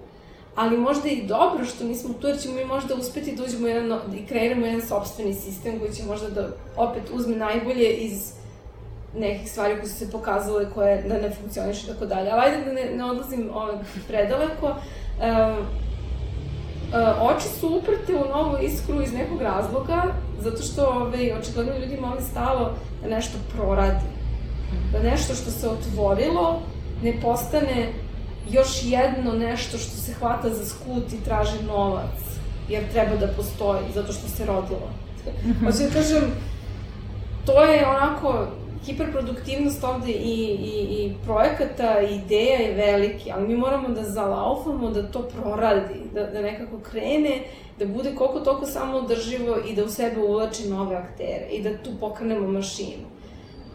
ali 0.55 0.77
možda 0.77 1.09
i 1.09 1.27
dobro 1.27 1.65
što 1.65 1.85
nismo 1.85 2.15
tu, 2.21 2.27
jer 2.27 2.41
ćemo 2.41 2.55
mi 2.55 2.65
možda 2.65 2.95
uspeti 2.95 3.37
da 3.37 3.45
uđemo 3.45 3.69
jedan, 3.69 3.89
da 3.89 3.99
kreiramo 4.29 4.67
jedan 4.67 4.83
sobstveni 4.83 5.35
sistem 5.35 5.79
koji 5.79 5.93
će 5.93 6.03
možda 6.05 6.29
da 6.31 6.49
opet 6.77 7.03
uzme 7.15 7.37
najbolje 7.37 7.91
iz 7.91 8.33
nekih 9.19 9.51
stvari 9.51 9.75
koje 9.75 9.89
su 9.89 9.95
se 9.95 10.11
pokazale 10.11 10.71
koje 10.75 11.03
da 11.03 11.15
ne 11.15 11.31
funkcioniš 11.31 11.85
i 11.85 11.87
tako 11.87 12.07
dalje. 12.07 12.31
Ali 12.31 12.41
ajde 12.41 12.65
da 12.65 12.73
ne, 12.73 12.91
ne 12.97 13.05
odlazim 13.05 13.51
ovaj, 13.55 13.75
predaleko. 14.09 14.67
Um, 14.67 15.67
oči 17.21 17.49
su 17.61 17.69
uprte 17.69 18.15
u 18.15 18.29
novu 18.29 18.57
iskru 18.63 19.03
iz 19.03 19.13
nekog 19.13 19.43
razloga, 19.43 20.03
zato 20.41 20.63
što 20.63 20.87
ovaj, 20.87 21.33
očigledno 21.41 21.73
ljudi 21.79 22.01
moli 22.01 22.23
stalo 22.31 22.75
da 23.03 23.09
nešto 23.09 23.39
proradi. 23.57 24.05
Da 24.93 25.11
nešto 25.11 25.35
što 25.35 25.51
se 25.51 25.69
otvorilo 25.69 26.63
ne 27.03 27.21
postane 27.23 27.93
još 28.51 28.85
jedno 28.85 29.33
nešto 29.33 29.79
što 29.79 29.97
se 29.97 30.13
hvata 30.13 30.51
za 30.51 30.67
skut 30.67 31.13
i 31.13 31.25
traži 31.25 31.65
novac, 31.67 32.19
jer 32.69 32.93
treba 32.93 33.17
da 33.17 33.33
postoji, 33.37 33.83
zato 33.95 34.13
što 34.13 34.29
se 34.29 34.47
rodilo. 34.47 34.91
Hoću 35.65 35.79
da 35.79 35.91
kažem, 35.91 36.23
to 37.47 37.63
je 37.63 37.87
onako 37.87 38.47
hiperproduktivnost 38.87 39.85
ovde 39.85 40.13
i, 40.13 40.57
i, 40.61 41.05
i 41.05 41.15
projekata 41.25 42.01
i 42.01 42.15
ideja 42.15 42.59
je 42.59 42.75
veliki, 42.75 43.33
ali 43.33 43.49
mi 43.49 43.57
moramo 43.57 43.89
da 43.89 44.03
zalaufamo 44.03 44.91
da 44.91 45.11
to 45.11 45.23
proradi, 45.23 46.01
da, 46.15 46.27
da 46.27 46.43
nekako 46.43 46.79
krene, 46.91 47.41
da 47.79 47.87
bude 47.87 48.15
koliko 48.15 48.41
toliko 48.41 48.67
samo 48.67 48.97
održivo 48.97 49.57
i 49.69 49.75
da 49.75 49.85
u 49.85 49.89
sebe 49.89 50.21
uvlači 50.21 50.69
nove 50.69 50.97
aktere 50.97 51.47
i 51.53 51.63
da 51.63 51.79
tu 51.83 51.91
pokrenemo 52.01 52.49
mašinu. 52.49 53.07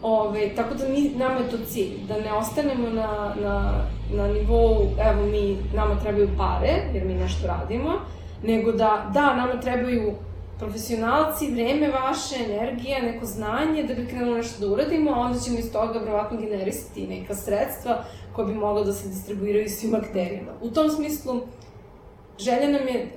Ove, 0.02 0.54
tako 0.54 0.74
da 0.74 0.88
mi, 0.88 1.10
nama 1.16 1.40
je 1.40 1.50
to 1.50 1.58
cilj, 1.66 1.90
da 2.08 2.14
ne 2.20 2.32
ostanemo 2.32 2.90
na, 2.90 3.34
na, 3.42 3.84
na 4.14 4.28
nivou, 4.28 4.88
evo 5.10 5.26
mi, 5.26 5.56
nama 5.74 6.00
trebaju 6.00 6.28
pare, 6.38 6.82
jer 6.94 7.04
mi 7.04 7.14
nešto 7.14 7.46
radimo, 7.46 7.92
nego 8.42 8.72
da, 8.72 9.10
da, 9.14 9.36
nama 9.36 9.60
trebaju 9.60 10.12
profesionalci, 10.62 11.50
vreme 11.50 11.90
vaše, 11.90 12.34
energija, 12.44 13.02
neko 13.02 13.26
znanje 13.26 13.82
da 13.82 13.94
bi 13.94 14.06
krenuli 14.06 14.36
nešto 14.36 14.66
da 14.66 14.72
uradimo, 14.72 15.10
a 15.10 15.18
onda 15.18 15.38
ćemo 15.38 15.58
iz 15.58 15.72
toga 15.72 15.98
verovatno 15.98 16.40
generisati 16.40 17.06
neka 17.06 17.34
sredstva 17.34 18.04
koja 18.32 18.46
bi 18.46 18.54
mogla 18.54 18.84
da 18.84 18.92
se 18.92 19.08
distribuiraju 19.08 19.68
svim 19.68 19.94
akterima. 19.94 20.52
U 20.62 20.70
tom 20.70 20.90
smislu, 20.90 21.40
želja 22.38 22.68
nam 22.68 22.88
je 22.88 23.12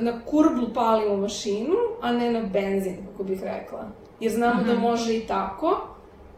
na 0.00 0.20
kurblu 0.24 0.68
palimo 0.74 1.16
mašinu, 1.16 1.76
a 2.02 2.12
ne 2.12 2.32
na 2.32 2.40
benzin, 2.40 2.96
kako 3.10 3.24
bih 3.24 3.42
rekla. 3.42 3.84
Jer 4.20 4.32
znamo 4.32 4.62
-hmm. 4.62 4.66
da 4.66 4.72
mhm. 4.72 4.82
može 4.82 5.16
i 5.16 5.26
tako, 5.26 5.80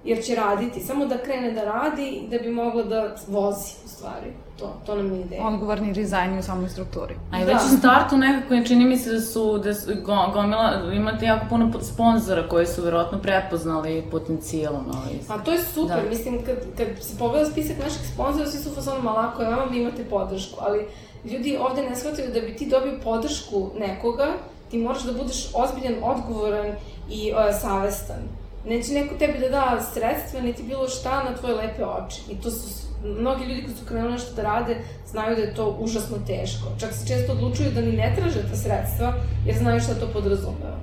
jer 0.05 0.25
će 0.25 0.35
raditi, 0.35 0.81
samo 0.81 1.07
da 1.07 1.19
krene 1.19 1.53
da 1.53 1.65
radi 1.65 2.23
da 2.31 2.39
bi 2.39 2.51
mogla 2.51 2.83
da 2.83 3.17
vozi, 3.29 3.73
u 3.85 3.89
stvari. 3.89 4.33
To, 4.59 4.77
to 4.87 4.95
nam 4.95 5.15
je 5.15 5.21
ideja. 5.21 5.47
Odgovorni 5.47 5.93
dizajn 5.93 6.39
u 6.39 6.43
samoj 6.43 6.69
strukturi. 6.69 7.15
A 7.33 7.41
i 7.41 7.45
već 7.45 7.55
da. 7.55 7.75
u 7.75 7.79
startu 7.79 8.17
nekako 8.17 8.67
čini 8.67 8.85
mi 8.85 8.97
se 8.97 9.13
da 9.13 9.21
su, 9.21 9.59
da 9.59 9.75
su 9.75 9.91
gomila, 10.35 10.93
imate 10.93 11.27
jako 11.27 11.47
puno 11.49 11.73
sponzora 11.83 12.49
koji 12.49 12.67
su 12.67 12.83
verovatno 12.83 13.19
prepoznali 13.19 14.05
potencijalom 14.11 14.87
ovaj. 14.87 15.15
A 15.29 15.45
to 15.45 15.53
je 15.53 15.59
super, 15.59 16.03
da. 16.03 16.09
mislim, 16.09 16.45
kad, 16.45 16.57
kad 16.77 17.05
se 17.05 17.19
pogleda 17.19 17.51
spisak 17.51 17.79
naših 17.79 18.09
sponzora, 18.15 18.47
svi 18.47 18.59
su 18.59 18.75
fazonu 18.75 19.03
malako, 19.03 19.43
ja 19.43 19.49
vam 19.49 19.71
vi 19.71 19.81
imate 19.81 20.05
podršku, 20.05 20.59
ali 20.61 20.87
ljudi 21.25 21.59
ovde 21.61 21.83
ne 21.83 21.97
shvataju 21.97 22.33
da 22.35 22.41
bi 22.41 22.57
ti 22.57 22.67
dobio 22.67 23.01
podršku 23.05 23.71
nekoga, 23.79 24.27
ti 24.71 24.79
moraš 24.79 25.03
da 25.03 25.13
budeš 25.13 25.51
ozbiljan, 25.55 25.95
odgovoran 26.03 26.67
i 27.11 27.33
uh, 27.33 27.61
savestan. 27.61 28.23
Neće 28.67 28.93
neko 28.93 29.15
tebi 29.19 29.39
da 29.39 29.49
da 29.49 29.81
sredstva, 29.95 30.41
niti 30.41 30.63
bilo 30.63 30.89
šta 30.89 31.23
na 31.23 31.37
tvoje 31.37 31.55
lepe 31.55 31.85
oči. 31.85 32.21
I 32.31 32.41
to 32.41 32.51
su, 32.51 32.88
mnogi 33.05 33.45
ljudi 33.45 33.63
koji 33.63 33.77
su 33.77 33.85
krenuli 33.87 34.13
nešto 34.13 34.35
da 34.35 34.43
rade, 34.43 34.77
znaju 35.07 35.37
da 35.37 35.43
je 35.43 35.55
to 35.55 35.77
užasno 35.81 36.17
teško. 36.27 36.67
Čak 36.81 36.93
se 36.93 37.09
često 37.09 37.33
odlučuju 37.33 37.71
da 37.71 37.81
ni 37.81 37.93
ne 37.93 38.15
traže 38.17 38.43
ta 38.51 38.57
sredstva, 38.57 39.15
jer 39.47 39.57
znaju 39.57 39.81
šta 39.81 39.95
to 39.95 40.09
podrazumeva. 40.13 40.79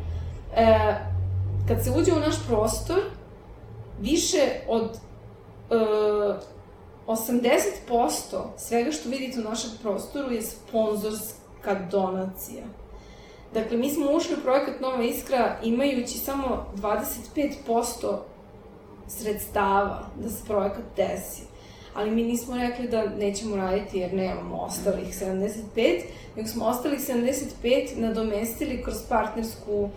E, 0.55 0.95
kad 1.67 1.83
se 1.83 1.91
uđe 1.91 2.13
u 2.13 2.19
naš 2.19 2.35
prostor, 2.47 2.99
više 3.99 4.49
od 4.67 4.97
e, 5.71 5.75
80% 7.07 8.37
svega 8.57 8.91
što 8.91 9.09
vidite 9.09 9.39
u 9.39 9.49
našem 9.49 9.71
prostoru 9.81 10.31
je 10.31 10.41
sponzorska 10.41 11.87
donacija. 11.91 12.63
Dakle, 13.53 13.77
mi 13.77 13.89
smo 13.89 14.11
ušli 14.11 14.35
u 14.35 14.43
projekat 14.43 14.81
Nova 14.81 15.03
Iskra 15.03 15.57
imajući 15.63 16.17
samo 16.17 16.65
25% 16.75 18.17
sredstava 19.07 20.09
da 20.23 20.29
se 20.29 20.45
projekat 20.47 20.83
desi. 20.95 21.54
Ali 21.95 22.11
mi 22.11 22.23
nismo 22.23 22.57
rekli 22.57 22.87
da 22.87 23.05
nećemo 23.05 23.55
raditi 23.55 23.97
jer 23.97 24.13
nemamo 24.13 24.57
ostalih 24.57 25.07
75, 25.07 25.61
nego 26.35 26.47
smo 26.47 26.65
ostalih 26.65 26.99
75 26.99 27.97
nadomestili 27.97 28.83
kroz 28.83 28.95
partnersku 29.09 29.83
uh, 29.83 29.89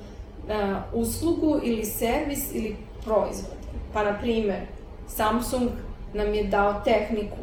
uslugu 0.93 1.61
ili 1.63 1.85
servis 1.85 2.55
ili 2.55 2.77
proizvod. 3.05 3.59
Pa, 3.93 4.03
na 4.05 4.19
primer, 4.19 4.61
Samsung 5.09 5.71
nam 6.15 6.35
je 6.35 6.45
dao 6.45 6.81
tehniku, 6.85 7.37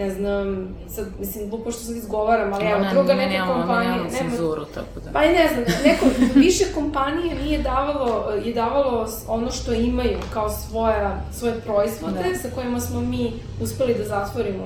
ne 0.00 0.10
znam, 0.10 0.68
sad, 0.88 1.06
mislim, 1.18 1.50
glupo 1.50 1.70
što 1.70 1.80
sad 1.80 1.96
izgovaram, 1.96 2.52
ali 2.52 2.66
evo, 2.66 2.84
druga 2.92 3.14
neka 3.14 3.46
ne, 3.46 3.52
kompanija... 3.52 3.90
Nemamo 3.90 4.10
cenzuru, 4.10 4.64
tako 4.64 5.00
da. 5.04 5.10
Pa 5.12 5.20
ne 5.20 5.48
znam, 5.52 5.64
neko, 5.84 6.06
više 6.34 6.64
kompanije 6.74 7.34
nije 7.34 7.58
davalo, 7.58 8.30
je 8.44 8.54
davalo 8.54 9.08
ono 9.28 9.50
što 9.50 9.72
imaju 9.72 10.18
kao 10.32 10.50
svoja, 10.50 11.20
svoje 11.32 11.60
proizvode 11.60 12.28
da. 12.32 12.38
sa 12.38 12.48
kojima 12.54 12.80
smo 12.80 13.00
mi 13.00 13.32
uspeli 13.62 13.94
da 13.94 14.04
zatvorimo 14.04 14.64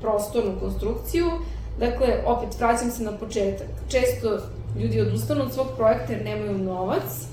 prostornu 0.00 0.52
konstrukciju. 0.60 1.26
Dakle, 1.78 2.08
opet, 2.26 2.58
vraćam 2.58 2.90
se 2.90 3.02
na 3.02 3.12
početak. 3.12 3.68
Često 3.88 4.38
ljudi 4.78 5.00
odustanu 5.00 5.42
od 5.42 5.52
svog 5.52 5.66
projekta 5.76 6.12
jer 6.12 6.24
nemaju 6.24 6.58
novac, 6.58 7.26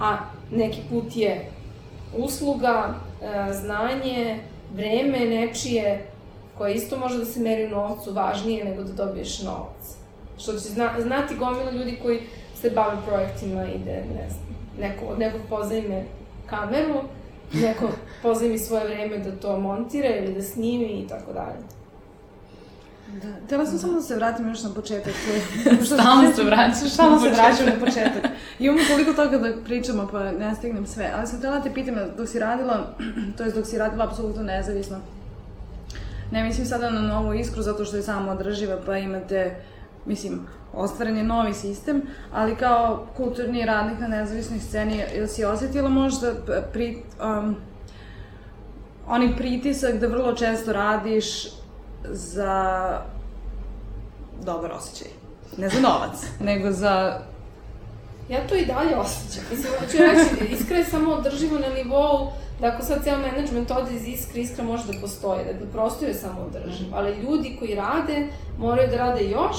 a 0.00 0.16
neki 0.50 0.80
put 0.90 1.16
je 1.16 1.50
usluga, 2.16 2.94
e, 3.22 3.52
znanje, 3.52 4.40
vreme 4.74 5.18
nečije 5.18 6.11
koje 6.58 6.74
isto 6.74 6.98
može 6.98 7.18
da 7.18 7.24
se 7.24 7.40
meri 7.40 7.66
u 7.66 7.70
novcu 7.70 8.12
važnije 8.12 8.64
nego 8.64 8.82
da 8.82 8.92
dobiješ 8.92 9.42
novac. 9.42 9.96
Što 10.38 10.52
će 10.52 10.58
zna, 10.58 10.90
znati 10.98 11.34
gomila 11.34 11.70
ljudi 11.70 11.98
koji 12.02 12.20
se 12.60 12.70
bave 12.70 12.96
projektima 13.06 13.64
i 13.64 13.78
da, 13.78 13.90
ne 13.92 14.28
znam, 14.28 14.56
neko, 14.78 15.04
od 15.06 15.18
nekog 15.18 15.40
pozajme 15.48 16.04
kameru, 16.46 17.00
neko 17.52 17.88
pozajmi 18.22 18.58
svoje 18.58 18.84
vreme 18.84 19.18
da 19.18 19.36
to 19.36 19.58
montira 19.60 20.16
ili 20.16 20.34
da 20.34 20.42
snimi 20.42 20.86
i 20.86 21.08
tako 21.08 21.32
dalje. 21.32 21.58
Da, 23.22 23.46
htela 23.46 23.66
sam 23.66 23.78
samo 23.78 23.92
da 23.92 24.02
se 24.02 24.16
vratim 24.16 24.48
još 24.48 24.62
na 24.62 24.70
početak. 24.74 25.12
Stalno 25.86 26.32
se 26.36 26.42
vraćaš 26.44 26.92
Stalno 26.92 27.20
se 27.20 27.28
vraćam 27.28 27.66
na 27.66 27.86
početak. 27.86 28.30
Imamo 28.58 28.80
koliko 28.90 29.12
toga 29.12 29.38
da 29.38 29.52
pričamo, 29.64 30.08
pa 30.12 30.32
ne 30.32 30.54
stignem 30.54 30.86
sve. 30.86 31.12
Ali 31.16 31.26
sam 31.26 31.38
htela 31.38 31.56
da 31.56 31.62
te 31.62 31.74
pitam, 31.74 31.94
dok 32.16 32.28
si 32.28 32.38
radila, 32.38 32.94
to 33.36 33.44
je 33.44 33.50
dok 33.50 33.66
si 33.66 33.78
radila 33.78 34.04
apsolutno 34.04 34.42
nezavisno, 34.42 34.96
ne 36.32 36.44
mislim 36.44 36.66
sada 36.66 36.90
na 36.90 37.00
novu 37.00 37.34
iskru 37.34 37.62
zato 37.62 37.84
što 37.84 37.96
je 37.96 38.02
samo 38.02 38.32
održiva, 38.32 38.78
pa 38.86 38.96
imate, 38.98 39.56
mislim, 40.06 40.40
ostvaren 40.72 41.16
je 41.16 41.24
novi 41.24 41.54
sistem, 41.54 42.02
ali 42.32 42.56
kao 42.56 43.06
kulturni 43.16 43.64
radnik 43.64 43.98
na 43.98 44.08
nezavisnoj 44.08 44.60
sceni, 44.60 45.04
ili 45.14 45.28
si 45.28 45.44
osetila 45.44 45.88
možda 45.88 46.32
pri, 46.72 47.02
um, 47.22 47.56
onaj 49.08 49.36
pritisak 49.36 49.98
da 49.98 50.06
vrlo 50.06 50.32
često 50.34 50.72
radiš 50.72 51.48
za 52.10 52.98
dobar 54.44 54.72
osjećaj. 54.72 55.08
Ne 55.56 55.68
za 55.68 55.80
novac, 55.80 56.26
nego 56.48 56.70
za... 56.70 57.20
Ja 58.28 58.46
to 58.48 58.54
i 58.54 58.66
dalje 58.66 58.96
osjećam. 58.96 59.44
Mislim, 59.50 59.72
hoću 59.80 59.96
reći, 59.98 60.54
iskra 60.54 60.76
je 60.76 60.84
samo 60.84 61.12
održivo 61.12 61.58
na 61.58 61.68
nivou 61.68 62.32
da 62.62 62.68
ako 62.68 62.82
sad 62.82 63.04
ceo 63.04 63.18
management 63.18 63.70
ode 63.70 63.94
iz 63.94 64.08
iskra, 64.08 64.40
iskra 64.40 64.64
može 64.64 64.86
da 64.86 65.00
postoji, 65.00 65.44
dakle 65.44 65.66
prostor 65.72 66.08
je 66.08 66.14
samo 66.14 66.40
održiv, 66.40 66.86
ali 66.94 67.16
ljudi 67.16 67.56
koji 67.58 67.74
rade 67.74 68.28
moraju 68.58 68.88
da 68.90 68.96
rade 68.96 69.24
još 69.24 69.56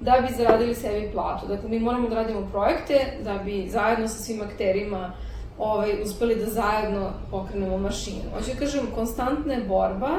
da 0.00 0.26
bi 0.26 0.34
zaradili 0.34 0.74
sebi 0.74 1.10
platu. 1.12 1.46
Dakle, 1.46 1.68
mi 1.68 1.80
moramo 1.80 2.08
da 2.08 2.14
radimo 2.14 2.48
projekte 2.52 2.94
da 3.24 3.34
bi 3.44 3.68
zajedno 3.68 4.08
sa 4.08 4.22
svim 4.22 4.40
akterima 4.40 5.12
ovaj, 5.58 6.02
uspeli 6.02 6.36
da 6.36 6.46
zajedno 6.46 7.10
pokrenemo 7.30 7.78
mašinu. 7.78 8.22
Hoću 8.34 8.46
da 8.52 8.58
kažem, 8.58 8.86
konstantna 8.94 9.54
je 9.54 9.64
borba 9.64 10.10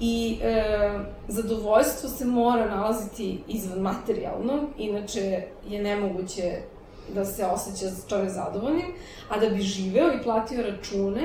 i 0.00 0.38
e, 0.42 0.64
zadovoljstvo 1.28 2.08
se 2.08 2.24
mora 2.24 2.66
nalaziti 2.66 3.38
izvan 3.48 3.78
materijalnog, 3.78 4.60
inače 4.78 5.42
je 5.68 5.82
nemoguće 5.82 6.52
da 7.14 7.24
se 7.24 7.46
osjeća 7.46 7.86
čovek 8.08 8.30
zadovoljnim, 8.30 8.86
a 9.28 9.38
da 9.38 9.48
bi 9.48 9.62
živeo 9.62 10.12
i 10.12 10.22
platio 10.22 10.62
račune, 10.62 11.22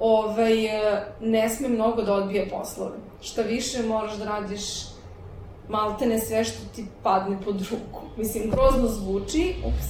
ovaj, 0.00 0.54
ne 1.20 1.48
sme 1.48 1.68
mnogo 1.68 2.02
da 2.02 2.14
odbije 2.14 2.48
poslove. 2.48 2.96
Šta 3.20 3.42
više, 3.42 3.82
moraš 3.82 4.16
da 4.16 4.24
radiš 4.24 4.62
maltene 5.68 6.18
sve 6.18 6.44
što 6.44 6.58
ti 6.74 6.86
padne 7.02 7.36
pod 7.44 7.60
ruku. 7.70 8.02
Mislim, 8.16 8.50
grozno 8.50 8.88
zvuči, 8.88 9.54
ups, 9.66 9.86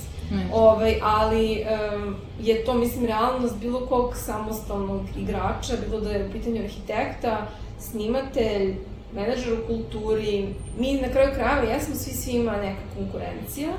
ovaj, 0.52 1.00
ali 1.02 1.64
um, 1.64 2.16
je 2.40 2.64
to, 2.64 2.74
mislim, 2.74 3.06
realnost 3.06 3.56
bilo 3.60 3.86
kog 3.86 4.16
samostalnog 4.16 5.00
igrača, 5.18 5.72
bilo 5.88 6.00
da 6.00 6.10
je 6.10 6.28
u 6.28 6.32
pitanju 6.32 6.62
arhitekta, 6.62 7.46
snimatelj, 7.78 8.76
menadžer 9.14 9.52
u 9.52 9.66
kulturi, 9.66 10.54
mi 10.78 11.00
na 11.00 11.08
kraju 11.08 11.30
krajeva 11.34 11.72
jesmo 11.72 11.94
svi 11.94 12.12
svima 12.12 12.52
neka 12.56 12.82
konkurencija, 12.96 13.72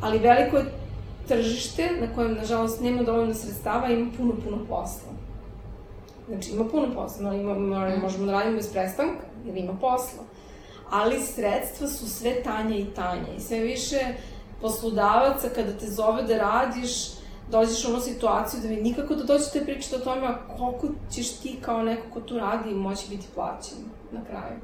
ali 0.00 0.18
veliko 0.18 0.56
je 0.56 0.64
tržište 1.28 1.90
na 2.00 2.14
kojem, 2.14 2.34
nažalost, 2.34 2.80
nema 2.80 3.02
dovoljno 3.02 3.34
sredstava 3.34 3.90
i 3.90 3.94
ima 3.94 4.10
puno, 4.16 4.32
puno 4.44 4.58
posla. 4.68 5.11
Znači, 6.32 6.50
ima 6.50 6.64
puno 6.64 6.94
posla, 6.94 7.34
ima, 7.34 7.54
mm. 7.54 8.00
možemo 8.00 8.26
da 8.26 8.32
radimo 8.32 8.56
bez 8.56 8.72
prestanka, 8.72 9.24
jer 9.44 9.56
ima 9.56 9.72
posla. 9.80 10.22
Ali 10.90 11.20
sredstva 11.20 11.88
su 11.88 12.10
sve 12.10 12.42
tanje 12.42 12.78
i 12.78 12.94
tanje 12.94 13.36
i 13.36 13.40
sve 13.40 13.60
više 13.60 13.98
poslodavaca 14.60 15.48
kada 15.54 15.72
te 15.72 15.86
zove 15.86 16.22
da 16.22 16.36
radiš, 16.36 16.90
dođeš 17.50 17.84
u 17.84 17.88
onu 17.88 18.00
situaciju 18.00 18.60
da 18.60 18.68
vi 18.68 18.76
nikako 18.76 19.14
da 19.14 19.24
dođete 19.24 19.64
pričati 19.64 19.94
o 19.94 19.98
tome 19.98 20.28
koliko 20.56 20.88
ćeš 21.10 21.36
ti 21.36 21.58
kao 21.62 21.82
neko 21.82 22.02
ko 22.14 22.20
tu 22.20 22.38
radi 22.38 22.74
moći 22.74 23.10
biti 23.10 23.26
plaćen 23.34 23.78
na 24.12 24.24
kraju. 24.24 24.60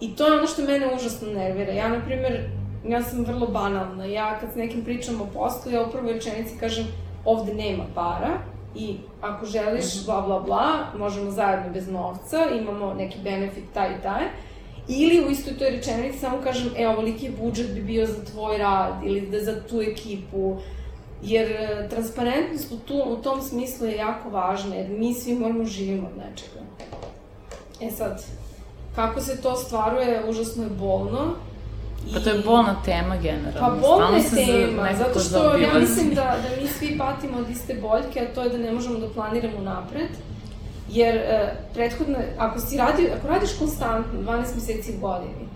I 0.00 0.16
to 0.16 0.26
je 0.26 0.38
ono 0.38 0.46
što 0.46 0.62
mene 0.62 0.94
užasno 0.94 1.28
nervira. 1.28 1.72
Ja, 1.72 1.88
na 1.88 2.04
primer, 2.04 2.50
ja 2.88 3.02
sam 3.02 3.24
vrlo 3.24 3.46
banalna. 3.46 4.04
Ja 4.04 4.38
kad 4.40 4.52
s 4.52 4.56
nekim 4.56 4.84
pričam 4.84 5.20
o 5.20 5.26
poslu, 5.34 5.72
ja 5.72 5.86
u 5.86 5.90
prvoj 5.90 6.12
rečenici 6.12 6.58
kažem 6.60 6.86
ovde 7.24 7.54
nema 7.54 7.84
para, 7.94 8.38
i 8.78 8.96
ako 9.20 9.46
želiš 9.46 9.94
mhm. 9.96 10.04
bla 10.06 10.20
bla 10.20 10.40
bla, 10.40 10.68
možemo 10.98 11.30
zajedno 11.30 11.72
bez 11.72 11.88
novca, 11.88 12.36
imamo 12.60 12.94
neki 12.94 13.18
benefit 13.24 13.64
taj 13.74 13.88
i 13.88 14.02
taj, 14.02 14.24
ili 14.88 15.26
u 15.26 15.30
istoj 15.30 15.58
toj 15.58 15.70
rečenici 15.70 16.18
samo 16.18 16.38
kažem, 16.44 16.70
e, 16.76 16.88
ovoliki 16.88 17.30
budžet 17.42 17.74
bi 17.74 17.82
bio 17.82 18.06
za 18.06 18.24
tvoj 18.24 18.58
rad, 18.58 18.94
ili 19.04 19.20
da 19.20 19.40
za 19.40 19.62
tu 19.62 19.80
ekipu, 19.80 20.56
jer 21.22 21.50
e, 21.50 21.88
transparentnost 21.90 22.72
u, 22.72 22.76
tu, 22.76 23.02
u 23.06 23.16
tom 23.16 23.42
smislu 23.42 23.86
je 23.86 23.96
jako 23.96 24.30
važna, 24.30 24.74
jer 24.74 24.88
mi 24.90 25.14
svi 25.14 25.34
moramo 25.34 25.64
živimo 25.64 26.08
od 26.08 26.16
nečega. 26.16 26.60
E 27.80 27.90
sad, 27.90 28.24
kako 28.94 29.20
se 29.20 29.42
to 29.42 29.56
stvaruje, 29.56 30.22
užasno 30.28 30.64
je 30.64 30.70
bolno, 30.70 31.34
I... 32.10 32.12
Pa 32.14 32.20
to 32.20 32.30
je 32.30 32.42
bolna 32.42 32.76
tema 32.84 33.16
generalno. 33.16 33.60
Pa 33.60 33.88
bolna 33.88 34.16
je 34.16 34.46
tema, 34.46 34.88
zato 34.98 35.20
što 35.20 35.56
ja 35.56 35.78
mislim 35.80 36.14
da, 36.14 36.36
da 36.42 36.62
mi 36.62 36.68
svi 36.68 36.98
patimo 36.98 37.38
od 37.38 37.50
iste 37.50 37.74
boljke, 37.74 38.20
a 38.20 38.34
to 38.34 38.42
je 38.42 38.48
da 38.48 38.58
ne 38.58 38.72
možemo 38.72 38.98
da 38.98 39.08
planiramo 39.08 39.60
napred. 39.60 40.08
Jer 40.90 41.16
e, 41.16 41.56
prethodno, 41.74 42.18
ako, 42.38 42.60
si 42.60 42.76
radi, 42.76 43.10
ako 43.18 43.28
radiš 43.28 43.50
konstantno 43.58 44.20
12 44.20 44.54
meseci 44.54 44.92
u 44.96 45.00
godini, 45.00 45.48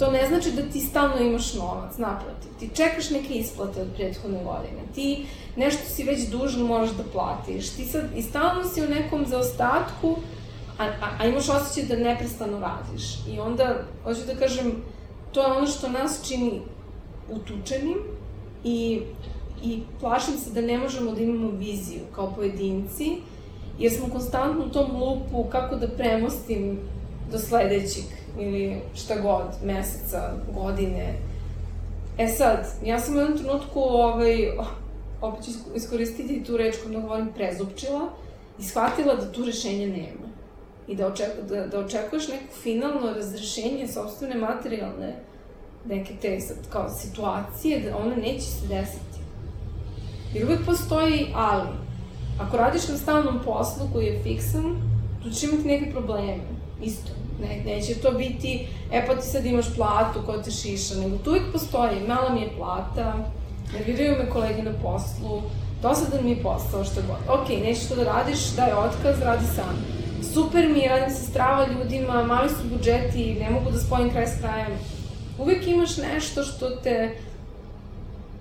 to 0.00 0.10
ne 0.10 0.28
znači 0.28 0.50
da 0.50 0.62
ti 0.62 0.80
stalno 0.80 1.18
imaš 1.20 1.54
novac, 1.54 1.98
naprotiv. 1.98 2.50
Ti 2.58 2.70
čekaš 2.74 3.10
neke 3.10 3.34
isplate 3.34 3.82
od 3.82 3.88
prethodne 3.96 4.44
godine. 4.44 4.82
Ti 4.94 5.26
nešto 5.56 5.82
si 5.88 6.04
već 6.04 6.28
dužan, 6.28 6.62
moraš 6.62 6.90
da 6.90 7.02
platiš. 7.12 7.70
Ti 7.70 7.84
sad, 7.84 8.04
i 8.16 8.22
stalno 8.22 8.64
si 8.68 8.82
u 8.82 8.88
nekom 8.88 9.26
zaostatku, 9.26 10.16
a, 10.78 10.84
a, 10.84 11.08
a 11.18 11.26
imaš 11.26 11.48
osjećaj 11.48 11.96
da 11.96 12.04
neprestano 12.04 12.60
radiš. 12.60 13.26
I 13.28 13.40
onda, 13.40 13.74
hoću 14.04 14.20
da 14.26 14.34
kažem, 14.34 14.82
to 15.32 15.40
je 15.40 15.52
ono 15.52 15.66
što 15.66 15.88
nas 15.88 16.28
čini 16.28 16.60
utučenim 17.30 17.98
i, 18.64 19.00
i 19.64 19.82
plašim 20.00 20.38
se 20.38 20.50
da 20.50 20.60
ne 20.60 20.78
možemo 20.78 21.12
da 21.12 21.20
imamo 21.20 21.50
viziju 21.50 22.00
kao 22.14 22.32
pojedinci, 22.36 23.16
jer 23.78 23.92
smo 23.92 24.08
konstantno 24.08 24.64
u 24.64 24.68
tom 24.68 25.02
lupu 25.02 25.44
kako 25.50 25.76
da 25.76 25.88
premostim 25.88 26.78
do 27.32 27.38
sledećeg 27.38 28.04
ili 28.38 28.80
šta 28.94 29.20
god, 29.20 29.44
meseca, 29.64 30.32
godine. 30.54 31.14
E 32.18 32.28
sad, 32.28 32.66
ja 32.84 33.00
sam 33.00 33.14
u 33.14 33.18
jednom 33.18 33.38
trenutku, 33.38 33.80
ovaj, 33.80 34.50
opet 35.20 35.44
ću 35.44 35.50
iskoristiti 35.74 36.44
tu 36.44 36.56
reč 36.56 36.76
kod 36.82 36.92
da 36.92 37.00
govorim 37.00 37.28
prezupčila 37.34 38.08
i 38.58 38.62
shvatila 38.62 39.14
da 39.14 39.32
tu 39.32 39.44
rešenja 39.44 39.86
nema. 39.86 40.29
I 40.90 40.96
da, 40.96 41.06
oček, 41.06 41.28
da, 41.48 41.66
da 41.66 41.78
očekuješ 41.78 42.28
neko 42.28 42.54
finalno 42.62 43.12
razrešenje 43.12 43.88
sobstvene 43.88 44.34
materijalne 44.34 45.16
neke 45.84 46.14
te 46.22 46.40
sad, 46.40 46.56
kao 46.70 46.88
situacije, 46.88 47.80
da 47.80 47.96
ona 47.96 48.16
neće 48.16 48.44
se 48.44 48.66
desiti. 48.68 49.20
Jer 50.34 50.46
uvek 50.46 50.66
postoji 50.66 51.26
ali. 51.34 51.68
Ako 52.40 52.56
radiš 52.56 52.88
na 52.88 52.96
stalnom 52.96 53.38
poslu 53.44 53.88
koji 53.92 54.06
je 54.06 54.22
fiksan, 54.22 54.82
tu 55.22 55.30
će 55.30 55.46
imati 55.46 55.68
neke 55.68 55.90
probleme. 55.90 56.38
Isto. 56.82 57.10
Ne, 57.40 57.62
neće 57.64 57.94
to 57.94 58.10
biti, 58.10 58.66
e 58.92 59.06
pa 59.06 59.14
ti 59.14 59.26
sad 59.26 59.46
imaš 59.46 59.74
platu 59.74 60.20
koja 60.26 60.42
te 60.42 60.50
šiša, 60.50 60.94
nego 60.94 61.16
tu 61.16 61.30
uvijek 61.30 61.52
postoji, 61.52 62.08
mala 62.08 62.34
mi 62.34 62.40
je 62.40 62.52
plata, 62.56 63.14
nerviraju 63.72 64.18
me 64.18 64.30
kolege 64.30 64.62
na 64.62 64.72
poslu, 64.82 65.42
dosadan 65.82 66.24
mi 66.24 66.30
je 66.30 66.42
posao, 66.42 66.84
što 66.84 67.00
god. 67.00 67.40
Ok, 67.40 67.48
nećeš 67.48 67.88
to 67.88 67.96
da 67.96 68.04
radiš, 68.04 68.50
daj 68.56 68.72
otkaz, 68.72 69.22
radi 69.22 69.46
sam. 69.46 70.00
Super 70.22 70.68
mi 70.68 70.78
je, 70.78 70.88
radim 70.88 71.14
se 71.14 71.26
strava 71.26 71.66
ljudima, 71.66 72.24
mali 72.24 72.48
su 72.48 72.68
budžeti, 72.72 73.34
ne 73.40 73.50
mogu 73.50 73.70
da 73.70 73.78
spojim 73.78 74.10
kraj 74.10 74.26
s 74.26 74.40
krajem. 74.40 74.78
Uvijek 75.38 75.66
imaš 75.66 75.96
nešto 75.96 76.42
što 76.42 76.70
te, 76.70 77.16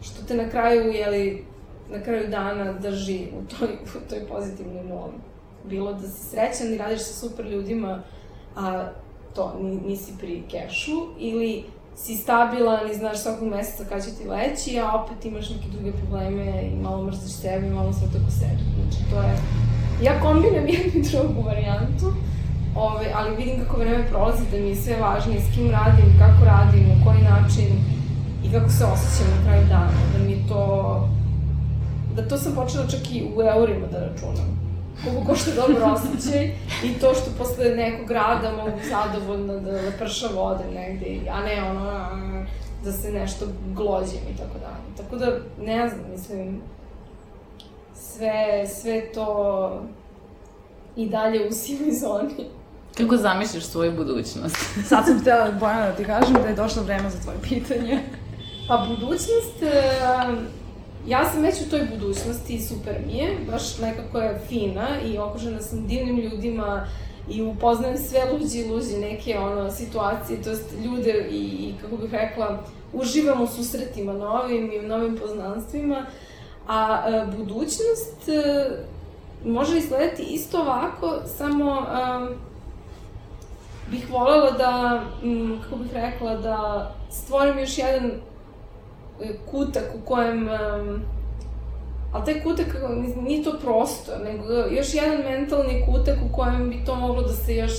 što 0.01 0.23
te 0.23 0.33
na 0.33 0.49
kraju, 0.49 0.91
jeli, 0.91 1.45
na 1.91 2.03
kraju 2.03 2.27
dana 2.27 2.73
drži 2.73 3.27
u 3.39 3.55
toj, 3.55 3.69
u 3.95 4.09
toj 4.09 4.27
pozitivnoj 4.27 4.83
noli. 4.83 5.13
Bilo 5.65 5.93
da 5.93 6.07
si 6.07 6.29
srećan 6.29 6.73
i 6.73 6.77
radiš 6.77 6.99
sa 6.99 7.13
super 7.13 7.45
ljudima, 7.45 8.03
a 8.55 8.89
to 9.35 9.59
nisi 9.85 10.13
pri 10.19 10.43
kešu, 10.51 11.07
ili 11.19 11.63
si 12.03 12.15
stabilan 12.17 12.91
i 12.91 12.95
znaš 12.95 13.17
svakog 13.17 13.47
meseca 13.47 13.83
kada 13.89 14.01
će 14.01 14.11
ti 14.11 14.27
leći, 14.27 14.79
a 14.79 15.01
opet 15.01 15.25
imaš 15.25 15.49
neke 15.49 15.67
druge 15.71 15.91
probleme 15.91 16.63
i 16.63 16.75
malo 16.83 17.03
mrziš 17.03 17.31
sebe 17.31 17.67
i 17.67 17.69
malo 17.69 17.93
sve 17.93 18.07
tako 18.07 18.31
sebe. 18.31 18.61
Znači, 18.75 18.99
to 19.11 19.21
je... 19.21 19.33
Ja 20.03 20.21
kombinujem 20.21 20.67
jednu 20.73 21.01
i 21.01 21.03
drugu 21.09 21.41
varijantu, 21.41 22.07
ove, 22.75 23.11
ali 23.15 23.35
vidim 23.35 23.59
kako 23.63 23.77
vreme 23.77 24.07
prolazi, 24.09 24.43
da 24.51 24.57
mi 24.57 24.69
je 24.69 24.75
sve 24.75 24.95
važnije 25.01 25.41
s 25.41 25.55
kim 25.55 25.71
radim, 25.71 26.19
kako 26.19 26.45
radim, 26.45 26.87
na 26.87 27.05
koji 27.05 27.21
način 27.21 27.69
i 28.45 28.51
kako 28.51 28.69
se 28.69 28.85
osjećam 28.85 29.27
na 29.35 29.43
kraju 29.45 29.67
dana. 29.67 29.99
Da 30.13 30.23
mi 30.25 30.47
to... 30.49 30.63
Da 32.15 32.27
to 32.27 32.37
sam 32.37 32.55
počela 32.55 32.87
čak 32.87 33.11
i 33.11 33.27
u 33.35 33.41
eurima 33.41 33.87
da 33.91 33.99
računam 33.99 34.58
koliko 35.03 35.25
košta 35.25 35.51
dobro 35.55 35.85
osjećaj 35.85 36.45
i 36.83 36.93
to 37.01 37.13
što 37.13 37.31
posle 37.37 37.65
nekog 37.65 38.11
rada 38.11 38.51
mogu 38.51 38.77
zadovoljno 38.89 39.59
da 39.59 39.79
prša 39.99 40.27
vode 40.27 40.63
negde, 40.73 41.29
a 41.31 41.43
ne 41.43 41.63
ono 41.63 42.09
da 42.83 42.91
se 42.91 43.11
nešto 43.11 43.45
glođim 43.75 44.21
i 44.33 44.37
tako 44.37 44.59
dalje. 44.59 44.97
Tako 44.97 45.15
da, 45.15 45.39
ne 45.65 45.89
znam, 45.89 46.05
mislim, 46.11 46.61
sve, 47.95 48.67
sve 48.67 49.11
to 49.13 49.81
i 50.95 51.09
dalje 51.09 51.47
u 51.47 51.51
sivoj 51.51 51.91
zoni. 51.91 52.49
Kako 52.97 53.17
zamišljaš 53.17 53.63
svoju 53.63 53.91
budućnost? 53.91 54.57
Sad 54.89 55.05
sam 55.05 55.19
htjela, 55.19 55.51
Bojana, 55.59 55.85
da 55.85 55.95
ti 55.95 56.05
kažem 56.05 56.33
da 56.33 56.47
je 56.47 56.55
došlo 56.55 56.83
vreme 56.83 57.09
za 57.09 57.19
tvoje 57.19 57.37
pitanje. 57.41 57.99
Pa 58.67 58.85
budućnost, 58.89 59.63
ja 61.07 61.29
sam 61.31 61.41
već 61.41 61.61
u 61.61 61.69
toj 61.69 61.87
budućnosti 61.91 62.53
i 62.53 62.61
super 62.61 62.95
mi 63.07 63.17
je, 63.17 63.37
baš 63.51 63.77
nekako 63.77 64.19
je 64.19 64.41
fina 64.47 64.87
i 65.05 65.17
okružena 65.17 65.61
sam 65.61 65.87
divnim 65.87 66.19
ljudima 66.19 66.87
i 67.29 67.41
upoznajem 67.41 67.97
sve 67.97 68.19
luđi 68.31 68.59
i 68.59 68.69
luđi 68.69 68.97
neke 68.97 69.39
ono, 69.39 69.71
situacije, 69.71 70.41
to 70.41 70.49
jest 70.49 70.73
ljude 70.85 71.27
i, 71.31 71.37
i 71.37 71.73
kako 71.81 71.97
bih 71.97 72.11
rekla, 72.11 72.63
uživam 72.93 73.41
u 73.41 73.47
susretima 73.47 74.13
novim 74.13 74.71
i 74.71 74.79
u 74.79 74.87
novim 74.87 75.17
poznanstvima, 75.17 76.05
a 76.67 77.03
e, 77.07 77.25
budućnost 77.37 78.29
e, 78.29 78.69
može 79.45 79.77
izgledati 79.77 80.23
isto 80.23 80.61
ovako, 80.61 81.19
samo 81.37 81.71
e, 81.71 82.35
bih 83.91 84.11
volela 84.11 84.51
da, 84.51 85.03
m, 85.23 85.59
kako 85.63 85.75
bih 85.75 85.93
rekla, 85.93 86.35
da 86.37 86.91
stvorim 87.11 87.59
još 87.59 87.77
jedan 87.77 88.11
kutak 89.51 89.83
u 89.95 90.05
kojem... 90.05 90.47
Um, 90.47 91.01
ali 92.11 92.25
taj 92.25 92.43
kutak 92.43 92.67
nije 93.21 93.43
to 93.43 93.53
prosto, 93.61 94.11
nego 94.23 94.53
još 94.53 94.93
jedan 94.93 95.17
mentalni 95.17 95.85
kutak 95.85 96.17
u 96.29 96.35
kojem 96.35 96.69
bi 96.69 96.85
to 96.85 96.95
moglo 96.95 97.21
da 97.21 97.33
se 97.33 97.55
još 97.55 97.73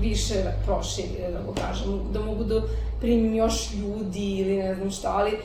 više 0.00 0.34
proširi, 0.66 1.32
da 1.32 1.40
mogu 1.40 1.54
kažem, 1.60 2.00
da 2.12 2.20
mogu 2.20 2.44
da 2.44 2.62
primim 3.00 3.34
još 3.34 3.74
ljudi 3.74 4.38
ili 4.38 4.56
ne 4.56 4.74
znam 4.74 4.90
šta, 4.90 5.12
ali 5.16 5.38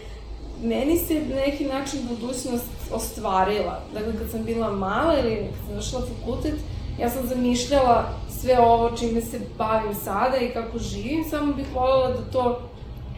meni 0.64 0.98
se 0.98 1.22
neki 1.36 1.66
način 1.66 2.00
budućnost 2.10 2.70
ostvarila. 2.94 3.80
Dakle, 3.94 4.14
kad 4.18 4.30
sam 4.32 4.44
bila 4.44 4.72
mala 4.72 5.20
ili 5.20 5.36
kad 5.36 5.68
sam 5.68 5.76
došla 5.76 6.02
fakultet, 6.02 6.56
ja 7.00 7.10
sam 7.10 7.28
zamišljala 7.28 8.10
sve 8.30 8.60
ovo 8.60 8.98
čime 8.98 9.22
se 9.22 9.40
bavim 9.58 9.96
sada 9.96 10.38
i 10.38 10.54
kako 10.54 10.78
živim, 10.78 11.24
samo 11.30 11.54
bih 11.54 11.66
voljela 11.74 12.08
da 12.08 12.32
to 12.32 12.62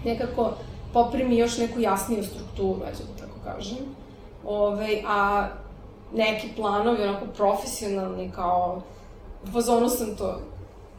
nekako 0.06 0.54
poprimi 0.94 1.38
još 1.38 1.57
neku 1.57 1.80
jasniju 1.80 2.24
strukturu, 2.24 2.82
ajde 2.86 2.98
da 2.98 3.26
tako 3.26 3.40
kažem. 3.44 3.78
Ove, 4.45 5.03
a 5.07 5.48
neki 6.14 6.49
planovi, 6.56 7.03
onako 7.03 7.26
profesionalni, 7.38 8.32
kao 8.36 8.82
u 9.44 9.52
fazonu 9.52 9.90
sam 9.90 10.15
to, 10.15 10.40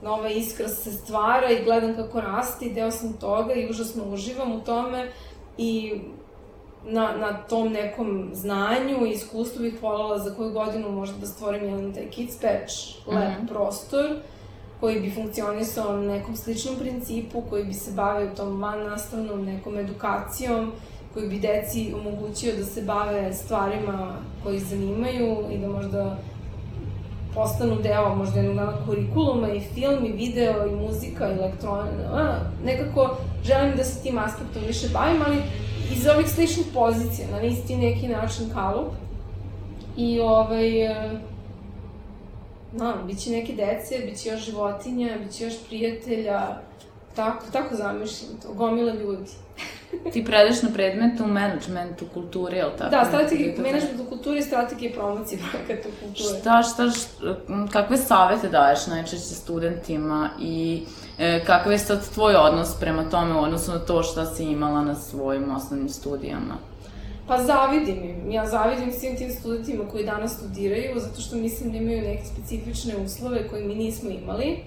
nova 0.03 0.29
iskra 0.29 0.69
se 0.69 0.93
stvara 0.93 1.51
i 1.51 1.65
gledam 1.65 1.97
kako 1.97 2.21
raste 2.21 2.65
i 2.65 2.75
deo 2.75 2.91
sam 2.91 3.13
toga 3.13 3.55
i 3.55 3.71
užasno 3.71 4.05
uživam 4.13 4.53
u 4.53 4.61
tome 4.61 5.09
i 5.59 6.01
na, 6.85 7.17
na 7.17 7.43
tom 7.43 7.69
nekom 7.69 8.31
znanju 8.33 9.07
i 9.07 9.11
iskustvu 9.11 9.63
bih 9.63 9.83
voljela 9.83 10.19
za 10.19 10.35
koju 10.35 10.53
godinu 10.53 10.91
možda 10.91 11.19
da 11.19 11.27
stvorim 11.27 11.65
jedan 11.65 11.95
taj 11.95 12.11
kids 12.11 12.37
patch, 12.37 13.07
lep 13.07 13.17
mm 13.17 13.43
-hmm. 13.43 13.49
prostor, 13.49 14.17
koji 14.85 15.01
bi 15.01 15.11
funkcionisao 15.11 15.97
na 15.97 16.13
nekom 16.13 16.37
sličnom 16.37 16.77
principu, 16.77 17.43
koji 17.51 17.65
bi 17.65 17.73
se 17.75 17.93
bavio 17.93 18.35
tom 18.37 18.63
van 18.63 18.83
nastavnom 18.83 19.45
nekom 19.45 19.79
edukacijom, 19.79 20.73
koji 21.15 21.29
bi 21.29 21.39
deci 21.39 21.95
omogućio 21.95 22.57
da 22.57 22.65
se 22.65 22.83
bave 22.83 23.35
stvarima 23.35 24.17
koji 24.43 24.59
zanimaju 24.59 25.37
i 25.53 25.59
da 25.59 25.69
možda 25.69 26.19
postanu 27.35 27.77
deo 27.83 28.15
možda 28.15 28.41
jednog 28.41 28.57
dana 28.57 28.87
kurikuluma 28.87 29.49
i 29.49 29.61
film 29.61 30.05
i 30.05 30.13
video 30.13 30.67
i 30.67 30.77
muzika 30.77 31.29
i 31.29 31.39
elektronika. 31.39 32.41
Nekako 32.65 33.17
želim 33.45 33.77
da 33.77 33.85
se 33.85 34.03
tim 34.03 34.19
aspektom 34.19 34.63
više 34.67 34.89
bavim, 34.93 35.23
ali 35.27 35.37
iz 35.93 36.07
ovih 36.07 36.31
sličnih 36.31 36.67
pozicija, 36.75 37.29
na 37.31 37.43
isti 37.43 37.77
neki 37.77 38.09
način 38.09 38.51
kalup. 38.55 38.89
I 39.97 40.21
ovaj, 40.21 40.89
no, 42.75 42.95
bit 43.07 43.19
će 43.19 43.31
neke 43.31 43.53
dece, 43.53 43.99
bit 43.99 44.23
će 44.23 44.29
još 44.29 44.45
životinja, 44.45 45.19
bit 45.23 45.33
će 45.33 45.45
još 45.45 45.55
prijatelja, 45.67 46.41
tako, 47.17 47.45
tako 47.53 47.77
zamišljam 47.77 48.31
to, 48.43 48.53
gomila 48.53 48.95
ljudi. 48.95 49.31
Ti 50.13 50.25
predaš 50.25 50.63
na 50.63 50.71
predmetu 50.75 51.27
managementu 51.27 52.05
kulture, 52.15 52.57
je 52.57 52.65
li 52.65 52.73
tako? 52.79 52.91
Da, 52.91 53.05
strategije, 53.05 53.55
management 53.59 54.01
u 54.01 54.09
kulturi 54.09 54.39
i 54.39 54.43
strategije 54.43 54.93
promocije 54.93 55.41
projekata 55.51 55.89
u 55.89 56.05
kulturi. 56.05 56.41
Šta, 56.41 56.63
šta, 56.63 56.91
šta, 56.91 57.37
kakve 57.73 57.97
savete 57.97 58.49
daješ 58.49 58.87
najčešće 58.87 59.35
studentima 59.35 60.31
i 60.41 60.83
e, 61.19 61.45
kakav 61.45 61.73
je 61.73 61.79
sad 61.79 62.15
tvoj 62.15 62.35
odnos 62.35 62.69
prema 62.81 63.11
tome 63.11 63.35
u 63.35 63.43
odnosu 63.43 63.73
na 63.73 63.79
to 63.79 64.03
šta 64.03 64.27
si 64.27 64.45
imala 64.45 64.83
na 64.83 64.95
svojim 64.95 65.57
osnovnim 65.57 65.89
studijama? 65.89 66.55
Pa 67.27 67.45
zavidim 67.45 68.05
im. 68.05 68.31
Ja 68.33 68.47
zavidim 68.47 68.93
svim 68.93 69.17
tim 69.17 69.31
studentima 69.31 69.85
koji 69.93 70.05
danas 70.05 70.37
studiraju, 70.37 71.01
zato 71.01 71.21
što 71.21 71.37
mislim 71.37 71.73
da 71.73 71.79
imaju 71.79 72.03
neke 72.03 72.25
specifične 72.25 72.97
uslove 72.97 73.49
koje 73.49 73.65
mi 73.65 73.75
nismo 73.75 74.11
imali. 74.11 74.59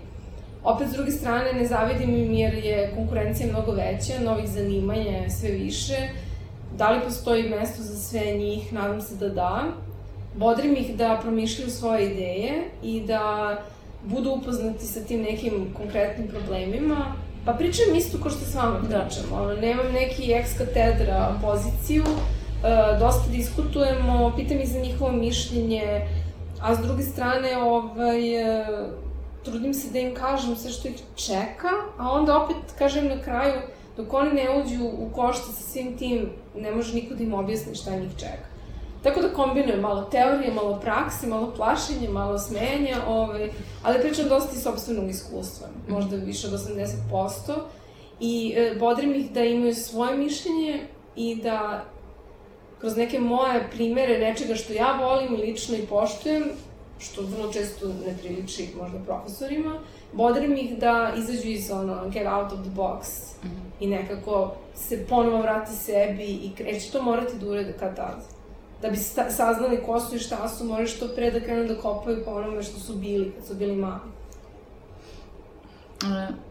Opet, 0.63 0.87
s 0.89 0.91
druge 0.91 1.11
strane, 1.11 1.53
ne 1.53 1.67
zavidim 1.67 2.15
im 2.15 2.33
jer 2.33 2.53
je 2.53 2.91
konkurencija 2.95 3.49
mnogo 3.49 3.71
veća, 3.71 4.13
novih 4.23 4.49
zanimanja 4.49 5.11
je 5.11 5.29
sve 5.29 5.51
više. 5.51 5.95
Da 6.77 6.89
li 6.89 7.01
postoji 7.05 7.49
mesto 7.49 7.83
za 7.83 7.95
sve 7.95 8.21
njih? 8.21 8.73
Nadam 8.73 9.01
se 9.01 9.15
da 9.15 9.29
da. 9.29 9.63
Bodrim 10.35 10.75
ih 10.75 10.95
da 10.95 11.19
promišljaju 11.21 11.69
svoje 11.71 12.11
ideje 12.11 12.63
i 12.83 13.01
da 13.01 13.57
budu 14.03 14.31
upoznati 14.31 14.85
sa 14.85 14.99
tim 14.99 15.21
nekim 15.21 15.73
konkretnim 15.77 16.27
problemima. 16.27 17.15
Pa 17.45 17.53
pričam 17.53 17.95
isto 17.95 18.17
ko 18.23 18.29
što 18.29 18.45
s 18.45 18.55
vama 18.55 18.79
da. 18.79 18.99
pričam. 18.99 19.23
Da. 19.29 19.35
Ono, 19.35 19.53
nemam 19.53 19.91
neki 19.93 20.33
ex 20.33 20.57
katedra 20.57 21.35
poziciju, 21.41 22.03
dosta 22.99 23.29
diskutujemo, 23.31 24.33
pitam 24.35 24.59
ih 24.59 24.69
za 24.69 24.79
njihovo 24.79 25.11
mišljenje, 25.11 26.07
a 26.61 26.75
s 26.75 26.79
druge 26.79 27.03
strane, 27.03 27.57
ovaj, 27.57 28.35
e, 28.35 28.65
trudim 29.43 29.73
se 29.73 29.91
da 29.91 29.99
im 29.99 30.15
kažem 30.15 30.55
sve 30.55 30.71
što 30.71 30.87
ih 30.87 30.95
čeka, 31.15 31.71
a 31.97 32.11
onda 32.11 32.43
opet 32.43 32.57
kažem 32.77 33.07
na 33.07 33.21
kraju, 33.21 33.61
dok 33.97 34.13
oni 34.13 34.33
ne 34.33 34.47
uđu 34.59 34.85
u 34.85 35.09
košte 35.15 35.45
sa 35.45 35.63
svim 35.63 35.97
tim, 35.97 36.29
ne 36.55 36.71
može 36.71 36.95
niko 36.95 37.15
da 37.15 37.23
im 37.23 37.33
objasni 37.33 37.75
šta 37.75 37.95
njih 37.95 38.11
čeka. 38.17 38.47
Tako 39.03 39.21
da 39.21 39.33
kombinujem 39.33 39.79
malo 39.79 40.01
teorije, 40.01 40.53
malo 40.53 40.79
prakse, 40.79 41.27
malo 41.27 41.53
plašenje, 41.55 42.09
malo 42.09 42.37
smenja, 42.39 42.97
ovaj, 43.07 43.49
ali 43.83 44.01
pričam 44.01 44.29
dosta 44.29 44.55
iz 44.55 44.63
sobstvenog 44.63 45.09
iskustva, 45.09 45.67
možda 45.89 46.15
više 46.15 46.47
od 46.47 46.53
80%. 46.53 47.53
I 48.19 48.53
e, 48.57 48.75
bodrim 48.79 49.15
ih 49.15 49.31
da 49.31 49.43
imaju 49.43 49.75
svoje 49.75 50.17
mišljenje 50.17 50.87
i 51.15 51.35
da 51.35 51.83
kroz 52.79 52.97
neke 52.97 53.19
moje 53.19 53.67
primere 53.71 54.19
nečega 54.19 54.55
što 54.55 54.73
ja 54.73 54.99
volim 55.01 55.35
lično 55.35 55.77
i 55.77 55.85
poštujem, 55.85 56.43
što 56.99 57.21
vrlo 57.21 57.53
često 57.53 57.87
ne 57.87 58.17
priliči 58.21 58.69
možda 58.81 58.97
profesorima, 59.05 59.79
bodrim 60.13 60.57
ih 60.57 60.77
da 60.77 61.13
izađu 61.17 61.47
iz 61.47 61.71
ono, 61.71 62.09
get 62.09 62.27
out 62.27 62.51
of 62.51 62.59
the 62.59 62.71
box 62.75 63.01
mm 63.43 63.47
-hmm. 63.47 63.83
i 63.83 63.87
nekako 63.87 64.55
se 64.75 65.05
ponovo 65.09 65.41
vrati 65.41 65.75
sebi 65.75 66.25
i 66.25 66.51
kreće 66.57 66.91
to 66.91 67.01
morati 67.01 67.37
da 67.37 67.49
urede 67.49 67.73
kad 67.79 67.95
tad. 67.95 68.23
Da 68.81 68.89
bi 68.89 68.97
saznali 69.29 69.83
ko 69.85 69.99
su 69.99 70.15
i 70.15 70.19
šta 70.19 70.49
su, 70.49 70.65
moraju 70.65 70.87
što 70.87 71.07
pre 71.15 71.31
da 71.31 71.39
krenu 71.39 71.67
da 71.67 71.81
kopaju 71.81 72.25
po 72.25 72.31
onome 72.31 72.63
što 72.63 72.79
su 72.79 72.95
bili 72.95 73.31
kad 73.31 73.45
su 73.45 73.55
bili 73.55 73.75
mali. 73.75 74.01
E, 76.03 76.46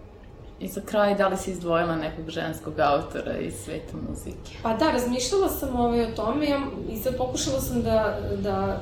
I 0.61 0.69
za 0.69 0.81
kraj, 0.81 1.15
da 1.15 1.29
li 1.29 1.37
si 1.37 1.51
izdvojila 1.51 1.97
nekog 1.97 2.31
ženskog 2.31 2.75
autora 2.79 3.39
iz 3.39 3.55
sveta 3.55 3.97
muzike? 4.09 4.57
Pa 4.63 4.73
da, 4.75 4.91
razmišljala 4.91 5.49
sam 5.49 5.81
ovaj 5.81 6.05
o 6.05 6.17
tome 6.17 6.47
ja, 6.47 6.61
i 6.91 6.97
sad 6.97 7.17
pokušala 7.17 7.61
sam 7.61 7.83
da, 7.83 8.19
da 8.43 8.81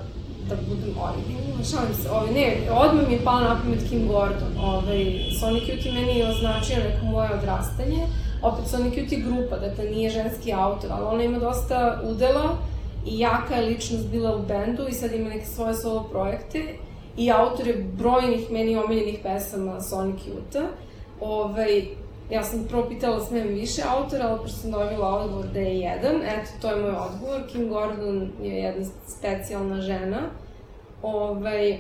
da 0.49 0.57
budem 0.69 0.95
originalna, 1.09 1.65
šalim 1.65 1.95
se, 1.95 2.11
ovaj, 2.11 2.33
ne, 2.33 2.71
odmah 2.71 3.09
mi 3.09 3.15
je 3.15 3.25
pala 3.25 3.41
na 3.41 3.61
pamet 3.63 3.89
Kim 3.89 4.09
Gordon, 4.09 4.53
ovaj, 4.63 5.05
Sonic 5.41 5.63
Youth 5.63 5.95
meni 5.95 6.19
je 6.19 6.29
označio 6.29 6.77
neko 6.77 7.07
moje 7.07 7.31
odrastanje, 7.35 8.07
opet 8.43 8.69
Sonic 8.69 8.95
Youth 8.95 9.25
grupa, 9.25 9.57
dakle 9.57 9.85
nije 9.85 10.11
ženski 10.11 10.53
autor, 10.53 10.91
ali 10.93 11.05
ona 11.07 11.25
ima 11.25 11.39
dosta 11.39 12.01
udela 12.05 12.57
i 13.07 13.19
jaka 13.19 13.55
je 13.55 13.67
ličnost 13.67 14.07
bila 14.07 14.37
u 14.37 14.43
bendu 14.43 14.87
i 14.89 14.93
sad 14.93 15.13
ima 15.13 15.29
neke 15.29 15.47
svoje 15.47 15.75
solo 15.75 16.03
projekte 16.03 16.75
i 17.17 17.31
autor 17.31 17.67
je 17.67 17.87
brojnih 17.93 18.51
meni 18.51 18.77
omiljenih 18.77 19.19
pesama 19.23 19.81
Sonic 19.81 20.21
Youth-a. 20.21 20.67
Ovaj, 21.25 21.85
ja 22.31 22.45
sam 22.45 22.67
prvo 22.69 22.89
pitala 22.89 23.25
smem 23.25 23.49
više 23.49 23.83
autora, 23.89 24.27
ali 24.29 24.41
pošto 24.41 24.57
sam 24.57 24.71
dobila 24.71 25.09
odgovor 25.09 25.47
da 25.47 25.61
je 25.61 25.79
jedan, 25.79 26.17
eto, 26.17 26.51
to 26.61 26.71
je 26.71 26.83
moj 26.83 26.91
odgovor. 26.91 27.43
Kim 27.53 27.69
Gordon 27.69 28.33
je 28.43 28.55
jedna 28.55 28.87
specijalna 29.07 29.81
žena, 29.81 30.21
ovaj, 31.03 31.79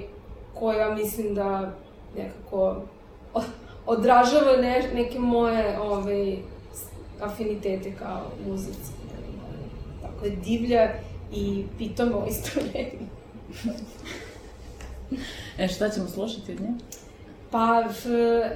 koja 0.54 0.94
mislim 0.94 1.34
da 1.34 1.72
nekako 2.16 2.82
odražava 3.86 4.56
ne, 4.56 4.90
neke 4.94 5.18
moje 5.18 5.78
ovaj, 5.80 6.36
afinitete 7.20 7.92
kao 7.98 8.22
muzici. 8.46 8.92
Tako 10.02 10.24
je 10.24 10.30
divlja 10.30 10.90
i 11.32 11.64
pitamo 11.78 12.26
isto 12.28 12.60
vreme. 12.60 13.08
e, 15.58 15.68
šta 15.68 15.90
ćemo 15.90 16.06
slušati 16.08 16.52
od 16.52 16.60
nje? 16.60 16.72
Pa, 17.54 17.84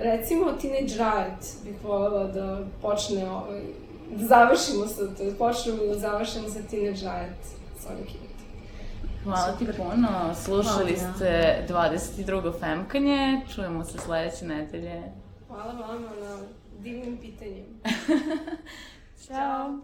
recimo 0.02 0.52
Teenage 0.52 0.94
Riot 0.94 1.64
bih 1.64 1.84
voljela 1.84 2.24
da 2.24 2.58
počne 2.82 3.30
ovaj, 3.30 3.62
da 4.10 4.26
završimo 4.26 4.86
sa, 4.86 5.24
je 5.24 5.34
počnemo 5.38 5.84
da 5.84 5.94
završimo 5.94 6.48
sa 6.48 6.58
Teenage 6.70 7.00
Riot 7.00 7.44
Sonic 7.80 8.08
Youth. 8.08 8.42
Hvala 9.24 9.52
Super. 9.52 9.74
ti 9.74 9.82
puno, 9.82 10.34
slušali 10.34 10.96
Hvala, 10.96 11.14
ste 11.14 11.64
22. 11.68 12.60
Femkanje, 12.60 13.40
čujemo 13.54 13.84
se 13.84 13.98
sledeće 13.98 14.44
nedelje. 14.44 15.02
Hvala 15.48 15.72
vama 15.72 16.10
na 16.20 16.38
divnim 16.78 17.18
pitanjima. 17.18 17.66
Ćao. 19.26 19.78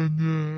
Yeah. 0.00 0.57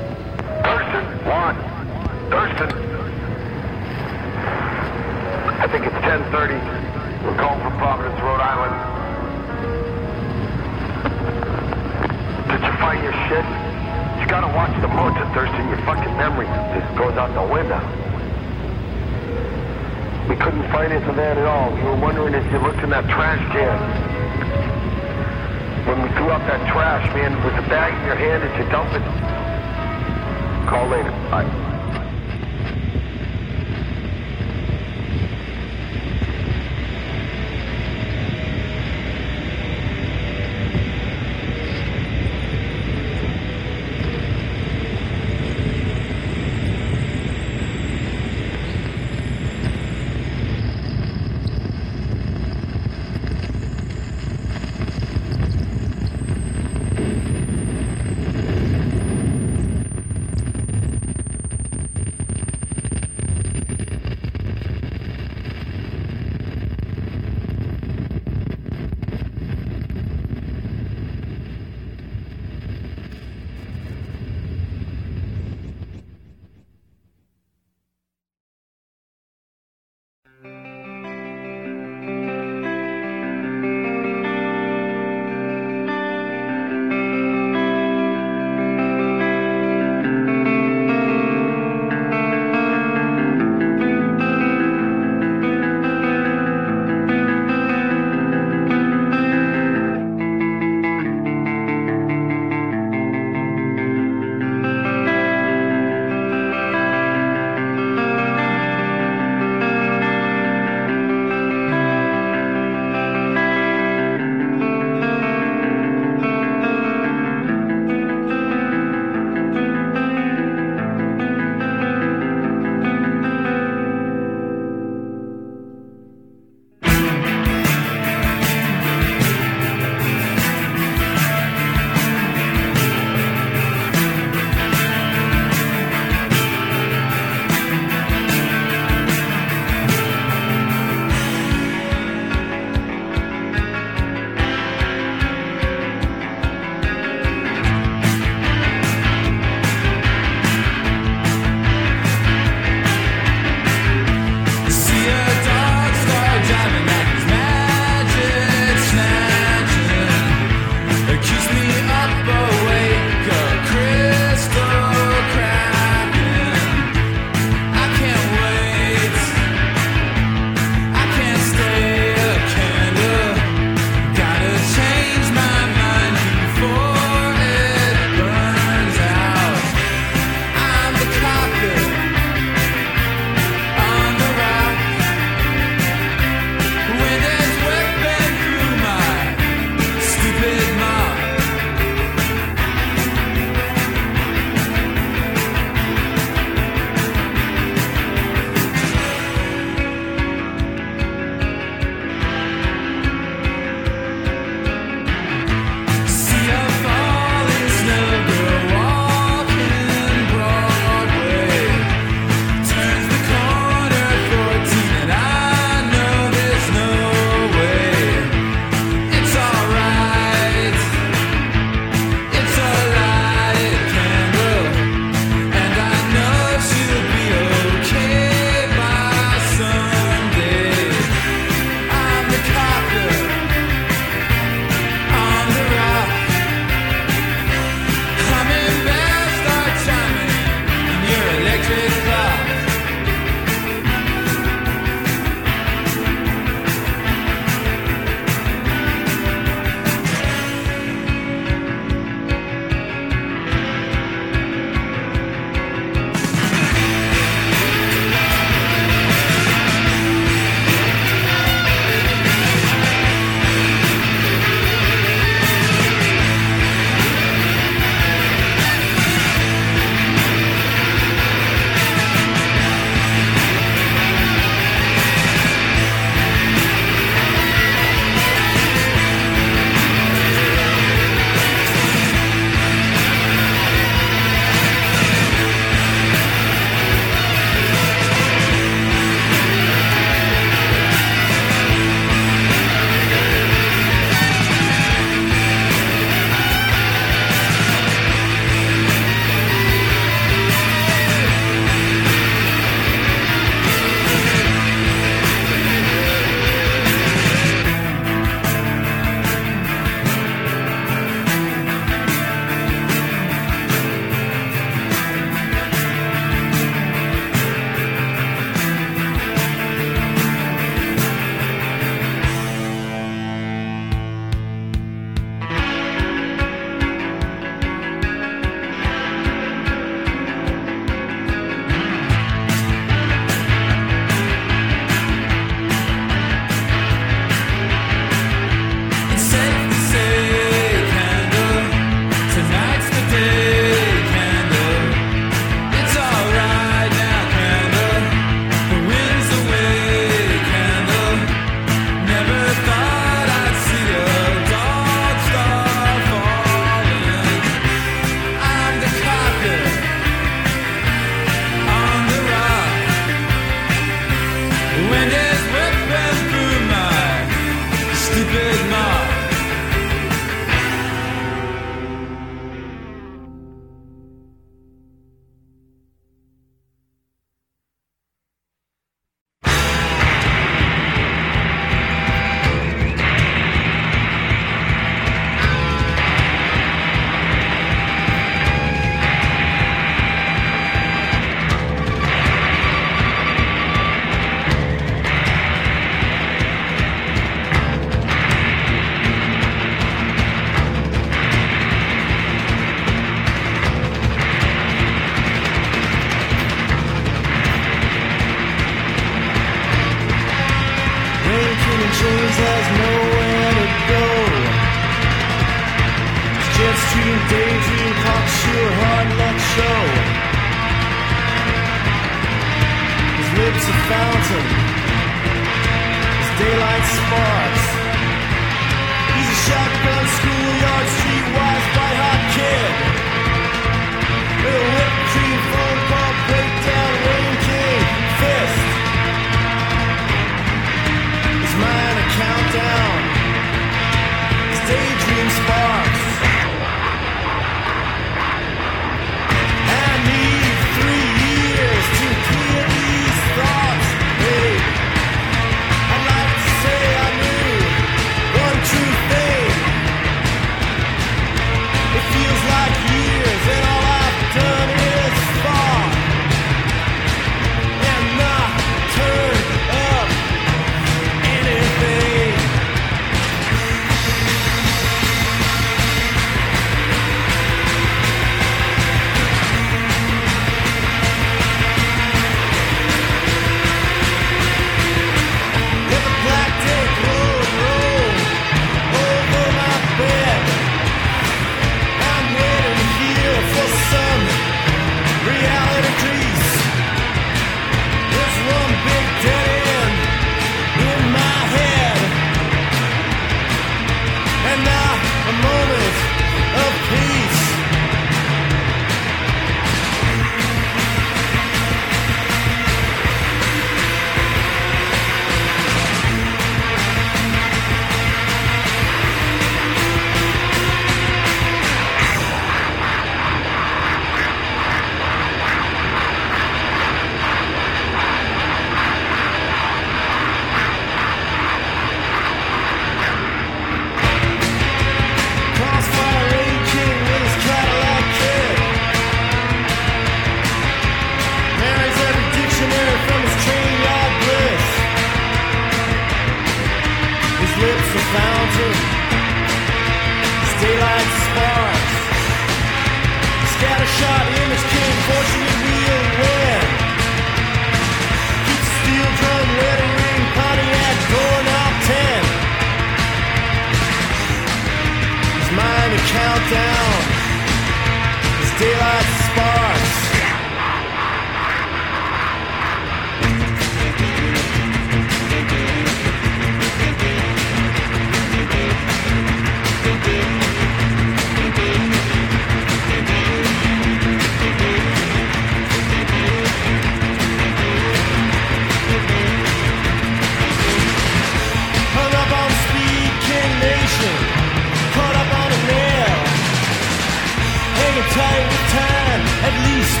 time 598.16 598.48
time, 598.72 599.22
at 599.44 599.54
least 599.68 600.00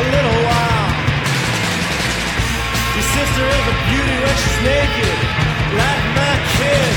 a 0.00 0.04
little 0.14 0.38
while. 0.50 0.90
Your 2.94 3.06
sister 3.14 3.44
is 3.54 3.66
a 3.70 3.76
beauty 3.86 4.16
when 4.24 4.36
she's 4.42 4.60
naked, 4.66 5.18
like 5.78 6.04
my 6.18 6.34
kid. 6.58 6.94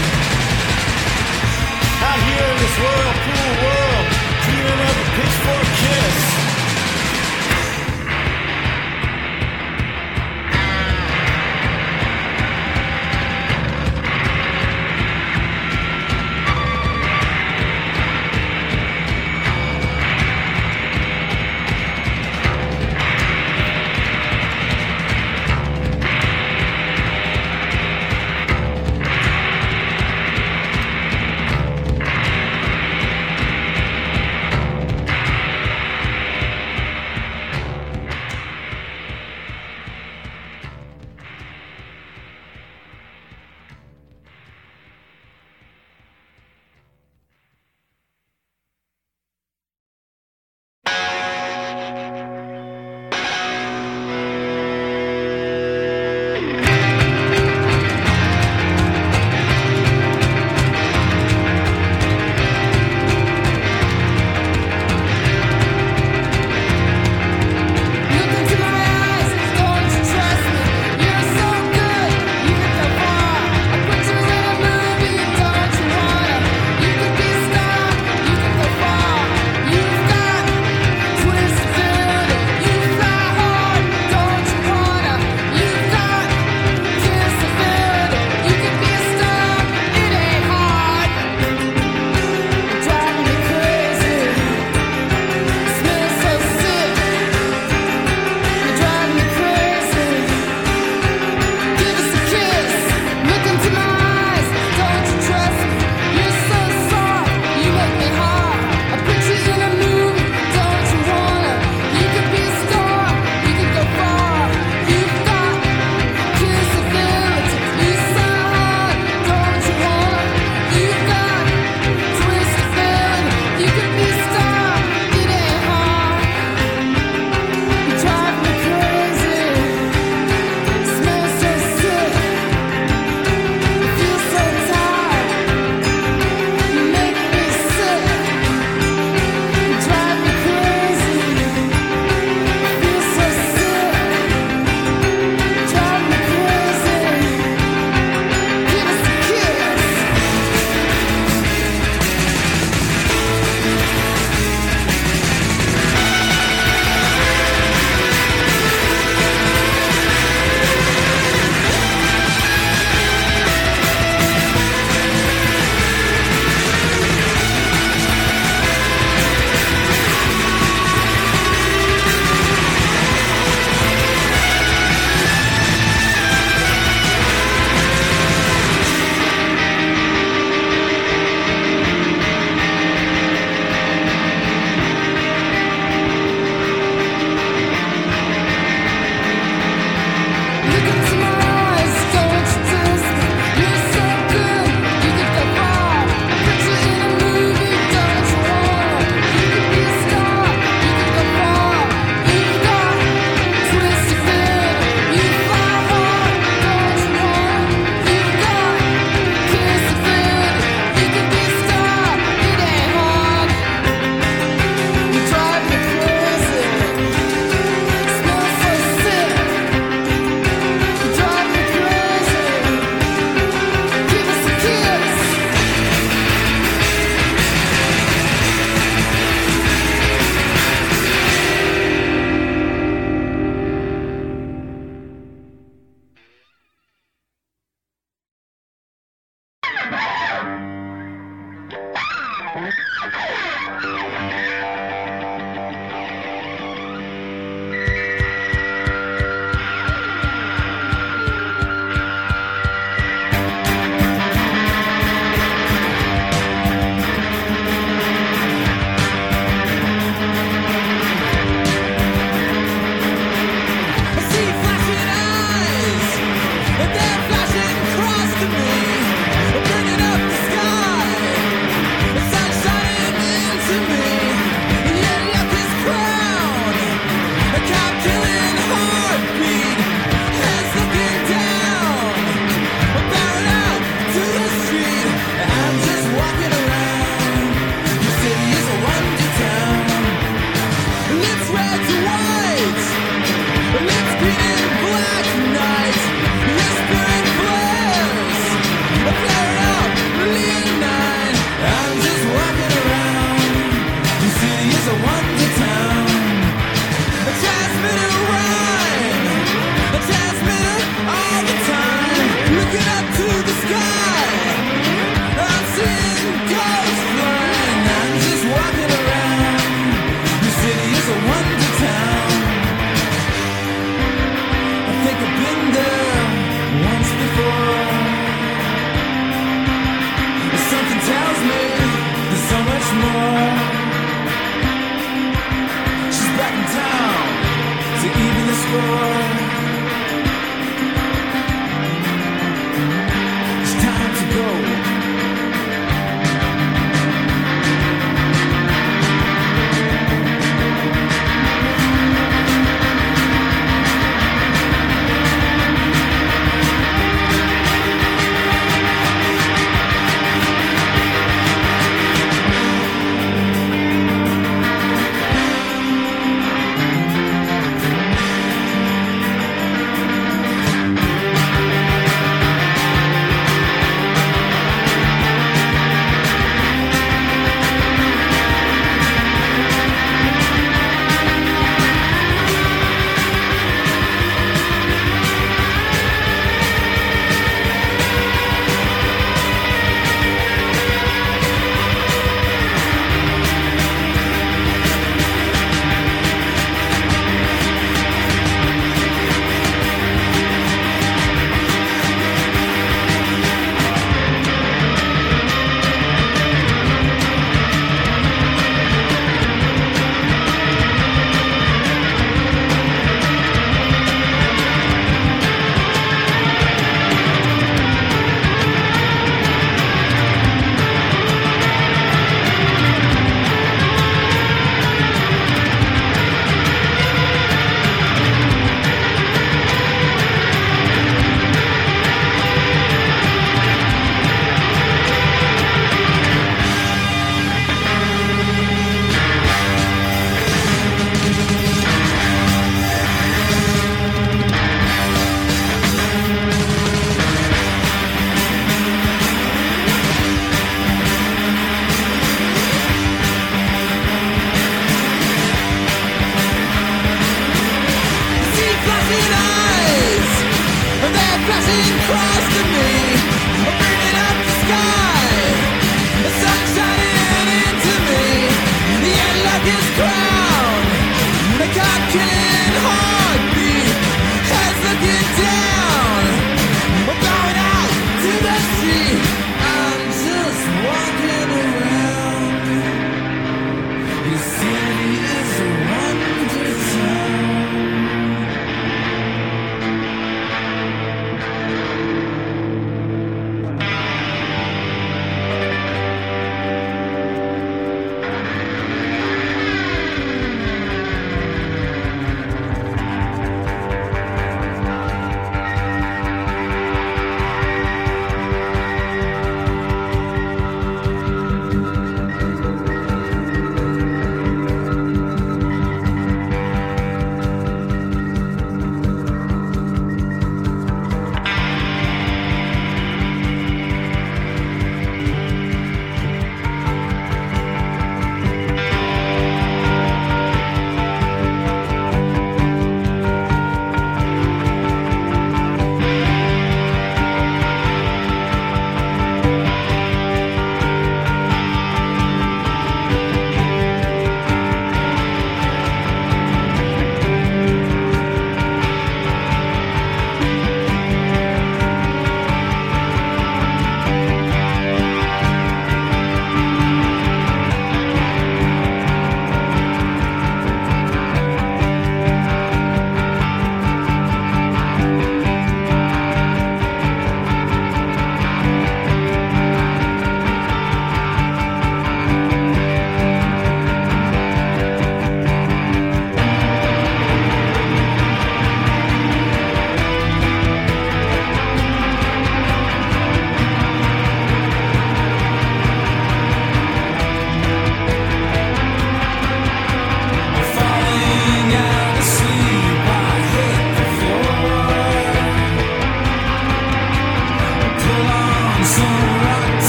Out 2.02 2.22
here 2.30 2.48
in 2.49 2.57
this 2.65 2.77
world, 2.81 3.15
cruel 3.26 3.53
world, 3.61 4.06
dreaming 4.45 4.81
of 4.89 4.95
a 4.98 5.07
pitchfork 5.18 5.68
kiss. 5.85 6.56